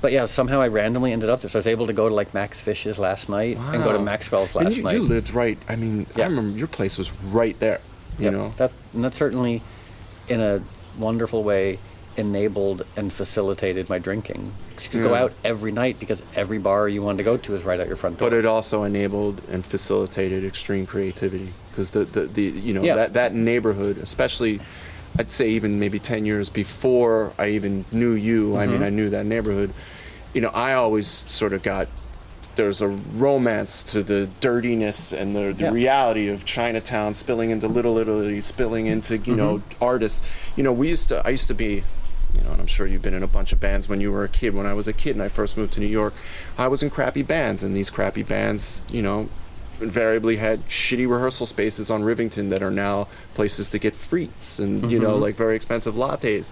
but 0.00 0.12
yeah, 0.12 0.26
somehow 0.26 0.60
I 0.60 0.68
randomly 0.68 1.12
ended 1.12 1.30
up 1.30 1.40
there. 1.40 1.48
So 1.50 1.58
I 1.58 1.60
was 1.60 1.66
able 1.66 1.86
to 1.86 1.92
go 1.92 2.08
to 2.08 2.14
like 2.14 2.34
Max 2.34 2.60
Fish's 2.60 2.98
last 2.98 3.28
night 3.28 3.56
and 3.56 3.82
go 3.82 3.92
to 3.92 3.98
Wow. 3.98 4.04
Maxwell's 4.04 4.54
And 4.54 4.64
last 4.66 4.76
you, 4.76 4.82
night. 4.82 4.94
you 4.94 5.02
lived 5.02 5.32
right. 5.32 5.58
I 5.68 5.76
mean, 5.76 6.06
Yeah. 6.16 6.24
I 6.24 6.28
remember 6.28 6.58
your 6.58 6.68
place 6.68 6.98
was 6.98 7.12
right 7.22 7.58
there. 7.60 7.80
You 8.18 8.30
know. 8.30 8.50
that 8.56 8.72
and 8.94 9.04
that 9.04 9.14
certainly, 9.14 9.60
in 10.28 10.40
a 10.40 10.62
wonderful 10.98 11.44
way, 11.44 11.78
enabled 12.16 12.86
and 12.96 13.12
facilitated 13.12 13.90
my 13.90 13.98
drinking. 13.98 14.52
You 14.82 14.88
could 14.88 15.02
go 15.02 15.14
out 15.14 15.32
every 15.44 15.70
night 15.70 15.98
because 16.00 16.22
every 16.34 16.56
bar 16.58 16.88
you 16.88 17.02
wanted 17.02 17.18
to 17.18 17.24
go 17.24 17.36
to 17.36 17.54
is 17.54 17.64
right 17.64 17.78
out 17.78 17.86
your 17.88 17.96
front 17.96 18.18
door. 18.18 18.30
but 18.30 18.36
it 18.38 18.46
also 18.46 18.84
enabled 18.84 19.42
and 19.50 19.64
facilitated 19.66 20.44
extreme 20.44 20.86
creativity 20.86 21.52
because 21.70 21.90
the, 21.90 22.04
the, 22.06 22.22
the 22.26 22.42
you 22.42 22.72
know 22.72 22.82
Yeah. 22.82 22.94
that 22.96 23.12
that 23.14 23.34
neighborhood 23.34 23.98
especially 23.98 24.60
i'd 25.18 25.30
say 25.30 25.48
even 25.48 25.78
maybe 25.80 25.98
10 25.98 26.24
years 26.26 26.48
before 26.50 27.32
i 27.38 27.48
even 27.48 27.84
knew 27.92 28.12
you 28.12 28.56
i 28.56 28.66
mean 28.66 28.80
Mhm. 28.80 28.84
i 28.86 28.90
knew 28.90 29.10
that 29.10 29.24
neighborhood 29.26 29.72
you 30.34 30.40
know 30.40 30.50
i 30.54 30.72
always 30.74 31.24
sort 31.28 31.52
of 31.52 31.62
got 31.62 31.88
there's 32.56 32.80
a 32.80 32.88
romance 32.88 33.82
to 33.82 34.02
the 34.02 34.28
dirtiness 34.40 35.12
and 35.12 35.36
the, 35.36 35.52
the 35.52 35.64
Yeah. 35.64 35.70
reality 35.72 36.28
of 36.28 36.46
Chinatown 36.46 37.12
spilling 37.12 37.50
into 37.50 37.68
Little 37.68 37.98
Italy, 37.98 38.40
spilling 38.40 38.86
into 38.86 39.18
you 39.18 39.36
know 39.36 39.58
Mm-hmm. 39.58 39.84
artists. 39.84 40.22
You 40.56 40.62
know, 40.64 40.72
we 40.72 40.88
used 40.88 41.08
to. 41.08 41.20
I 41.22 41.28
used 41.30 41.48
to 41.48 41.54
be, 41.54 41.82
you 42.34 42.40
know, 42.44 42.52
and 42.52 42.60
I'm 42.62 42.66
sure 42.66 42.86
you've 42.86 43.02
been 43.02 43.12
in 43.12 43.22
a 43.22 43.26
bunch 43.26 43.52
of 43.52 43.60
bands 43.60 43.90
when 43.90 44.00
you 44.00 44.10
were 44.10 44.24
a 44.24 44.28
kid. 44.30 44.54
When 44.54 44.64
I 44.64 44.72
was 44.72 44.88
a 44.88 44.94
kid 44.94 45.16
and 45.16 45.22
I 45.22 45.28
first 45.28 45.58
moved 45.58 45.74
to 45.74 45.80
New 45.80 45.86
York, 46.00 46.14
I 46.56 46.66
was 46.66 46.82
in 46.82 46.88
crappy 46.88 47.20
bands, 47.20 47.62
and 47.62 47.76
these 47.76 47.90
crappy 47.90 48.22
bands, 48.22 48.82
you 48.90 49.02
know, 49.02 49.28
invariably 49.80 50.36
had 50.36 50.66
shitty 50.68 51.08
rehearsal 51.08 51.46
spaces 51.46 51.90
on 51.90 52.02
Rivington 52.02 52.50
that 52.50 52.62
are 52.62 52.70
now 52.70 53.08
places 53.34 53.68
to 53.70 53.78
get 53.78 53.94
frites 53.94 54.58
and 54.58 54.90
you 54.90 54.98
know 54.98 55.16
Mhm. 55.18 55.20
like 55.20 55.36
very 55.36 55.56
expensive 55.56 55.94
lattes. 55.94 56.50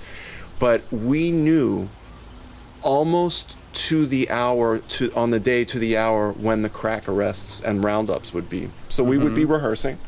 But 0.58 0.82
we 0.92 1.30
knew 1.30 1.88
almost 2.82 3.56
to 3.72 4.06
the 4.06 4.30
hour 4.30 4.78
to 4.78 5.12
on 5.14 5.30
the 5.30 5.40
day 5.40 5.64
to 5.64 5.78
the 5.78 5.96
hour 5.96 6.32
when 6.32 6.62
the 6.62 6.68
crack 6.68 7.08
arrests 7.08 7.60
and 7.60 7.82
roundups 7.82 8.32
would 8.32 8.48
be. 8.48 8.70
So 8.88 9.02
we 9.02 9.18
would 9.18 9.34
be 9.34 9.44
rehearsing, 9.44 9.98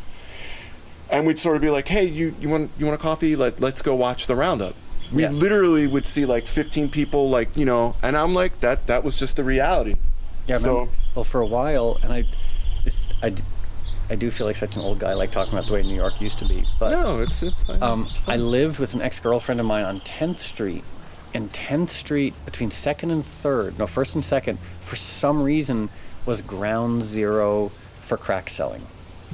and 1.10 1.26
we'd 1.26 1.38
sort 1.38 1.56
of 1.56 1.62
be 1.62 1.70
like, 1.70 1.88
"Hey, 1.88 2.04
you 2.04 2.34
you 2.40 2.48
want 2.48 2.70
you 2.78 2.86
want 2.86 2.98
a 2.98 3.02
coffee? 3.02 3.34
Let 3.34 3.60
let's 3.60 3.82
go 3.82 3.94
watch 3.94 4.26
the 4.26 4.36
roundup." 4.36 4.74
We 5.12 5.22
Yeah. 5.22 5.30
literally 5.30 5.86
would 5.86 6.04
see 6.04 6.24
like 6.26 6.46
15 6.46 6.88
people, 6.88 7.30
like 7.30 7.48
you 7.56 7.64
know, 7.64 7.94
and 8.02 8.16
I'm 8.16 8.34
like, 8.34 8.60
that 8.60 8.86
that 8.88 9.02
was 9.04 9.16
just 9.16 9.36
the 9.36 9.44
reality. 9.44 9.94
Yeah, 10.46 10.58
so 10.58 10.70
remember- 10.72 10.92
well, 11.14 11.24
for 11.24 11.40
a 11.40 11.46
while, 11.46 11.98
and 12.02 12.12
I, 12.12 12.24
I, 13.22 13.34
I 14.08 14.14
do 14.14 14.30
feel 14.30 14.46
like 14.46 14.56
such 14.56 14.76
an 14.76 14.82
old 14.82 14.98
guy, 14.98 15.14
like 15.14 15.30
talking 15.30 15.52
about 15.52 15.66
the 15.66 15.72
way 15.72 15.82
New 15.82 15.94
York 15.94 16.20
used 16.20 16.38
to 16.38 16.44
be. 16.44 16.64
But 16.78 16.90
no, 16.90 17.20
it's 17.20 17.42
it's. 17.42 17.68
um, 17.68 18.08
I 18.26 18.36
lived 18.36 18.78
with 18.78 18.94
an 18.94 19.02
ex-girlfriend 19.02 19.60
of 19.60 19.66
mine 19.66 19.84
on 19.84 20.00
10th 20.00 20.38
Street, 20.38 20.84
and 21.34 21.52
10th 21.52 21.88
Street 21.88 22.34
between 22.44 22.70
Second 22.70 23.10
and 23.10 23.24
Third, 23.24 23.78
no, 23.78 23.86
First 23.86 24.14
and 24.14 24.24
Second, 24.24 24.58
for 24.80 24.96
some 24.96 25.42
reason 25.42 25.88
was 26.24 26.42
ground 26.42 27.02
zero 27.02 27.72
for 28.00 28.16
crack 28.16 28.50
selling, 28.50 28.82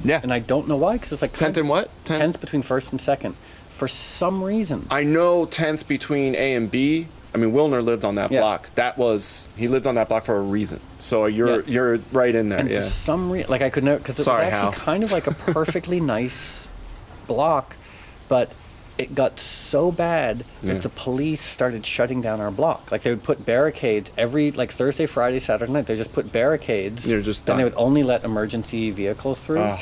yeah. 0.03 0.19
and 0.23 0.33
I 0.33 0.39
don't 0.39 0.67
know 0.67 0.77
why, 0.77 0.93
because 0.93 1.11
it's 1.11 1.21
like 1.21 1.33
10th 1.33 1.57
and 1.57 1.69
what? 1.69 1.89
10th? 2.05 2.19
10th 2.19 2.39
between 2.39 2.61
First 2.61 2.91
and 2.91 2.99
Second, 2.99 3.35
for 3.69 3.87
some 3.87 4.43
reason. 4.43 4.87
I 4.89 5.03
know 5.03 5.45
10th 5.45 5.87
between 5.87 6.35
A 6.35 6.55
and 6.55 6.69
B. 6.71 7.07
I 7.35 7.37
mean, 7.39 7.51
Willner 7.51 7.83
lived 7.83 8.05
on 8.05 8.15
that 8.15 8.31
Yeah. 8.31 8.41
block. 8.41 8.69
That 8.75 8.97
was 8.97 9.49
he 9.55 9.67
lived 9.67 9.87
on 9.87 9.95
that 9.95 10.07
block 10.09 10.25
for 10.25 10.35
a 10.37 10.41
reason. 10.41 10.79
So 10.99 11.25
you're 11.25 11.61
Yeah. 11.61 11.67
you're 11.67 11.99
right 12.11 12.33
in 12.35 12.49
there. 12.49 12.59
And 12.59 12.69
yeah. 12.69 12.79
for 12.81 12.85
some 12.85 13.31
reason, 13.31 13.49
like 13.49 13.61
I 13.61 13.69
could 13.69 13.83
never, 13.83 13.97
because 13.99 14.19
it 14.19 14.23
Sorry, 14.23 14.45
was 14.45 14.53
actually 14.53 14.71
Hal. 14.75 14.85
kind 14.85 15.03
of 15.03 15.11
like 15.11 15.27
a 15.27 15.31
perfectly 15.51 15.99
nice 15.99 16.67
block, 17.27 17.75
but 18.29 18.51
it 18.99 19.15
got 19.15 19.39
so 19.39 19.91
bad 19.91 20.43
that 20.61 20.73
Yeah. 20.75 20.79
the 20.79 20.89
police 20.89 21.41
started 21.41 21.83
shutting 21.83 22.21
down 22.21 22.39
our 22.39 22.51
block. 22.51 22.91
Like 22.91 23.01
they 23.01 23.09
would 23.09 23.23
put 23.23 23.43
barricades 23.43 24.11
every, 24.19 24.51
like 24.51 24.71
Thursday, 24.71 25.07
Friday, 25.07 25.39
Saturday 25.39 25.71
night. 25.71 25.87
They 25.87 25.95
just 25.95 26.13
put 26.13 26.31
barricades. 26.31 27.09
You're 27.09 27.21
just 27.21 27.49
And 27.49 27.57
they 27.59 27.63
would 27.63 27.73
only 27.75 28.03
let 28.03 28.23
emergency 28.23 28.91
vehicles 28.91 29.39
through. 29.39 29.61
Ugh. 29.61 29.79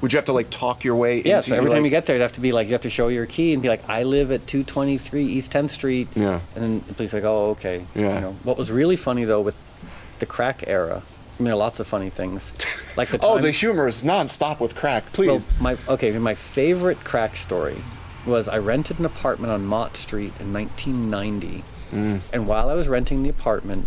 Would 0.00 0.12
you 0.12 0.16
have 0.18 0.26
to 0.26 0.32
like 0.32 0.50
talk 0.50 0.84
your 0.84 0.94
way 0.96 1.22
yeah, 1.22 1.36
into 1.36 1.48
so 1.50 1.56
every 1.56 1.70
like, 1.70 1.76
time 1.76 1.84
you 1.84 1.90
get 1.90 2.06
there, 2.06 2.16
you 2.16 2.22
have 2.22 2.32
to 2.32 2.40
be 2.40 2.52
like, 2.52 2.66
you 2.68 2.72
have 2.74 2.82
to 2.82 2.90
show 2.90 3.08
your 3.08 3.26
key 3.26 3.52
and 3.52 3.60
be 3.62 3.68
like, 3.68 3.88
I 3.88 4.04
live 4.04 4.30
at 4.30 4.46
223 4.46 5.24
East 5.24 5.52
10th 5.52 5.70
Street. 5.70 6.08
Yeah. 6.14 6.40
And 6.54 6.62
then 6.64 6.84
the 6.86 6.94
police 6.94 7.12
are 7.12 7.16
like, 7.16 7.24
oh, 7.24 7.50
okay. 7.50 7.84
Yeah. 7.94 8.14
You 8.14 8.20
know, 8.20 8.32
what 8.44 8.56
was 8.56 8.70
really 8.70 8.96
funny 8.96 9.24
though 9.24 9.40
with 9.40 9.56
the 10.20 10.26
crack 10.26 10.62
era, 10.66 11.02
I 11.04 11.42
mean, 11.42 11.44
there 11.46 11.54
are 11.54 11.56
lots 11.56 11.80
of 11.80 11.86
funny 11.86 12.10
things. 12.10 12.52
Like 12.96 13.10
the 13.10 13.18
Oh, 13.22 13.38
the 13.38 13.52
humor 13.52 13.86
is 13.86 14.02
nonstop 14.02 14.58
with 14.58 14.74
crack. 14.74 15.12
Please. 15.12 15.46
Well, 15.46 15.56
my 15.60 15.78
okay, 15.88 16.10
my 16.18 16.34
favorite 16.34 17.04
crack 17.04 17.36
story 17.36 17.76
was 18.26 18.48
I 18.48 18.58
rented 18.58 18.98
an 18.98 19.04
apartment 19.04 19.52
on 19.52 19.64
Mott 19.66 19.96
Street 19.96 20.32
in 20.40 20.52
1990, 20.52 21.62
Mm. 21.92 22.20
and 22.32 22.48
while 22.48 22.68
I 22.68 22.74
was 22.74 22.88
renting 22.88 23.22
the 23.22 23.28
apartment, 23.30 23.86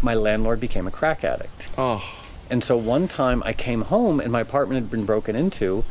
my 0.00 0.14
landlord 0.14 0.58
became 0.58 0.86
a 0.86 0.90
crack 0.90 1.22
addict. 1.22 1.68
oh. 1.76 2.02
And 2.48 2.62
so 2.62 2.76
one 2.76 3.08
time 3.08 3.42
I 3.44 3.52
came 3.52 3.82
home 3.82 4.20
and 4.20 4.30
my 4.30 4.40
apartment 4.40 4.80
had 4.82 4.90
been 4.90 5.04
broken 5.04 5.34
into, 5.34 5.84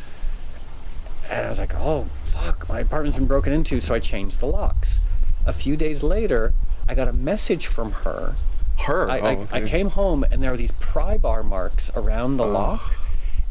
and 1.30 1.46
I 1.48 1.50
was 1.50 1.60
like, 1.60 1.74
"Oh 1.76 2.08
fuck, 2.24 2.68
my 2.70 2.80
apartment's 2.80 3.18
been 3.18 3.28
broken 3.28 3.52
into." 3.52 3.82
So 3.82 3.94
I 3.94 4.00
changed 4.00 4.40
the 4.40 4.48
locks. 4.48 5.00
A 5.46 5.54
few 5.54 5.76
days 5.76 6.04
later, 6.04 6.54
I 6.88 6.96
got 6.96 7.08
a 7.08 7.14
message 7.14 7.68
from 7.68 7.92
her 7.92 8.36
Her. 8.80 9.10
I, 9.10 9.20
oh, 9.20 9.48
I, 9.52 9.58
I 9.58 9.62
came 9.62 9.90
home 9.90 10.26
and 10.30 10.42
there 10.44 10.52
were 10.52 10.58
these 10.58 10.72
pry 10.80 11.18
bar 11.18 11.44
marks 11.44 11.92
around 11.96 12.38
the 12.38 12.46
lock. 12.46 12.94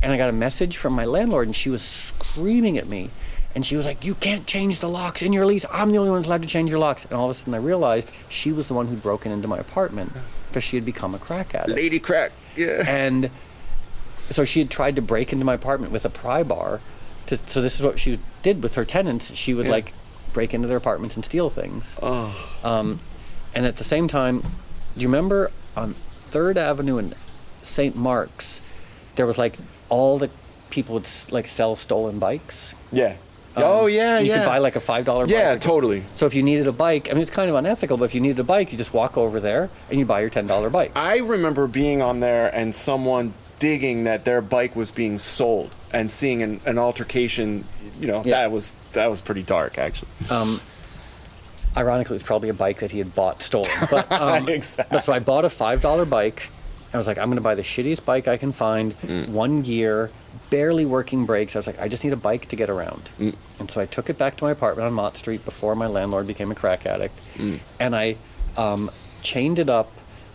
And 0.02 0.12
I 0.12 0.18
got 0.18 0.28
a 0.28 0.32
message 0.32 0.76
from 0.76 0.92
my 0.92 1.07
landlord 1.07 1.48
and 1.48 1.57
she 1.57 1.70
was 1.70 1.82
screaming 1.82 2.76
at 2.76 2.88
me. 2.88 3.11
And 3.55 3.64
she 3.64 3.74
was 3.76 3.86
like, 3.86 4.05
You 4.05 4.14
can't 4.16 4.46
change 4.46 4.80
the 4.80 4.88
locks 4.88 5.22
in 5.22 5.32
your 5.32 5.46
lease. 5.46 5.64
I'm 5.72 5.92
the 5.92 5.98
only 5.98 6.11
one 6.11 6.18
who's 6.18 6.26
allowed 6.26 6.42
to 6.42 6.48
change 6.48 6.68
your 6.70 6.78
locks. 6.78 7.05
And 7.05 7.14
all 7.14 7.24
of 7.24 7.30
a 7.30 7.34
sudden 7.34 7.55
I 7.55 7.59
realized 7.59 8.11
she 8.28 8.52
was 8.52 8.68
the 8.68 8.74
one 8.74 8.88
who'd 8.88 9.02
broken 9.02 9.32
into 9.32 9.48
my 9.48 9.59
apartment 9.59 10.12
because 10.48 10.62
she 10.64 10.76
had 10.76 10.84
become 10.84 11.14
a 11.14 11.18
crack 11.18 11.55
addict. 11.55 11.76
Lady 11.76 11.98
crack. 11.98 12.32
Yeah. 12.57 12.84
And 12.86 13.30
so 14.30 14.44
she 14.44 14.61
had 14.61 14.70
tried 14.70 14.96
to 14.96 15.02
break 15.02 15.32
into 15.32 15.44
my 15.44 15.55
apartment 15.55 15.92
with 15.92 16.05
a 16.05 16.11
pry 16.11 16.42
bar. 16.42 16.80
To, 17.26 17.36
so 17.36 17.61
this 17.62 17.76
is 17.76 17.82
what 17.82 17.98
she 18.00 18.18
did 18.42 18.62
with 18.62 18.74
her 18.74 18.84
tenants. 18.84 19.34
She 19.34 19.55
would 19.55 19.66
Yeah. 19.66 19.72
like 19.72 19.92
break 20.32 20.52
into 20.55 20.66
their 20.68 20.76
apartments 20.76 21.14
and 21.16 21.24
steal 21.24 21.48
things. 21.50 21.96
Oh. 22.02 22.34
Um, 22.64 23.00
and 23.55 23.66
at 23.66 23.76
the 23.76 23.84
same 23.84 24.09
time, 24.09 24.40
do 24.96 25.02
you 25.02 25.09
remember 25.09 25.50
on 25.76 25.94
Third 26.26 26.59
Avenue 26.59 26.98
and 26.98 27.14
St. 27.62 27.94
Mark's, 27.96 28.61
there 29.16 29.26
was 29.26 29.38
like 29.38 29.57
all 29.88 30.18
the 30.18 30.30
people 30.70 30.94
would 30.94 31.09
like 31.30 31.46
sell 31.46 31.76
stolen 31.76 32.18
bikes. 32.18 32.74
Yeah. 32.90 33.16
Um, 33.57 33.62
oh 33.64 33.86
yeah, 33.86 34.18
You 34.18 34.28
yeah. 34.28 34.38
could 34.38 34.46
buy 34.46 34.59
like 34.59 34.76
a 34.76 34.80
five 34.80 35.05
dollar. 35.05 35.26
Bike. 35.26 35.32
Yeah, 35.34 35.52
bike. 35.55 35.61
totally. 35.61 36.02
So 36.14 36.26
if 36.26 36.34
you 36.34 36.42
needed 36.42 36.66
a 36.66 36.72
bike, 36.72 37.09
I 37.11 37.12
mean, 37.12 37.22
it's 37.22 37.30
kind 37.30 37.48
of 37.48 37.57
unethical, 37.57 37.96
but 37.96 38.05
if 38.07 38.14
you 38.14 38.20
needed 38.20 38.38
a 38.40 38.44
bike, 38.44 38.72
you 38.72 38.78
just 38.78 38.92
walk 38.92 39.16
over 39.16 39.38
there 39.40 39.70
and 39.90 39.98
you 39.98 40.05
buy 40.07 40.20
your 40.20 40.30
ten 40.30 40.46
dollar 40.46 40.70
bike. 40.70 40.92
I 40.96 41.18
remember 41.18 41.66
being 41.66 42.02
on 42.02 42.20
there 42.20 42.55
and 42.55 42.74
someone 42.74 43.32
digging 43.61 44.05
that 44.05 44.24
their 44.24 44.42
bike 44.42 44.74
was 44.74 44.90
being 44.90 45.18
sold 45.18 45.70
and 45.92 46.11
seeing 46.11 46.42
an, 46.42 46.61
an 46.66 46.78
altercation. 46.78 47.64
You 48.00 48.09
know, 48.09 48.22
Yeah. 48.24 48.40
that 48.42 48.50
was 48.52 48.74
that 48.92 49.09
was 49.09 49.20
pretty 49.20 49.42
dark 49.44 49.78
actually. 49.78 50.09
Um, 50.30 50.61
ironically, 51.76 52.14
it 52.16 52.20
was 52.20 52.22
probably 52.24 52.48
a 52.48 52.55
bike 52.55 52.80
that 52.80 52.90
he 52.90 52.98
had 52.98 53.14
bought 53.14 53.42
stolen. 53.42 53.70
But, 53.90 54.11
um, 54.20 54.48
Exactly. 54.48 54.96
but 54.96 55.05
so 55.05 55.12
I 55.12 55.18
bought 55.20 55.44
a 55.44 55.50
five 55.50 55.80
dollar 55.80 56.05
bike. 56.05 56.50
I 56.92 56.96
was 56.96 57.07
like, 57.09 57.18
I'm 57.18 57.26
going 57.26 57.36
to 57.36 57.42
buy 57.42 57.55
the 57.57 57.62
shittiest 57.62 58.05
bike 58.05 58.28
I 58.28 58.36
can 58.36 58.52
find. 58.52 58.98
Mm. 59.00 59.28
One 59.30 59.64
year, 59.64 60.11
barely 60.55 60.84
working 60.86 61.26
brakes. 61.26 61.57
I 61.57 61.59
was 61.59 61.66
like, 61.66 61.80
I 61.80 61.88
just 61.88 62.05
need 62.05 62.12
a 62.12 62.16
bike 62.30 62.46
to 62.50 62.57
get 62.57 62.70
around. 62.70 63.11
Mm. 63.18 63.34
And 63.59 63.68
so 63.68 63.80
I 63.80 63.86
took 63.86 64.09
it 64.09 64.16
back 64.16 64.36
to 64.36 64.44
my 64.44 64.52
apartment 64.52 64.86
on 64.86 64.92
Mott 64.92 65.16
Street 65.16 65.44
before 65.44 65.74
my 65.74 65.88
landlord 65.88 66.28
became 66.28 66.52
a 66.52 66.55
crack 66.55 66.86
addict, 66.86 67.18
Mm. 67.36 67.59
and 67.80 67.96
I 67.96 68.16
um, 68.57 68.88
chained 69.22 69.59
it 69.59 69.68
up 69.68 69.90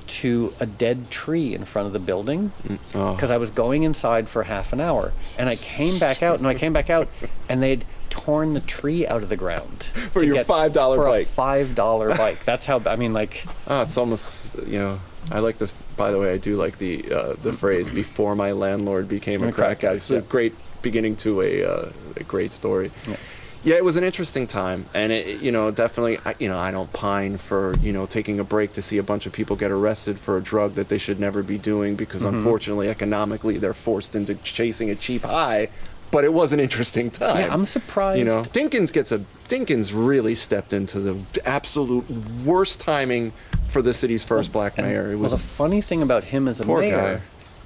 to 0.07 0.53
a 0.59 0.65
dead 0.65 1.09
tree 1.09 1.53
in 1.53 1.63
front 1.63 1.85
of 1.87 1.93
the 1.93 1.99
building 1.99 2.51
oh. 2.95 3.13
because 3.13 3.31
I 3.31 3.37
was 3.37 3.49
going 3.51 3.83
inside 3.83 4.27
for 4.27 4.43
half 4.43 4.73
an 4.73 4.81
hour, 4.81 5.13
and 5.37 5.47
I 5.47 5.55
came 5.55 5.99
back 5.99 6.21
out, 6.21 6.39
and 6.39 6.47
I 6.47 6.53
came 6.55 6.73
back 6.73 6.89
out, 6.89 7.07
and 7.47 7.61
they'd 7.63 7.85
torn 8.09 8.53
the 8.53 8.59
tree 8.59 9.07
out 9.07 9.21
of 9.23 9.29
the 9.29 9.37
ground 9.37 9.83
For 10.11 10.23
your 10.23 10.33
get- 10.35 10.47
$5 10.47 10.95
for 10.95 11.05
bike. 11.05 11.25
a 11.27 11.29
five 11.29 11.75
dollar 11.75 12.09
bike. 12.17 12.43
That's 12.43 12.65
how 12.65 12.81
I 12.87 12.95
mean, 12.97 13.13
like 13.13 13.45
Oh, 13.67 13.83
it's 13.83 13.97
almost 13.97 14.57
you 14.67 14.79
know. 14.79 14.99
I 15.31 15.39
like 15.39 15.57
the. 15.57 15.69
By 15.97 16.11
the 16.11 16.19
way, 16.19 16.33
I 16.33 16.37
do 16.37 16.55
like 16.55 16.77
the 16.77 17.11
uh, 17.13 17.33
the 17.41 17.53
phrase 17.53 17.89
"before 17.89 18.35
my 18.35 18.51
landlord 18.51 19.07
became 19.07 19.43
a 19.43 19.51
crack 19.51 19.83
addict." 19.83 20.03
It's 20.03 20.11
a 20.11 20.21
great 20.21 20.53
beginning 20.81 21.15
to 21.17 21.41
a 21.41 21.63
uh, 21.63 21.89
a 22.17 22.23
great 22.23 22.51
story. 22.53 22.91
Yeah. 23.07 23.15
Yeah, 23.61 23.75
it 23.75 23.83
was 23.83 23.97
an 23.97 24.05
interesting 24.05 24.47
time, 24.47 24.85
and 24.93 25.11
it, 25.11 25.41
you 25.41 25.51
know, 25.51 25.69
definitely, 25.69 26.17
I, 26.23 26.33
you 26.39 26.47
know, 26.47 26.57
I 26.57 26.71
don't 26.71 26.93
pine 26.93 27.37
for 27.37 27.73
you 27.81 27.91
know 27.91 28.05
taking 28.05 28.39
a 28.39 28.45
break 28.45 28.71
to 28.73 28.81
see 28.81 28.97
a 28.97 29.03
bunch 29.03 29.25
of 29.25 29.33
people 29.33 29.57
get 29.57 29.69
arrested 29.69 30.17
for 30.17 30.37
a 30.37 30.41
drug 30.41 30.75
that 30.75 30.87
they 30.87 30.97
should 30.97 31.19
never 31.19 31.43
be 31.43 31.57
doing 31.57 31.97
because 31.97 32.23
Mm-hmm. 32.23 32.37
unfortunately, 32.37 32.87
economically, 32.87 33.57
they're 33.57 33.73
forced 33.73 34.15
into 34.15 34.35
chasing 34.35 34.89
a 34.89 34.95
cheap 34.95 35.23
high. 35.23 35.67
But 36.09 36.23
it 36.23 36.33
was 36.33 36.53
an 36.53 36.59
interesting 36.61 37.11
time. 37.11 37.37
yeah, 37.41 37.53
I'm 37.53 37.65
surprised. 37.65 38.17
You 38.19 38.25
know, 38.25 38.41
Dinkins 38.43 38.93
gets 38.93 39.11
a 39.11 39.19
Dinkins 39.49 39.91
really 39.93 40.35
stepped 40.35 40.71
into 40.71 40.99
the 41.01 41.17
absolute 41.45 42.09
worst 42.45 42.79
timing 42.79 43.33
for 43.69 43.81
the 43.81 43.93
city's 43.93 44.23
first 44.23 44.51
black 44.51 44.73
And- 44.77 44.87
mayor. 44.87 45.11
It 45.11 45.15
well, 45.15 45.29
the 45.29 45.35
was 45.35 45.45
funny 45.45 45.81
thing 45.81 46.01
about 46.01 46.25
him 46.25 46.47
as 46.47 46.59
a 46.59 46.65
Poor 46.65 46.81
mayor 46.81 47.15
guy. 47.19 47.21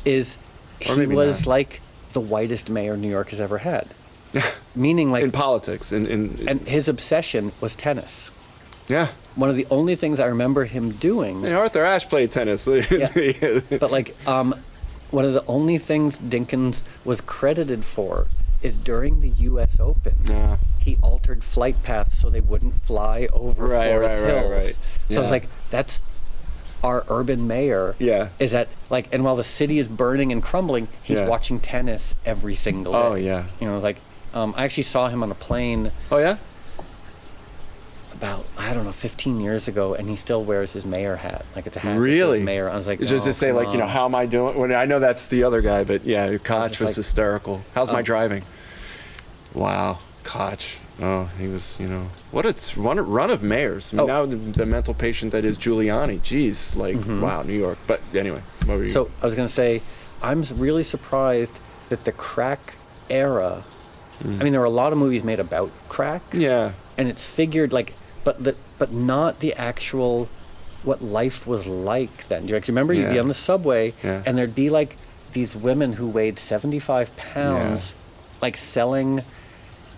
is 0.09 0.37
Or 0.87 0.93
he 0.93 0.99
maybe 1.01 1.15
was 1.15 1.41
not. 1.41 1.49
like 1.49 1.81
the 2.13 2.19
whitest 2.19 2.69
mayor 2.69 2.95
New 2.97 3.09
York 3.09 3.29
has 3.29 3.39
ever 3.41 3.59
had. 3.59 3.87
Meaning, 4.75 5.11
like, 5.11 5.23
in 5.23 5.31
politics. 5.31 5.91
In, 5.91 6.05
in, 6.07 6.45
and 6.47 6.61
his 6.67 6.87
obsession 6.89 7.51
was 7.61 7.75
tennis. 7.75 8.31
yeah. 8.87 9.09
One 9.35 9.49
of 9.49 9.55
the 9.55 9.65
only 9.71 9.95
things 9.95 10.19
I 10.19 10.25
remember 10.27 10.65
him 10.65 10.91
doing, 10.91 11.41
Hey, 11.41 11.53
Arthur 11.53 11.83
Ashe 11.83 12.07
played 12.07 12.29
tennis. 12.31 12.65
but 13.69 13.91
like, 13.91 14.15
um, 14.27 14.53
one 15.09 15.25
of 15.25 15.33
the 15.33 15.43
only 15.47 15.77
things 15.79 16.19
Dinkins 16.19 16.83
was 17.03 17.19
credited 17.21 17.83
for 17.85 18.27
is 18.64 18.80
during 18.80 19.22
the 19.22 19.30
U.S. 19.30 19.80
Open. 19.80 20.16
Yeah. 20.26 20.57
He 20.80 20.97
altered 21.01 21.43
flight 21.43 21.82
paths 21.84 22.18
so 22.18 22.30
they 22.30 22.41
wouldn't 22.41 22.76
fly 22.76 23.28
over 23.32 23.68
Right, 23.68 23.89
Forest 23.91 24.24
right, 24.24 24.34
right, 24.34 24.41
Hills. 24.49 24.51
right. 24.66 24.78
So 25.09 25.18
I 25.18 25.22
was 25.22 25.32
like 25.32 25.47
that's 25.70 26.01
our 26.84 27.05
urban 27.07 27.47
mayor. 27.47 27.95
Yeah. 27.99 28.30
Is 28.39 28.51
that 28.51 28.68
like, 28.89 29.07
and 29.14 29.24
while 29.24 29.36
the 29.38 29.43
city 29.43 29.80
is 29.80 29.88
burning 29.88 30.32
and 30.34 30.43
crumbling, 30.43 30.89
he's 31.01 31.20
Yeah. 31.20 31.28
watching 31.28 31.59
tennis 31.61 32.14
every 32.26 32.55
single 32.55 32.91
day. 32.93 32.99
Oh, 32.99 33.16
yeah. 33.16 33.45
You 33.61 33.68
know, 33.68 33.80
like 33.80 33.97
um, 34.34 34.53
I 34.57 34.66
actually 34.66 34.84
saw 34.84 35.07
him 35.07 35.24
on 35.24 35.32
a 35.32 35.36
plane 35.36 35.91
oh 36.11 36.18
yeah. 36.18 36.38
about 38.14 38.45
I 38.57 38.74
don't 38.74 38.84
know 38.86 38.91
15 38.91 39.39
years 39.39 39.68
ago, 39.68 39.93
and 39.93 40.09
he 40.09 40.16
still 40.16 40.43
wears 40.43 40.74
his 40.74 40.86
mayor 40.86 41.16
hat. 41.18 41.45
Like 41.55 41.68
it's 41.68 41.76
a 41.78 41.80
hat. 41.80 41.97
Really? 41.97 42.41
mayor. 42.41 42.70
I 42.70 42.76
was 42.76 42.88
like, 42.88 42.99
just 42.99 43.26
oh, 43.26 43.30
to 43.30 43.34
say, 43.34 43.47
come 43.47 43.57
like, 43.57 43.72
you 43.72 43.78
know, 43.80 43.88
how 43.88 44.05
am 44.05 44.16
I 44.16 44.26
doing? 44.26 44.57
When 44.57 44.74
I 44.74 44.86
know 44.86 44.99
that's 44.99 45.28
the 45.28 45.43
other 45.43 45.61
guy, 45.61 45.84
but 45.84 46.05
yeah, 46.05 46.36
Koch 46.38 46.70
just 46.72 46.82
was 46.82 46.89
like- 46.91 46.95
hysterical. 46.97 47.64
How's 47.76 47.91
my 47.91 47.99
Um, 47.99 48.03
driving? 48.03 48.43
Wow, 49.53 49.99
Koch. 50.23 50.77
Oh, 51.01 51.29
he 51.39 51.47
was, 51.47 51.77
you 51.79 51.87
know, 51.87 52.07
what 52.31 52.45
a 52.45 52.55
run, 52.79 52.99
run 52.99 53.29
of 53.31 53.41
mayors. 53.41 53.93
I 53.93 53.97
mean, 53.97 54.03
Oh. 54.03 54.07
now 54.07 54.25
the, 54.25 54.35
the 54.35 54.65
mental 54.65 54.93
patient 54.93 55.31
that 55.31 55.43
is 55.43 55.57
Giuliani. 55.57 56.19
Jeez, 56.19 56.75
like, 56.75 56.97
wow, 57.21 57.41
New 57.43 57.57
York. 57.57 57.77
But 57.87 57.99
anyway, 58.13 58.41
what 58.65 58.77
were 58.77 58.83
you? 58.83 58.89
Mm-hmm. 58.89 58.93
So 58.93 59.11
I 59.21 59.25
was 59.25 59.35
gonna 59.35 59.47
say, 59.47 59.81
I'm 60.21 60.43
really 60.55 60.83
surprised 60.83 61.53
that 61.89 62.05
the 62.05 62.11
crack 62.11 62.75
era. 63.09 63.63
Mm. 64.23 64.39
I 64.39 64.43
mean, 64.43 64.51
there 64.53 64.59
were 64.61 64.67
a 64.67 64.69
lot 64.83 64.93
of 64.93 64.99
movies 64.99 65.23
made 65.23 65.39
about 65.39 65.71
crack, 65.89 66.21
yeah, 66.31 66.73
and 66.97 67.09
it's 67.09 67.27
figured 67.27 67.73
like, 67.73 67.93
but 68.23 68.43
the 68.43 68.55
but 68.77 68.91
not 68.91 69.39
the 69.39 69.53
actual 69.55 70.29
what 70.83 71.01
life 71.01 71.47
was 71.47 71.65
like 71.65 72.27
then. 72.27 72.43
Do 72.43 72.49
you 72.49 72.55
like, 72.55 72.67
remember 72.67 72.93
you'd 72.93 73.09
be 73.09 73.17
on 73.19 73.29
the 73.29 73.33
subway 73.33 73.93
Yeah. 74.03 74.21
and 74.25 74.37
there'd 74.37 74.53
be 74.53 74.69
like 74.69 74.97
these 75.31 75.55
women 75.55 75.93
who 75.93 76.07
weighed 76.09 76.37
75 76.37 77.15
pounds, 77.15 77.95
like 78.41 78.57
selling 78.57 79.21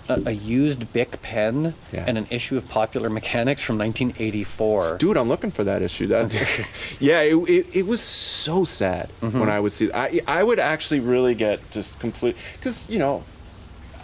a, 0.09 0.21
a 0.27 0.31
used 0.31 0.91
Bic 0.93 1.21
pen 1.21 1.73
Yeah. 1.91 2.05
and 2.07 2.17
an 2.17 2.27
issue 2.29 2.57
of 2.57 2.67
Popular 2.67 3.09
Mechanics 3.09 3.63
from 3.63 3.77
1984. 3.77 4.97
dude, 4.97 5.17
I'm 5.17 5.27
looking 5.29 5.51
for 5.51 5.63
that 5.63 5.81
issue. 5.81 6.07
That, 6.07 6.33
yeah, 6.99 7.21
it, 7.21 7.35
it, 7.49 7.65
it 7.75 7.85
was 7.87 8.01
so 8.01 8.63
sad 8.65 9.09
Mm-hmm. 9.21 9.39
when 9.39 9.49
I 9.49 9.59
would 9.59 9.71
see. 9.73 9.91
I 9.91 10.21
I 10.27 10.43
would 10.43 10.59
actually 10.59 10.99
really 10.99 11.35
get 11.35 11.59
just 11.71 11.99
complete 11.99 12.35
because 12.57 12.87
you 12.89 12.99
know, 12.99 13.23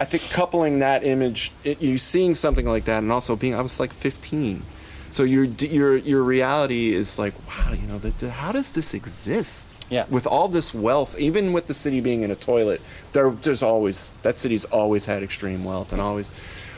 I 0.00 0.04
think 0.04 0.22
coupling 0.32 0.80
that 0.80 1.04
image, 1.04 1.52
it, 1.64 1.80
you 1.80 1.98
seeing 1.98 2.34
something 2.34 2.66
like 2.66 2.84
that, 2.86 2.98
and 2.98 3.12
also 3.12 3.36
being, 3.36 3.54
I 3.54 3.60
was 3.62 3.78
like 3.78 3.92
15, 3.92 4.62
so 5.10 5.22
your 5.22 5.44
your 5.44 5.96
your 5.96 6.22
reality 6.22 6.92
is 6.94 7.18
like, 7.18 7.34
wow, 7.46 7.72
you 7.72 7.86
know, 7.86 7.98
the, 7.98 8.10
the, 8.10 8.30
how 8.30 8.50
does 8.52 8.72
this 8.72 8.94
exist? 8.94 9.68
Yeah. 9.90 10.06
With 10.08 10.26
all 10.26 10.48
this 10.48 10.72
wealth, 10.72 11.18
even 11.18 11.52
with 11.52 11.66
the 11.66 11.74
city 11.74 12.00
being 12.00 12.22
in 12.22 12.30
a 12.30 12.34
toilet, 12.36 12.80
there 13.12 13.30
there's 13.30 13.62
always 13.62 14.12
that 14.22 14.38
city's 14.38 14.64
always 14.66 15.06
had 15.06 15.22
extreme 15.22 15.64
wealth 15.64 15.92
and 15.92 16.00
always, 16.00 16.30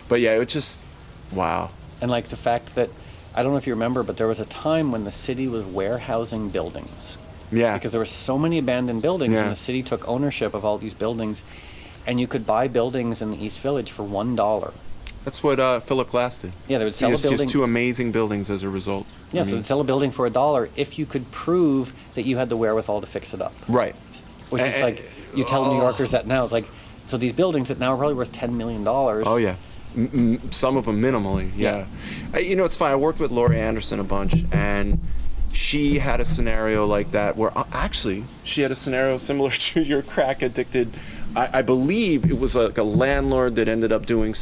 but 0.08 0.20
yeah, 0.20 0.40
it 0.40 0.48
just, 0.48 0.80
wow. 1.32 1.70
And 2.00 2.10
like 2.10 2.28
the 2.28 2.36
fact 2.36 2.74
that 2.74 2.90
I 3.34 3.42
don't 3.42 3.52
know 3.52 3.58
if 3.58 3.66
you 3.66 3.72
remember, 3.74 4.02
but 4.02 4.16
there 4.16 4.28
was 4.28 4.40
a 4.40 4.44
time 4.44 4.90
when 4.92 5.04
the 5.04 5.10
city 5.10 5.46
was 5.48 5.64
warehousing 5.64 6.50
buildings. 6.50 7.18
Yeah. 7.52 7.74
Because 7.74 7.90
there 7.92 8.00
were 8.00 8.04
so 8.04 8.36
many 8.38 8.58
abandoned 8.58 9.02
buildings, 9.02 9.32
Yeah. 9.34 9.42
and 9.42 9.50
the 9.50 9.56
city 9.56 9.82
took 9.82 10.06
ownership 10.08 10.54
of 10.54 10.64
all 10.64 10.78
these 10.78 10.94
buildings, 10.94 11.44
and 12.06 12.18
you 12.20 12.26
could 12.26 12.46
buy 12.46 12.68
buildings 12.68 13.22
in 13.22 13.30
the 13.30 13.44
East 13.44 13.60
Village 13.60 13.90
for 13.92 14.02
one 14.02 14.34
dollar. 14.34 14.72
That's 15.24 15.42
what 15.42 15.58
uh, 15.58 15.80
Philip 15.80 16.10
Glass 16.10 16.36
did. 16.38 16.52
Yeah, 16.68 16.78
they 16.78 16.84
would 16.84 16.94
He 16.94 16.98
sell 16.98 17.08
a 17.10 17.12
just, 17.16 17.28
just 17.30 17.48
two 17.48 17.62
amazing 17.64 18.12
buildings 18.12 18.50
as 18.50 18.62
a 18.62 18.68
result. 18.68 19.06
yeah, 19.32 19.40
I 19.40 19.44
so 19.44 19.46
mean- 19.50 19.56
they'd 19.60 19.64
sell 19.64 19.80
a 19.80 19.84
building 19.84 20.10
for 20.10 20.26
a 20.26 20.30
dollar 20.30 20.68
if 20.76 20.98
you 20.98 21.06
could 21.06 21.30
prove 21.30 21.92
that 22.14 22.24
you 22.24 22.36
had 22.36 22.48
the 22.48 22.56
wherewithal 22.56 23.00
to 23.00 23.06
fix 23.06 23.34
it 23.34 23.40
up. 23.42 23.52
right. 23.68 23.94
Which 24.50 24.62
is 24.62 24.80
like 24.80 25.02
you 25.34 25.44
tell 25.44 25.64
New 25.72 25.80
Yorkers 25.80 26.10
that 26.12 26.26
now. 26.26 26.44
It's 26.44 26.52
like 26.52 26.66
so 27.06 27.16
these 27.16 27.32
buildings 27.32 27.68
that 27.68 27.78
now 27.78 27.92
are 27.92 27.96
probably 27.96 28.14
worth 28.14 28.30
ten 28.32 28.56
million 28.56 28.84
dollars. 28.84 29.24
Oh 29.26 29.36
yeah, 29.36 29.56
M- 29.96 30.10
m- 30.42 30.52
some 30.52 30.76
of 30.76 30.84
them 30.84 31.00
minimally. 31.02 31.50
Yeah, 31.56 31.86
I, 32.32 32.38
you 32.40 32.54
know 32.54 32.64
it's 32.64 32.76
fine. 32.76 32.92
I 32.92 32.96
worked 32.96 33.18
with 33.18 33.30
Laurie 33.32 33.58
Anderson 33.60 33.98
a 33.98 34.04
bunch, 34.04 34.44
and 34.52 35.00
she 35.52 35.98
had 35.98 36.20
a 36.20 36.24
scenario 36.24 36.86
like 36.86 37.10
that 37.12 37.36
where 37.36 37.56
uh, 37.56 37.64
actually 37.72 38.24
she 38.44 38.60
had 38.60 38.70
a 38.70 38.76
scenario 38.76 39.16
similar 39.16 39.50
to 39.72 39.82
your 39.82 40.02
crack 40.02 40.42
addicted. 40.42 40.94
I, 41.34 41.58
I 41.58 41.62
believe 41.62 42.30
it 42.30 42.38
was 42.38 42.54
like 42.54 42.78
a 42.78 42.84
landlord 42.84 43.56
that 43.56 43.66
ended 43.66 43.90
up 43.90 44.06
doing 44.06 44.34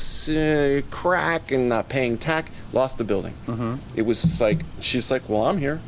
crack 0.91 1.51
and 1.53 1.69
not 1.69 1.89
paying 1.89 2.19
tax, 2.19 2.51
lost 2.73 2.99
the 2.99 3.05
building. 3.05 3.35
Mm-hmm. 3.47 3.77
It 3.97 4.03
was 4.03 4.21
just 4.23 4.41
like 4.41 4.63
she's 4.81 5.11
like, 5.11 5.27
well, 5.29 5.47
I'm 5.47 5.59
here. 5.59 5.81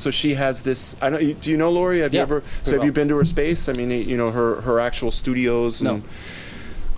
So 0.00 0.10
she 0.10 0.34
has 0.34 0.62
this. 0.62 0.96
I 1.02 1.10
don't. 1.10 1.40
Do 1.42 1.50
you 1.50 1.58
know 1.58 1.70
Laurie? 1.70 2.00
Have 2.00 2.14
you 2.14 2.20
ever? 2.20 2.42
So 2.64 2.76
have 2.76 2.84
you 2.84 2.90
been 2.90 3.08
to 3.08 3.16
her 3.16 3.24
space? 3.24 3.68
I 3.68 3.74
mean, 3.74 3.90
you 3.90 4.16
know 4.16 4.30
her 4.30 4.62
her 4.62 4.80
actual 4.80 5.10
studios. 5.10 5.82
No. 5.82 5.94
And, 5.94 6.02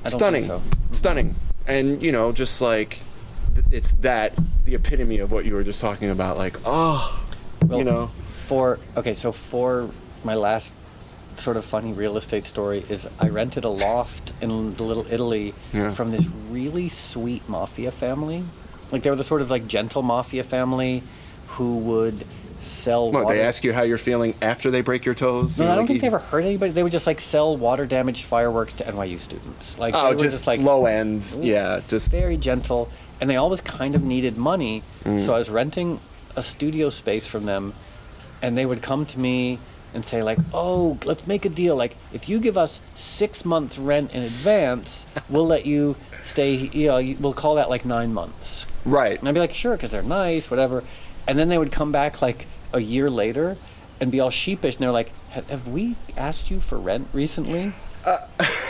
don't 0.05 0.11
stunning, 0.11 0.45
so. 0.45 0.63
stunning, 0.93 1.35
and 1.67 2.01
you 2.01 2.13
know, 2.13 2.31
just 2.31 2.61
like 2.61 3.01
it's 3.73 3.91
that 4.03 4.35
the 4.65 4.77
epitome 4.77 5.19
of 5.19 5.33
what 5.33 5.45
you 5.45 5.55
were 5.55 5.65
just 5.65 5.81
talking 5.81 6.11
about. 6.11 6.39
Like, 6.39 6.57
oh, 6.65 7.21
Well, 7.67 7.79
you 7.79 7.85
know, 7.85 8.11
For 8.31 8.79
okay, 8.97 9.15
so 9.15 9.33
for 9.33 9.91
my 10.23 10.35
last 10.35 10.75
sort 11.37 11.57
of 11.57 11.65
funny 11.65 11.93
real 11.93 12.17
estate 12.17 12.47
story 12.47 12.85
is 12.89 13.09
I 13.19 13.29
rented 13.29 13.65
a 13.65 13.69
loft 13.69 14.33
in 14.41 14.77
Little 14.77 15.07
Italy 15.11 15.55
Yeah. 15.73 15.91
from 15.91 16.13
this 16.13 16.29
really 16.51 16.89
sweet 16.89 17.49
mafia 17.49 17.91
family. 17.91 18.45
Like 18.93 19.03
they 19.03 19.11
were 19.11 19.17
the 19.17 19.25
sort 19.25 19.43
of 19.43 19.51
like 19.51 19.67
gentle 19.67 20.03
mafia 20.03 20.45
family 20.45 21.03
who 21.49 21.79
would 21.79 22.25
sell. 22.63 23.11
what 23.11 23.25
water- 23.25 23.37
they 23.37 23.43
ask 23.43 23.65
you 23.65 23.73
how 23.73 23.83
you're 23.83 23.99
feeling 23.99 24.35
after 24.41 24.71
they 24.71 24.81
break 24.81 25.05
your 25.05 25.15
toes. 25.15 25.59
No, 25.59 25.65
I 25.65 25.69
don't 25.71 25.79
like, 25.79 25.89
think 25.89 26.01
they 26.01 26.07
ever 26.07 26.19
hurt 26.19 26.45
anybody. 26.45 26.73
They 26.73 26.83
would 26.83 26.93
just 26.93 27.07
like 27.07 27.21
sell 27.21 27.57
water 27.57 27.87
damaged 27.87 28.25
fireworks 28.25 28.75
to 28.75 28.85
NYU 28.85 29.19
students. 29.19 29.79
Like 29.79 29.95
Oh, 29.95 30.11
were 30.11 30.17
just, 30.17 30.47
like 30.47 30.61
low 30.61 30.87
ends. 30.87 31.39
Yeah, 31.39 31.81
just 31.89 32.11
very 32.11 32.37
gentle, 32.37 32.91
and 33.21 33.29
they 33.29 33.37
always 33.37 33.61
kind 33.61 33.95
of 33.95 34.03
needed 34.03 34.37
money. 34.37 34.83
Mm. 35.05 35.25
So 35.25 35.35
I 35.35 35.39
was 35.39 35.51
renting 35.51 36.01
a 36.37 36.43
studio 36.43 36.91
space 36.91 37.27
from 37.27 37.47
them, 37.47 37.75
and 38.41 38.57
they 38.57 38.67
would 38.67 38.83
come 38.83 39.05
to 39.07 39.19
me 39.19 39.59
and 39.95 40.05
say 40.05 40.23
like, 40.23 40.39
"Oh, 40.55 40.99
let's 41.05 41.27
make 41.27 41.45
a 41.45 41.51
deal. 41.51 41.77
Like, 41.77 41.97
if 42.13 42.29
you 42.29 42.41
give 42.41 42.57
us 42.57 42.81
six 42.97 43.45
months 43.45 43.79
rent 43.79 44.15
in 44.15 44.23
advance, 44.23 45.05
we'll 45.29 45.47
let 45.47 45.67
you 45.67 45.97
stay. 46.23 46.55
You 46.55 46.87
know, 46.87 47.15
we'll 47.21 47.35
call 47.35 47.57
that 47.57 47.69
like 47.69 47.85
nine 47.85 48.15
months." 48.15 48.67
right. 48.85 49.19
And 49.19 49.29
I'd 49.29 49.35
be 49.35 49.41
like, 49.41 49.53
"Sure," 49.53 49.77
because 49.77 49.91
they're 49.91 50.03
nice, 50.03 50.51
whatever. 50.51 50.83
And 51.27 51.39
then 51.39 51.49
they 51.49 51.59
would 51.59 51.73
come 51.73 51.93
back 51.93 52.21
like 52.23 52.47
a 52.73 52.81
year 52.81 53.09
later 53.11 53.57
and 54.01 54.11
be 54.11 54.19
all 54.21 54.31
sheepish, 54.31 54.75
and 54.77 54.83
they're 54.83 54.91
like, 54.91 55.11
"Have 55.31 55.69
we 55.69 55.97
asked 56.17 56.51
you 56.51 56.61
for 56.61 56.77
rent 56.79 57.09
recently?" 57.13 57.73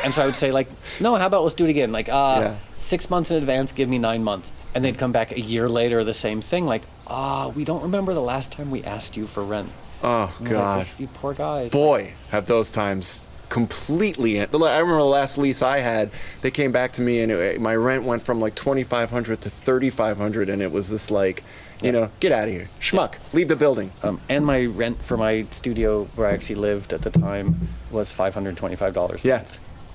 and 0.05 0.13
so 0.13 0.23
I 0.23 0.27
would 0.27 0.37
say 0.37 0.51
like, 0.53 0.69
"No, 1.01 1.15
how 1.17 1.27
about 1.27 1.43
let's 1.43 1.55
do 1.55 1.65
it 1.65 1.71
again? 1.71 1.91
Like, 1.93 2.09
uh, 2.09 2.39
Yeah. 2.41 2.55
six 2.77 3.09
months 3.09 3.31
in 3.31 3.39
advance, 3.39 3.73
give 3.73 3.89
me 3.89 3.99
nine 3.99 4.23
months." 4.23 4.53
And 4.75 4.85
they'd 4.85 4.99
come 4.99 5.13
back 5.13 5.33
a 5.33 5.41
year 5.41 5.69
later, 5.69 6.05
the 6.05 6.13
same 6.13 6.41
thing, 6.43 6.67
like, 6.67 6.83
"Ah, 7.07 7.49
we 7.49 7.65
don't 7.65 7.83
remember 7.83 8.13
the 8.15 8.21
last 8.21 8.53
time 8.53 8.71
we 8.71 8.83
asked 8.85 9.17
you 9.17 9.27
for 9.27 9.43
rent." 9.43 9.71
Oh 10.05 10.33
was 10.39 10.41
like, 10.41 10.51
God, 10.51 10.87
you 10.99 11.07
poor 11.15 11.33
guys. 11.33 11.71
boy, 11.71 12.13
have 12.31 12.47
those 12.47 12.71
times 12.71 13.21
completely. 13.49 14.41
I 14.41 14.45
remember 14.45 14.97
the 14.99 15.05
last 15.05 15.39
lease 15.39 15.63
I 15.63 15.79
had. 15.79 16.11
They 16.41 16.51
came 16.51 16.73
back 16.73 16.93
to 16.95 17.03
me 17.03 17.21
and 17.21 17.31
it, 17.31 17.61
my 17.61 17.77
rent 17.77 18.03
went 18.03 18.23
from 18.23 18.41
like 18.41 18.55
twenty 18.55 18.83
five 18.83 19.11
hundred 19.11 19.41
to 19.43 19.51
thirty 19.51 19.91
five 19.91 20.17
hundred, 20.19 20.49
and 20.51 20.61
it 20.61 20.73
was 20.73 20.91
this 20.91 21.11
like, 21.11 21.45
You 21.83 21.91
know, 21.93 22.11
get 22.21 22.31
out 22.33 22.45
of 22.49 22.55
here, 22.55 22.69
schmuck, 22.81 23.15
leave 23.33 23.49
the 23.49 23.57
building. 23.57 23.91
Um, 24.03 24.21
and 24.29 24.47
my 24.47 24.67
rent 24.67 25.03
for 25.03 25.17
my 25.17 25.47
studio 25.51 26.05
where 26.15 26.29
I 26.29 26.33
actually 26.33 26.57
lived 26.57 26.93
at 26.93 27.03
the 27.03 27.11
time 27.11 27.69
was 27.91 28.13
five 28.13 28.35
hundred 28.35 28.57
twenty-five 28.57 28.95
dollars. 28.95 29.25
Yeah, 29.25 29.45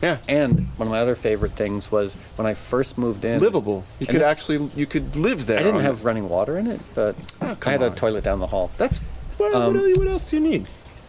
yeah. 0.01 0.17
And 0.27 0.67
one 0.77 0.87
of 0.87 0.91
my 0.91 0.99
other 0.99 1.15
favorite 1.15 1.53
things 1.53 1.89
was 1.91 2.15
when 2.35 2.45
I 2.45 2.53
first 2.55 2.97
moved 2.97 3.23
in. 3.23 3.39
Livable. 3.39 3.85
You 3.99 4.05
could 4.07 4.17
this- 4.17 4.25
actually, 4.25 4.69
you 4.75 4.85
could 4.85 5.15
live 5.15 5.45
there. 5.45 5.59
I 5.59 5.63
didn't 5.63 5.77
on- 5.77 5.83
have 5.83 6.03
running 6.03 6.27
water 6.27 6.57
in 6.57 6.67
it, 6.67 6.81
but 6.93 7.15
Oh, 7.41 7.55
I 7.65 7.71
had 7.71 7.81
a 7.81 7.89
toilet 7.91 8.23
down 8.23 8.39
the 8.39 8.47
hall. 8.47 8.69
That's 8.77 8.99
what, 9.37 9.53
Um, 9.55 9.73
what, 9.75 9.83
else, 9.85 9.97
what 9.97 10.07
else 10.07 10.29
do 10.29 10.35
you 10.37 10.41
need? 10.47 10.67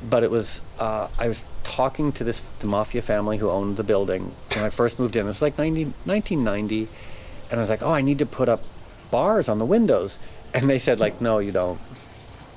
but 0.09 0.23
it 0.23 0.31
was 0.31 0.61
uh, 0.79 1.09
I 1.19 1.27
was 1.27 1.45
talking 1.65 2.13
to 2.13 2.23
this 2.23 2.41
the 2.61 2.69
mafia 2.69 3.03
family 3.03 3.39
who 3.39 3.51
owned 3.51 3.77
the 3.79 3.83
building 3.83 4.31
when 4.55 4.65
I 4.65 4.71
first 4.71 5.01
moved 5.01 5.17
in. 5.17 5.25
It 5.25 5.29
was 5.29 5.43
like 5.43 5.59
90, 5.59 5.87
1990, 6.05 6.87
and 7.51 7.59
I 7.59 7.61
was 7.61 7.69
like, 7.69 7.83
oh, 7.83 7.91
I 7.91 8.01
need 8.01 8.19
to 8.21 8.27
put 8.27 8.49
up 8.49 8.63
bars 9.11 9.49
on 9.49 9.59
the 9.59 9.65
windows, 9.65 10.19
and 10.55 10.69
they 10.69 10.79
said 10.79 11.01
like, 11.01 11.21
no, 11.21 11.39
you 11.39 11.53
don't. 11.53 11.79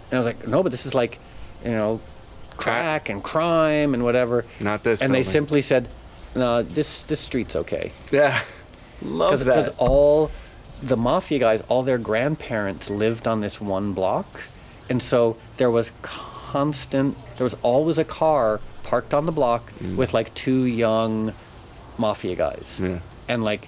And 0.10 0.14
I 0.14 0.18
was 0.18 0.26
like, 0.28 0.48
no, 0.48 0.62
but 0.64 0.72
this 0.72 0.86
is 0.86 0.94
like, 0.94 1.20
you 1.64 1.72
know, 1.72 2.00
crack 2.58 3.10
and 3.10 3.24
crime 3.24 3.94
and 3.94 4.04
whatever. 4.04 4.46
Not 4.60 4.84
this. 4.84 5.02
and 5.02 5.14
they 5.14 5.24
simply 5.24 5.62
said, 5.62 5.88
no, 6.36 6.64
this 6.64 7.04
this 7.04 7.20
street's 7.20 7.56
okay. 7.56 7.92
Yeah, 8.12 8.42
love 9.02 9.40
that. 9.40 9.46
because 9.46 9.70
all 9.78 10.32
the 10.82 10.98
mafia 10.98 11.40
guys, 11.40 11.62
all 11.68 11.84
their 11.84 11.98
grandparents 11.98 12.90
lived 12.90 13.28
on 13.28 13.42
this 13.42 13.60
one 13.62 13.94
block, 13.94 14.42
and 14.90 15.02
so 15.02 15.38
there 15.58 15.70
was 15.72 15.92
constant. 16.02 17.18
There 17.38 17.44
was 17.44 17.56
always 17.62 17.98
a 17.98 18.04
car 18.06 18.60
parked 18.84 19.14
on 19.14 19.26
the 19.26 19.32
block 19.32 19.72
with 19.96 20.14
like 20.14 20.34
two 20.34 20.66
young 20.66 21.34
mafia 21.98 22.36
guys, 22.36 22.80
Mm. 22.82 22.90
Yeah. 22.90 23.00
and 23.28 23.44
like 23.44 23.68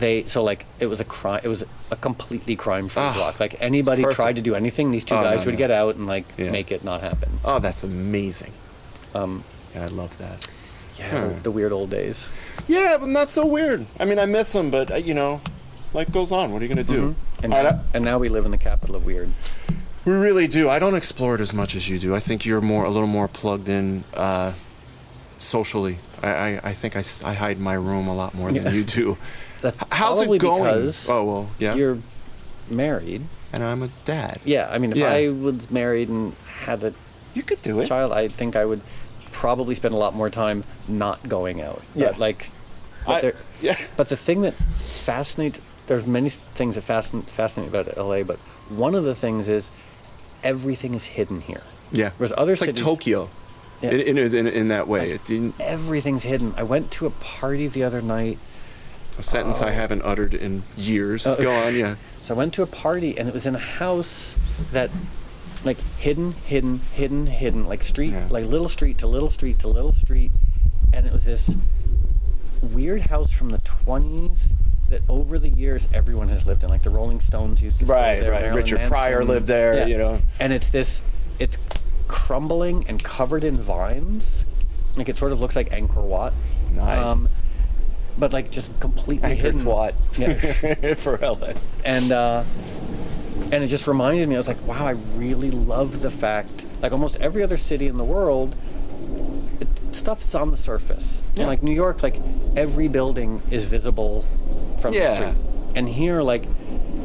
they 0.00 0.24
so 0.26 0.42
like 0.44 0.64
it 0.78 0.86
was 0.86 1.00
a 1.00 1.04
crime. 1.04 1.40
It 1.44 1.48
was 1.48 1.64
a 1.90 1.96
completely 1.96 2.56
crime-free 2.56 3.02
Ah, 3.02 3.14
block. 3.14 3.40
Like 3.40 3.56
anybody 3.60 4.04
tried 4.04 4.36
to 4.36 4.42
do 4.42 4.54
anything, 4.54 4.90
these 4.90 5.04
two 5.04 5.14
Oh, 5.14 5.22
guys 5.22 5.40
no, 5.40 5.46
would 5.46 5.54
no. 5.54 5.58
get 5.58 5.70
out 5.70 5.96
and 5.96 6.06
like 6.06 6.24
Yeah. 6.36 6.50
make 6.50 6.70
it 6.72 6.82
not 6.84 7.00
happen. 7.02 7.38
Oh, 7.44 7.58
that's 7.58 7.82
amazing. 7.84 8.52
Um, 9.14 9.44
Yeah, 9.74 9.84
I 9.84 9.88
love 9.88 10.16
that. 10.18 10.46
yeah, 10.98 11.20
the, 11.20 11.26
Hmm. 11.28 11.42
the 11.42 11.50
weird 11.50 11.72
old 11.72 11.90
days. 11.90 12.28
Yeah, 12.66 12.96
but 12.98 13.08
not 13.08 13.30
so 13.30 13.44
weird. 13.46 13.86
I 14.00 14.04
mean, 14.04 14.18
I 14.18 14.26
miss 14.26 14.52
them, 14.52 14.70
but 14.70 14.90
uh, 14.90 14.96
you 14.96 15.14
know, 15.14 15.40
life 15.92 16.10
goes 16.12 16.32
on. 16.32 16.52
What 16.52 16.60
are 16.62 16.64
you 16.64 16.68
gonna 16.74 16.84
do? 16.84 17.14
And, 17.42 17.52
All 17.54 17.62
right, 17.64 17.74
now, 17.76 17.80
and 17.94 18.04
now 18.04 18.18
we 18.18 18.28
live 18.28 18.44
in 18.44 18.50
the 18.50 18.58
capital 18.58 18.96
of 18.96 19.04
weird. 19.04 19.30
We 20.04 20.12
really 20.12 20.46
do. 20.46 20.68
I 20.70 20.78
don't 20.78 20.94
explore 20.94 21.34
it 21.34 21.40
as 21.40 21.52
much 21.52 21.74
as 21.74 21.88
you 21.88 21.98
do. 21.98 22.14
I 22.14 22.20
think 22.20 22.44
you're 22.46 22.60
more 22.60 22.84
a 22.84 22.90
little 22.90 23.08
more 23.08 23.28
plugged 23.28 23.68
in 23.68 24.04
uh, 24.14 24.52
socially. 25.38 25.98
I, 26.22 26.28
I, 26.30 26.60
I 26.64 26.72
think 26.72 26.96
I, 26.96 27.04
I 27.24 27.34
hide 27.34 27.58
my 27.58 27.74
room 27.74 28.08
a 28.08 28.14
lot 28.14 28.32
more 28.34 28.50
than 28.52 28.64
Yeah. 28.64 28.70
you 28.72 28.84
do. 28.84 29.18
That's 29.62 29.76
How's 29.90 30.20
it 30.22 30.38
going? 30.38 30.62
Because 30.62 31.08
oh 31.08 31.24
well, 31.24 31.50
yeah. 31.58 31.74
you're 31.74 31.98
married. 32.70 33.22
and 33.52 33.62
I'm 33.64 33.82
a 33.82 33.88
dad. 34.04 34.38
Yeah, 34.44 34.68
I 34.70 34.78
mean, 34.78 34.92
if 34.92 34.98
Yeah. 34.98 35.10
I 35.10 35.28
was 35.28 35.70
married 35.70 36.08
and 36.08 36.34
had 36.62 36.82
a 36.84 36.92
You 37.34 37.42
could 37.42 37.62
do 37.62 37.80
it. 37.80 37.86
child, 37.86 38.12
I 38.12 38.28
think 38.28 38.56
I 38.56 38.64
would 38.64 38.80
probably 39.32 39.74
spend 39.74 39.94
a 39.94 39.98
lot 39.98 40.14
more 40.14 40.30
time 40.30 40.64
not 40.88 41.28
going 41.28 41.60
out. 41.60 41.82
Yeah. 41.94 42.08
But 42.08 42.18
like, 42.18 42.50
but, 43.06 43.16
I- 43.16 43.20
there, 43.20 43.34
yeah. 43.60 43.76
but 43.96 44.08
the 44.08 44.16
thing 44.16 44.42
that 44.42 44.54
fascinates, 44.78 45.60
there's 45.86 46.06
many 46.06 46.30
things 46.30 46.74
that 46.74 46.82
fascinate, 46.82 47.30
fascinate 47.30 47.72
me 47.72 47.78
about 47.78 47.96
LA, 47.96 48.22
but 48.24 48.38
one 48.68 48.94
of 48.94 49.04
the 49.04 49.14
things 49.14 49.48
is 49.48 49.70
everything 50.42 50.94
is 50.94 51.04
hidden 51.06 51.40
here. 51.40 51.62
Yeah. 51.92 52.10
Whereas 52.18 52.32
other 52.36 52.52
it's 52.52 52.60
like 52.60 52.74
Tokyo. 52.74 53.30
Yeah. 53.82 53.90
In, 53.90 54.16
in, 54.18 54.34
in, 54.34 54.46
in 54.46 54.68
that 54.68 54.88
way. 54.88 55.10
It 55.12 55.24
didn't, 55.26 55.54
Everything's 55.60 56.22
hidden. 56.24 56.54
I 56.56 56.62
went 56.62 56.90
to 56.92 57.06
a 57.06 57.10
party 57.10 57.68
the 57.68 57.84
other 57.84 58.00
night. 58.02 58.38
A 59.18 59.22
sentence 59.22 59.62
I 59.62 59.70
haven't 59.72 60.02
uttered 60.02 60.34
in 60.34 60.62
years. 60.76 61.26
Oh. 61.26 61.36
Go 61.36 61.52
on, 61.52 61.74
yeah. 61.74 61.96
So 62.22 62.34
I 62.34 62.36
went 62.36 62.54
to 62.54 62.62
a 62.62 62.66
party 62.66 63.16
and 63.18 63.28
it 63.28 63.34
was 63.34 63.46
in 63.46 63.54
a 63.54 63.58
house 63.60 64.36
that 64.72 64.90
like 65.64 65.78
hidden, 65.98 66.32
hidden, 66.32 66.80
hidden, 66.92 67.26
hidden, 67.26 67.64
like 67.66 67.82
street, 67.82 68.12
Yeah. 68.12 68.26
like 68.30 68.44
little 68.46 68.68
street 68.68 68.98
to 68.98 69.06
little 69.06 69.30
street 69.30 69.58
to 69.60 69.68
little 69.68 69.92
street. 69.92 70.30
And 70.92 71.06
it 71.06 71.12
was 71.12 71.24
this 71.24 71.54
weird 72.62 73.02
house 73.02 73.32
from 73.32 73.50
the 73.50 73.58
20s 73.58 74.52
that 74.88 75.02
over 75.08 75.38
the 75.38 75.48
years 75.48 75.88
everyone 75.92 76.28
has 76.28 76.46
lived 76.46 76.62
in. 76.64 76.70
Like 76.70 76.82
the 76.82 76.90
Rolling 76.90 77.20
Stones 77.20 77.60
used 77.62 77.80
to 77.80 77.86
Right, 77.86 78.20
there. 78.20 78.30
right. 78.30 78.42
Marilyn 78.42 78.56
Richard 78.62 78.88
Pryor 78.88 79.24
lived 79.24 79.46
there, 79.46 79.86
you 79.88 79.98
know. 79.98 80.20
And 80.40 80.52
it's 80.52 80.68
this, 80.68 81.02
it's 81.38 81.58
crumbling 82.08 82.84
and 82.88 83.02
covered 83.02 83.44
in 83.44 83.56
vines. 83.58 84.46
Like 84.96 85.08
it 85.08 85.16
sort 85.16 85.32
of 85.32 85.40
looks 85.40 85.56
like 85.56 85.70
Angkor 85.70 86.02
Wat. 86.02 86.32
Nice. 86.74 87.08
Um, 87.08 87.28
but 88.18 88.32
like 88.32 88.50
just 88.50 88.78
completely 88.80 89.30
Angkor 89.30 89.36
hidden. 89.36 89.64
Wat. 89.64 89.94
Yeah. 90.16 90.94
For 90.94 91.18
LA. 91.18 91.52
and 91.84 92.12
uh, 92.12 92.44
and 93.52 93.62
it 93.62 93.68
just 93.68 93.86
reminded 93.86 94.28
me. 94.28 94.34
I 94.34 94.38
was 94.38 94.48
like, 94.48 94.60
wow, 94.66 94.86
I 94.86 94.90
really 95.16 95.50
love 95.50 96.02
the 96.02 96.10
fact. 96.10 96.66
Like 96.82 96.92
almost 96.92 97.16
every 97.16 97.42
other 97.42 97.56
city 97.56 97.86
in 97.86 97.96
the 97.96 98.04
world, 98.04 98.56
it, 99.60 99.68
stuff's 99.94 100.34
on 100.34 100.50
the 100.50 100.56
surface. 100.56 101.22
Yeah. 101.34 101.42
And 101.42 101.48
like 101.48 101.62
New 101.62 101.74
York, 101.74 102.02
like 102.02 102.20
every 102.56 102.88
building 102.88 103.42
is 103.50 103.64
visible 103.64 104.24
from 104.80 104.94
Yeah. 104.94 105.10
the 105.10 105.16
street. 105.16 105.34
And 105.76 105.88
here, 105.88 106.22
like, 106.22 106.44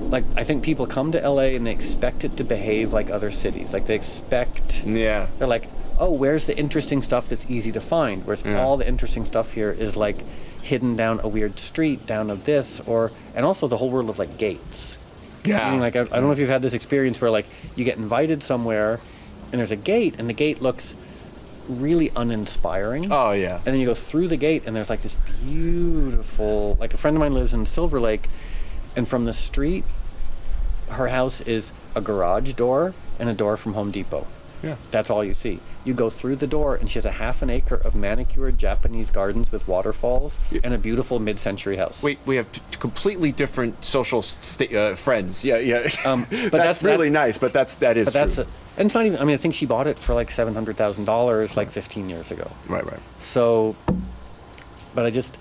like 0.09 0.23
I 0.37 0.43
think 0.45 0.63
people 0.63 0.87
come 0.87 1.11
to 1.11 1.19
LA 1.29 1.53
and 1.55 1.67
they 1.67 1.71
expect 1.71 2.23
it 2.23 2.37
to 2.37 2.43
behave 2.43 2.93
like 2.93 3.09
other 3.09 3.29
cities. 3.31 3.73
Like 3.73 3.85
they 3.85 3.95
expect. 3.95 4.83
Yeah. 4.85 5.27
They're 5.37 5.47
like, 5.47 5.65
oh, 5.99 6.11
where's 6.11 6.45
the 6.47 6.57
interesting 6.57 7.01
stuff 7.01 7.27
that's 7.27 7.49
easy 7.51 7.71
to 7.73 7.81
find? 7.81 8.25
Whereas 8.25 8.43
Yeah. 8.45 8.61
all 8.61 8.77
the 8.77 8.87
interesting 8.87 9.25
stuff 9.25 9.53
here 9.53 9.71
is 9.71 9.95
like 9.95 10.23
hidden 10.61 10.95
down 10.95 11.19
a 11.21 11.27
weird 11.27 11.59
street, 11.59 12.05
down 12.05 12.29
of 12.29 12.45
this, 12.45 12.79
or 12.81 13.11
and 13.35 13.45
also 13.45 13.67
the 13.67 13.77
whole 13.77 13.89
world 13.89 14.09
of 14.09 14.19
like 14.19 14.37
gates. 14.37 14.97
Yeah. 15.43 15.65
Meaning, 15.65 15.81
like 15.81 15.95
I, 15.95 16.01
I 16.01 16.05
don't 16.05 16.23
know 16.23 16.31
if 16.31 16.39
you've 16.39 16.49
had 16.49 16.61
this 16.61 16.73
experience 16.73 17.19
where 17.19 17.31
like 17.31 17.47
you 17.75 17.83
get 17.83 17.97
invited 17.97 18.43
somewhere, 18.43 18.99
and 19.51 19.59
there's 19.59 19.71
a 19.71 19.75
gate, 19.75 20.15
and 20.17 20.29
the 20.29 20.33
gate 20.33 20.61
looks 20.61 20.95
really 21.67 22.11
uninspiring. 22.15 23.11
Oh, 23.11 23.31
yeah. 23.31 23.57
And 23.57 23.65
then 23.65 23.79
you 23.79 23.85
go 23.85 23.93
through 23.93 24.27
the 24.27 24.37
gate, 24.37 24.63
and 24.65 24.75
there's 24.75 24.89
like 24.89 25.01
this 25.01 25.15
beautiful. 25.43 26.77
Like 26.79 26.93
a 26.93 26.97
friend 26.97 27.17
of 27.17 27.21
mine 27.21 27.33
lives 27.33 27.53
in 27.53 27.65
Silver 27.65 27.99
Lake, 27.99 28.27
and 28.95 29.07
from 29.07 29.25
the 29.25 29.33
street, 29.33 29.83
her 30.89 31.07
house 31.07 31.41
is 31.41 31.71
a 31.95 32.01
garage 32.01 32.53
door 32.53 32.93
and 33.19 33.29
a 33.29 33.33
door 33.33 33.57
from 33.57 33.73
Home 33.73 33.91
Depot. 33.91 34.27
Yeah. 34.63 34.75
That's 34.91 35.09
all 35.09 35.23
you 35.23 35.33
see. 35.33 35.59
You 35.83 35.93
go 35.93 36.09
through 36.09 36.35
the 36.35 36.47
door, 36.47 36.75
and 36.75 36.89
she 36.89 36.95
has 36.95 37.05
a 37.05 37.11
half 37.11 37.41
an 37.41 37.49
acre 37.49 37.75
of 37.75 37.95
manicured 37.95 38.57
Japanese 38.57 39.09
gardens 39.09 39.51
with 39.51 39.67
waterfalls 39.67 40.37
and 40.63 40.73
a 40.73 40.77
beautiful 40.77 41.19
mid-century 41.19 41.77
house. 41.77 42.03
Wait, 42.03 42.19
we 42.25 42.35
have 42.35 42.51
t- 42.51 42.61
completely 42.79 43.31
different 43.31 43.83
social 43.83 44.21
sta- 44.21 44.75
uh, 44.75 44.95
friends. 44.95 45.43
Yeah, 45.43 45.57
yeah. 45.57 45.87
Um, 46.05 46.21
but 46.29 46.29
that's, 46.29 46.51
that's- 46.51 46.83
really 46.83 47.09
that- 47.09 47.13
nice, 47.13 47.37
but 47.39 47.53
that's 47.53 47.75
that 47.77 47.97
is 47.97 48.05
but 48.07 48.13
that's 48.13 48.35
true. 48.35 48.43
a, 48.45 48.79
and 48.79 48.85
it's 48.85 48.95
not 48.95 49.05
even. 49.05 49.17
I 49.19 49.23
mean, 49.25 49.33
I 49.33 49.37
think 49.37 49.55
she 49.55 49.65
bought 49.65 49.87
it 49.87 49.97
for 49.97 50.13
like 50.13 50.29
seven 50.31 50.53
hundred 50.53 50.77
thousand 50.77 51.05
dollars, 51.05 51.57
like 51.57 51.71
fifteen 51.71 52.07
years 52.09 52.29
ago. 52.31 52.49
right, 52.67 52.85
right. 52.85 52.99
So, 53.17 53.75
but 54.93 55.05
I 55.05 55.09
just, 55.09 55.37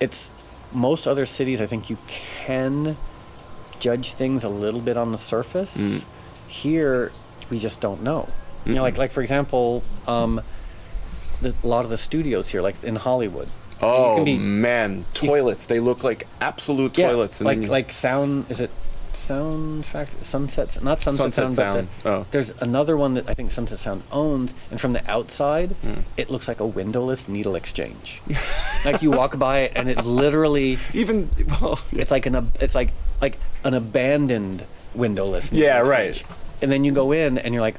it's 0.00 0.30
most 0.72 1.06
other 1.06 1.24
cities. 1.26 1.60
I 1.60 1.66
think 1.66 1.88
you 1.88 1.96
can 2.08 2.96
judge 3.78 4.12
things 4.12 4.44
a 4.44 4.48
little 4.48 4.80
bit 4.80 4.96
on 4.96 5.12
the 5.12 5.18
surface. 5.18 5.76
Mm. 5.76 6.04
Here, 6.48 7.12
we 7.50 7.58
just 7.58 7.80
don't 7.80 8.02
know. 8.02 8.28
You 8.64 8.74
know, 8.74 8.82
like 8.82 8.98
like 8.98 9.12
for 9.12 9.22
example, 9.22 9.82
um, 10.08 10.40
the, 11.40 11.54
a 11.62 11.66
lot 11.66 11.84
of 11.84 11.90
the 11.90 11.96
studios 11.96 12.48
here, 12.48 12.62
like 12.62 12.82
in 12.82 12.96
Hollywood. 12.96 13.46
you 13.46 13.86
Oh 13.86 14.14
can 14.16 14.24
be- 14.24 14.38
man, 14.38 15.04
toilets. 15.14 15.66
They 15.66 15.78
look 15.80 16.02
like 16.02 16.26
absolute 16.40 16.98
yeah, 16.98 17.08
toilets. 17.12 17.40
like 17.40 17.58
you- 17.60 17.66
like 17.68 17.92
sound. 17.92 18.46
Is 18.50 18.60
it 18.60 18.70
Sound 19.12 19.86
Factory? 19.86 20.18
Sunset? 20.22 20.82
Not 20.82 21.00
Sunset, 21.00 21.32
Sunset 21.32 21.52
Sound. 21.52 21.54
Sound, 21.54 21.88
But 22.02 22.10
the, 22.10 22.16
oh. 22.16 22.26
there's 22.32 22.50
another 22.60 22.96
one 22.98 23.14
that 23.14 23.28
I 23.30 23.34
think 23.34 23.50
Sunset 23.50 23.78
Sound 23.78 24.02
owns, 24.12 24.52
and 24.70 24.78
from 24.80 24.92
the 24.92 25.08
outside, 25.10 25.70
Hmm. 25.82 26.00
it 26.16 26.28
looks 26.28 26.48
like 26.48 26.60
a 26.60 26.66
windowless 26.66 27.26
needle 27.28 27.54
exchange. 27.54 28.20
like 28.84 29.00
you 29.00 29.10
walk 29.12 29.38
by 29.38 29.60
it, 29.60 29.72
and 29.76 29.88
it 29.88 30.04
literally, 30.04 30.78
even 30.92 31.30
well, 31.48 31.78
it's 31.92 32.10
like 32.10 32.26
an 32.26 32.50
it's 32.60 32.74
like 32.74 32.90
like 33.22 33.38
an 33.64 33.74
abandoned 33.74 34.64
windowless. 34.94 35.52
Needle 35.52 35.66
Yeah, 35.66 35.78
right. 35.80 36.22
And 36.62 36.72
then 36.72 36.84
you 36.84 36.92
go 36.92 37.12
in, 37.12 37.38
and 37.38 37.52
you're 37.54 37.60
like, 37.62 37.76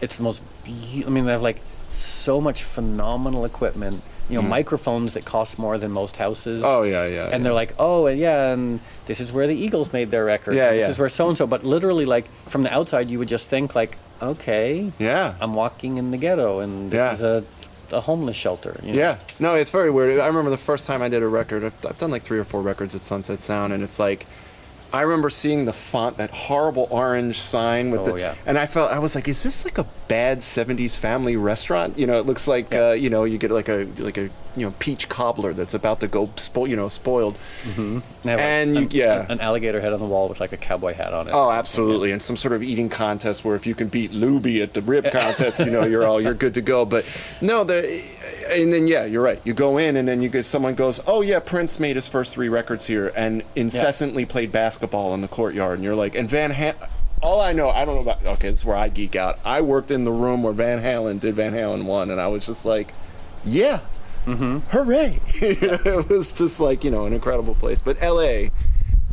it's 0.00 0.16
the 0.16 0.22
most. 0.22 0.42
Be- 0.64 1.04
I 1.06 1.10
mean, 1.10 1.24
they 1.24 1.32
have 1.32 1.42
like 1.42 1.60
so 1.90 2.40
much 2.40 2.62
phenomenal 2.62 3.44
equipment. 3.44 4.02
You 4.28 4.34
know, 4.34 4.40
mm-hmm. 4.42 4.50
microphones 4.50 5.14
that 5.14 5.24
cost 5.24 5.58
more 5.58 5.78
than 5.78 5.90
most 5.90 6.18
houses. 6.18 6.62
Oh, 6.62 6.82
yeah, 6.82 7.06
yeah, 7.06 7.24
And 7.24 7.32
yeah. 7.32 7.38
they're 7.38 7.54
like, 7.54 7.74
oh, 7.78 8.06
and 8.08 8.20
yeah, 8.20 8.52
and 8.52 8.78
this 9.06 9.20
is 9.20 9.32
where 9.32 9.46
the 9.46 9.54
Eagles 9.54 9.90
made 9.94 10.10
their 10.10 10.26
record. 10.26 10.54
Yeah, 10.54 10.72
This 10.72 10.80
yeah. 10.80 10.90
is 10.90 10.98
where 10.98 11.08
so 11.08 11.28
and 11.30 11.38
so. 11.38 11.46
But 11.46 11.64
literally, 11.64 12.04
like 12.04 12.28
from 12.46 12.62
the 12.62 12.70
outside, 12.70 13.10
you 13.10 13.18
would 13.18 13.28
just 13.28 13.48
think 13.48 13.74
like, 13.74 13.96
okay, 14.20 14.92
yeah, 14.98 15.34
I'm 15.40 15.54
walking 15.54 15.96
in 15.96 16.10
the 16.10 16.18
ghetto, 16.18 16.58
and 16.60 16.90
this 16.90 16.98
Yeah. 16.98 17.12
is 17.14 17.22
a, 17.22 17.42
a 17.90 18.02
homeless 18.02 18.36
shelter. 18.36 18.78
you 18.82 18.92
know? 18.92 18.98
yeah. 18.98 19.18
No, 19.40 19.54
it's 19.54 19.70
very 19.70 19.90
weird. 19.90 20.20
I 20.20 20.26
remember 20.26 20.50
the 20.50 20.58
first 20.58 20.86
time 20.86 21.00
I 21.00 21.08
did 21.08 21.22
a 21.22 21.28
record. 21.28 21.64
I've, 21.64 21.86
I've 21.86 21.96
done 21.96 22.10
like 22.10 22.22
three 22.22 22.38
or 22.38 22.44
four 22.44 22.60
records 22.60 22.94
at 22.94 23.00
Sunset 23.00 23.40
Sound, 23.40 23.72
and 23.72 23.82
it's 23.82 23.98
like 23.98 24.26
I 24.92 25.02
remember 25.02 25.28
seeing 25.30 25.66
the 25.66 25.72
font, 25.72 26.16
that 26.16 26.30
horrible 26.30 26.88
orange 26.90 27.38
sign 27.38 27.90
with 27.90 28.00
Oh, 28.00 28.04
the, 28.12 28.14
yeah. 28.20 28.34
and 28.46 28.58
I 28.58 28.66
felt 28.66 28.90
I 28.90 28.98
was 28.98 29.14
like, 29.14 29.28
is 29.28 29.42
this 29.42 29.64
like 29.64 29.76
a 29.78 29.84
bad 30.08 30.38
'70s 30.40 30.96
family 30.96 31.36
restaurant? 31.36 31.98
You 31.98 32.06
know, 32.06 32.18
it 32.18 32.26
looks 32.26 32.48
like 32.48 32.72
Yeah. 32.72 32.88
uh, 32.88 32.92
you 32.92 33.10
know 33.10 33.24
you 33.24 33.36
get 33.38 33.50
like 33.50 33.68
a 33.68 33.86
like 33.98 34.16
a 34.16 34.30
you 34.60 34.66
know 34.66 34.74
peach 34.78 35.08
cobbler 35.08 35.52
that's 35.52 35.74
about 35.74 36.00
to 36.00 36.08
go 36.08 36.30
spoil 36.36 36.66
you 36.68 36.76
know 36.76 36.88
spoiled. 36.88 37.38
Mm-hmm. 37.64 37.98
Like, 38.24 38.38
And 38.38 38.74
you- 38.76 38.82
an, 38.82 38.88
yeah. 38.90 39.26
an 39.28 39.40
alligator 39.40 39.80
head 39.80 39.92
on 39.92 40.00
the 40.00 40.06
wall 40.06 40.28
with 40.28 40.40
like 40.40 40.52
a 40.52 40.56
cowboy 40.56 40.94
hat 40.94 41.12
on 41.14 41.28
it. 41.28 41.32
Oh, 41.32 41.50
absolutely, 41.50 42.12
and 42.12 42.22
some 42.22 42.36
sort 42.36 42.52
of 42.54 42.62
eating 42.62 42.88
contest 42.88 43.44
where 43.44 43.54
if 43.56 43.66
you 43.66 43.74
can 43.74 43.88
beat 43.88 44.12
Luby 44.12 44.60
at 44.62 44.74
the 44.74 44.82
rib 44.82 45.04
contest, 45.12 45.60
you 45.60 45.70
know 45.70 45.84
you're 45.84 46.06
all 46.06 46.20
you're 46.20 46.34
good 46.34 46.54
to 46.54 46.60
go. 46.60 46.84
But 46.84 47.04
no, 47.40 47.64
the 47.64 47.78
and 48.50 48.72
then 48.72 48.86
yeah, 48.86 49.04
you're 49.04 49.22
right. 49.22 49.40
You 49.44 49.52
go 49.54 49.78
in 49.78 49.96
and 49.96 50.08
then 50.08 50.22
you 50.22 50.28
get 50.28 50.44
someone 50.46 50.74
goes, 50.74 51.00
oh 51.06 51.20
yeah, 51.20 51.38
Prince 51.40 51.78
made 51.78 51.96
his 51.96 52.08
first 52.08 52.32
three 52.34 52.48
records 52.48 52.86
here 52.86 53.12
and 53.16 53.42
incessantly 53.56 54.24
played 54.26 54.50
basketball 54.52 55.14
in 55.14 55.20
the 55.20 55.28
courtyard, 55.28 55.74
and 55.78 55.84
you're 55.84 55.94
like, 55.94 56.14
and 56.14 56.28
Van 56.28 56.52
Halen. 56.52 56.88
All 57.20 57.40
I 57.40 57.52
know, 57.52 57.68
I 57.70 57.84
don't 57.84 57.96
know 57.96 58.00
about. 58.02 58.24
Okay, 58.24 58.48
this 58.48 58.58
is 58.58 58.64
where 58.64 58.76
I 58.76 58.88
geek 58.88 59.16
out. 59.16 59.40
I 59.44 59.60
worked 59.60 59.90
in 59.90 60.04
the 60.04 60.12
room 60.12 60.44
where 60.44 60.52
Van 60.52 60.80
Halen 60.84 61.18
did 61.18 61.34
Van 61.34 61.52
Halen 61.52 61.84
one, 61.84 62.10
and 62.12 62.20
I 62.20 62.28
was 62.28 62.46
just 62.46 62.64
like, 62.64 62.94
yeah, 63.44 63.80
hooray! 64.36 65.20
it 65.34 66.08
was 66.08 66.32
just 66.32 66.60
like 66.60 66.84
you 66.84 66.90
know 66.90 67.06
an 67.06 67.12
incredible 67.12 67.54
place. 67.54 67.80
But 67.80 68.00
L.A. 68.02 68.50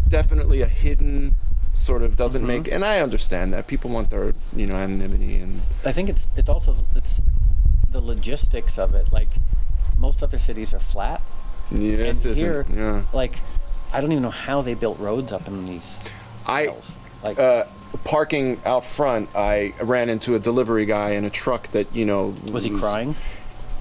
definitely 0.07 0.61
a 0.61 0.67
hidden 0.67 1.35
sort 1.73 2.01
of 2.01 2.15
doesn't 2.15 2.45
make, 2.45 2.67
and 2.67 2.83
I 2.83 2.99
understand 2.99 3.53
that 3.53 3.67
people 3.67 3.89
want 3.89 4.09
their 4.09 4.33
you 4.55 4.67
know 4.67 4.75
anonymity 4.75 5.37
and 5.37 5.61
I 5.83 5.91
think 5.91 6.09
it's 6.09 6.27
it's 6.35 6.49
also 6.49 6.87
it's 6.95 7.21
the 7.89 8.01
logistics 8.01 8.77
of 8.77 8.95
it. 8.95 9.11
Like 9.11 9.29
most 9.97 10.23
other 10.23 10.37
cities 10.37 10.73
are 10.73 10.79
flat, 10.79 11.21
yeah, 11.71 11.97
this 11.97 12.25
and 12.25 12.35
here, 12.35 12.65
yeah. 12.73 13.03
like 13.13 13.35
I 13.93 14.01
don't 14.01 14.11
even 14.11 14.23
know 14.23 14.29
how 14.29 14.61
they 14.61 14.73
built 14.73 14.99
roads 14.99 15.31
up 15.31 15.47
in 15.47 15.65
these 15.65 16.01
I 16.45 16.63
hills. 16.63 16.97
Like 17.23 17.39
uh, 17.39 17.65
parking 18.03 18.61
out 18.65 18.85
front, 18.85 19.29
I 19.35 19.73
ran 19.81 20.09
into 20.09 20.35
a 20.35 20.39
delivery 20.39 20.85
guy 20.85 21.11
in 21.11 21.25
a 21.25 21.29
truck 21.29 21.71
that 21.71 21.93
you 21.95 22.05
know 22.05 22.35
was 22.51 22.63
he 22.63 22.69
crying? 22.69 23.15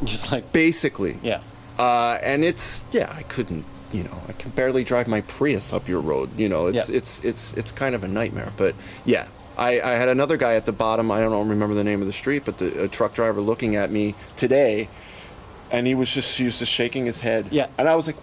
Just 0.12 0.32
like 0.32 0.52
Basically, 0.52 1.18
yeah. 1.22 1.40
Uh, 1.78 2.18
and 2.22 2.44
it's 2.44 2.84
yeah, 2.92 3.12
I 3.16 3.22
couldn't, 3.24 3.64
you 3.92 4.05
know, 4.05 4.22
I 4.28 4.32
can 4.32 4.50
barely 4.52 4.84
drive 4.84 5.09
my 5.09 5.20
Prius 5.22 5.72
up 5.72 5.88
your 5.88 6.00
road. 6.00 6.30
You 6.38 6.48
know, 6.48 6.66
it's 6.66 6.88
Yeah. 6.90 6.96
it's 6.96 7.24
it's 7.24 7.52
it's 7.55 7.72
kind 7.72 7.94
of 7.94 8.05
a 8.05 8.09
nightmare. 8.09 8.52
But 8.57 8.74
yeah, 9.05 9.26
I, 9.59 9.80
I 9.80 9.92
had 9.92 10.09
another 10.09 10.36
guy 10.36 10.55
at 10.55 10.66
the 10.66 10.72
bottom. 10.72 11.11
I 11.11 11.20
don't 11.20 11.48
remember 11.48 11.74
the 11.74 11.84
name 11.84 12.00
of 12.00 12.07
the 12.07 12.12
street, 12.12 12.44
but 12.44 12.59
the 12.59 12.84
a 12.84 12.88
truck 12.88 13.14
driver 13.14 13.40
looking 13.40 13.74
at 13.76 13.90
me 13.90 14.14
today, 14.36 14.88
and 15.70 15.86
he 15.86 15.94
was 15.94 16.12
just 16.14 16.38
he 16.38 16.44
was 16.44 16.59
just 16.61 16.70
shaking 16.72 17.07
his 17.07 17.20
head. 17.20 17.46
Yeah. 17.50 17.66
and 17.78 17.88
I 17.88 17.96
was 17.96 18.07
like, 18.07 18.16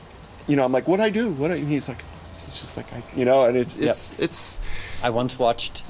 you 0.47 0.55
know, 0.55 0.63
I'm 0.63 0.71
like, 0.71 0.87
what 0.87 0.99
I 1.01 1.09
do? 1.09 1.29
What? 1.31 1.51
I, 1.51 1.55
and 1.55 1.67
he's 1.67 1.89
like, 1.89 2.03
it's 2.47 2.61
just 2.61 2.77
like 2.77 2.91
I, 2.93 3.03
you 3.15 3.25
know, 3.25 3.45
and 3.45 3.57
it's 3.57 3.75
Yep. 3.75 3.89
it's 3.89 4.15
it's 4.17 4.61
I 5.03 5.09
once 5.09 5.37
watched. 5.37 5.83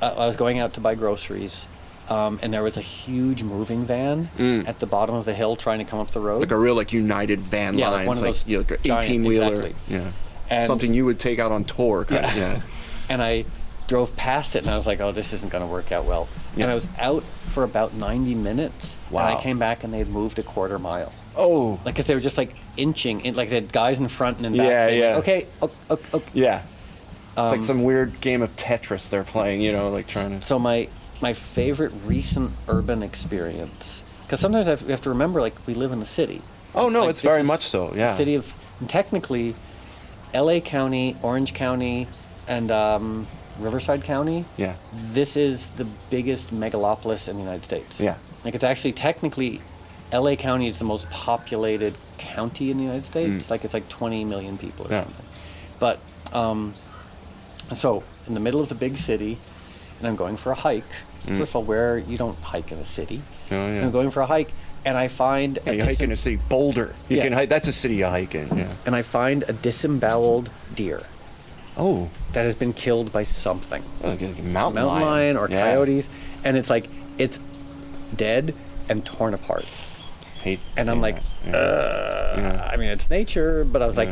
Uh, 0.00 0.14
I 0.16 0.26
was 0.28 0.36
going 0.36 0.60
out 0.60 0.74
to 0.74 0.80
buy 0.80 0.94
groceries, 0.94 1.66
um, 2.08 2.38
and 2.42 2.52
there 2.52 2.62
was 2.62 2.76
a 2.76 2.80
huge 2.80 3.42
moving 3.42 3.82
van 3.82 4.28
at 4.66 4.78
the 4.80 4.86
bottom 4.86 5.14
of 5.14 5.24
the 5.24 5.34
hill 5.34 5.56
trying 5.56 5.78
to 5.78 5.84
come 5.84 5.98
up 6.00 6.08
the 6.10 6.20
road. 6.20 6.38
Mm. 6.38 6.40
like 6.40 6.50
a 6.50 6.56
real 6.58 6.74
like 6.74 6.92
United 6.92 7.40
van 7.40 7.78
Yeah, 7.78 7.90
like 7.90 8.06
one 8.06 8.16
of 8.16 8.22
like, 8.22 8.32
those 8.34 8.46
you 8.46 8.58
know, 8.58 8.64
like 8.68 8.82
giant- 8.82 9.04
eighteen 9.04 9.24
wheeler, 9.24 9.52
exactly. 9.54 9.74
yeah, 9.88 10.10
And- 10.50 10.66
something 10.66 10.94
you 10.94 11.04
would 11.04 11.18
take 11.18 11.38
out 11.38 11.52
on 11.52 11.64
tour. 11.64 12.04
Kind 12.04 12.22
Yeah. 12.24 12.30
Of, 12.30 12.36
yeah. 12.36 12.62
and 13.10 13.22
I 13.22 13.44
drove 13.86 14.14
past 14.16 14.54
it, 14.56 14.62
and 14.64 14.70
I 14.70 14.76
was 14.76 14.86
like, 14.86 15.00
"Oh, 15.00 15.12
this 15.12 15.32
isn't 15.32 15.50
going 15.50 15.64
to 15.64 15.70
work 15.72 15.92
out 15.92 16.04
well." 16.04 16.28
Yeah. 16.54 16.64
And 16.64 16.72
I 16.72 16.74
was 16.74 16.86
out 16.98 17.22
for 17.22 17.64
about 17.64 17.94
ninety 17.94 18.34
minutes. 18.34 18.98
Wow. 19.10 19.26
And 19.26 19.38
I 19.38 19.40
came 19.42 19.58
back, 19.58 19.82
and 19.84 19.92
they 19.94 19.98
had 19.98 20.08
moved 20.08 20.38
a 20.38 20.42
quarter 20.42 20.78
mile. 20.78 21.12
Oh, 21.36 21.78
Like, 21.84 21.94
cause 21.96 22.04
they 22.06 22.14
were 22.14 22.20
just 22.20 22.36
like 22.36 22.54
inching, 22.76 23.20
in, 23.20 23.34
like 23.36 23.48
they 23.48 23.54
had 23.54 23.72
guys 23.72 23.98
in 24.00 24.08
front 24.08 24.38
and 24.38 24.46
in 24.46 24.52
back. 24.56 24.66
Yeah, 24.66 24.86
saying, 24.86 25.00
yeah. 25.00 25.08
Like, 25.14 25.18
okay, 25.20 25.46
okay, 25.62 25.74
okay, 25.90 26.08
okay. 26.14 26.30
Yeah. 26.34 26.62
It's 27.30 27.38
Um, 27.38 27.50
like 27.52 27.64
some 27.64 27.82
weird 27.84 28.20
game 28.20 28.42
of 28.42 28.54
Tetris 28.56 29.08
they're 29.08 29.22
playing, 29.24 29.60
you 29.60 29.70
know, 29.72 29.88
like 29.90 30.08
trying 30.08 30.40
to. 30.40 30.44
So 30.44 30.58
my 30.58 30.88
my 31.20 31.32
favorite 31.32 31.92
recent 32.04 32.52
urban 32.68 33.02
experience, 33.02 34.04
because 34.22 34.40
sometimes 34.40 34.68
I 34.68 34.72
have, 34.72 34.82
we 34.82 34.90
have 34.92 35.02
to 35.02 35.08
remember, 35.10 35.40
like 35.40 35.54
we 35.66 35.74
live 35.74 35.92
in 35.92 36.00
the 36.00 36.06
city. 36.06 36.42
Oh 36.74 36.88
no, 36.88 37.00
Like, 37.00 37.10
it's 37.10 37.20
very 37.22 37.42
much 37.42 37.66
so. 37.66 37.88
the 37.90 37.98
Yeah. 37.98 38.14
city 38.14 38.34
of 38.34 38.54
and 38.80 38.88
technically, 38.88 39.54
L.A. 40.32 40.60
County, 40.60 41.16
Orange 41.22 41.52
County, 41.54 42.06
and 42.46 42.70
um, 42.70 43.26
Riverside 43.58 44.04
County. 44.04 44.44
Yeah. 44.56 44.74
This 44.92 45.36
is 45.36 45.70
the 45.70 45.84
biggest 46.10 46.54
megalopolis 46.54 47.28
in 47.28 47.36
the 47.36 47.42
United 47.42 47.64
States. 47.64 48.00
Yeah. 48.00 48.16
Like 48.44 48.54
it's 48.54 48.62
actually 48.62 48.92
technically, 48.92 49.60
L.A. 50.12 50.36
County 50.36 50.68
is 50.68 50.78
the 50.78 50.84
most 50.84 51.10
populated 51.10 51.98
county 52.18 52.70
in 52.70 52.76
the 52.76 52.84
United 52.84 53.04
States. 53.04 53.50
Like 53.50 53.64
it's 53.64 53.74
like 53.74 53.88
20 53.88 54.24
million 54.24 54.58
people 54.58 54.86
or 54.86 54.90
Mm. 54.90 54.92
Yeah. 54.92 55.04
something. 55.04 55.26
But 55.80 55.98
um, 56.32 56.74
so 57.74 58.04
in 58.26 58.34
the 58.34 58.40
middle 58.40 58.60
of 58.60 58.68
the 58.68 58.74
big 58.76 58.96
city, 58.98 59.38
and 59.98 60.06
I'm 60.06 60.14
going 60.16 60.36
for 60.36 60.52
a 60.52 60.54
hike. 60.54 60.84
First 61.28 61.50
of 61.52 61.56
all, 61.56 61.62
where 61.64 61.98
you 61.98 62.16
don't 62.18 62.38
hike 62.38 62.72
in 62.72 62.78
a 62.78 62.84
city. 62.84 63.18
Mm. 63.50 63.52
Oh, 63.52 63.74
yeah. 63.74 63.82
I'm 63.82 63.90
going 63.90 64.10
for 64.10 64.20
a 64.22 64.26
hike, 64.26 64.50
and 64.84 64.96
I 64.96 65.08
find 65.08 65.58
Yeah, 65.66 65.72
a 65.72 65.74
you 65.76 65.84
hike 65.84 66.00
in 66.00 66.12
a 66.12 66.16
city, 66.16 66.36
Boulder. 66.48 66.94
You 67.08 67.16
Yeah. 67.18 67.24
can 67.24 67.32
hike. 67.32 67.48
That's 67.48 67.68
a 67.68 67.72
city 67.72 67.96
you 67.96 68.06
hike 68.06 68.34
in. 68.34 68.48
Yeah. 68.56 68.72
and 68.86 68.94
I 68.96 69.02
find 69.02 69.44
a 69.48 69.52
disemboweled 69.52 70.50
deer 70.74 71.02
Oh, 71.76 72.08
that 72.32 72.42
has 72.42 72.54
been 72.54 72.72
killed 72.72 73.12
by 73.12 73.22
something. 73.22 73.82
like 74.02 74.20
a 74.20 74.24
mountain, 74.26 74.52
mountain 74.52 74.86
lion, 74.86 75.02
lion, 75.02 75.36
or 75.36 75.48
Yeah. 75.50 75.60
coyotes, 75.70 76.08
and 76.44 76.56
it's 76.56 76.70
like 76.70 76.88
it's 77.18 77.38
dead 78.14 78.54
and 78.88 79.04
torn 79.04 79.34
apart. 79.34 79.64
Hate 80.42 80.60
And 80.76 80.88
I'm 80.90 81.00
like. 81.00 81.18
Yeah. 81.46 81.56
uh, 81.56 82.34
Yeah. 82.36 82.70
I 82.72 82.76
mean, 82.76 82.88
it's 82.88 83.10
nature, 83.10 83.64
but 83.64 83.82
I 83.82 83.86
was 83.86 83.96
like. 83.96 84.08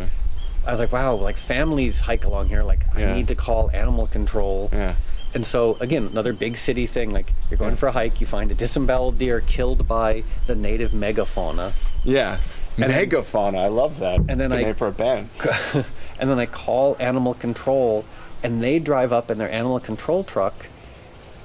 I 0.67 0.71
was 0.73 0.81
like, 0.81 0.91
wow, 0.91 1.15
like 1.15 1.37
families 1.37 2.01
hike 2.01 2.25
along 2.25 2.49
here. 2.49 2.65
Like. 2.65 2.83
I 2.97 3.13
need 3.15 3.29
to 3.29 3.37
call 3.37 3.71
animal 3.73 4.07
control. 4.09 4.69
Yeah. 4.73 4.95
And 5.37 5.45
so 5.45 5.77
again, 5.81 6.07
another 6.07 6.33
big 6.33 6.57
city 6.57 6.87
thing. 6.87 7.11
Like, 7.11 7.31
you're 7.51 7.59
going 7.59 7.73
Yeah. 7.73 7.77
for 7.77 7.89
a 7.89 7.93
hike, 7.93 8.23
you 8.23 8.27
find 8.27 8.51
a 8.51 8.55
disemboweled 8.55 9.19
deer 9.19 9.43
killed 9.43 9.87
by 9.87 10.25
the 10.47 10.55
native 10.55 10.93
megafauna, 10.93 11.73
Yeah. 12.05 12.39
And 12.79 12.91
then- 12.91 13.09
Megafauna. 13.09 13.59
I 13.59 13.69
love 13.69 13.99
that. 14.01 14.21
And 14.29 14.41
then 14.41 14.51
I- 14.51 14.63
name 14.63 14.75
for 14.75 14.87
a 14.89 14.93
band. 14.93 15.29
and 16.19 16.31
then 16.31 16.39
I 16.39 16.47
call 16.47 16.97
animal 16.99 17.35
control, 17.35 18.05
and 18.43 18.63
they 18.63 18.79
drive 18.79 19.13
up 19.13 19.31
in 19.31 19.37
their 19.37 19.51
animal 19.53 19.79
control 19.79 20.25
truck, 20.25 20.67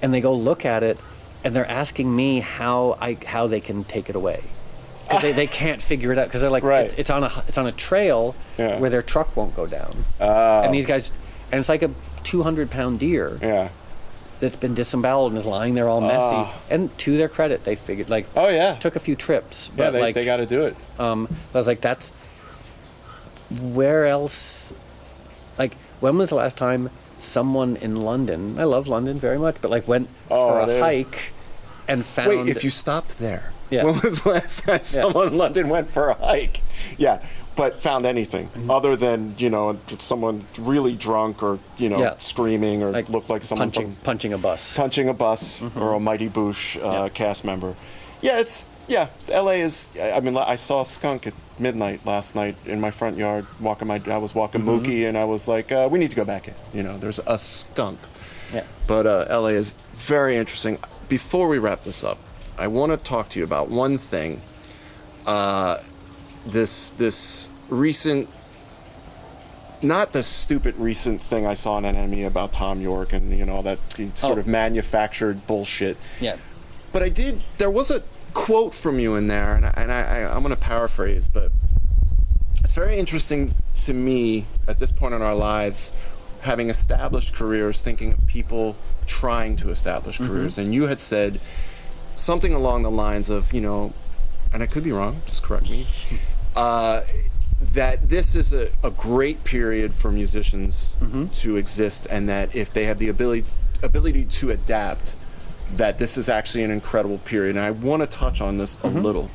and 0.01 0.13
they 0.13 0.21
go 0.21 0.33
look 0.33 0.65
at 0.65 0.83
it, 0.83 0.97
and 1.43 1.53
they're 1.53 1.69
asking 1.69 2.15
me 2.15 2.39
how 2.39 2.97
I 3.01 3.17
how 3.25 3.45
they 3.47 3.59
can 3.59 3.83
take 3.83 4.09
it 4.09 4.15
away. 4.15 4.39
they, 5.21 5.33
they 5.33 5.47
can't 5.61 5.81
figure 5.81 6.13
it 6.13 6.17
out 6.17 6.27
because 6.27 6.39
they're 6.41 6.49
like 6.49 6.63
Right. 6.63 6.85
it's, 6.85 6.93
it's 6.95 7.09
on 7.09 7.25
a 7.25 7.31
it's 7.49 7.57
on 7.57 7.67
a 7.67 7.73
trail 7.73 8.35
Yeah. 8.57 8.79
where 8.79 8.89
their 8.89 9.01
truck 9.01 9.35
won't 9.35 9.53
go 9.53 9.65
down, 9.67 10.05
Oh. 10.21 10.61
and 10.61 10.73
these 10.73 10.85
guys 10.85 11.11
and 11.51 11.59
it's 11.59 11.67
like 11.67 11.81
a 11.83 11.91
200 12.23 12.69
pound 12.71 12.99
deer 12.99 13.37
Yeah. 13.41 13.69
That's 14.41 14.57
been 14.57 14.73
disemboweled 14.73 15.31
and 15.31 15.37
is 15.39 15.45
lying 15.45 15.75
there 15.75 15.87
all 15.87 16.01
messy. 16.01 16.17
Ah. 16.19 16.59
And 16.69 16.95
to 16.99 17.15
their 17.15 17.29
credit, 17.29 17.63
they 17.63 17.75
figured 17.75 18.09
like 18.09 18.27
Oh 18.35 18.49
yeah. 18.49 18.75
took 18.75 18.97
a 18.97 18.99
few 18.99 19.15
trips, 19.15 19.69
but 19.69 19.83
yeah, 19.83 19.89
they, 19.91 20.01
like 20.01 20.15
they 20.15 20.25
got 20.25 20.37
to 20.37 20.45
do 20.45 20.63
it. 20.63 20.75
um, 20.99 21.27
I 21.53 21.57
was 21.57 21.67
like, 21.67 21.79
that's 21.79 22.11
where 23.49 24.05
else? 24.05 24.73
Like, 25.57 25.75
when 25.99 26.17
was 26.17 26.29
the 26.29 26.35
last 26.35 26.57
time 26.57 26.89
someone 27.17 27.75
in 27.77 27.95
London? 27.97 28.59
I 28.59 28.63
love 28.63 28.87
London 28.87 29.19
very 29.19 29.37
much, 29.37 29.57
but 29.61 29.69
like 29.71 29.87
went 29.87 30.09
Oh, 30.29 30.51
for 30.53 30.59
a 30.61 30.65
they- 30.65 30.79
hike 30.79 31.33
and 31.87 32.05
found. 32.05 32.29
Wait, 32.29 32.47
if 32.47 32.63
you 32.63 32.69
stopped 32.69 33.17
there, 33.19 33.51
Yeah. 33.69 33.83
when 33.85 33.99
was 33.99 34.21
the 34.23 34.29
last 34.29 34.63
time 34.63 34.83
someone 34.83 35.27
in 35.27 35.37
London 35.37 35.69
went 35.69 35.89
for 35.89 36.09
a 36.09 36.13
hike? 36.15 36.61
Yeah, 36.97 37.21
but 37.61 37.71
found 37.89 38.03
anything 38.15 38.45
Mm-hmm. 38.47 38.71
other 38.77 38.93
than 39.05 39.19
you 39.43 39.49
know 39.55 39.65
someone 40.11 40.35
really 40.73 40.95
drunk 41.07 41.43
or 41.47 41.53
you 41.83 41.89
know 41.91 41.99
Yeah. 42.05 42.13
screaming 42.31 42.77
or 42.83 42.89
like 42.97 43.07
looked 43.15 43.29
like 43.33 43.43
someone 43.49 43.67
punching 43.69 43.87
from 43.93 44.03
punching 44.09 44.33
a 44.33 44.37
bus. 44.47 44.61
punching 44.81 45.07
a 45.09 45.13
bus 45.25 45.61
or 45.81 45.89
a 45.93 45.99
Mighty 45.99 46.29
Boosh 46.37 46.63
uh, 46.77 46.79
Mm-hmm. 46.81 47.03
Yeah. 47.03 47.09
cast 47.21 47.41
member. 47.51 47.71
Yeah, 48.27 48.39
it's 48.43 48.57
yeah. 48.87 49.07
L.A. 49.45 49.55
is. 49.67 49.91
I 50.05 50.17
I 50.17 50.19
mean, 50.23 50.35
I 50.55 50.57
saw 50.67 50.77
a 50.81 50.85
skunk 50.85 51.27
at 51.29 51.33
midnight 51.67 51.99
last 52.13 52.29
night 52.41 52.55
in 52.65 52.77
my 52.85 52.91
front 52.99 53.15
yard. 53.25 53.45
Walking 53.67 53.87
my, 53.87 53.99
I 54.17 54.17
was 54.25 54.33
walking 54.41 54.61
Mm-hmm. 54.61 54.85
Mookie, 54.85 55.01
and 55.07 55.15
I 55.17 55.25
was 55.33 55.43
like, 55.55 55.71
uh, 55.77 55.87
we 55.91 55.97
need 56.01 56.11
to 56.15 56.19
go 56.23 56.25
back 56.33 56.43
in. 56.49 56.55
You 56.77 56.83
know, 56.85 56.95
there's 57.01 57.19
a 57.25 57.37
skunk. 57.37 57.99
Yeah. 58.53 58.65
But 58.87 59.05
uh, 59.05 59.41
LA 59.41 59.53
is 59.63 59.73
very 60.13 60.35
interesting. 60.41 60.77
Before 61.17 61.47
we 61.53 61.57
wrap 61.65 61.81
this 61.83 62.03
up, 62.03 62.17
I 62.65 62.67
want 62.67 62.89
to 62.91 62.97
talk 63.13 63.25
to 63.31 63.35
you 63.39 63.45
about 63.51 63.69
one 63.69 63.97
thing. 64.11 64.41
Uh, 65.25 65.77
this 66.55 66.89
this 66.97 67.49
recent, 67.71 68.29
not 69.81 70.13
the 70.13 70.21
stupid 70.21 70.75
recent 70.77 71.21
thing 71.23 71.45
I 71.47 71.55
saw 71.55 71.73
on 71.73 71.83
NME 71.83 72.25
about 72.27 72.53
Thom 72.53 72.81
Yorke 72.81 73.13
and 73.13 73.35
you 73.35 73.45
know 73.45 73.63
that 73.63 73.79
sort 74.15 74.37
Oh. 74.37 74.41
of 74.41 74.45
manufactured 74.47 75.47
bullshit. 75.47 75.97
Yeah. 76.19 76.35
But 76.91 77.01
I 77.01 77.09
did. 77.09 77.41
There 77.57 77.71
was 77.71 77.89
a 77.89 78.03
quote 78.33 78.75
from 78.75 78.99
you 78.99 79.15
in 79.15 79.27
there, 79.27 79.55
and 79.55 79.65
I, 79.65 79.73
and 79.75 79.91
I, 79.91 80.23
I'm 80.23 80.43
going 80.43 80.53
to 80.53 80.59
paraphrase, 80.61 81.27
but 81.27 81.51
it's 82.63 82.73
very 82.73 82.97
interesting 82.99 83.55
to 83.75 83.93
me 83.93 84.45
at 84.67 84.77
this 84.79 84.91
point 84.91 85.13
in 85.13 85.21
our 85.21 85.33
lives, 85.35 85.91
having 86.41 86.69
established 86.69 87.33
careers, 87.33 87.81
thinking 87.81 88.11
of 88.13 88.27
people 88.27 88.75
trying 89.07 89.55
to 89.57 89.69
establish 89.69 90.17
careers. 90.17 90.57
And 90.57 90.73
you 90.73 90.87
had 90.87 90.99
said 90.99 91.39
something 92.13 92.53
along 92.53 92.83
the 92.83 92.91
lines 92.91 93.29
of, 93.29 93.51
you 93.53 93.61
know, 93.61 93.93
and 94.53 94.61
I 94.61 94.67
could 94.67 94.83
be 94.83 94.91
wrong. 94.91 95.21
Just 95.25 95.41
correct 95.43 95.69
me. 95.69 95.87
Uh, 96.53 97.03
that 97.61 98.09
this 98.09 98.35
is 98.35 98.51
a, 98.53 98.69
a 98.83 98.89
great 98.91 99.43
period 99.43 99.93
for 99.93 100.11
musicians 100.11 100.97
Mm-hmm. 101.01 101.27
to 101.27 101.55
exist, 101.57 102.07
and 102.09 102.27
that 102.29 102.55
if 102.55 102.73
they 102.73 102.85
have 102.85 102.97
the 102.99 103.07
ability 103.09 103.45
ability 103.83 104.25
to 104.25 104.51
adapt, 104.51 105.15
that 105.75 105.97
this 105.97 106.17
is 106.17 106.29
actually 106.29 106.63
an 106.63 106.71
incredible 106.71 107.17
period. 107.19 107.55
And 107.55 107.65
I 107.65 107.71
want 107.71 108.01
to 108.01 108.07
touch 108.07 108.41
on 108.41 108.57
this 108.57 108.75
Mm-hmm. 108.77 108.97
a 108.97 109.01
little. 109.01 109.31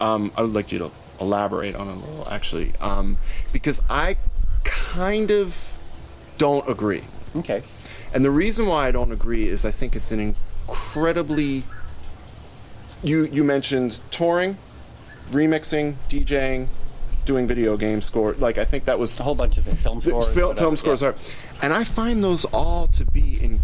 Um, 0.00 0.32
I 0.36 0.42
would 0.42 0.52
like 0.54 0.72
you 0.72 0.78
to 0.78 0.90
elaborate 1.20 1.74
on 1.74 1.88
it 1.88 1.92
a 1.92 1.94
little, 1.96 2.26
actually, 2.30 2.72
um, 2.80 3.18
because 3.52 3.82
I 3.90 4.16
kind 4.64 5.30
of 5.30 5.74
don't 6.38 6.66
agree. 6.68 7.02
Okay. 7.36 7.62
And 8.14 8.24
the 8.24 8.30
reason 8.30 8.66
why 8.66 8.88
I 8.88 8.90
don't 8.90 9.12
agree 9.12 9.46
is 9.46 9.64
I 9.64 9.70
think 9.70 9.94
it's 9.94 10.10
an 10.10 10.20
incredibly. 10.20 11.64
You 13.04 13.24
you 13.26 13.44
mentioned 13.44 14.00
touring, 14.10 14.56
remixing, 15.30 15.94
DJing, 16.08 16.66
doing 17.24 17.46
video 17.46 17.76
game 17.76 18.02
score. 18.02 18.32
Like 18.34 18.58
I 18.58 18.64
think 18.64 18.84
that 18.86 18.98
was 18.98 19.18
A 19.20 19.22
whole 19.22 19.34
bunch 19.34 19.58
of 19.58 19.64
things. 19.64 19.80
Film 19.80 20.00
scores. 20.00 20.26
film, 20.26 20.48
whatever, 20.48 20.58
film 20.64 20.76
scores 20.76 21.02
yeah. 21.02 21.08
are, 21.08 21.14
and 21.62 21.72
I 21.72 21.84
find 21.84 22.22
those 22.24 22.44
all 22.46 22.86
to 22.88 23.04
be 23.04 23.42
in, 23.42 23.60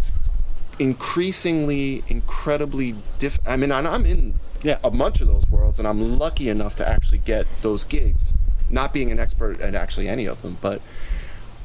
increasingly 0.79 2.03
incredibly 2.07 2.95
diff. 3.19 3.39
I 3.45 3.55
mean, 3.57 3.71
and 3.71 3.87
I'm 3.87 4.05
in 4.05 4.35
Yeah. 4.63 4.77
a 4.83 4.91
bunch 4.91 5.21
of 5.21 5.27
those 5.27 5.47
worlds, 5.49 5.79
and 5.79 5.87
I'm 5.87 6.17
lucky 6.17 6.49
enough 6.49 6.75
to 6.77 6.87
actually 6.87 7.19
get 7.19 7.45
those 7.61 7.83
gigs. 7.83 8.33
Not 8.69 8.91
being 8.93 9.11
an 9.11 9.19
expert 9.19 9.61
at 9.61 9.75
actually 9.75 10.09
any 10.09 10.25
of 10.25 10.41
them, 10.41 10.57
but 10.61 10.81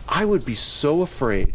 I 0.09 0.25
would 0.25 0.45
be 0.45 0.55
so 0.55 1.03
afraid. 1.03 1.55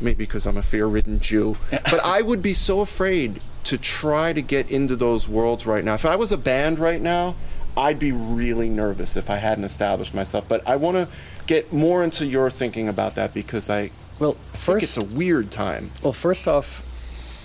Maybe 0.00 0.24
because 0.24 0.46
I'm 0.46 0.56
a 0.56 0.62
fear-ridden 0.62 1.20
Jew, 1.20 1.56
but 1.70 2.00
I 2.04 2.22
would 2.22 2.42
be 2.42 2.54
so 2.54 2.80
afraid 2.80 3.40
to 3.64 3.78
try 3.78 4.32
to 4.32 4.42
get 4.42 4.68
into 4.68 4.96
those 4.96 5.28
worlds 5.28 5.64
right 5.64 5.84
now. 5.84 5.94
If 5.94 6.04
I 6.04 6.16
was 6.16 6.32
a 6.32 6.36
band 6.36 6.80
right 6.80 7.00
now, 7.00 7.36
I'd 7.76 7.98
be 7.98 8.12
really 8.12 8.68
nervous 8.68 9.16
if 9.16 9.30
I 9.30 9.36
hadn't 9.36 9.64
established 9.64 10.14
myself. 10.14 10.44
But 10.48 10.66
I 10.66 10.76
want 10.76 10.96
to 10.96 11.08
get 11.46 11.72
more 11.72 12.02
into 12.04 12.26
your 12.26 12.50
thinking 12.50 12.88
about 12.88 13.14
that 13.14 13.32
because 13.32 13.70
I 13.70 13.90
Well, 14.18 14.36
think 14.52 14.82
it's 14.82 14.96
a 14.96 15.04
weird 15.04 15.50
time. 15.50 15.90
well, 16.02 16.12
first 16.12 16.46
off, 16.46 16.84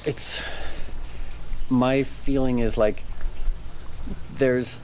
it's 0.05 0.41
my 1.69 2.03
feeling 2.03 2.59
is 2.59 2.77
like 2.77 3.03
there's 4.37 4.79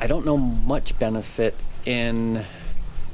I 0.00 0.06
don't 0.06 0.24
know 0.24 0.36
much 0.36 0.96
benefit 0.98 1.54
in 1.84 2.44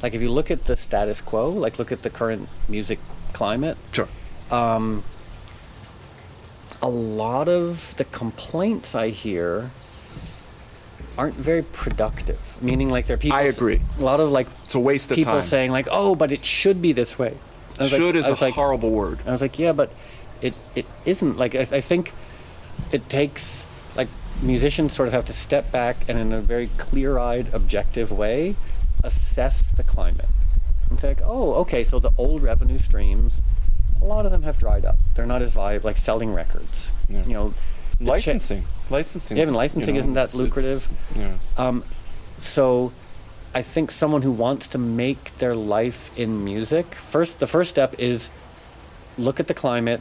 like 0.03 0.12
if 0.14 0.20
you 0.20 0.30
look 0.30 0.51
at 0.51 0.64
the 0.66 0.76
status 0.76 1.20
quo, 1.22 1.49
like 1.51 1.78
look 1.78 1.92
at 1.92 2.03
the 2.03 2.11
current 2.11 2.49
music 2.68 2.99
climate, 3.32 3.76
Sure. 3.92 4.09
Um, 4.51 5.03
a 6.82 6.88
lot 6.88 7.49
of 7.49 7.97
the 7.97 8.05
complaints 8.05 8.95
I 8.95 9.09
hear 9.09 9.70
aren't 11.16 11.34
very 11.36 11.62
productive. 11.62 12.56
Meaning, 12.62 12.90
like 12.90 13.06
there 13.06 13.14
are 13.14 13.18
people. 13.18 13.38
I 13.38 13.42
agree. 13.42 13.80
A 13.98 14.02
lot 14.02 14.20
of 14.20 14.30
like 14.30 14.46
It's 14.64 14.74
a 14.74 14.80
waste 14.80 15.10
of 15.10 15.16
people 15.16 15.32
time. 15.34 15.42
saying 15.42 15.70
like, 15.70 15.88
"Oh, 15.90 16.14
but 16.14 16.32
it 16.32 16.44
should 16.44 16.80
be 16.82 16.92
this 16.92 17.18
way." 17.18 17.34
Was 17.78 17.92
like- 17.92 18.00
Should 18.00 18.16
is 18.16 18.26
a 18.28 18.34
like, 18.40 18.54
horrible 18.54 18.90
word. 18.90 19.18
I 19.26 19.32
was 19.32 19.40
like, 19.42 19.58
"Yeah, 19.58 19.72
but 19.72 19.92
it 20.40 20.54
it 20.74 20.86
isn't." 21.04 21.36
Like 21.38 21.54
I, 21.54 21.60
I 21.60 21.80
think 21.80 22.12
it 22.92 23.08
takes 23.08 23.66
like 23.96 24.08
musicians 24.42 24.92
sort 24.92 25.06
of 25.08 25.12
have 25.14 25.24
to 25.26 25.32
step 25.32 25.70
back 25.70 25.96
and 26.08 26.18
in 26.18 26.32
a 26.32 26.40
very 26.40 26.68
clear-eyed, 26.76 27.48
objective 27.54 28.10
way 28.10 28.56
assess 29.02 29.70
the 29.70 29.82
climate 29.82 30.28
and 30.90 30.98
say 30.98 31.08
like, 31.08 31.22
"Oh, 31.24 31.54
okay, 31.62 31.84
so 31.84 31.98
the 31.98 32.10
old 32.18 32.42
revenue 32.42 32.78
streams." 32.78 33.42
A 34.02 34.04
lot 34.04 34.26
of 34.26 34.32
them 34.32 34.42
have 34.42 34.58
dried 34.58 34.84
up. 34.84 34.98
They're 35.14 35.24
not 35.24 35.40
as 35.40 35.52
viable, 35.52 35.86
like 35.86 35.96
selling 35.96 36.34
records. 36.34 36.92
Yeah. 37.08 37.24
You 37.24 37.32
know, 37.32 37.54
licensing. 38.00 38.62
cha- 38.62 38.68
Licensing. 38.91 39.37
Yeah, 39.37 39.45
even 39.45 39.55
licensing 39.55 39.97
isn't 39.97 40.14
that 40.14 40.35
lucrative. 40.35 40.89
Yeah. 41.16 41.37
Um, 41.57 41.85
so 42.39 42.93
I 43.55 43.62
think 43.62 43.91
someone 43.91 44.22
who 44.22 44.32
wants 44.32 44.68
to 44.68 44.78
make 44.78 45.37
their 45.39 45.55
life 45.55 46.16
in 46.18 46.45
music, 46.45 46.95
first 46.95 47.41
the 47.41 47.47
first 47.47 47.70
step 47.70 47.95
is 47.99 48.30
look 49.16 49.41
at 49.41 49.47
the 49.47 49.55
climate, 49.55 50.01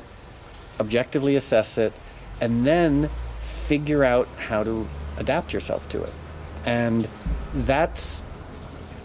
objectively 0.80 1.36
assess 1.36 1.78
it, 1.78 1.94
and 2.42 2.66
then 2.66 3.10
figure 3.40 4.04
out 4.04 4.28
how 4.38 4.64
to 4.64 4.88
adapt 5.18 5.54
yourself 5.54 5.88
to 5.90 6.04
it. 6.04 6.14
And 6.66 7.08
that's 7.54 8.22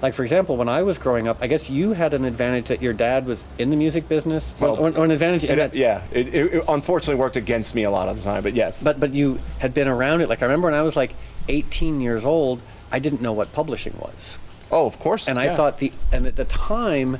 like 0.00 0.14
for 0.14 0.22
example, 0.22 0.56
when 0.56 0.68
I 0.68 0.82
was 0.82 0.96
growing 0.98 1.26
up, 1.26 1.38
I 1.40 1.46
guess 1.48 1.68
you 1.68 1.92
had 1.92 2.14
an 2.14 2.24
advantage 2.24 2.68
that 2.68 2.80
your 2.82 2.92
dad 2.92 3.26
was 3.26 3.44
in 3.58 3.70
the 3.70 3.76
music 3.76 4.08
business, 4.08 4.54
Well, 4.60 4.76
or, 4.76 4.90
or 4.96 5.04
an 5.04 5.10
advantage 5.10 5.44
It- 5.44 5.56
that 5.56 5.74
yeah, 5.74 6.02
it, 6.12 6.32
it, 6.34 6.64
unfortunately 6.68 7.20
worked 7.20 7.36
against 7.36 7.74
me 7.74 7.82
a 7.84 7.90
lot 7.90 8.08
of 8.08 8.16
the 8.16 8.22
time, 8.22 8.42
but 8.42 8.54
yes. 8.54 8.82
but 8.82 9.00
but 9.00 9.12
you 9.14 9.40
had 9.58 9.74
been 9.74 9.88
around 9.88 10.20
it. 10.20 10.28
Like 10.28 10.42
I 10.42 10.46
remember 10.46 10.66
when 10.68 10.74
I 10.74 10.82
was 10.82 10.94
like 10.96 11.14
18 11.48 12.00
years 12.00 12.24
old, 12.24 12.62
I 12.92 12.98
didn't 13.00 13.20
know 13.22 13.32
what 13.32 13.52
publishing 13.52 13.94
was, 13.98 14.38
oh, 14.70 14.86
of 14.86 14.98
course. 15.00 15.26
and 15.28 15.38
I 15.38 15.46
yeah. 15.46 15.56
thought 15.56 15.78
the 15.78 15.92
and 16.12 16.26
at 16.26 16.36
the 16.36 16.44
time, 16.44 17.18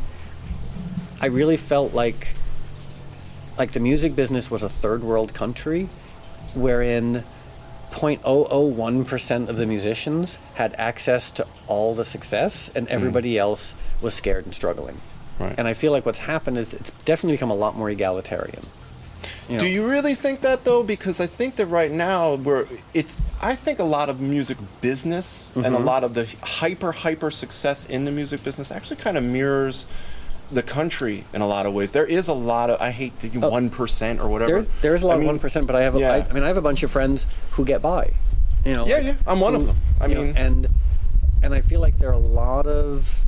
I 1.21 1.27
really 1.27 1.57
felt 1.57 1.95
like 1.95 2.29
like 3.59 3.73
the 3.73 3.81
music 3.81 4.15
business 4.15 4.51
was 4.53 4.63
a 4.63 4.69
third 4.69 5.03
world 5.03 5.35
country, 5.35 5.89
wherein 6.55 7.25
0.001% 7.93 9.49
of 9.49 9.57
the 9.57 9.67
musicians 9.67 10.39
had 10.55 10.75
access 10.75 11.31
to 11.33 11.47
all 11.67 11.95
the 11.95 12.05
success 12.05 12.71
and 12.75 12.89
everybody 12.89 13.39
else 13.39 13.75
was 14.01 14.15
scared 14.15 14.45
and 14.45 14.55
struggling. 14.55 15.01
Right. 15.39 15.55
And 15.57 15.69
I 15.69 15.75
feel 15.75 15.93
like 15.93 16.05
what's 16.05 16.19
happened 16.19 16.59
is 16.59 16.75
it's 16.75 16.91
definitely 17.05 17.35
become 17.37 17.51
a 17.51 17.55
lot 17.55 17.77
more 17.77 17.89
egalitarian. 17.91 18.65
know. 19.49 19.59
Do 19.59 19.67
you 19.69 19.89
really 19.89 20.15
think 20.15 20.41
that 20.41 20.65
though? 20.65 20.83
Because 20.83 21.21
I 21.21 21.27
think 21.27 21.57
that 21.57 21.67
right 21.67 21.93
now 21.93 22.35
we're 22.35 22.67
it's 22.93 23.21
I 23.41 23.55
think 23.55 23.79
a 23.79 23.85
lot 23.85 24.09
of 24.09 24.21
music 24.21 24.59
business 24.81 25.53
and 25.55 25.65
Mm-hmm. 25.65 25.75
a 25.75 25.79
lot 25.79 26.03
of 26.05 26.15
the 26.15 26.27
hyper 26.43 26.93
hyper 26.93 27.31
success 27.31 27.87
in 27.87 28.05
the 28.05 28.11
music 28.11 28.43
business 28.43 28.73
actually 28.73 28.97
kind 28.97 29.17
of 29.17 29.23
mirrors 29.25 29.87
the 30.51 30.63
country 30.63 31.25
in 31.33 31.41
a 31.41 31.47
lot 31.47 31.67
of 31.67 31.75
ways. 31.75 31.93
There 31.93 32.07
is 32.07 32.29
a 32.29 32.35
lot 32.35 32.71
of 32.71 32.81
I 32.81 32.91
hate 32.91 33.19
the 33.21 33.29
one 33.39 33.71
percent 33.71 34.21
or 34.21 34.29
whatever. 34.29 34.53
There's 34.53 34.69
there's 34.81 35.03
a 35.03 35.07
lot 35.07 35.19
I 35.19 35.21
of 35.21 35.27
one 35.27 35.39
percent, 35.39 35.67
but 35.67 35.77
I 35.77 35.83
have 35.83 35.95
a, 35.95 36.01
yeah. 36.01 36.13
I, 36.13 36.27
I 36.29 36.33
mean 36.33 36.43
I 36.43 36.49
have 36.49 36.57
a 36.57 36.63
bunch 36.63 36.83
of 36.83 36.91
friends 36.91 37.27
who 37.53 37.65
get 37.65 37.83
by. 37.83 38.13
You 38.65 38.75
know. 38.75 38.87
Yeah, 38.87 38.99
yeah, 38.99 39.15
I'm 39.27 39.41
one 39.41 39.55
of 39.55 39.67
them. 39.67 39.77
I 40.01 40.07
you 40.07 40.15
know, 40.15 40.23
mean- 40.25 40.37
and 40.37 40.69
and 41.43 41.55
I 41.55 41.61
feel 41.61 41.81
like 41.81 41.99
there 41.99 42.09
are 42.09 42.13
a 42.13 42.19
lot 42.19 42.67
of 42.67 43.25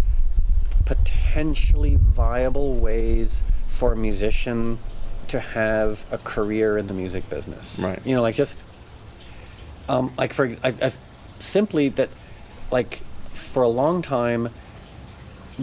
potentially 0.85 1.97
viable 1.97 2.75
ways 2.75 3.43
for 3.69 3.93
a 3.93 3.97
musician 3.97 4.79
to 5.29 5.39
have 5.39 6.05
a 6.11 6.19
career 6.19 6.77
in 6.77 6.89
the 6.89 6.95
music 6.95 7.31
business. 7.31 7.79
Right. 7.79 8.05
You 8.05 8.17
know, 8.17 8.23
like 8.23 8.35
just 8.35 8.65
um, 9.89 10.13
like 10.19 10.33
for 10.33 10.47
I've, 10.63 10.83
I've 10.83 10.99
simply 11.39 11.89
that 11.91 12.09
like 12.73 13.01
for 13.33 13.63
a 13.63 13.69
long 13.69 14.03
time 14.03 14.49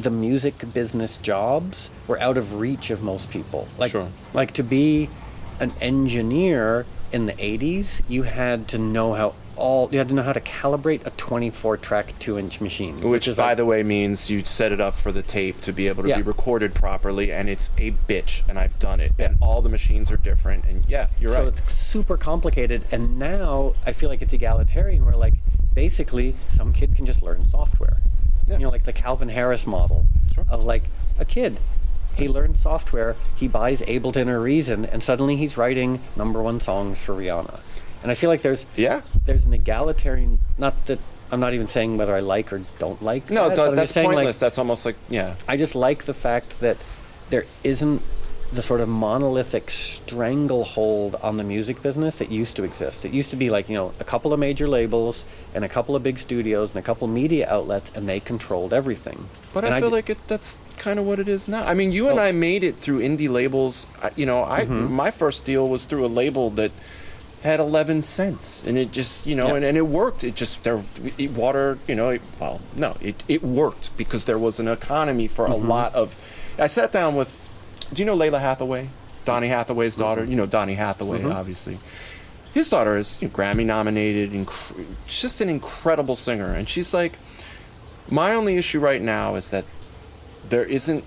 the 0.03 0.11
music 0.11 0.73
business 0.73 1.17
jobs 1.17 1.89
were 2.07 2.19
out 2.21 2.37
of 2.37 2.55
reach 2.55 2.89
of 2.91 3.01
most 3.01 3.29
people. 3.29 3.67
Like 3.77 3.91
Sure. 3.91 4.07
like 4.33 4.53
to 4.53 4.63
be 4.63 5.09
an 5.59 5.73
engineer 5.81 6.85
in 7.11 7.25
the 7.25 7.33
80s, 7.33 8.01
you 8.07 8.23
had 8.23 8.67
to 8.69 8.77
know 8.77 9.13
how 9.13 9.33
all 9.55 9.89
you 9.91 9.97
had 9.97 10.07
to 10.09 10.13
know 10.13 10.21
how 10.21 10.33
to 10.33 10.39
calibrate 10.41 11.03
a 11.07 11.09
24 11.11 11.77
track 11.77 12.13
2 12.19 12.37
inch 12.37 12.61
machine, 12.61 13.01
which, 13.01 13.27
is 13.27 13.37
by 13.37 13.47
like, 13.47 13.57
the 13.57 13.65
way, 13.65 13.81
means 13.81 14.29
you 14.29 14.45
set 14.45 14.71
it 14.71 14.79
up 14.79 14.93
for 14.95 15.11
the 15.11 15.23
tape 15.23 15.59
to 15.61 15.73
be 15.73 15.87
able 15.87 16.03
to 16.03 16.09
Yeah. 16.09 16.17
be 16.17 16.21
recorded 16.21 16.75
properly, 16.75 17.31
and 17.31 17.49
it's 17.49 17.71
a 17.79 17.89
bitch, 18.07 18.43
and 18.47 18.59
I've 18.59 18.77
done 18.77 18.99
it, 18.99 19.13
and 19.17 19.35
all 19.41 19.63
the 19.63 19.69
machines 19.69 20.11
are 20.11 20.17
different, 20.17 20.65
and 20.65 20.83
yeah, 20.87 21.07
you're 21.19 21.31
so 21.31 21.45
right. 21.45 21.57
So 21.57 21.63
it's 21.65 21.73
super 21.75 22.17
complicated 22.17 22.83
and 22.91 23.17
now 23.17 23.73
I 23.83 23.93
feel 23.93 24.09
like 24.09 24.21
it's 24.21 24.33
egalitarian 24.33 25.03
where 25.05 25.15
like 25.15 25.33
basically 25.73 26.35
some 26.47 26.71
kid 26.71 26.95
can 26.95 27.07
just 27.07 27.23
learn 27.23 27.43
software. 27.43 27.97
Yeah. 28.47 28.57
You 28.57 28.63
know, 28.65 28.69
like 28.69 28.83
the 28.83 28.93
Calvin 28.93 29.29
Harris 29.29 29.67
model 29.67 30.05
Sure. 30.33 30.45
of 30.49 30.63
like 30.63 30.83
a 31.19 31.25
kid. 31.25 31.59
He 32.15 32.27
learns 32.27 32.59
software, 32.61 33.15
he 33.35 33.47
buys 33.47 33.81
Ableton 33.81 34.27
or 34.27 34.39
Reason, 34.41 34.85
and 34.85 35.03
suddenly 35.03 35.35
he's 35.35 35.55
writing 35.57 35.99
number 36.15 36.41
one 36.41 36.59
songs 36.59 37.03
for 37.03 37.13
Rihanna. 37.13 37.59
And 38.01 38.11
I 38.11 38.15
feel 38.15 38.29
like 38.29 38.41
there's 38.41 38.65
Yeah. 38.75 39.01
there's 39.25 39.45
an 39.45 39.53
egalitarian 39.53 40.39
not 40.57 40.85
that 40.87 40.99
I'm 41.31 41.39
not 41.41 41.53
even 41.53 41.67
saying 41.67 41.97
whether 41.97 42.15
I 42.15 42.21
like 42.21 42.53
or 42.53 42.61
don't 42.79 43.03
like 43.03 43.29
No, 43.29 43.49
that, 43.49 43.55
th- 43.55 43.57
but 43.57 43.69
I'm 43.69 43.75
that's 43.75 43.83
just 43.87 43.93
saying 43.95 44.05
pointless. 44.07 44.37
like 44.37 44.39
that's 44.39 44.57
almost 44.57 44.85
like 44.85 44.95
yeah. 45.09 45.35
I 45.47 45.57
just 45.57 45.75
like 45.75 46.03
the 46.05 46.13
fact 46.13 46.61
that 46.61 46.77
there 47.29 47.45
isn't 47.63 48.01
the 48.51 48.61
sort 48.61 48.79
of 48.79 48.87
monolithic 48.87 49.69
stranglehold 49.69 51.15
on 51.21 51.37
the 51.37 51.43
music 51.43 51.81
business 51.81 52.15
that 52.15 52.31
used 52.31 52.55
to 52.55 52.63
exist. 52.63 53.05
It 53.05 53.11
used 53.11 53.29
to 53.31 53.35
be 53.35 53.49
like, 53.49 53.69
you 53.69 53.75
know, 53.75 53.93
a 53.99 54.03
couple 54.03 54.33
of 54.33 54.39
major 54.39 54.67
labels 54.67 55.25
and 55.53 55.63
a 55.65 55.69
couple 55.69 55.95
of 55.95 56.03
big 56.03 56.17
studios 56.17 56.69
and 56.71 56.79
a 56.79 56.81
couple 56.81 57.07
media 57.07 57.49
outlets 57.49 57.91
and 57.93 58.07
they 58.07 58.19
controlled 58.19 58.73
everything. 58.73 59.29
But 59.53 59.65
And 59.65 59.73
I 59.73 59.79
feel 59.81 59.89
d- 59.89 59.95
like 59.95 60.09
it's 60.09 60.23
that's 60.23 60.57
kind 60.77 60.97
of 60.99 61.05
what 61.05 61.19
it 61.19 61.27
is 61.27 61.47
now. 61.47 61.65
I 61.67 61.73
mean, 61.73 61.91
you 61.91 62.09
and 62.09 62.19
Oh. 62.19 62.23
I 62.23 62.31
made 62.31 62.63
it 62.63 62.77
through 62.77 62.99
indie 62.99 63.29
labels. 63.29 63.87
You 64.15 64.25
know, 64.25 64.43
I 64.43 64.61
Mm-hmm. 64.65 64.91
my 64.91 65.11
first 65.11 65.45
deal 65.45 65.67
was 65.67 65.85
through 65.85 66.05
a 66.05 66.07
label 66.07 66.49
that 66.51 66.71
had 67.43 67.59
11 67.59 68.01
cents 68.01 68.63
and 68.65 68.77
it 68.79 68.91
just 68.91 69.25
you 69.27 69.35
know 69.35 69.49
Yeah. 69.49 69.55
and, 69.57 69.65
and 69.65 69.77
it 69.77 69.87
worked 69.87 70.23
it 70.23 70.35
just 70.35 70.63
there 70.63 70.83
it 71.19 71.29
water 71.31 71.77
you 71.87 71.93
know 71.95 72.09
it, 72.09 72.21
well 72.39 72.59
no 72.75 72.97
it, 72.99 73.21
it 73.27 73.43
worked 73.43 73.95
because 73.95 74.25
there 74.25 74.39
was 74.39 74.59
an 74.59 74.67
economy 74.67 75.27
for 75.27 75.43
Mm-hmm. 75.45 75.53
a 75.65 75.69
lot 75.75 75.93
of 75.93 76.15
i 76.57 76.65
sat 76.65 76.91
down 76.91 77.15
with 77.15 77.47
do 77.93 78.01
you 78.01 78.05
know 78.05 78.15
Lalah 78.17 78.39
Hathaway 78.41 78.89
Donny 79.25 79.47
Hathaway's 79.49 79.95
daughter 79.95 80.21
Mm-hmm. 80.21 80.31
you 80.31 80.37
know 80.37 80.45
Donny 80.45 80.75
Hathaway 80.75 81.23
obviously 81.23 81.79
his 82.53 82.69
daughter 82.69 82.97
is 82.97 83.19
you 83.21 83.27
know, 83.27 83.33
grammy 83.33 83.65
nominated 83.65 84.31
inc- 84.31 84.85
just 85.07 85.41
an 85.41 85.49
incredible 85.49 86.15
singer 86.15 86.51
and 86.53 86.67
she's 86.69 86.93
like 86.93 87.17
My 88.09 88.33
only 88.33 88.55
issue 88.57 88.79
right 88.79 89.01
now 89.01 89.35
is 89.35 89.49
that 89.49 89.65
there 90.49 90.63
isn't 90.65 91.03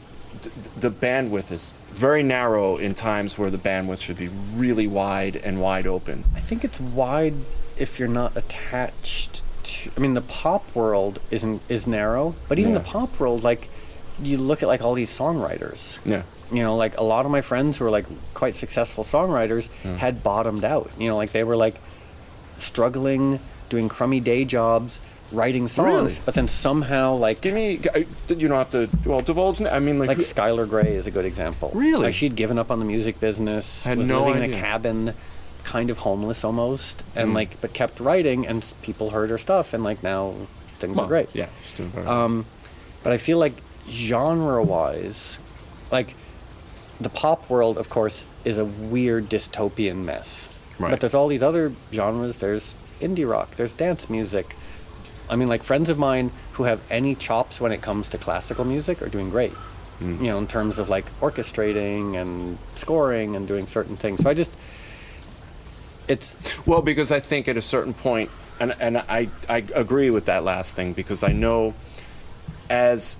the 0.79 0.91
bandwidth 0.91 1.51
is 1.51 1.75
very 1.91 2.23
narrow 2.23 2.77
in 2.77 2.95
times 2.95 3.37
where 3.39 3.51
the 3.51 3.59
bandwidth 3.59 4.01
should 4.01 4.17
be 4.19 4.29
really 4.55 4.87
wide 4.87 5.37
and 5.37 5.61
wide 5.61 5.87
open. 5.87 6.25
I 6.37 6.41
think 6.41 6.65
it's 6.65 6.79
wide 6.81 7.35
if 7.77 7.99
you're 7.99 8.09
not 8.23 8.37
attached 8.37 9.43
to. 9.65 9.91
I 9.97 10.01
mean, 10.01 10.15
the 10.15 10.21
pop 10.23 10.65
world 10.75 11.19
isn't 11.31 11.61
is 11.69 11.87
narrow, 11.87 12.35
but 12.49 12.59
even 12.59 12.73
Yeah. 12.73 12.79
the 12.79 12.85
pop 12.85 13.19
world, 13.19 13.43
like 13.43 13.69
you 14.23 14.39
look 14.39 14.63
at 14.63 14.69
like 14.69 14.83
all 14.83 14.95
these 14.95 15.11
songwriters. 15.11 15.99
Yeah. 16.05 16.23
You 16.53 16.63
know, 16.63 16.77
like 16.77 16.99
a 16.99 17.03
lot 17.05 17.25
of 17.27 17.31
my 17.31 17.41
friends 17.43 17.79
who 17.79 17.85
are 17.87 17.91
like 17.91 18.07
quite 18.35 18.57
successful 18.57 19.05
songwriters 19.05 19.69
had 19.99 20.23
bottomed 20.23 20.65
out. 20.65 20.91
You 20.99 21.09
know, 21.09 21.17
like 21.17 21.33
they 21.33 21.45
were 21.45 21.57
like 21.57 21.77
struggling, 22.57 23.41
doing 23.69 23.89
crummy 23.89 24.21
day 24.21 24.45
jobs, 24.45 25.01
writing 25.33 25.69
songs, 25.69 26.13
Really? 26.15 26.23
but 26.25 26.35
then 26.35 26.49
somehow 26.49 27.15
like 27.15 27.41
Give 27.41 27.55
me. 27.55 27.81
You 28.29 28.49
don't 28.49 28.59
have 28.59 28.71
to. 28.71 28.89
Well, 29.05 29.21
divulge. 29.21 29.61
I 29.63 29.79
mean, 29.79 29.99
like. 29.99 30.09
like 30.09 30.19
Skylar 30.19 30.69
Grey 30.69 30.95
is 30.97 31.07
a 31.07 31.11
good 31.11 31.25
example. 31.25 31.71
Really? 31.75 32.05
Like 32.07 32.15
she'd 32.15 32.37
given 32.37 32.59
up 32.59 32.71
on 32.71 32.79
the 32.79 32.85
music 32.85 33.21
business, 33.21 33.85
had 33.85 33.99
was 33.99 34.09
no 34.09 34.27
living 34.27 34.43
in 34.43 34.53
a 34.53 34.55
cabin, 34.55 35.15
kind 35.65 35.89
of 35.91 35.99
homeless 35.99 36.43
almost, 36.45 37.05
and 37.15 37.31
Mm. 37.31 37.35
like 37.35 37.61
but 37.61 37.73
kept 37.73 38.01
writing, 38.01 38.47
and 38.47 38.75
people 38.83 39.11
heard 39.11 39.31
her 39.31 39.39
stuff, 39.39 39.73
and 39.73 39.85
like 39.85 40.03
now 40.03 40.35
things 40.79 40.97
well, 40.97 41.05
are 41.07 41.09
great. 41.09 41.29
Yeah. 41.33 41.47
She's 41.65 41.77
doing 41.77 41.91
very 41.91 42.07
Um, 42.07 42.47
but 43.03 43.13
I 43.13 43.19
feel 43.19 43.39
like 43.39 43.55
genre-wise, 43.89 45.39
like 45.93 46.15
the 47.01 47.09
pop 47.09 47.49
world, 47.49 47.79
of 47.79 47.89
course, 47.89 48.25
is 48.45 48.59
a 48.59 48.65
weird 48.65 49.29
dystopian 49.29 50.05
mess. 50.05 50.51
Right. 50.79 50.91
But 50.91 51.01
there's 51.01 51.15
all 51.15 51.29
these 51.29 51.43
other 51.43 51.73
genres. 51.93 52.37
There's 52.37 52.75
indie 53.01 53.29
rock. 53.29 53.53
There's 53.53 53.73
dance 53.73 54.11
music. 54.11 54.57
I 55.29 55.37
mean, 55.37 55.49
like 55.49 55.63
friends 55.63 55.89
of 55.89 55.99
mine 55.99 56.33
who 56.53 56.65
have 56.65 56.81
any 56.91 57.15
chops 57.15 57.61
when 57.61 57.73
it 57.73 57.83
comes 57.83 58.09
to 58.11 58.19
classical 58.19 58.65
music 58.65 59.01
are 59.03 59.09
doing 59.09 59.31
great. 59.31 59.53
Mm. 60.01 60.19
You 60.21 60.27
know, 60.29 60.39
in 60.39 60.47
terms 60.47 60.79
of 60.79 60.89
like 60.89 61.07
orchestrating 61.21 62.17
and 62.17 62.59
scoring 62.75 63.37
and 63.37 63.47
doing 63.47 63.67
certain 63.67 63.97
things. 63.97 64.23
So 64.23 64.31
I 64.31 64.35
just, 64.35 64.55
it's 66.09 66.35
Well, 66.67 66.83
because 66.83 67.13
I 67.13 67.21
think 67.21 67.49
at 67.49 67.57
a 67.57 67.63
certain 67.63 67.95
point, 67.95 68.31
and 68.59 68.75
and 68.81 68.99
I 68.99 69.29
I 69.49 69.65
agree 69.75 70.11
with 70.11 70.27
that 70.27 70.45
last 70.45 70.77
thing 70.77 70.93
because 70.93 71.23
I 71.23 71.33
know 71.33 71.75
as 72.69 73.19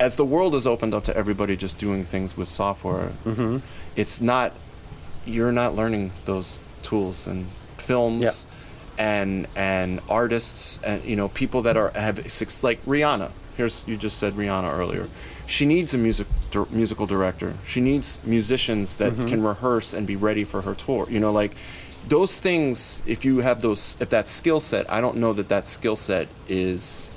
as 0.00 0.16
the 0.16 0.24
world 0.24 0.54
has 0.54 0.66
opened 0.66 0.94
up 0.94 1.04
to 1.04 1.16
everybody 1.16 1.56
just 1.56 1.78
doing 1.78 2.04
things 2.04 2.36
with 2.36 2.48
software, 2.48 3.12
Mm-hmm. 3.24 3.58
it's 3.96 4.20
not 4.20 4.52
you're 5.26 5.52
not 5.52 5.74
learning 5.74 6.12
those 6.24 6.60
tools 6.82 7.26
and 7.26 7.46
films. 7.76 8.22
Yeah. 8.22 8.54
And 9.00 9.46
and 9.54 10.00
artists 10.08 10.80
and 10.82 11.04
you 11.04 11.14
know 11.14 11.28
people 11.28 11.62
that 11.62 11.76
are 11.76 11.90
have 11.94 12.30
six 12.32 12.62
like 12.64 12.84
Rihanna. 12.84 13.30
Here's 13.56 13.86
you 13.86 13.96
just 13.96 14.18
said 14.18 14.34
Rihanna 14.34 14.76
earlier. 14.76 15.08
She 15.46 15.66
needs 15.66 15.94
a 15.94 15.98
music 15.98 16.26
musical 16.70 17.06
director. 17.06 17.54
She 17.64 17.80
needs 17.80 18.20
musicians 18.24 18.96
that 18.96 19.12
Mm-hmm. 19.12 19.28
can 19.28 19.42
rehearse 19.42 19.94
and 19.94 20.04
be 20.06 20.16
ready 20.16 20.42
for 20.44 20.62
her 20.62 20.74
tour. 20.74 21.06
You 21.08 21.20
know, 21.20 21.30
like 21.30 21.54
those 22.08 22.38
things. 22.40 23.02
If 23.06 23.24
you 23.24 23.38
have 23.38 23.62
those, 23.62 23.96
if 24.00 24.10
that 24.10 24.28
skill 24.28 24.58
set, 24.60 24.90
I 24.90 25.00
don't 25.00 25.16
know 25.18 25.32
that 25.32 25.48
that 25.48 25.68
skill 25.68 25.94
set 25.96 26.26
is. 26.48 27.10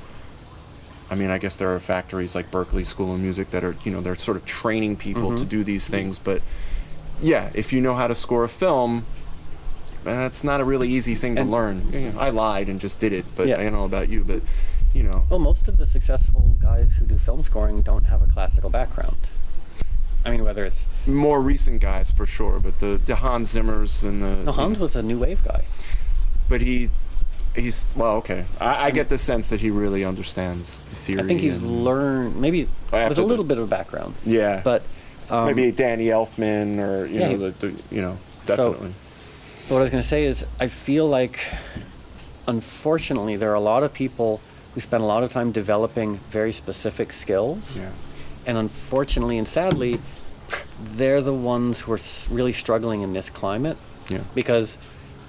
I 1.12 1.16
mean, 1.16 1.30
I 1.30 1.38
guess 1.38 1.55
there 1.57 1.76
are 1.76 1.80
factories 1.80 2.34
like 2.36 2.49
Berklee 2.51 2.86
School 2.86 3.14
of 3.14 3.20
Music 3.20 3.49
that 3.49 3.64
are, 3.66 3.76
you 3.84 3.91
know, 3.91 3.99
they're 4.01 4.16
sort 4.16 4.38
of 4.38 4.45
training 4.45 4.95
people 4.95 5.24
Mm-hmm. 5.32 5.36
to 5.36 5.45
do 5.45 5.64
these 5.64 5.88
things. 5.88 6.18
But 6.18 6.41
yeah, 7.22 7.51
if 7.53 7.74
you 7.74 7.82
know 7.82 7.95
how 7.95 8.07
to 8.07 8.16
score 8.16 8.43
a 8.45 8.49
film, 8.49 9.05
that's 10.05 10.43
not 10.43 10.62
a 10.62 10.64
really 10.64 10.88
easy 10.89 11.14
thing 11.16 11.36
to 11.36 11.41
And- 11.41 11.51
learn. 11.51 11.91
You 11.91 12.12
know, 12.14 12.20
I 12.20 12.30
lied 12.30 12.70
and 12.70 12.80
just 12.80 12.97
did 12.97 13.12
it, 13.14 13.26
but 13.36 13.47
Yeah. 13.47 13.59
I 13.59 13.64
don't 13.64 13.74
know 13.74 13.84
about 13.86 14.07
you, 14.09 14.24
but 14.24 14.41
you 14.93 15.03
know, 15.03 15.26
Well, 15.30 15.39
most 15.39 15.68
of 15.68 15.78
the 15.78 15.86
successful 15.86 16.55
guys 16.62 16.95
who 16.95 17.05
do 17.05 17.18
film 17.18 17.43
scoring 17.43 17.82
don't 17.82 18.05
have 18.05 18.22
a 18.22 18.28
classical 18.28 18.70
background. 18.70 19.30
I 20.26 20.32
mean, 20.32 20.43
whether 20.43 20.64
it's 20.66 20.86
more 21.07 21.41
recent 21.41 21.82
guys 21.82 22.12
for 22.12 22.26
sure, 22.26 22.59
but 22.59 22.80
the, 22.80 22.99
the 23.05 23.16
Hans 23.18 23.53
Zimmers 23.55 24.03
and 24.03 24.22
the 24.22 24.36
no, 24.45 24.51
Hans 24.51 24.80
was 24.80 24.95
a 24.95 25.01
new 25.01 25.18
wave 25.20 25.43
guy. 25.43 25.64
but 26.49 26.62
he 26.62 26.89
he's 27.56 27.88
well 27.95 28.18
okay. 28.18 28.45
I, 28.60 28.88
I 28.88 28.91
get 28.91 29.10
the 29.10 29.18
sense 29.18 29.49
that 29.49 29.60
he 29.60 29.70
really 29.72 30.04
understands 30.06 30.80
theory. 30.91 31.22
I 31.22 31.24
think 31.28 31.41
he's 31.41 31.62
learned 31.62 32.39
maybe 32.39 32.68
with 32.91 33.18
a 33.18 33.22
little 33.22 33.45
bit 33.45 33.58
of 33.58 33.66
a 33.66 33.68
background, 33.68 34.16
yeah, 34.26 34.62
but 34.64 34.84
um, 35.30 35.45
maybe 35.45 35.72
Danny 35.72 36.06
Elfman 36.08 36.80
or 36.80 37.06
you 37.06 37.20
yeah, 37.20 37.30
know 37.30 37.38
the, 37.38 37.68
the 37.68 37.84
you 37.89 38.02
know 38.02 38.18
So- 38.45 38.56
definitely. 38.74 38.93
what 39.70 39.78
I 39.78 39.82
was 39.82 39.89
going 39.89 40.02
to 40.02 40.08
say 40.08 40.24
is 40.26 40.45
I 40.60 40.68
feel 40.68 41.08
like, 41.08 41.39
unfortunately, 42.47 43.36
there 43.36 43.52
are 43.52 43.56
a 43.56 43.60
lot 43.62 43.84
of 43.84 43.93
people 43.93 44.41
who 44.74 44.80
spend 44.80 45.04
a 45.04 45.06
lot 45.06 45.24
of 45.24 45.30
time 45.32 45.52
developing 45.52 46.18
very 46.30 46.52
specific 46.52 47.12
skills, 47.14 47.80
yeah. 47.80 47.91
and 48.45 48.58
unfortunately 48.58 49.38
and 49.38 49.47
sadly, 49.47 49.99
they're 50.82 51.22
the 51.22 51.34
ones 51.34 51.82
who 51.82 51.93
are 51.93 51.99
really 52.30 52.54
struggling 52.54 53.02
in 53.02 53.14
this 53.14 53.30
climate. 53.30 53.78
Yeah. 54.10 54.24
because 54.36 54.78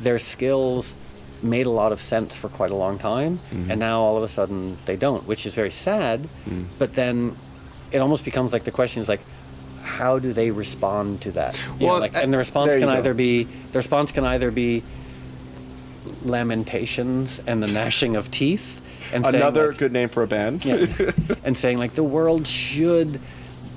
their 0.00 0.18
skills 0.18 0.94
made 1.42 1.66
a 1.66 1.70
lot 1.70 1.92
of 1.92 2.00
sense 2.00 2.36
for 2.36 2.48
quite 2.48 2.70
a 2.70 2.76
long 2.76 2.98
time 2.98 3.38
Mm-hmm. 3.50 3.70
and 3.70 3.80
now 3.80 4.00
all 4.00 4.16
of 4.16 4.22
a 4.22 4.28
sudden 4.28 4.78
they 4.86 4.96
don't 4.96 5.26
which 5.26 5.44
is 5.46 5.54
very 5.54 5.70
sad 5.70 6.28
Mm. 6.48 6.66
but 6.78 6.94
then 6.94 7.36
it 7.90 7.98
almost 7.98 8.24
becomes 8.24 8.52
like 8.52 8.64
the 8.64 8.70
question 8.70 9.02
is 9.02 9.08
like 9.08 9.20
how 9.82 10.18
do 10.20 10.32
they 10.32 10.50
respond 10.52 11.20
to 11.22 11.32
that 11.32 11.54
You 11.58 11.86
know, 11.86 11.92
Well, 11.92 12.00
like, 12.00 12.14
uh, 12.16 12.20
and 12.20 12.32
the 12.32 12.38
response 12.38 12.70
can 12.70 12.82
go. 12.82 12.90
either 12.90 13.14
be 13.14 13.44
the 13.72 13.78
response 13.78 14.12
can 14.12 14.24
either 14.24 14.50
be 14.50 14.82
lamentations 16.24 17.42
and 17.46 17.62
the 17.62 17.66
gnashing 17.66 18.16
of 18.16 18.30
teeth 18.30 18.80
and 19.12 19.26
Another 19.26 19.68
like- 19.68 19.78
good 19.78 19.92
name 19.92 20.08
for 20.08 20.22
a 20.22 20.26
band. 20.26 20.64
yeah. 20.64 20.86
and 21.44 21.56
saying 21.56 21.78
like 21.78 21.94
the 21.94 22.04
world 22.04 22.46
should 22.46 23.20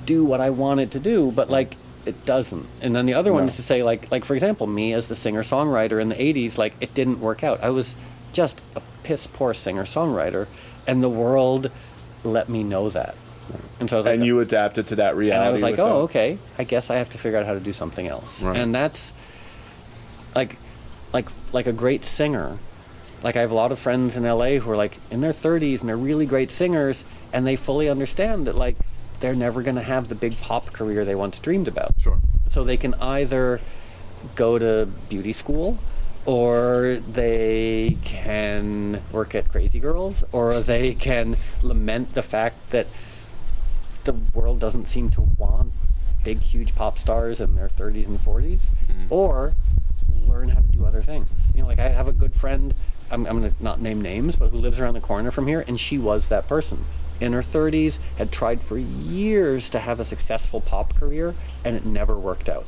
do 0.06 0.24
what 0.24 0.40
I 0.40 0.52
want 0.52 0.80
it 0.80 0.92
to 0.92 1.00
do, 1.00 1.32
but 1.32 1.50
like 1.50 1.76
it 2.06 2.26
doesn't. 2.26 2.68
And 2.82 2.96
then 2.96 3.06
the 3.06 3.14
other 3.14 3.34
one 3.34 3.46
is 3.46 3.56
to 3.56 3.64
say 3.64 3.84
like 3.84 4.12
like 4.12 4.26
for 4.26 4.34
example, 4.34 4.68
me 4.68 4.94
as 4.94 5.08
the 5.08 5.16
singer 5.16 5.44
songwriter 5.44 6.02
in 6.02 6.10
the 6.10 6.16
'80s, 6.16 6.58
like 6.58 6.74
it 6.80 6.94
didn't 6.94 7.20
work 7.20 7.44
out. 7.44 7.64
I 7.64 7.70
was 7.70 7.96
just 8.34 8.62
a 8.76 8.82
piss 9.04 9.28
poor 9.28 9.54
singer 9.54 9.84
songwriter, 9.84 10.48
and 10.88 11.04
the 11.04 11.10
world 11.10 11.72
let 12.24 12.50
me 12.50 12.64
know 12.64 12.90
that. 12.90 13.16
And 13.80 13.90
so 13.90 13.98
I 13.98 14.00
was 14.00 14.06
like, 14.06 14.16
and 14.16 14.26
you 14.26 14.40
adapted 14.40 14.88
to 14.88 14.96
that 14.98 15.16
reality. 15.16 15.38
and 15.38 15.48
I 15.48 15.52
was 15.52 15.62
like, 15.62 15.80
oh, 15.80 16.04
okay. 16.04 16.38
I 16.58 16.64
guess 16.64 16.90
I 16.90 16.96
have 16.96 17.10
to 17.12 17.18
figure 17.18 17.38
out 17.38 17.46
how 17.46 17.54
to 17.54 17.60
do 17.60 17.74
something 17.74 18.08
else. 18.08 18.44
Right. 18.44 18.58
And 18.58 18.74
that's 18.74 19.14
like, 20.34 20.58
like, 21.14 21.30
like 21.52 21.68
a 21.68 21.74
great 21.74 22.04
singer. 22.04 22.58
Like 23.22 23.36
I 23.36 23.42
have 23.42 23.52
a 23.52 23.56
lot 23.56 23.72
of 23.72 23.80
friends 23.80 24.18
in 24.18 24.24
LA 24.24 24.58
who 24.58 24.72
are 24.72 24.78
like 24.78 24.98
in 25.12 25.22
their 25.22 25.32
30s 25.32 25.80
and 25.80 25.90
they're 25.90 25.98
really 25.98 26.26
great 26.26 26.52
singers, 26.52 27.06
and 27.34 27.46
they 27.46 27.56
fully 27.56 27.90
understand 27.90 28.48
that 28.48 28.56
like 28.56 28.76
they're 29.20 29.36
never 29.36 29.62
going 29.62 29.76
to 29.76 29.84
have 29.84 30.10
the 30.10 30.16
big 30.16 30.40
pop 30.42 30.74
career 30.74 31.06
they 31.06 31.16
once 31.16 31.40
dreamed 31.40 31.68
about. 31.68 31.94
Sure. 32.00 32.20
So 32.48 32.64
they 32.64 32.78
can 32.78 32.94
either 32.96 33.60
go 34.36 34.58
to 34.58 34.90
beauty 35.10 35.34
school 35.34 35.78
or 36.26 36.98
they 37.08 37.98
can 38.04 39.02
work 39.12 39.36
at 39.36 39.48
Crazy 39.50 39.80
Girls 39.80 40.24
or 40.32 40.60
they 40.60 40.96
can 40.96 41.38
lament 41.62 42.14
the 42.14 42.24
fact 42.24 42.72
that 42.72 42.88
the 44.06 44.14
world 44.34 44.60
doesn't 44.60 44.86
seem 44.86 45.10
to 45.12 45.22
want 45.38 45.72
big 46.24 46.42
huge 46.42 46.76
pop 46.76 46.98
stars 46.98 47.40
in 47.40 47.56
their 47.56 47.70
30s 47.70 48.08
and 48.08 48.20
40s 48.20 48.70
mm-hmm. 48.88 49.06
or 49.10 49.54
learn 50.28 50.50
how 50.50 50.60
to 50.60 50.68
do 50.68 50.86
other 50.86 51.02
things. 51.02 51.52
You 51.54 51.62
know, 51.62 51.68
like 51.68 51.80
I 51.80 51.90
have 51.90 52.08
a 52.08 52.12
good 52.12 52.34
friend, 52.34 52.74
I'm, 53.12 53.26
I'm 53.28 53.42
going 53.42 53.54
to 53.54 53.64
not 53.64 53.80
name 53.80 54.02
names, 54.02 54.36
but 54.36 54.50
who 54.50 54.58
lives 54.58 54.80
around 54.80 54.96
the 54.96 55.02
corner 55.02 55.30
from 55.30 55.48
here 55.48 55.64
and 55.68 55.80
she 55.80 55.98
was 55.98 56.30
that 56.30 56.48
person. 56.48 56.86
In 57.22 57.34
her 57.34 57.42
30s, 57.42 58.00
had 58.18 58.32
tried 58.32 58.62
for 58.62 58.78
years 58.78 59.70
to 59.70 59.80
have 59.80 60.00
a 60.00 60.04
successful 60.06 60.60
pop 60.62 60.96
career 60.96 61.34
and 61.64 61.76
it 61.76 61.86
never 61.86 62.18
worked 62.18 62.50
out. 62.50 62.66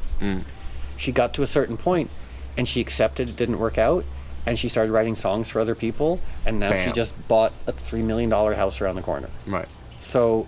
She 0.96 1.12
got 1.12 1.34
to 1.36 1.42
a 1.44 1.48
certain 1.48 1.78
point 1.78 2.10
and 2.58 2.68
she 2.68 2.82
accepted 2.82 3.30
it 3.30 3.36
didn't 3.36 3.60
work 3.60 3.78
out 3.78 4.06
and 4.46 4.58
she 4.58 4.68
started 4.70 4.92
writing 4.92 5.16
songs 5.16 5.50
for 5.50 5.60
other 5.60 5.76
people 5.76 6.20
and 6.46 6.60
now 6.60 6.84
she 6.84 6.92
just 6.92 7.28
bought 7.28 7.52
a 7.68 7.72
3 7.72 8.02
million 8.02 8.30
dollar 8.30 8.56
house 8.56 8.80
around 8.82 8.96
the 8.96 9.02
corner. 9.02 9.30
Right. 9.46 9.68
So 10.00 10.48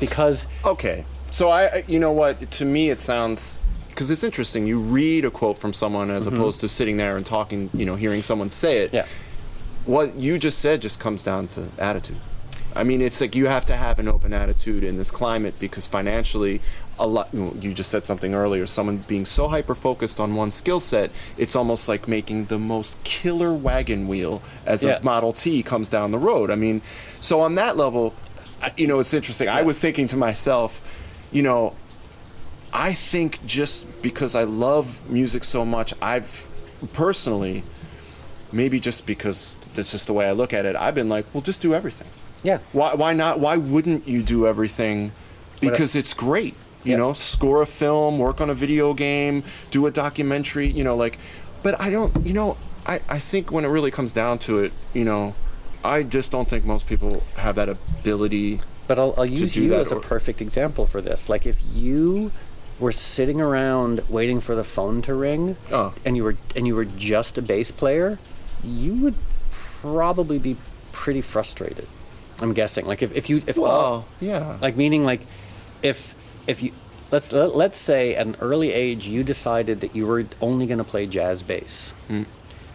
because 0.00 0.46
Okay. 0.64 1.04
So 1.30 1.50
I, 1.50 1.84
you 1.88 1.98
know 1.98 2.12
what? 2.12 2.50
To 2.52 2.64
me, 2.64 2.88
it 2.90 3.00
sounds 3.00 3.58
because 3.88 4.10
it's 4.10 4.22
interesting. 4.22 4.66
You 4.66 4.78
read 4.78 5.24
a 5.24 5.30
quote 5.30 5.58
from 5.58 5.72
someone 5.72 6.10
as 6.10 6.26
opposed 6.26 6.60
to 6.60 6.68
sitting 6.68 6.96
there 6.98 7.16
and 7.16 7.26
talking. 7.26 7.70
You 7.74 7.84
know, 7.84 7.96
hearing 7.96 8.22
someone 8.22 8.50
say 8.50 8.78
it. 8.78 8.86
Mm-hmm. 8.88 8.96
yeah. 8.96 9.06
What 9.84 10.14
you 10.16 10.38
just 10.38 10.58
said 10.58 10.82
just 10.82 11.00
comes 11.00 11.24
down 11.24 11.48
to 11.48 11.68
attitude. 11.78 12.16
I 12.76 12.84
mean, 12.84 13.00
it's 13.00 13.20
like 13.20 13.34
you 13.34 13.46
have 13.46 13.64
to 13.66 13.76
have 13.76 13.98
an 13.98 14.06
open 14.06 14.32
attitude 14.34 14.84
in 14.84 14.98
this 14.98 15.10
climate 15.10 15.54
because 15.58 15.86
financially, 15.86 16.60
a 16.98 17.06
lot. 17.06 17.28
You, 17.32 17.72
just 17.72 17.90
said 17.90 18.04
something 18.04 18.34
earlier. 18.34 18.66
Someone 18.66 18.98
being 18.98 19.24
so 19.24 19.48
hyper 19.48 19.74
focused 19.74 20.20
on 20.20 20.34
one 20.34 20.50
skill 20.50 20.78
set, 20.78 21.10
it's 21.38 21.56
almost 21.56 21.88
like 21.88 22.06
making 22.06 22.46
the 22.46 22.58
most 22.58 23.02
killer 23.02 23.52
wagon 23.54 24.06
wheel 24.08 24.42
as 24.66 24.84
Yeah. 24.84 24.98
a 24.98 25.02
Model 25.02 25.32
T 25.32 25.62
comes 25.62 25.88
down 25.88 26.10
the 26.10 26.18
road. 26.18 26.50
I 26.50 26.54
mean, 26.54 26.82
so 27.18 27.40
on 27.40 27.54
that 27.54 27.76
level, 27.76 28.14
you 28.76 28.86
know, 28.86 29.00
it's 29.00 29.14
interesting. 29.14 29.48
I 29.48 29.62
was 29.62 29.80
thinking 29.80 30.06
to 30.08 30.16
myself, 30.16 30.82
you 31.32 31.42
know, 31.42 31.74
I 32.72 32.92
think 32.92 33.44
just 33.46 34.02
because 34.02 34.34
I 34.34 34.44
love 34.44 35.08
music 35.10 35.44
so 35.44 35.64
much, 35.64 35.94
I've 36.02 36.46
personally, 36.92 37.62
maybe 38.52 38.80
just 38.80 39.06
because 39.06 39.54
that's 39.74 39.92
just 39.92 40.06
the 40.06 40.12
way 40.12 40.28
I 40.28 40.32
look 40.32 40.52
at 40.52 40.66
it, 40.66 40.76
I've 40.76 40.94
been 40.94 41.08
like, 41.08 41.24
well, 41.32 41.42
just 41.42 41.60
do 41.60 41.72
everything. 41.74 42.08
Yeah. 42.42 42.58
Why 42.72 42.94
why 42.94 43.12
not? 43.12 43.40
Why 43.40 43.56
wouldn't 43.56 44.06
you 44.06 44.22
do 44.22 44.46
everything? 44.46 45.12
Because 45.60 45.94
it's 45.96 46.14
great. 46.14 46.54
You 46.84 46.92
Yeah. 46.92 46.98
know, 46.98 47.12
score 47.14 47.62
a 47.62 47.66
film, 47.66 48.18
work 48.18 48.40
on 48.40 48.50
a 48.50 48.54
video 48.54 48.94
game, 48.94 49.42
do 49.70 49.86
a 49.86 49.90
documentary. 49.90 50.68
You 50.68 50.84
know, 50.84 50.96
like. 50.96 51.18
But 51.62 51.80
I 51.80 51.90
don't. 51.90 52.24
You 52.24 52.32
know, 52.34 52.56
I 52.86 53.00
I 53.08 53.18
think 53.18 53.50
when 53.50 53.64
it 53.64 53.68
really 53.68 53.90
comes 53.90 54.12
down 54.12 54.38
to 54.40 54.58
it, 54.60 54.72
you 54.94 55.04
know, 55.04 55.34
I 55.82 56.02
just 56.04 56.30
don't 56.30 56.48
think 56.48 56.64
most 56.64 56.86
people 56.86 57.22
have 57.36 57.56
that 57.56 57.68
ability. 57.68 58.60
But 58.86 59.00
I'll, 59.00 59.14
I'll 59.18 59.26
use 59.26 59.56
you 59.56 59.74
as 59.74 59.90
a 59.90 59.96
perfect 59.96 60.40
example 60.40 60.86
for 60.86 61.00
this. 61.00 61.28
Like 61.28 61.44
if 61.46 61.60
you 61.74 62.30
were 62.78 62.92
sitting 62.92 63.40
around 63.40 64.02
waiting 64.08 64.38
for 64.40 64.54
the 64.54 64.62
phone 64.62 65.02
to 65.02 65.14
ring, 65.14 65.56
Oh. 65.72 65.92
and 66.04 66.16
you 66.16 66.22
were 66.22 66.36
and 66.54 66.66
you 66.68 66.76
were 66.76 66.84
just 66.84 67.36
a 67.38 67.42
bass 67.42 67.72
player, 67.72 68.20
you 68.62 68.94
would 69.02 69.16
probably 69.80 70.38
be 70.38 70.56
pretty 70.92 71.20
frustrated. 71.20 71.88
I'm 72.40 72.52
guessing. 72.52 72.84
Like 72.86 73.02
if, 73.02 73.14
if 73.16 73.30
you 73.30 73.42
if 73.46 73.58
all, 73.58 74.04
yeah. 74.20 74.58
like 74.60 74.76
meaning 74.76 75.04
like 75.04 75.20
if 75.82 76.14
if 76.46 76.62
you 76.62 76.72
let's 77.10 77.32
let, 77.32 77.54
let's 77.56 77.78
say 77.78 78.14
at 78.14 78.26
an 78.26 78.36
early 78.40 78.72
age 78.72 79.06
you 79.06 79.22
decided 79.24 79.80
that 79.80 79.94
you 79.96 80.06
were 80.06 80.24
only 80.40 80.66
going 80.66 80.78
to 80.78 80.84
play 80.84 81.06
jazz 81.06 81.42
bass, 81.42 81.94
Hmm. 82.08 82.24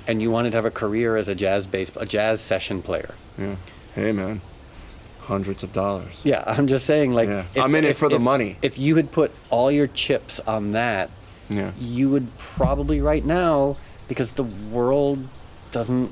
and 0.07 0.21
you 0.21 0.31
wanted 0.31 0.51
to 0.51 0.57
have 0.57 0.65
a 0.65 0.71
career 0.71 1.15
as 1.17 1.27
a 1.29 1.35
jazz 1.35 1.67
bass 1.67 1.91
a 1.95 2.05
jazz 2.05 2.41
session 2.41 2.81
player. 2.81 3.13
yeah. 3.37 3.55
Hey 3.93 4.11
man, 4.13 4.41
hundreds 5.21 5.63
of 5.63 5.73
dollars. 5.73 6.21
Yeah, 6.23 6.43
I'm 6.47 6.67
just 6.67 6.85
saying, 6.85 7.11
like, 7.11 7.27
Yeah. 7.29 7.45
I'm 7.57 7.75
in 7.75 7.83
it 7.85 7.95
for 7.97 8.09
the 8.09 8.19
money. 8.19 8.57
If 8.61 8.79
you 8.79 8.95
had 8.95 9.11
put 9.11 9.31
all 9.49 9.69
your 9.71 9.87
chips 9.87 10.39
on 10.41 10.71
that, 10.71 11.09
Yeah. 11.49 11.71
you 11.79 12.09
would 12.09 12.35
probably 12.37 13.01
right 13.01 13.23
now, 13.25 13.75
because 14.07 14.31
the 14.31 14.43
world 14.43 15.27
doesn't 15.73 16.11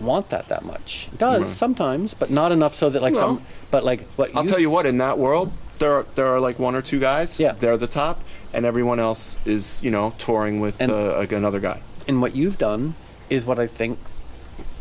want 0.00 0.28
that 0.30 0.48
that 0.48 0.64
much. 0.64 1.08
It 1.12 1.18
does 1.18 1.38
Right. 1.40 1.46
sometimes, 1.48 2.14
but 2.14 2.30
not 2.30 2.52
enough 2.52 2.74
so 2.74 2.88
that 2.90 3.02
like 3.02 3.14
Well, 3.14 3.22
some. 3.36 3.42
But 3.70 3.84
like 3.84 4.06
what 4.16 4.30
I'll 4.36 4.44
tell 4.44 4.58
you 4.60 4.70
what, 4.70 4.86
in 4.86 4.98
that 4.98 5.18
world, 5.18 5.52
there 5.78 5.94
are, 5.94 6.06
there 6.14 6.26
are 6.28 6.40
like 6.40 6.58
one 6.58 6.74
or 6.74 6.82
two 6.82 6.98
guys. 7.00 7.38
Yeah. 7.40 7.52
They're 7.52 7.76
the 7.76 7.86
top, 7.86 8.20
and 8.52 8.64
everyone 8.66 8.98
else 9.00 9.38
is 9.44 9.80
you 9.82 9.90
know 9.90 10.12
touring 10.18 10.60
with 10.60 10.80
And- 10.80 10.92
uh, 10.92 11.16
like 11.16 11.32
another 11.32 11.60
guy. 11.60 11.80
and 12.08 12.20
what 12.22 12.36
you've 12.36 12.58
done 12.58 12.94
is 13.30 13.44
what 13.44 13.58
I 13.58 13.66
think 13.66 13.98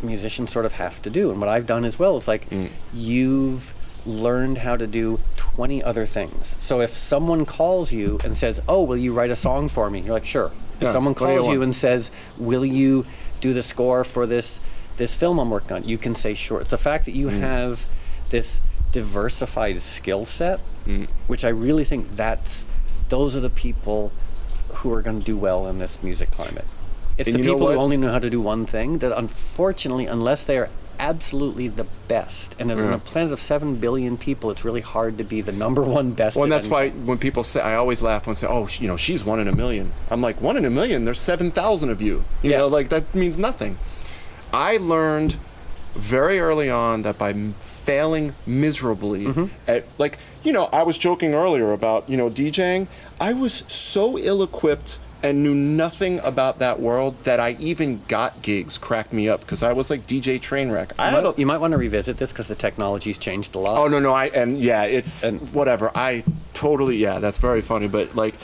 musicians 0.01 0.51
sort 0.51 0.66
of 0.66 0.74
have 0.74 1.01
to 1.01 1.09
do, 1.09 1.32
and 1.32 1.39
what 1.39 1.49
I've 1.49 1.66
done 1.66 1.86
as 1.86 1.97
well 1.97 2.18
is 2.18 2.28
like 2.28 2.49
Mm. 2.49 2.70
you've 2.93 3.74
learned 4.05 4.59
how 4.59 4.76
to 4.78 4.86
do 4.86 5.20
20 5.36 5.82
other 5.84 6.05
things. 6.05 6.55
So 6.59 6.80
if 6.82 6.95
someone 6.95 7.45
calls 7.45 7.91
you 7.91 8.20
and 8.24 8.38
says, 8.38 8.61
"Oh, 8.68 8.84
will 8.84 8.97
you 8.97 9.13
write 9.13 9.32
a 9.32 9.36
song 9.36 9.68
for 9.68 9.89
me?" 9.89 10.01
You're 10.01 10.13
like, 10.13 10.26
"Sure." 10.26 10.51
If 10.80 10.84
Yeah, 10.88 10.91
someone 10.91 11.13
do 11.13 11.22
you 11.26 11.39
calls 11.39 11.47
you, 11.53 11.61
and 11.63 11.76
says, 11.76 12.11
"Will 12.38 12.66
you 12.66 13.05
do 13.41 13.53
the 13.53 13.63
score 13.63 14.03
for 14.03 14.28
this 14.28 14.59
this 14.98 15.16
film 15.16 15.39
I'm 15.39 15.50
working 15.50 15.74
on?" 15.78 15.84
You 15.84 15.98
can 15.98 16.16
say, 16.16 16.34
"Sure." 16.34 16.62
It's 16.62 16.70
the 16.72 16.78
fact 16.78 17.06
that 17.06 17.16
you 17.16 17.28
Mm. 17.28 17.39
have 17.41 17.86
this 18.30 18.60
diversified 18.91 19.82
skill 19.82 20.26
set, 20.26 20.60
Mm. 20.88 21.08
which 21.28 21.43
I 21.43 21.50
really 21.50 21.84
think 21.84 22.16
that's 22.16 22.66
those 23.10 23.36
are 23.36 23.41
the 23.41 23.50
people 23.50 24.12
who 24.76 24.91
are 24.93 25.02
going 25.02 25.20
to 25.20 25.26
do 25.26 25.38
well 25.38 25.68
in 25.68 25.80
this 25.80 26.00
music 26.02 26.32
climate. 26.32 26.66
It's 27.18 27.28
And 27.30 27.38
the 27.38 27.43
people 27.43 27.68
who 27.68 27.74
only 27.76 27.98
know 27.98 28.12
how 28.12 28.20
to 28.20 28.30
do 28.30 28.41
one 28.41 28.66
thing 28.66 28.98
that, 29.00 29.18
unfortunately, 29.18 30.06
unless 30.06 30.43
they 30.43 30.58
are 30.58 30.70
absolutely 30.98 31.68
the 31.68 31.86
best, 32.08 32.56
and 32.58 32.72
in 32.72 32.78
Yeah. 32.78 32.93
a 32.96 32.98
planet 32.98 33.32
of 33.34 33.41
seven 33.41 33.76
billion 33.76 34.18
people, 34.18 34.50
it's 34.50 34.64
really 34.66 34.82
hard 34.82 35.18
to 35.18 35.24
be 35.24 35.41
the 35.41 35.52
number 35.52 35.82
one 35.82 36.12
best. 36.12 36.36
Well, 36.36 36.46
and 36.46 36.54
at 36.54 36.58
that's 36.58 36.68
why 36.68 36.89
when 36.89 37.18
people 37.18 37.43
say, 37.43 37.60
I 37.62 37.76
always 37.76 38.02
laugh 38.02 38.26
when 38.26 38.34
they 38.34 38.39
say, 38.41 38.48
"Oh, 38.48 38.66
sh- 38.68 38.80
you 38.82 38.88
know, 38.88 38.98
she's 38.98 39.24
one 39.26 39.39
in 39.39 39.48
a 39.48 39.56
million. 39.56 39.91
I'm 40.10 40.22
like, 40.22 40.41
one 40.41 40.56
in 40.58 40.66
a 40.66 40.70
million. 40.70 41.04
There's 41.06 41.20
seven 41.20 41.52
thousand 41.52 41.89
of 41.89 42.02
you. 42.02 42.24
You 42.41 42.52
Yeah. 42.52 42.58
know, 42.60 42.68
like 42.68 42.89
that 42.89 43.14
means 43.14 43.38
nothing. 43.38 43.78
I 44.56 44.78
learned 44.78 45.36
very 45.93 46.39
early 46.39 46.70
on 46.70 47.01
that 47.03 47.18
by 47.18 47.34
failing 47.60 48.34
miserably 48.47 49.26
Mm-hmm. 49.26 49.45
at 49.68 49.86
like 49.97 50.18
you 50.43 50.51
know 50.51 50.66
i 50.74 50.82
was 50.84 50.97
joking 50.97 51.34
earlier 51.36 51.72
about 51.72 52.10
you 52.10 52.18
know 52.18 52.30
djing 52.30 52.88
i 53.20 53.32
was 53.34 53.64
so 53.68 54.18
ill-equipped 54.18 54.97
and 55.24 55.41
knew 55.43 55.53
nothing 55.55 56.20
about 56.20 56.59
that 56.59 56.80
world 56.80 57.16
that 57.24 57.39
i 57.39 57.55
even 57.59 58.01
got 58.07 58.41
gigs 58.41 58.78
cracked 58.78 59.11
me 59.13 59.28
up 59.28 59.41
because 59.41 59.63
i 59.63 59.72
was 59.74 59.89
like 59.89 60.05
dj 60.07 60.39
trainwreck 60.39 60.91
i 60.99 61.11
You 61.11 61.18
a, 61.18 61.22
might, 61.22 61.39
you 61.39 61.45
might 61.45 61.57
want 61.59 61.72
to 61.72 61.78
revisit 61.78 62.18
this 62.18 62.32
because 62.32 62.47
the 62.47 62.55
technology's 62.55 63.18
changed 63.18 63.55
a 63.55 63.59
lot. 63.59 63.80
Oh 63.80 63.88
no 63.88 63.99
no 63.99 64.13
I 64.13 64.28
and 64.28 64.57
yeah 64.59 64.84
it's 64.84 65.24
And- 65.24 65.41
whatever 65.53 65.91
I 65.95 66.24
totally 66.53 66.97
yeah 66.97 67.20
that's 67.20 67.38
very 67.38 67.61
funny 67.61 67.88
but 67.88 68.16
like 68.16 68.36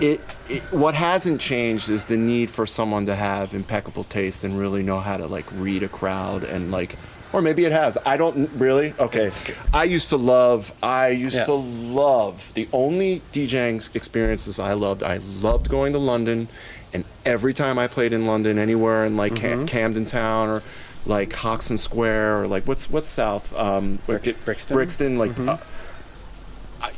it, 0.00 0.20
it 0.48 0.62
what 0.72 0.94
hasn't 0.94 1.40
changed 1.40 1.90
is 1.90 2.06
the 2.06 2.16
need 2.16 2.50
for 2.50 2.66
someone 2.66 3.04
to 3.06 3.14
have 3.14 3.52
impeccable 3.54 4.04
taste 4.04 4.44
and 4.44 4.58
really 4.58 4.82
know 4.82 5.00
how 5.00 5.16
to 5.18 5.26
like 5.26 5.44
read 5.52 5.82
a 5.82 5.88
crowd 5.88 6.42
and 6.44 6.70
like 6.70 6.96
or 7.32 7.40
maybe 7.42 7.64
it 7.64 7.72
has 7.72 7.96
I 8.04 8.16
don't 8.16 8.50
really 8.54 8.94
okay 8.98 9.30
I 9.72 9.84
used 9.84 10.08
to 10.10 10.16
love 10.16 10.72
I 10.82 11.08
used 11.08 11.36
Yeah. 11.36 11.44
to 11.44 11.54
love 11.54 12.52
the 12.54 12.68
only 12.72 13.22
DJing 13.32 13.94
experiences 13.94 14.58
I 14.58 14.72
loved 14.72 15.02
I 15.02 15.18
loved 15.18 15.68
going 15.68 15.92
to 15.92 15.98
London 15.98 16.48
and 16.92 17.04
every 17.24 17.54
time 17.54 17.78
I 17.78 17.86
played 17.86 18.12
in 18.12 18.26
London 18.26 18.58
anywhere 18.58 19.04
in 19.04 19.16
like 19.16 19.32
Mm-hmm. 19.34 19.40
Cam- 19.60 19.66
Camden 19.66 20.04
Town 20.06 20.48
or 20.48 20.62
like 21.06 21.32
Hoxton 21.32 21.78
Square 21.78 22.40
or 22.42 22.46
like 22.46 22.66
what's 22.66 22.90
what's 22.90 23.08
south 23.08 23.54
um 23.56 24.00
Brix- 24.06 24.34
Brixton? 24.44 24.74
Brixton, 24.76 25.18
like 25.18 25.30
Mm-hmm. 25.32 25.48
uh, 25.50 25.56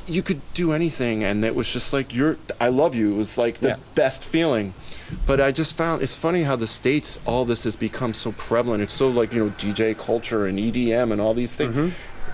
you 0.06 0.22
could 0.22 0.40
do 0.54 0.72
anything, 0.72 1.24
and 1.24 1.44
it 1.44 1.54
was 1.56 1.72
just 1.72 1.92
like 1.92 2.14
you're. 2.14 2.36
I 2.60 2.68
love 2.68 2.94
you. 2.94 3.14
It 3.14 3.16
was 3.16 3.36
like 3.36 3.58
the 3.58 3.68
Yeah. 3.70 3.76
best 3.96 4.22
feeling. 4.24 4.74
But 5.26 5.40
I 5.40 5.50
just 5.52 5.76
found 5.76 6.02
it's 6.02 6.16
funny 6.16 6.42
how 6.44 6.56
the 6.56 6.66
states 6.66 7.20
all 7.26 7.44
this 7.44 7.64
has 7.64 7.76
become 7.76 8.14
so 8.14 8.32
prevalent. 8.32 8.82
It's 8.82 8.94
so 8.94 9.08
like 9.08 9.32
you 9.32 9.44
know 9.44 9.50
DJ 9.52 9.96
culture 9.96 10.46
and 10.46 10.58
EDM 10.58 11.12
and 11.12 11.20
all 11.20 11.34
these 11.34 11.54
things. 11.56 11.74
Mm-hmm. 11.74 11.88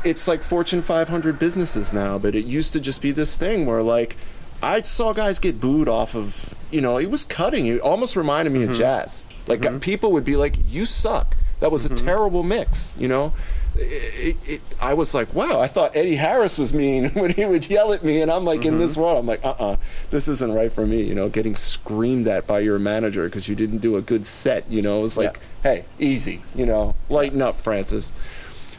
It's 0.04 0.28
like 0.28 0.42
Fortune 0.42 0.80
500 0.82 1.38
businesses 1.38 1.92
now, 1.92 2.18
but 2.18 2.34
it 2.34 2.44
used 2.44 2.72
to 2.74 2.80
just 2.80 3.02
be 3.02 3.10
this 3.10 3.36
thing 3.36 3.66
where 3.66 3.82
like 3.82 4.16
I 4.62 4.80
saw 4.82 5.12
guys 5.12 5.38
get 5.38 5.60
booed 5.60 5.88
off 5.88 6.14
of 6.14 6.54
you 6.70 6.80
know 6.80 6.98
it 6.98 7.10
was 7.10 7.24
cutting. 7.24 7.66
It 7.66 7.80
almost 7.80 8.16
reminded 8.16 8.52
me 8.52 8.60
Mm-hmm. 8.60 8.70
of 8.72 8.76
jazz. 8.78 9.24
Like 9.46 9.80
people 9.80 10.12
would 10.12 10.24
be 10.24 10.36
like, 10.36 10.56
"You 10.68 10.84
suck." 10.86 11.36
That 11.60 11.72
was 11.72 11.84
a 11.84 11.88
terrible 11.88 12.42
mix, 12.44 12.94
you 12.98 13.08
know. 13.08 13.32
It, 13.78 14.36
it, 14.36 14.48
it, 14.48 14.60
I 14.80 14.94
was 14.94 15.14
like, 15.14 15.32
wow, 15.32 15.60
I 15.60 15.68
thought 15.68 15.94
Eddie 15.94 16.16
Harris 16.16 16.58
was 16.58 16.74
mean 16.74 17.10
when 17.14 17.30
he 17.30 17.44
would 17.44 17.70
yell 17.70 17.92
at 17.92 18.02
me, 18.02 18.20
and 18.20 18.30
I'm 18.30 18.44
like, 18.44 18.64
in 18.64 18.78
this 18.78 18.96
world, 18.96 19.18
I'm 19.18 19.26
like, 19.26 19.44
uh 19.44 19.54
uh 19.58 19.76
this 20.10 20.26
isn't 20.28 20.52
right 20.52 20.70
for 20.70 20.86
me, 20.86 21.02
you 21.02 21.14
know, 21.14 21.28
getting 21.28 21.54
screamed 21.54 22.26
at 22.26 22.46
by 22.46 22.60
your 22.60 22.78
manager 22.78 23.24
because 23.26 23.48
you 23.48 23.54
didn't 23.54 23.78
do 23.78 23.96
a 23.96 24.02
good 24.02 24.26
set, 24.26 24.70
you 24.70 24.82
know. 24.82 25.04
It's 25.04 25.16
like, 25.16 25.38
hey, 25.62 25.84
easy, 25.98 26.42
you 26.54 26.66
know, 26.66 26.96
lighten 27.08 27.40
up, 27.40 27.60
Francis. 27.60 28.12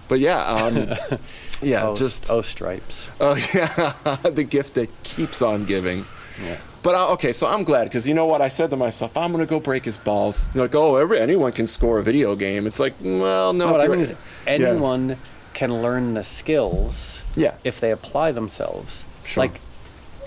But 0.10 0.20
yeah, 0.20 0.44
um, 0.44 0.76
yeah, 1.62 1.88
oh, 1.88 1.96
just, 1.96 2.30
oh 2.30 2.42
stripes. 2.42 3.10
oh 3.22 3.36
yeah, 3.54 3.94
the 4.30 4.44
gift 4.44 4.74
that 4.74 5.04
keeps 5.04 5.42
on 5.42 5.66
giving. 5.66 6.06
Yeah. 6.44 6.58
But 6.82 6.96
uh, 6.96 7.12
okay, 7.14 7.32
so 7.34 7.48
I'm 7.48 7.64
glad 7.64 7.86
because 7.86 8.08
you 8.08 8.14
know 8.14 8.26
what 8.26 8.42
I 8.42 8.48
said 8.48 8.70
to 8.70 8.78
myself, 8.78 9.16
I'm 9.18 9.32
gonna 9.32 9.46
go 9.46 9.60
break 9.60 9.86
his 9.86 9.98
balls. 9.98 10.50
You're 10.54 10.64
like, 10.66 10.76
oh, 10.76 10.96
every 10.96 11.20
anyone 11.20 11.52
can 11.52 11.68
score 11.68 12.00
a 12.00 12.04
video 12.04 12.36
game. 12.36 12.66
It's 12.66 12.80
like, 12.80 12.94
well, 13.02 13.52
no. 13.54 13.72
What 13.72 13.82
I 13.82 13.88
mean 13.88 14.00
is 14.00 14.12
Yeah. 14.12 14.18
anyone 14.48 15.18
can 15.54 15.82
learn 15.82 16.14
the 16.14 16.24
skills 16.24 17.24
Yeah. 17.36 17.56
if 17.66 17.80
they 17.82 17.92
apply 17.92 18.32
themselves. 18.32 19.06
Sure. 19.26 19.44
Like 19.44 19.60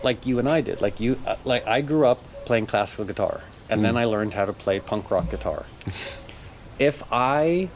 like 0.02 0.26
you 0.26 0.38
and 0.38 0.48
I 0.48 0.60
did. 0.60 0.82
Like 0.82 1.00
you 1.00 1.18
uh, 1.26 1.36
like 1.44 1.66
I 1.66 1.80
grew 1.80 2.06
up 2.06 2.20
playing 2.44 2.66
classical 2.66 3.04
guitar 3.06 3.40
and 3.70 3.80
Mm. 3.80 3.84
then 3.84 3.96
I 3.96 4.04
learned 4.04 4.34
how 4.34 4.44
to 4.44 4.52
play 4.52 4.78
punk 4.80 5.10
rock 5.10 5.30
guitar. 5.30 5.64
if 6.78 7.02
I 7.10 7.68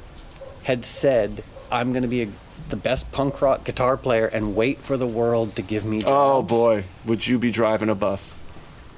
had 0.65 0.85
said 0.85 1.43
I'm 1.71 1.93
to 1.95 2.07
be 2.09 2.23
a, 2.23 2.29
the 2.69 2.77
best 2.77 3.11
punk 3.13 3.41
rock 3.43 3.65
guitar 3.65 3.97
player 3.97 4.27
and 4.27 4.57
wait 4.57 4.79
for 4.79 4.97
the 4.97 5.07
world 5.07 5.55
to 5.57 5.63
give 5.63 5.85
me 5.85 5.99
oh, 5.99 6.01
jobs. 6.03 6.13
Oh 6.13 6.43
boy, 6.43 6.85
would 7.05 7.27
you 7.27 7.39
be 7.39 7.51
driving 7.51 7.89
a 7.89 7.95
bus? 7.95 8.35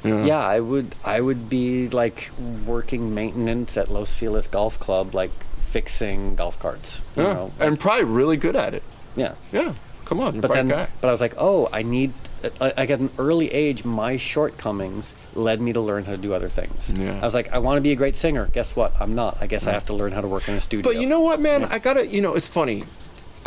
Yeah. 0.04 0.24
Yeah, 0.24 0.46
I 0.46 0.60
would. 0.60 0.94
I 1.04 1.20
would 1.20 1.48
be 1.50 1.88
like 1.88 2.30
working 2.66 3.14
maintenance 3.14 3.76
at 3.76 3.90
Los 3.90 4.14
Feliz 4.14 4.46
Golf 4.46 4.78
Club, 4.78 5.14
like 5.14 5.32
fixing 5.58 6.34
golf 6.36 6.58
carts. 6.58 7.02
You 7.16 7.24
Yeah. 7.24 7.32
know, 7.34 7.52
and 7.58 7.78
probably 7.80 8.04
really 8.04 8.36
good 8.36 8.56
at 8.56 8.74
it. 8.74 8.82
yeah. 9.16 9.34
Yeah, 9.52 9.74
come 10.04 10.20
on, 10.20 10.40
But 10.40 10.52
then, 10.52 10.68
guy. 10.68 10.86
but 11.00 11.08
I 11.08 11.10
was 11.10 11.20
like, 11.20 11.34
oh, 11.36 11.68
I 11.72 11.82
need. 11.82 12.12
I- 12.60 12.72
Like 12.76 12.90
at 12.90 13.00
an 13.00 13.10
early 13.18 13.52
age, 13.52 13.84
my 13.84 14.16
shortcomings 14.16 15.12
led 15.34 15.60
me 15.60 15.72
to 15.72 15.80
learn 15.80 16.04
how 16.04 16.12
to 16.12 16.16
do 16.18 16.32
other 16.32 16.48
things. 16.48 16.94
Yeah. 16.96 17.18
I 17.20 17.24
was 17.24 17.34
like, 17.34 17.52
I 17.52 17.58
want 17.58 17.78
to 17.78 17.80
be 17.80 17.90
a 17.90 17.96
great 17.96 18.14
singer. 18.14 18.46
Guess 18.52 18.76
what? 18.76 18.92
I'm 19.00 19.16
not. 19.16 19.38
I 19.40 19.48
guess 19.48 19.66
I 19.66 19.72
have 19.72 19.84
to 19.86 19.94
learn 19.94 20.12
how 20.12 20.20
to 20.20 20.28
work 20.28 20.48
in 20.48 20.54
a 20.54 20.60
studio. 20.60 20.88
But 20.88 21.00
you 21.02 21.08
know 21.08 21.20
what, 21.20 21.40
man? 21.40 21.64
I 21.64 21.80
gotta. 21.80 22.06
You 22.06 22.22
know, 22.22 22.34
it's 22.34 22.46
funny. 22.46 22.84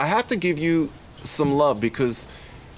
I 0.01 0.05
have 0.07 0.25
to 0.27 0.35
give 0.35 0.57
you 0.57 0.89
some 1.23 1.53
love 1.53 1.79
because 1.79 2.27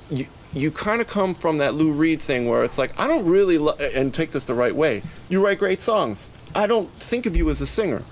you 0.10 0.26
you 0.54 0.70
kind 0.70 1.02
of 1.02 1.08
come 1.08 1.34
from 1.34 1.58
that 1.58 1.74
Lou 1.74 1.92
Reed 1.92 2.22
thing 2.22 2.48
where 2.50 2.64
it's 2.64 2.78
like 2.78 2.92
I 3.00 3.08
don't 3.08 3.26
really 3.26 3.58
lo- 3.58 3.78
and 4.00 4.14
take 4.14 4.32
this 4.32 4.46
the 4.46 4.54
right 4.54 4.76
way. 4.76 5.02
You 5.30 5.44
write 5.44 5.58
great 5.60 5.82
songs. 5.82 6.30
I 6.54 6.68
don't 6.68 6.90
think 7.00 7.26
of 7.26 7.36
you 7.36 7.50
as 7.50 7.62
a 7.62 7.66
singer. 7.66 8.04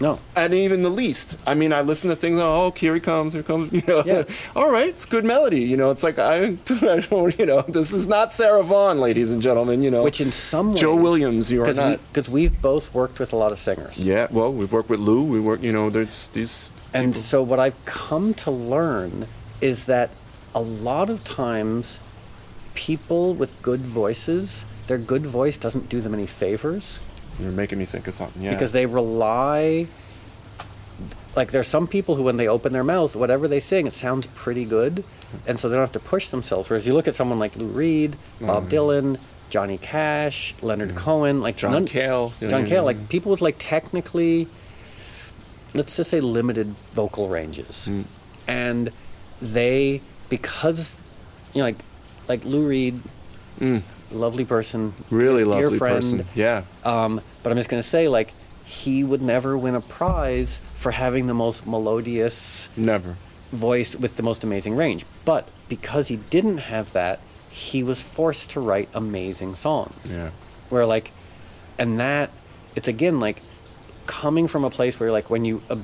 No. 0.00 0.18
And 0.34 0.52
even 0.54 0.82
the 0.82 0.88
least. 0.90 1.36
I 1.46 1.54
mean, 1.54 1.72
I 1.72 1.80
listen 1.82 2.10
to 2.10 2.16
things. 2.16 2.36
Oh, 2.40 2.72
here 2.74 2.94
he 2.94 3.00
comes. 3.00 3.34
Here 3.34 3.42
comes. 3.42 3.72
You 3.76 3.82
know. 3.86 4.02
Yeah. 4.04 4.22
All 4.56 4.70
right, 4.70 4.88
it's 4.88 5.04
good 5.04 5.24
melody. 5.24 5.60
You 5.60 5.76
know, 5.76 5.90
it's 5.90 6.02
like 6.02 6.18
I, 6.18 6.56
I 6.94 7.00
don't. 7.10 7.38
You 7.38 7.46
know, 7.46 7.62
this 7.62 7.92
is 7.92 8.06
not 8.08 8.32
Sarah 8.32 8.62
Vaughan, 8.64 8.98
ladies 9.00 9.30
and 9.30 9.42
gentlemen. 9.42 9.82
You 9.82 9.90
know. 9.90 10.02
Which 10.02 10.20
in 10.20 10.32
some 10.32 10.70
ways, 10.72 10.80
Joe 10.80 10.96
Williams, 10.96 11.50
you 11.52 11.62
are 11.62 11.72
not. 11.74 12.00
because 12.08 12.28
we've 12.28 12.56
both 12.62 12.94
worked 12.94 13.18
with 13.20 13.32
a 13.32 13.36
lot 13.36 13.52
of 13.52 13.58
singers. 13.58 13.98
yeah. 14.04 14.28
Well, 14.30 14.50
we've 14.52 14.72
worked 14.72 14.88
with 14.88 15.00
Lou. 15.00 15.22
We 15.22 15.40
work. 15.40 15.60
You 15.62 15.72
know, 15.72 15.90
there's 15.90 16.28
these. 16.28 16.70
And 16.94 17.16
so 17.16 17.42
what 17.42 17.58
I've 17.58 17.82
come 17.84 18.34
to 18.34 18.50
learn 18.50 19.26
is 19.60 19.86
that 19.86 20.10
a 20.54 20.60
lot 20.60 21.08
of 21.08 21.24
times 21.24 22.00
people 22.74 23.34
with 23.34 23.60
good 23.62 23.80
voices, 23.80 24.64
their 24.86 24.98
good 24.98 25.26
voice 25.26 25.56
doesn't 25.56 25.88
do 25.88 26.00
them 26.00 26.12
any 26.14 26.26
favors 26.26 27.00
You're 27.38 27.50
making 27.50 27.78
me 27.78 27.84
think 27.84 28.06
of 28.08 28.14
something. 28.14 28.42
Yeah. 28.42 28.50
because 28.50 28.72
they 28.72 28.86
rely 28.86 29.86
like 31.34 31.50
there's 31.50 31.68
some 31.68 31.86
people 31.86 32.16
who 32.16 32.22
when 32.24 32.36
they 32.36 32.46
open 32.48 32.72
their 32.72 32.84
mouths 32.84 33.16
whatever 33.16 33.48
they 33.48 33.60
sing 33.60 33.86
it 33.86 33.94
sounds 33.94 34.26
pretty 34.28 34.66
good 34.66 35.02
and 35.46 35.58
so 35.58 35.68
they 35.68 35.74
don't 35.74 35.82
have 35.82 35.92
to 35.92 35.98
push 35.98 36.28
themselves 36.28 36.68
whereas 36.68 36.86
you 36.86 36.92
look 36.92 37.08
at 37.08 37.14
someone 37.14 37.38
like 37.38 37.56
Lou 37.56 37.68
Reed, 37.68 38.16
Bob 38.40 38.64
mm. 38.64 38.68
Dylan, 38.68 39.18
Johnny 39.48 39.78
Cash, 39.78 40.54
Leonard 40.62 40.90
mm. 40.90 40.96
Cohen, 40.96 41.40
like 41.40 41.56
John 41.56 41.72
none- 41.72 41.86
Cale. 41.86 42.32
John 42.40 42.66
Cale, 42.66 42.84
like 42.84 43.08
people 43.08 43.30
with 43.30 43.42
like 43.42 43.56
technically, 43.58 44.48
let's 45.74 45.96
just 45.96 46.10
say 46.10 46.20
limited 46.20 46.74
vocal 46.92 47.28
ranges, 47.28 47.88
Mm. 47.90 48.04
and 48.46 48.92
they 49.40 50.00
because 50.28 50.96
you 51.54 51.60
know 51.60 51.66
like 51.66 51.78
like 52.28 52.44
Lou 52.44 52.66
Reed, 52.66 53.00
Mm. 53.60 53.82
lovely 54.12 54.44
person, 54.44 54.94
Really 55.10 55.44
dear 55.44 55.62
lovely 55.64 55.78
friend. 55.78 55.96
person. 56.02 56.26
Yeah. 56.34 56.62
Um, 56.84 57.20
but 57.42 57.50
I'm 57.50 57.58
just 57.58 57.68
gonna 57.68 57.82
say 57.82 58.08
like 58.08 58.32
he 58.64 59.04
would 59.04 59.20
never 59.22 59.58
win 59.58 59.74
a 59.74 59.80
prize 59.80 60.60
for 60.74 60.92
having 60.92 61.26
the 61.26 61.34
most 61.34 61.66
melodious 61.66 62.68
Never. 62.76 63.16
voice 63.52 63.94
with 63.94 64.16
the 64.16 64.22
most 64.22 64.44
amazing 64.44 64.76
range. 64.76 65.04
But 65.24 65.48
because 65.68 66.08
he 66.08 66.16
didn't 66.16 66.58
have 66.58 66.92
that, 66.92 67.18
he 67.50 67.82
was 67.82 68.00
forced 68.00 68.48
to 68.50 68.60
write 68.60 68.88
amazing 68.94 69.56
songs 69.56 70.14
Yeah. 70.16 70.30
where 70.70 70.86
like 70.86 71.10
and 71.78 71.98
that 72.00 72.30
it's 72.76 72.88
again 72.88 73.20
like 73.20 73.42
coming 74.20 74.46
from 74.52 74.62
a 74.64 74.70
place 74.70 74.98
where 74.98 75.06
you're 75.06 75.18
like 75.20 75.30
when 75.30 75.44
you 75.44 75.62
uh, 75.70 75.76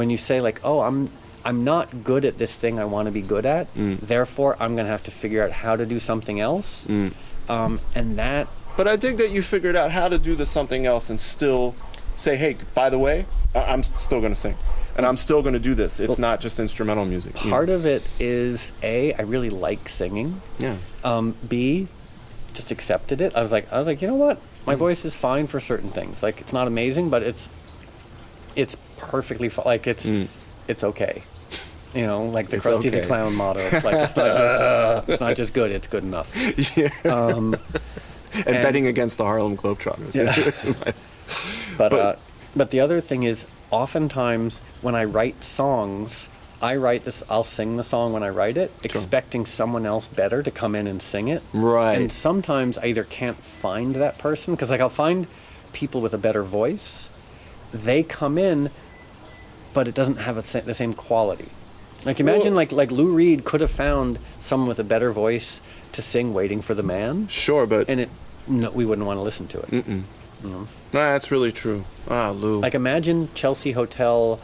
when 0.00 0.08
you 0.10 0.16
say 0.16 0.40
like 0.40 0.58
oh 0.64 0.80
i'm 0.80 1.08
i'm 1.44 1.62
not 1.64 1.86
good 2.10 2.24
at 2.24 2.38
this 2.38 2.56
thing 2.56 2.78
i 2.84 2.84
want 2.94 3.06
to 3.06 3.12
be 3.12 3.22
good 3.34 3.44
at 3.56 3.64
Mm. 3.74 3.98
therefore 4.00 4.56
i'm 4.62 4.72
going 4.76 4.86
to 4.86 4.90
have 4.96 5.02
to 5.04 5.10
figure 5.10 5.42
out 5.44 5.52
how 5.64 5.76
to 5.76 5.84
do 5.94 5.98
something 6.00 6.40
else 6.40 6.86
Mm. 6.86 7.12
um, 7.48 7.80
and 7.94 8.16
that 8.18 8.46
But 8.76 8.86
I 8.88 8.96
dig 8.96 9.14
that 9.18 9.30
you 9.36 9.42
figured 9.42 9.76
out 9.76 9.90
how 9.90 10.08
to 10.08 10.18
do 10.18 10.34
the 10.34 10.46
something 10.46 10.86
else 10.86 11.10
and 11.10 11.18
still 11.20 11.74
say, 12.16 12.36
hey, 12.36 12.56
by 12.74 12.88
the 12.94 12.98
way, 13.06 13.26
I- 13.54 13.66
I'm 13.72 13.82
still 14.06 14.20
going 14.24 14.34
to 14.36 14.40
sing. 14.46 14.54
And 14.96 15.04
I'm 15.08 15.16
still 15.26 15.42
going 15.42 15.54
to 15.60 15.64
do 15.70 15.74
this. 15.74 16.00
It's 16.00 16.18
not 16.28 16.40
just 16.44 16.58
instrumental 16.60 17.04
music. 17.14 17.34
part 17.34 17.68
of 17.76 17.84
it 17.94 18.02
is 18.18 18.72
a 18.82 19.12
i 19.20 19.22
really 19.34 19.50
like 19.68 19.82
singing 20.00 20.28
Yeah. 20.66 20.76
um, 21.10 21.26
b 21.52 21.88
just 22.50 22.70
accepted 22.70 23.20
it 23.20 23.34
i 23.36 23.42
was 23.42 23.52
like 23.52 23.70
i 23.72 23.78
was 23.78 23.86
like 23.86 24.00
you 24.02 24.08
know 24.08 24.14
what 24.14 24.40
my 24.66 24.74
voice 24.74 25.04
is 25.04 25.14
fine 25.14 25.46
for 25.46 25.58
certain 25.60 25.90
things 25.90 26.22
like 26.22 26.40
it's 26.40 26.52
not 26.52 26.66
amazing 26.66 27.08
but 27.10 27.22
it's 27.22 27.48
it's 28.56 28.76
perfectly 28.96 29.48
fi- 29.48 29.62
like 29.64 29.86
it's 29.86 30.06
Mm. 30.06 30.28
it's 30.68 30.84
okay 30.84 31.22
you 31.94 32.06
know 32.06 32.24
like 32.24 32.48
the 32.50 32.56
It's 32.56 32.66
krusty 32.66 32.90
the 32.90 33.00
clown 33.02 33.34
motto 33.34 33.60
like 33.84 33.94
it's 33.94 34.16
not 34.16 34.26
just 34.36 35.08
it's 35.08 35.20
not 35.20 35.36
just 35.36 35.54
good 35.54 35.70
it's 35.70 35.88
good 35.88 36.02
enough 36.04 36.30
yeah. 36.76 36.88
um, 37.04 37.54
and, 38.34 38.46
and- 38.46 38.62
betting 38.62 38.86
against 38.86 39.18
the 39.18 39.24
Harlem 39.24 39.56
Globetrotters. 39.56 40.14
Yeah. 40.14 40.52
but 41.78 41.90
But- 41.90 41.92
uh, 41.92 42.16
but 42.54 42.70
the 42.70 42.80
other 42.80 43.00
thing 43.00 43.22
is 43.22 43.46
oftentimes 43.70 44.60
when 44.82 44.94
i 44.96 45.04
write 45.04 45.42
songs 45.44 46.28
i 46.62 46.76
write 46.76 47.04
this 47.04 47.22
i'll 47.30 47.44
sing 47.44 47.76
the 47.76 47.82
song 47.82 48.12
when 48.12 48.22
i 48.22 48.28
write 48.28 48.56
it 48.56 48.70
expecting 48.82 49.46
someone 49.46 49.86
else 49.86 50.06
better 50.06 50.42
to 50.42 50.50
come 50.50 50.74
in 50.74 50.86
and 50.86 51.00
sing 51.02 51.28
it 51.28 51.42
Right. 51.52 51.94
and 51.94 52.10
sometimes 52.12 52.76
i 52.78 52.86
either 52.86 53.04
can't 53.04 53.38
find 53.38 53.94
that 53.96 54.18
person 54.18 54.54
because 54.54 54.70
like 54.70 54.80
i'll 54.80 54.88
find 54.88 55.26
people 55.72 56.00
with 56.00 56.12
a 56.14 56.18
better 56.18 56.42
voice 56.42 57.10
they 57.72 58.02
come 58.02 58.36
in 58.38 58.70
but 59.72 59.86
it 59.86 59.94
doesn't 59.94 60.16
have 60.16 60.36
a, 60.36 60.60
the 60.62 60.74
same 60.74 60.92
quality 60.92 61.48
like 62.04 62.18
imagine 62.20 62.52
Well- 62.52 62.56
like 62.56 62.72
like 62.72 62.90
lou 62.90 63.12
reed 63.14 63.44
could 63.44 63.60
have 63.60 63.70
found 63.70 64.18
someone 64.40 64.68
with 64.68 64.78
a 64.80 64.84
better 64.84 65.12
voice 65.12 65.60
to 65.92 66.02
sing 66.02 66.32
waiting 66.34 66.60
for 66.62 66.74
the 66.74 66.82
man 66.82 67.28
sure, 67.28 67.66
but 67.66 67.88
and 67.88 68.00
it 68.00 68.08
no, 68.46 68.70
we 68.70 68.84
wouldn't 68.84 69.06
want 69.06 69.18
to 69.18 69.22
listen 69.22 69.46
to 69.48 69.60
it 69.60 69.70
Mm-mm. 69.70 70.02
Nah, 70.42 71.12
that's 71.12 71.30
really 71.30 71.52
true. 71.52 71.84
Ah, 72.08 72.30
Lou. 72.30 72.60
Like 72.60 72.74
imagine 72.74 73.28
Chelsea 73.34 73.72
Hotel 73.72 74.40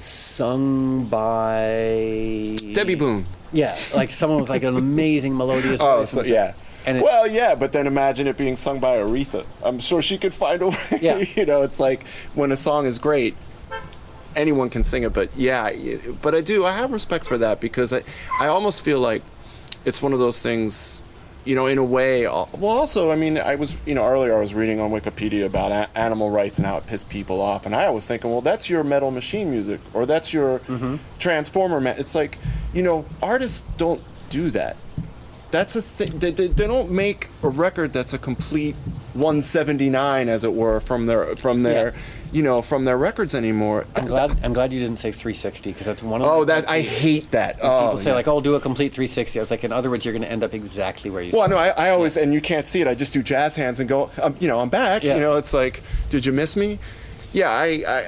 sung 0.00 1.04
by 1.04 2.56
Debby 2.72 2.94
Boone. 2.94 3.26
Yeah, 3.52 3.76
like 3.94 4.10
someone 4.10 4.40
with 4.40 4.48
like 4.48 4.62
an 4.62 4.76
amazing 4.76 5.36
melodious 5.36 5.80
Oh, 5.84 5.98
voice. 5.98 6.10
so, 6.10 6.24
yeah. 6.24 6.54
And 6.86 6.98
it, 6.98 7.04
well, 7.04 7.26
yeah, 7.26 7.54
but 7.54 7.72
then 7.72 7.86
imagine 7.86 8.26
it 8.26 8.38
being 8.38 8.56
sung 8.56 8.80
by 8.80 8.96
Aretha. 8.96 9.44
I'm 9.62 9.78
sure 9.80 10.00
she 10.00 10.16
could 10.16 10.32
find 10.32 10.62
a 10.62 10.68
way. 10.68 10.76
Yeah. 11.00 11.18
you 11.36 11.44
know, 11.44 11.62
it's 11.62 11.78
like 11.78 12.04
when 12.34 12.52
a 12.52 12.56
song 12.56 12.86
is 12.86 12.98
great, 12.98 13.36
anyone 14.34 14.70
can 14.70 14.84
sing 14.84 15.02
it. 15.02 15.12
But 15.12 15.30
yeah, 15.36 15.70
but 16.22 16.34
I 16.34 16.40
do. 16.40 16.64
I 16.64 16.72
have 16.72 16.92
respect 16.92 17.26
for 17.26 17.36
that 17.38 17.60
because 17.60 17.92
I, 17.92 18.02
I 18.38 18.46
almost 18.46 18.82
feel 18.82 19.00
like 19.00 19.22
it's 19.84 20.00
one 20.00 20.12
of 20.12 20.18
those 20.18 20.40
things. 20.40 21.02
You 21.50 21.56
know, 21.56 21.66
in 21.66 21.78
a 21.78 21.84
way. 21.84 22.26
Well, 22.28 22.46
also, 22.62 23.10
I 23.10 23.16
mean, 23.16 23.36
I 23.36 23.56
was, 23.56 23.76
you 23.84 23.92
know, 23.92 24.06
earlier 24.06 24.36
I 24.36 24.40
was 24.40 24.54
reading 24.54 24.78
on 24.78 24.92
Wikipedia 24.92 25.44
about 25.46 25.72
a- 25.72 25.88
animal 25.98 26.30
rights 26.30 26.58
and 26.58 26.66
how 26.66 26.76
it 26.76 26.86
pissed 26.86 27.08
people 27.08 27.40
off, 27.42 27.66
and 27.66 27.74
I 27.74 27.90
was 27.90 28.06
thinking, 28.06 28.30
well, 28.30 28.40
that's 28.40 28.70
your 28.70 28.84
metal 28.84 29.10
machine 29.10 29.50
music, 29.50 29.80
or 29.92 30.06
that's 30.06 30.32
your 30.32 30.60
Mm-hmm. 30.60 30.96
Transformer. 31.18 31.80
Ma- 31.80 31.90
it's 31.98 32.14
like, 32.14 32.38
you 32.72 32.84
know, 32.84 33.04
artists 33.20 33.64
don't 33.78 34.00
do 34.28 34.48
that 34.50 34.76
that's 35.50 35.74
a 35.74 35.82
thing. 35.82 36.20
They, 36.20 36.30
they, 36.30 36.46
they 36.46 36.68
don't 36.68 36.92
make 36.92 37.26
a 37.42 37.48
record 37.48 37.92
that's 37.92 38.12
a 38.12 38.18
complete 38.18 38.76
179, 39.14 40.28
as 40.28 40.44
it 40.44 40.54
were, 40.54 40.78
from 40.78 41.06
their 41.06 41.34
from 41.34 41.64
their, 41.64 41.86
Yeah. 41.88 42.00
You 42.32 42.42
know, 42.42 42.62
from 42.62 42.84
their 42.84 42.96
records 42.96 43.34
anymore. 43.34 43.86
I'm 43.96 44.06
glad. 44.06 44.38
I'm 44.44 44.52
glad 44.52 44.72
you 44.72 44.78
didn't 44.78 44.98
say 44.98 45.10
360 45.12 45.72
because 45.72 45.86
that's 45.86 46.02
one 46.02 46.22
of. 46.22 46.28
Oh, 46.28 46.40
the- 46.44 46.52
that 46.54 46.68
I 46.70 46.80
hate 46.80 47.30
that. 47.32 47.58
Oh, 47.62 47.86
People 47.88 47.98
say 47.98 48.10
yeah. 48.10 48.14
like, 48.16 48.28
"Oh, 48.28 48.40
do 48.40 48.54
a 48.54 48.60
complete 48.60 48.92
360." 48.92 49.38
I 49.38 49.42
was 49.42 49.50
like, 49.50 49.64
in 49.64 49.72
other 49.72 49.90
words, 49.90 50.04
you're 50.04 50.12
going 50.12 50.22
to 50.22 50.30
end 50.30 50.44
up 50.44 50.54
exactly 50.54 51.10
where 51.10 51.22
you. 51.22 51.30
Well, 51.32 51.48
started. 51.48 51.54
no, 51.76 51.82
I, 51.82 51.88
I 51.88 51.90
always 51.90 52.16
and 52.16 52.32
you 52.32 52.40
can't 52.40 52.66
see 52.66 52.80
it. 52.80 52.86
I 52.88 52.94
just 52.94 53.12
do 53.12 53.22
jazz 53.22 53.56
hands 53.56 53.80
and 53.80 53.88
go. 53.88 54.10
Um, 54.22 54.36
you 54.40 54.48
know, 54.48 54.60
I'm 54.60 54.68
back. 54.68 55.02
Yeah. 55.02 55.14
You 55.14 55.20
know, 55.20 55.36
it's 55.36 55.52
like, 55.52 55.82
did 56.10 56.24
you 56.24 56.32
miss 56.32 56.54
me? 56.56 56.78
Yeah, 57.32 57.50
I 57.50 57.82
I 57.86 58.04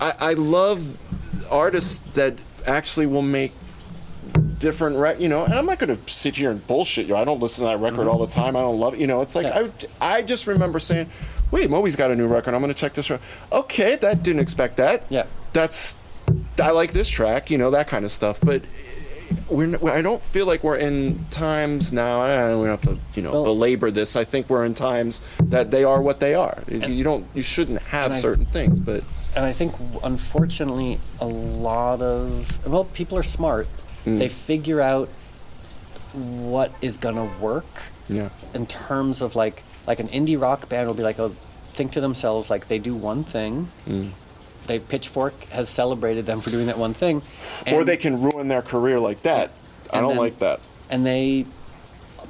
I, 0.00 0.14
I 0.30 0.32
love 0.34 0.98
artists 1.50 2.00
that 2.14 2.34
actually 2.66 3.06
will 3.06 3.22
make 3.22 3.52
different 4.58 4.96
rec- 4.96 5.20
you 5.20 5.28
know 5.28 5.44
and 5.44 5.54
i'm 5.54 5.64
not 5.66 5.78
going 5.78 5.96
to 5.96 6.12
sit 6.12 6.34
here 6.34 6.50
and 6.50 6.66
bullshit 6.66 7.06
you 7.06 7.14
i 7.16 7.24
don't 7.24 7.40
listen 7.40 7.64
to 7.64 7.70
that 7.70 7.78
record 7.78 8.08
all 8.08 8.18
the 8.18 8.26
time 8.32 8.56
i 8.56 8.60
don't 8.60 8.78
love 8.78 8.92
it 8.92 8.98
you 9.00 9.06
know 9.06 9.20
it's 9.22 9.34
like 9.36 9.44
Yeah. 9.46 9.68
I, 10.00 10.16
I 10.16 10.22
just 10.22 10.46
remember 10.48 10.78
saying 10.80 11.08
wait 11.50 11.68
moby's 11.70 11.96
got 11.96 12.10
a 12.10 12.16
new 12.16 12.26
record 12.26 12.54
i'm 12.54 12.60
going 12.60 12.72
to 12.72 12.78
check 12.78 12.94
this 12.94 13.10
out 13.10 13.20
okay 13.52 13.96
that 13.96 14.22
didn't 14.22 14.40
expect 14.40 14.76
that 14.76 15.04
Yeah. 15.08 15.26
that's 15.52 15.96
i 16.60 16.70
like 16.70 16.92
this 16.92 17.08
track 17.08 17.50
you 17.50 17.58
know 17.58 17.70
that 17.70 17.88
kind 17.88 18.04
of 18.04 18.12
stuff 18.12 18.38
but 18.42 18.62
we're 19.48 19.64
n- 19.74 19.88
i 19.88 20.00
don't 20.02 20.22
feel 20.22 20.46
like 20.46 20.62
we're 20.64 20.76
in 20.76 21.24
times 21.30 21.92
now 21.92 22.20
i 22.20 22.34
don't 22.36 22.66
have 22.66 22.80
to 22.82 22.98
you 23.14 23.22
know 23.22 23.32
Well- 23.32 23.44
belabor 23.44 23.90
this 23.90 24.16
i 24.16 24.24
think 24.24 24.48
we're 24.50 24.64
in 24.64 24.74
times 24.74 25.20
that 25.42 25.70
they 25.70 25.84
are 25.84 26.00
what 26.02 26.20
they 26.20 26.34
are 26.34 26.62
you 26.68 27.04
don't 27.04 27.26
you 27.34 27.42
shouldn't 27.42 27.80
have 27.82 28.06
and 28.12 28.14
I- 28.14 28.20
certain 28.20 28.46
things 28.46 28.80
but 28.80 29.04
and 29.36 29.44
I 29.44 29.52
think 29.52 29.74
unfortunately 30.02 30.98
a 31.20 31.26
lot 31.26 32.00
of 32.02 32.66
well, 32.66 32.84
people 32.84 33.16
are 33.18 33.22
smart. 33.22 33.68
Mm. 34.04 34.18
They 34.18 34.28
figure 34.28 34.80
out 34.80 35.10
what 36.12 36.72
is 36.80 36.96
going 36.96 37.14
to 37.16 37.30
work 37.38 37.66
yeah 38.08 38.30
in 38.54 38.66
terms 38.66 39.20
of 39.20 39.36
like 39.36 39.62
like 39.88 39.98
an 40.00 40.08
indie 40.08 40.40
rock 40.40 40.68
band 40.68 40.86
will 40.86 40.94
be 40.94 41.02
like 41.02 41.18
oh 41.18 41.34
think 41.72 41.92
to 41.92 42.00
themselves 42.00 42.50
like 42.50 42.68
they 42.68 42.78
do 42.78 42.94
one 42.94 43.24
thing. 43.24 43.70
Mm. 43.86 44.10
they 44.66 44.78
pitchfork 44.78 45.44
has 45.44 45.68
celebrated 45.68 46.26
them 46.26 46.40
for 46.42 46.50
doing 46.50 46.66
that 46.66 46.76
one 46.78 46.92
thing. 46.92 47.22
Or 47.66 47.84
they 47.84 47.96
can 47.96 48.20
ruin 48.22 48.48
their 48.48 48.62
career 48.62 48.98
like 49.00 49.22
that. 49.22 49.50
I 49.92 50.00
don't 50.00 50.10
then- 50.10 50.18
like 50.18 50.38
that. 50.40 50.60
and 50.90 51.06
they 51.06 51.46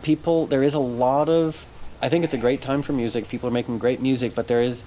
people 0.02 0.46
there 0.46 0.62
is 0.62 0.74
a 0.74 0.78
lot 1.04 1.28
of 1.28 1.66
i 2.00 2.08
think 2.08 2.22
it's 2.24 2.34
a 2.34 2.38
great 2.46 2.60
time 2.62 2.80
for 2.82 2.92
music. 2.92 3.28
People 3.28 3.48
are 3.50 3.56
making 3.60 3.78
great 3.78 4.00
music 4.00 4.34
but 4.34 4.46
there 4.46 4.62
is 4.62 4.84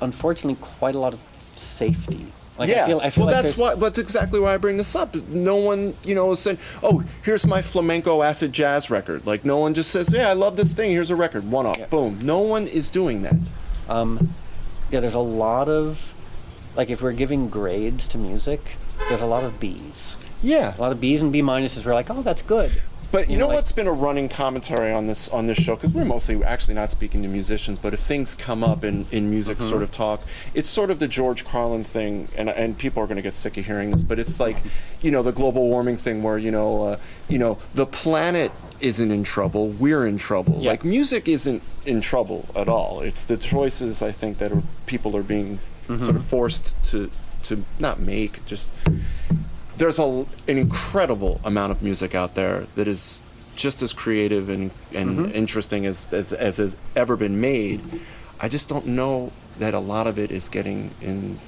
unfortunately 0.00 0.58
quite 0.78 0.94
a 0.94 0.98
lot 0.98 1.14
of 1.14 1.20
safety 1.56 2.26
like 2.58 2.68
yeah, 2.68 2.84
i 2.84 2.86
feel 2.86 3.00
i 3.00 3.10
feel 3.10 3.26
well, 3.26 3.34
like 3.34 3.44
that's 3.44 3.58
why. 3.58 3.74
That's 3.74 3.98
exactly 3.98 4.38
why 4.38 4.54
I 4.54 4.58
bring 4.58 4.76
this 4.76 4.94
up. 4.94 5.14
No 5.14 5.56
one, 5.56 5.94
you 6.04 6.14
know, 6.14 6.34
said, 6.34 6.58
"Oh, 6.82 7.02
here's 7.22 7.46
my 7.46 7.62
flamenco 7.62 8.22
acid 8.22 8.52
jazz 8.52 8.90
record." 8.90 9.26
Like, 9.26 9.44
no 9.44 9.58
one 9.58 9.74
just 9.74 9.90
says, 9.90 10.12
"Yeah, 10.12 10.28
I 10.28 10.34
love 10.34 10.56
this 10.56 10.72
thing. 10.72 10.90
Here's 10.92 11.10
a 11.10 11.16
record, 11.16 11.50
one 11.50 11.66
off, 11.66 11.78
Yeah. 11.78 11.86
boom." 11.86 12.20
No 12.22 12.38
one 12.38 12.66
is 12.68 12.90
doing 12.90 13.22
that. 13.22 13.34
Um, 13.88 14.34
yeah, 14.90 15.00
there's 15.00 15.14
a 15.14 15.18
lot 15.18 15.68
of, 15.68 16.14
like, 16.76 16.90
if 16.90 17.02
we're 17.02 17.12
giving 17.12 17.48
grades 17.48 18.06
to 18.08 18.18
music, 18.18 18.76
there's 19.08 19.22
a 19.22 19.26
lot 19.26 19.42
of 19.42 19.58
B's. 19.58 20.16
Yeah, 20.42 20.76
A 20.76 20.80
lot 20.80 20.92
of 20.92 21.00
B's 21.00 21.22
and 21.22 21.32
B 21.32 21.42
minuses. 21.42 21.84
We're 21.84 21.94
like, 21.94 22.10
oh, 22.10 22.22
that's 22.22 22.42
good. 22.42 22.80
But 23.14 23.28
you, 23.28 23.34
You 23.34 23.38
know, 23.38 23.44
know, 23.44 23.48
like- 23.50 23.54
what's 23.58 23.70
been 23.70 23.86
a 23.86 23.92
running 23.92 24.28
commentary 24.28 24.92
on 24.92 25.06
this 25.06 25.28
on 25.28 25.46
this 25.46 25.56
show 25.56 25.76
because 25.76 25.92
we're 25.92 26.04
mostly 26.04 26.42
actually 26.42 26.74
not 26.74 26.90
speaking 26.90 27.22
to 27.22 27.28
musicians, 27.28 27.78
but 27.78 27.94
if 27.94 28.00
things 28.00 28.34
come 28.34 28.64
up 28.64 28.82
in 28.82 29.06
in 29.12 29.30
music 29.30 29.58
Mm-hmm. 29.58 29.68
sort 29.70 29.82
of 29.84 29.92
talk, 29.92 30.22
it's 30.52 30.68
sort 30.68 30.90
of 30.90 30.98
the 30.98 31.06
George 31.06 31.44
Carlin 31.44 31.84
thing, 31.84 32.26
and 32.36 32.48
and 32.50 32.76
people 32.76 33.00
are 33.00 33.06
going 33.06 33.14
to 33.14 33.22
get 33.22 33.36
sick 33.36 33.56
of 33.56 33.66
hearing 33.66 33.92
this, 33.92 34.02
but 34.02 34.18
it's 34.18 34.40
like, 34.40 34.56
you 35.00 35.12
know, 35.12 35.22
the 35.22 35.30
global 35.30 35.68
warming 35.68 35.96
thing 35.96 36.24
where 36.24 36.38
you 36.38 36.50
know, 36.50 36.82
uh, 36.82 36.96
you 37.28 37.38
know, 37.38 37.58
the 37.72 37.86
planet 37.86 38.50
isn't 38.80 39.12
in 39.12 39.22
trouble, 39.22 39.68
we're 39.68 40.04
in 40.04 40.18
trouble. 40.18 40.58
Yeah. 40.60 40.72
Like 40.72 40.84
music 40.84 41.28
isn't 41.28 41.62
in 41.86 42.00
trouble 42.00 42.48
at 42.56 42.68
all. 42.68 42.98
It's 43.00 43.24
the 43.24 43.36
choices 43.36 44.02
I 44.02 44.10
think 44.10 44.38
that 44.38 44.50
are, 44.50 44.64
people 44.86 45.16
are 45.16 45.22
being 45.22 45.60
sort 45.86 46.16
of 46.16 46.24
forced 46.24 46.74
to 46.90 47.12
to 47.44 47.62
not 47.78 48.00
make 48.00 48.44
just 48.44 48.72
there's 49.76 49.98
a, 49.98 50.04
an 50.48 50.58
incredible 50.58 51.40
amount 51.44 51.72
of 51.72 51.82
music 51.82 52.14
out 52.14 52.34
there 52.34 52.66
that 52.74 52.86
is 52.88 53.20
just 53.56 53.82
as 53.82 53.92
creative 53.92 54.48
and, 54.48 54.70
and 54.92 55.32
interesting 55.32 55.86
as, 55.86 56.12
as, 56.12 56.32
as 56.32 56.56
has 56.58 56.76
ever 56.96 57.16
been 57.16 57.40
made. 57.40 57.80
I 58.40 58.48
just 58.48 58.68
don't 58.68 58.86
know 58.86 59.32
that 59.58 59.74
a 59.74 59.78
lot 59.78 60.06
of 60.06 60.18
it 60.18 60.30
is 60.30 60.48
getting 60.48 60.90
in 61.00 61.38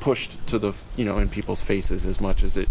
pushed 0.00 0.46
to 0.46 0.58
the 0.58 0.72
you 0.96 1.04
know 1.04 1.18
in 1.18 1.28
people's 1.28 1.60
faces 1.60 2.06
as 2.06 2.20
much 2.22 2.42
as 2.42 2.56
it. 2.56 2.68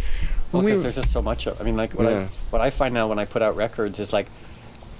Well, 0.52 0.64
we- 0.64 0.72
because 0.72 0.82
there's 0.82 0.96
just 0.96 1.12
so 1.12 1.22
much 1.22 1.46
of. 1.46 1.62
I 1.62 1.64
mean, 1.64 1.78
like 1.78 1.94
what 1.94 2.10
Yeah. 2.10 2.22
I 2.22 2.28
what 2.50 2.62
I 2.62 2.72
find 2.72 2.92
now 2.94 3.08
when 3.08 3.20
I 3.20 3.26
put 3.26 3.42
out 3.44 3.56
records 3.56 4.00
is 4.00 4.12
like 4.12 4.26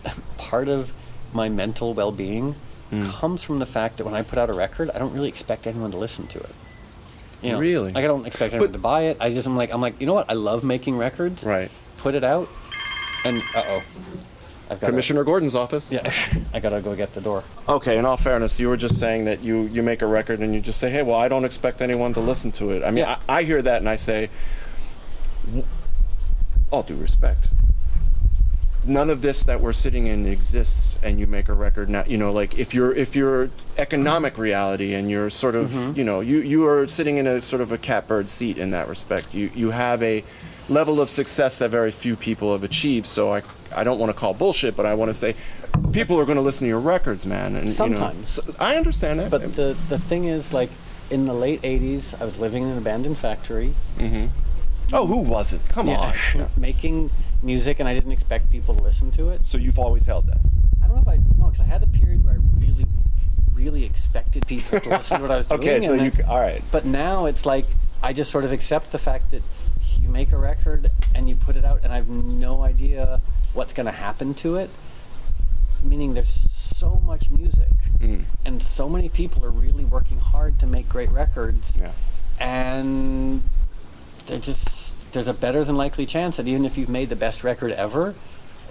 part 0.38 0.68
of 0.68 0.94
my 1.34 1.50
mental 1.50 1.94
well-being 1.94 2.56
Mm. 2.92 3.08
comes 3.20 3.44
from 3.44 3.60
the 3.60 3.68
fact 3.68 3.98
that 3.98 4.04
when 4.04 4.16
I 4.16 4.24
put 4.24 4.40
out 4.40 4.50
a 4.50 4.54
record, 4.54 4.90
I 4.90 4.98
don't 4.98 5.14
really 5.14 5.28
expect 5.30 5.68
anyone 5.68 5.92
to 5.92 5.98
listen 5.98 6.26
to 6.26 6.40
it. 6.40 6.56
You 7.42 7.52
know, 7.54 7.60
Really? 7.60 7.94
Like 7.94 8.04
I 8.04 8.08
don't 8.08 8.26
expect 8.28 8.54
anyone 8.54 8.72
But- 8.72 8.78
to 8.78 8.82
buy 8.82 9.02
it. 9.04 9.18
I 9.20 9.30
just 9.32 9.48
I'm 9.48 9.56
like 9.56 9.72
I'm 9.74 9.82
like 9.82 10.00
you 10.02 10.08
know 10.08 10.14
what? 10.14 10.30
I 10.30 10.34
love 10.34 10.64
making 10.64 10.98
records. 10.98 11.44
Right. 11.44 11.72
Put 11.98 12.16
it 12.16 12.24
out, 12.24 12.48
and 13.26 13.42
uh 13.56 13.64
oh, 13.68 13.82
I've 14.70 14.80
got 14.80 14.88
Commissioner 14.88 15.24
Gordon's 15.24 15.56
office. 15.56 15.92
Yeah, 15.92 16.12
I 16.54 16.60
gotta 16.60 16.80
go 16.82 16.96
get 16.96 17.14
the 17.14 17.22
door. 17.22 17.44
Okay, 17.68 17.98
in 17.98 18.06
all 18.06 18.18
fairness, 18.18 18.60
you 18.60 18.70
were 18.70 18.78
just 18.78 19.00
saying 19.00 19.26
that 19.26 19.44
you 19.44 19.64
you 19.64 19.82
make 19.84 20.02
a 20.02 20.06
record 20.06 20.40
and 20.40 20.54
you 20.54 20.62
just 20.62 20.80
say, 20.80 20.90
"Hey, 20.90 21.02
well, 21.04 21.18
I 21.18 21.28
don't 21.28 21.44
expect 21.46 21.82
anyone 21.82 22.14
to 22.14 22.20
listen 22.20 22.52
to 22.54 22.72
it." 22.72 22.84
I 22.84 22.88
mean, 22.92 23.00
Yeah. 23.06 23.18
I, 23.28 23.40
I 23.40 23.44
hear 23.44 23.62
that 23.62 23.80
and 23.80 23.90
I 23.90 23.96
say, 23.96 24.30
all 26.72 26.84
due 26.84 26.96
respect, 26.96 27.50
none 28.86 29.10
of 29.10 29.22
this 29.22 29.44
that 29.44 29.62
we're 29.62 29.74
sitting 29.74 30.08
in 30.08 30.26
exists, 30.26 30.98
and 31.04 31.20
you 31.20 31.28
make 31.28 31.50
a 31.50 31.54
record 31.54 31.90
now. 31.90 32.04
You 32.08 32.18
know, 32.18 32.32
like 32.32 32.58
if 32.58 32.74
you're 32.74 32.94
if 32.94 33.16
you're 33.16 33.50
economic 33.78 34.38
reality 34.38 34.94
and 34.94 35.10
you're 35.10 35.30
sort 35.30 35.56
of 35.56 35.98
you 35.98 36.04
know 36.04 36.20
you 36.20 36.40
you 36.40 36.66
are 36.68 36.88
sitting 36.88 37.18
in 37.18 37.28
a 37.28 37.42
sort 37.42 37.62
of 37.62 37.72
a 37.72 37.78
catbird 37.78 38.30
seat 38.30 38.58
in 38.58 38.72
that 38.72 38.88
respect. 38.88 39.34
You 39.34 39.52
you 39.54 39.72
have 39.72 40.02
a 40.04 40.24
level 40.70 41.02
of 41.02 41.10
success 41.10 41.58
that 41.60 41.70
very 41.70 41.92
few 41.92 42.16
people 42.16 42.52
have 42.54 42.64
achieved. 42.64 43.06
So 43.06 43.34
I 43.34 43.42
I 43.76 43.84
don't 43.84 44.00
want 44.00 44.12
to 44.12 44.18
call 44.18 44.34
bullshit, 44.34 44.76
but 44.76 44.86
I 44.86 44.94
want 44.94 45.10
to 45.10 45.14
say. 45.14 45.36
People 45.94 46.20
are 46.20 46.26
going 46.26 46.36
to 46.36 46.42
listen 46.42 46.66
to 46.66 46.68
your 46.68 46.80
records, 46.80 47.26
man. 47.26 47.56
And, 47.56 47.70
Sometimes. 47.70 48.38
you 48.38 48.44
know, 48.48 48.54
so- 48.54 48.64
I 48.64 48.76
understand 48.76 49.20
that. 49.20 49.32
But 49.32 49.54
the 49.54 49.78
the 49.88 49.98
thing 49.98 50.26
is, 50.26 50.52
like, 50.52 50.70
in 51.10 51.26
the 51.26 51.34
late 51.34 51.62
'80s, 51.62 52.20
I 52.20 52.26
was 52.26 52.38
living 52.38 52.64
in 52.64 52.70
an 52.70 52.78
abandoned 52.78 53.18
factory. 53.18 53.76
mm-hmm. 53.98 54.28
oh, 54.94 55.06
who 55.08 55.22
wasn't? 55.22 55.68
Come 55.70 55.90
on. 55.90 56.14
making 56.58 57.12
music, 57.42 57.80
and 57.80 57.88
I 57.90 57.94
didn't 57.94 58.12
expect 58.12 58.50
people 58.52 58.76
to 58.76 58.84
listen 58.84 59.12
to 59.12 59.30
it. 59.30 59.46
So 59.46 59.58
you've 59.58 59.80
always 59.80 60.06
held 60.06 60.28
that. 60.28 60.40
I 60.84 60.88
don't 60.88 60.96
know 60.96 61.02
if 61.02 61.08
I 61.08 61.18
no, 61.38 61.46
because 61.46 61.62
I 61.62 61.66
had 61.66 61.84
a 61.84 61.88
period 61.88 62.24
where 62.24 62.34
I 62.34 62.38
really, 62.66 62.86
really 63.54 63.86
expected 63.86 64.46
people 64.48 64.80
to 64.80 64.90
listen 64.90 65.18
to 65.18 65.22
what 65.24 65.32
I 65.32 65.38
was 65.38 65.48
doing. 65.50 65.62
Okay, 65.62 65.86
so 65.86 65.94
you 65.94 66.12
all 66.28 66.40
right? 66.40 66.64
But 66.72 66.86
now 66.86 67.26
it's 67.26 67.46
like 67.46 67.66
I 68.02 68.14
just 68.14 68.32
sort 68.32 68.44
of 68.46 68.52
accept 68.52 68.92
the 68.92 68.98
fact 69.00 69.32
that 69.32 69.42
you 70.00 70.10
make 70.10 70.32
a 70.32 70.38
record 70.38 70.90
and 71.16 71.28
you 71.30 71.36
put 71.36 71.56
it 71.56 71.66
out, 71.66 71.82
and 71.84 71.92
I 71.94 71.98
have 71.98 72.10
no 72.10 72.62
idea 72.64 73.22
what's 73.54 73.74
going 73.74 73.86
to 73.88 73.92
happen 73.92 74.34
to 74.36 74.56
it. 74.58 74.70
Meaning, 75.84 76.14
there's 76.14 76.30
so 76.52 77.02
much 77.06 77.30
music, 77.30 77.68
Mm. 78.00 78.24
and 78.46 78.62
so 78.64 78.88
many 78.88 79.10
people 79.10 79.44
are 79.44 79.50
really 79.50 79.84
working 79.84 80.20
hard 80.20 80.58
to 80.60 80.66
make 80.66 80.88
great 80.88 81.10
records 81.12 81.78
Yeah. 81.78 81.92
and 82.40 83.44
they're 84.26 84.40
just 84.40 84.70
there's 85.12 85.28
a 85.28 85.34
better 85.34 85.64
than 85.64 85.76
likely 85.76 86.06
chance 86.06 86.38
that 86.38 86.48
even 86.48 86.66
if 86.66 86.78
you've 86.78 86.90
made 86.90 87.10
the 87.10 87.16
best 87.16 87.44
record 87.44 87.72
ever, 87.72 88.16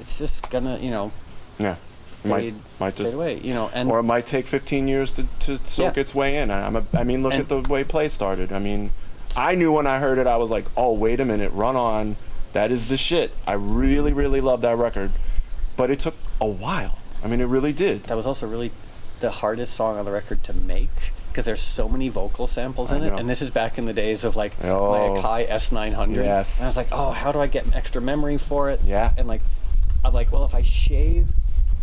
it's 0.01 0.19
just 0.19 0.49
gonna 0.51 0.79
you 0.79 0.91
know 0.91 1.13
Yeah. 1.59 1.77
Fade, 2.23 2.31
might 2.31 2.55
might 2.81 2.91
fade 2.95 2.97
just 3.05 3.15
away. 3.15 3.39
You 3.41 3.55
know, 3.55 3.71
and 3.73 3.89
or 3.91 4.01
it 4.01 4.03
might 4.05 4.27
take 4.27 4.47
15 4.47 4.89
years 4.89 5.13
to, 5.15 5.25
to 5.41 5.59
soak 5.65 5.95
Yeah. 5.97 6.01
its 6.01 6.15
way 6.15 6.37
in. 6.39 6.51
I, 6.51 6.67
I'm 6.67 6.75
a, 6.77 6.85
I 6.93 7.05
mean, 7.05 7.23
look 7.23 7.33
And- 7.33 7.43
at 7.43 7.49
the 7.49 7.61
way 7.61 7.85
play 7.85 8.09
started. 8.09 8.53
I 8.53 8.59
mean, 8.59 8.91
I 9.37 9.55
knew 9.55 9.71
when 9.73 9.87
I 9.87 10.01
heard 10.01 10.19
it, 10.19 10.27
I 10.27 10.37
was 10.37 10.51
like, 10.51 10.65
oh, 10.77 10.93
wait 10.95 11.21
a 11.21 11.25
minute, 11.25 11.53
run 11.53 11.77
on. 11.77 12.17
That 12.55 12.73
is 12.73 12.89
the 12.89 12.97
shit. 12.97 13.31
I 13.47 13.53
really, 13.53 14.13
really 14.13 14.41
love 14.41 14.63
that 14.63 14.77
record. 14.77 15.13
But 15.77 15.91
it 15.91 16.01
took 16.01 16.15
a 16.41 16.47
while. 16.47 16.99
I 17.23 17.29
mean, 17.29 17.41
it 17.41 17.45
really 17.47 17.73
did. 17.73 18.05
that 18.05 18.17
was 18.17 18.27
also 18.27 18.49
really 18.49 18.73
the 19.21 19.31
hardest 19.31 19.75
song 19.75 19.97
on 19.99 20.05
the 20.05 20.11
record 20.11 20.43
to 20.45 20.53
make 20.53 20.91
because 21.39 21.47
there's 21.47 21.63
so 21.63 21.89
many 21.89 22.09
vocal 22.09 22.49
samples 22.49 22.91
in 22.91 23.05
it, 23.05 23.13
and 23.13 23.31
this 23.31 23.41
is 23.43 23.49
back 23.49 23.79
in 23.79 23.85
the 23.87 23.93
days 23.93 24.25
of 24.25 24.35
like 24.35 24.53
Oh. 24.65 24.91
my 25.15 25.21
Akai 25.21 25.49
S900. 25.49 26.17
Yes. 26.17 26.59
And 26.59 26.65
I 26.65 26.69
was 26.69 26.77
like, 26.77 26.89
oh, 26.91 27.13
how 27.13 27.31
do 27.31 27.39
I 27.39 27.47
get 27.47 27.65
extra 27.77 28.01
memory 28.03 28.39
for 28.39 28.71
it? 28.71 28.81
Yeah. 28.85 29.13
And 29.17 29.29
like, 29.29 29.41
I'm 30.05 30.13
like, 30.13 30.33
well, 30.33 30.45
if 30.45 30.53
I 30.53 30.63
shave 30.63 31.31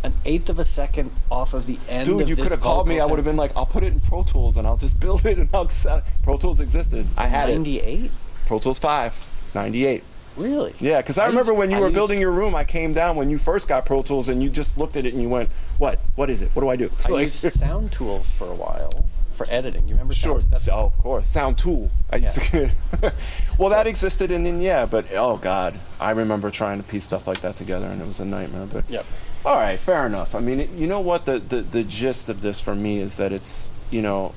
an 0.03 0.13
eighth 0.25 0.49
of 0.49 0.59
a 0.59 0.65
second 0.65 1.09
off 1.31 1.53
of 1.53 1.67
the 1.67 1.79
end 1.87 2.05
Dude, 2.07 2.27
you 2.27 2.35
could 2.35 2.51
have 2.51 2.59
called 2.59 2.85
me. 2.89 2.99
I 2.99 3.05
would 3.05 3.15
have 3.17 3.23
been 3.23 3.37
like, 3.37 3.55
I'll 3.55 3.65
put 3.65 3.85
it 3.85 3.93
in 3.93 4.01
Pro 4.01 4.23
Tools 4.23 4.57
and 4.57 4.67
I'll 4.67 4.75
just 4.75 4.99
build 5.05 5.25
it 5.25 5.37
and 5.37 5.49
I'll 5.53 5.69
sell 5.69 5.99
it. 5.99 6.03
Pro 6.21 6.35
Tools 6.37 6.59
existed. 6.59 7.07
I 7.15 7.27
had 7.27 7.49
it. 7.49 7.53
98. 7.53 8.11
Pro 8.47 8.59
Tools 8.59 8.77
5, 8.77 9.13
98. 9.55 10.03
Really? 10.35 10.75
Yeah, 10.81 10.97
because 10.97 11.17
I, 11.17 11.27
remember 11.27 11.53
used- 11.53 11.59
when 11.59 11.71
you 11.71 11.77
I 11.77 11.79
were 11.79 11.91
building 11.91 12.19
your 12.19 12.33
room, 12.33 12.55
I 12.55 12.65
came 12.65 12.91
down 12.91 13.15
when 13.15 13.29
you 13.29 13.37
first 13.37 13.69
got 13.69 13.85
Pro 13.85 14.03
Tools 14.03 14.27
and 14.27 14.43
you 14.43 14.49
just 14.49 14.77
looked 14.77 14.97
at 14.97 15.05
it 15.05 15.13
and 15.13 15.23
you 15.23 15.29
went, 15.29 15.49
"What? 15.77 16.01
What 16.15 16.29
is 16.29 16.41
it? 16.41 16.51
What 16.53 16.61
do 16.63 16.67
I 16.67 16.75
do?" 16.75 16.91
I 17.05 17.07
Like- 17.07 17.23
used 17.27 17.53
sound 17.53 17.93
tools 17.93 18.29
for 18.31 18.47
a 18.51 18.53
while 18.53 19.05
for 19.35 19.45
editing. 19.49 19.87
You 19.87 19.93
remember? 19.93 20.13
Sure. 20.13 20.39
Sound, 20.39 20.51
that's, 20.51 20.67
oh, 20.69 20.85
of 20.85 20.97
course. 20.97 21.29
Sound 21.29 21.57
Tool. 21.57 21.91
I 22.11 22.17
used 22.17 22.35
to. 22.35 22.71
well, 23.59 23.69
that 23.69 23.87
existed, 23.87 24.31
and 24.31 24.45
then 24.45 24.61
yeah, 24.61 24.85
but 24.85 25.05
oh 25.13 25.37
god, 25.37 25.75
I 25.99 26.11
remember 26.11 26.49
trying 26.51 26.81
to 26.81 26.87
piece 26.87 27.03
stuff 27.03 27.27
like 27.27 27.41
that 27.41 27.57
together, 27.57 27.87
and 27.87 28.01
it 28.01 28.07
was 28.07 28.19
a 28.19 28.25
nightmare. 28.25 28.65
But 28.65 28.89
Yep. 28.89 29.05
all 29.45 29.55
right, 29.55 29.79
fair 29.79 30.05
enough. 30.05 30.33
I 30.35 30.39
mean, 30.39 30.59
it, 30.59 30.69
you 30.71 30.87
know 30.87 30.99
what? 30.99 31.25
The, 31.25 31.39
the 31.39 31.61
the 31.61 31.83
gist 31.83 32.29
of 32.29 32.41
this 32.41 32.59
for 32.59 32.75
me 32.75 32.99
is 32.99 33.17
that 33.17 33.31
it's 33.31 33.71
you 33.91 34.01
know, 34.01 34.33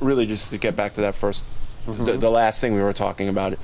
really 0.00 0.26
just 0.26 0.50
to 0.50 0.58
get 0.58 0.76
back 0.76 0.94
to 0.94 1.00
that 1.00 1.14
1st 1.14 1.42
the, 1.86 1.92
mm-hmm. 1.92 2.20
the 2.20 2.30
last 2.30 2.60
thing 2.60 2.74
we 2.74 2.82
were 2.82 2.92
talking 2.92 3.28
about. 3.28 3.58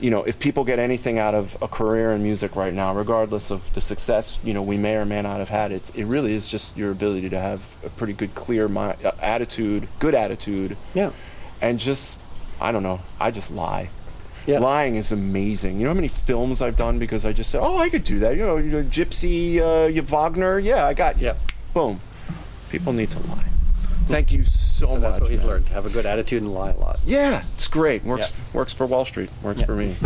You 0.00 0.10
know, 0.10 0.22
if 0.22 0.38
people 0.38 0.62
get 0.64 0.78
anything 0.78 1.18
out 1.18 1.34
of 1.34 1.56
a 1.60 1.66
career 1.66 2.12
in 2.12 2.22
music 2.22 2.54
right 2.54 2.72
now, 2.72 2.94
regardless 2.94 3.50
of 3.50 3.72
the 3.74 3.80
success, 3.80 4.38
you 4.44 4.54
know, 4.54 4.62
we 4.62 4.76
may 4.76 4.94
or 4.96 5.04
may 5.04 5.22
not 5.22 5.38
have 5.40 5.48
had, 5.48 5.72
it 5.72 5.90
it 5.94 6.04
really 6.06 6.34
is 6.34 6.46
just 6.46 6.76
your 6.76 6.90
ability 6.92 7.28
to 7.30 7.38
have 7.40 7.62
a 7.84 7.88
pretty 7.90 8.12
good, 8.12 8.34
clear 8.34 8.68
mi- 8.68 8.94
uh, 9.04 9.12
attitude, 9.20 9.88
good 9.98 10.14
attitude, 10.14 10.76
Yeah. 10.94 11.10
and 11.60 11.80
just 11.80 12.20
I 12.60 12.70
don't 12.72 12.82
know. 12.82 13.00
I 13.20 13.30
just 13.30 13.50
lie. 13.50 13.90
Yeah. 14.46 14.60
Lying 14.60 14.94
is 14.96 15.12
amazing. 15.12 15.76
You 15.78 15.84
know 15.84 15.90
how 15.90 15.94
many 15.94 16.08
films 16.08 16.62
I've 16.62 16.76
done 16.76 16.98
because 16.98 17.24
I 17.26 17.32
just 17.32 17.50
said, 17.50 17.60
"Oh, 17.62 17.76
I 17.76 17.88
could 17.90 18.04
do 18.04 18.18
that." 18.20 18.36
You 18.36 18.46
know, 18.46 18.56
you 18.56 18.70
know 18.70 18.82
Gypsy, 18.84 19.58
uh, 19.60 20.02
Wagner. 20.02 20.58
Yeah, 20.58 20.86
I 20.86 20.94
got 20.94 21.18
you. 21.18 21.24
Yep. 21.26 21.38
Boom. 21.74 22.00
People 22.70 22.92
need 22.92 23.10
to 23.10 23.18
lie. 23.20 23.44
Thank 24.08 24.32
you 24.32 24.44
so, 24.44 24.86
So 24.86 24.92
much. 24.94 25.00
that's 25.02 25.20
what 25.20 25.30
we've 25.30 25.44
learned. 25.44 25.68
Have 25.68 25.86
a 25.86 25.90
good 25.90 26.06
attitude 26.06 26.42
and 26.42 26.52
lie 26.54 26.70
a 26.70 26.76
lot. 26.78 26.98
Yeah, 27.04 27.44
it's 27.54 27.68
great. 27.68 28.04
Works 28.04 28.30
Yeah. 28.30 28.44
works 28.54 28.72
for 28.72 28.86
Wall 28.86 29.04
Street. 29.04 29.30
Works 29.42 29.60
Yeah. 29.60 29.66
for 29.66 29.74
me. 29.76 29.96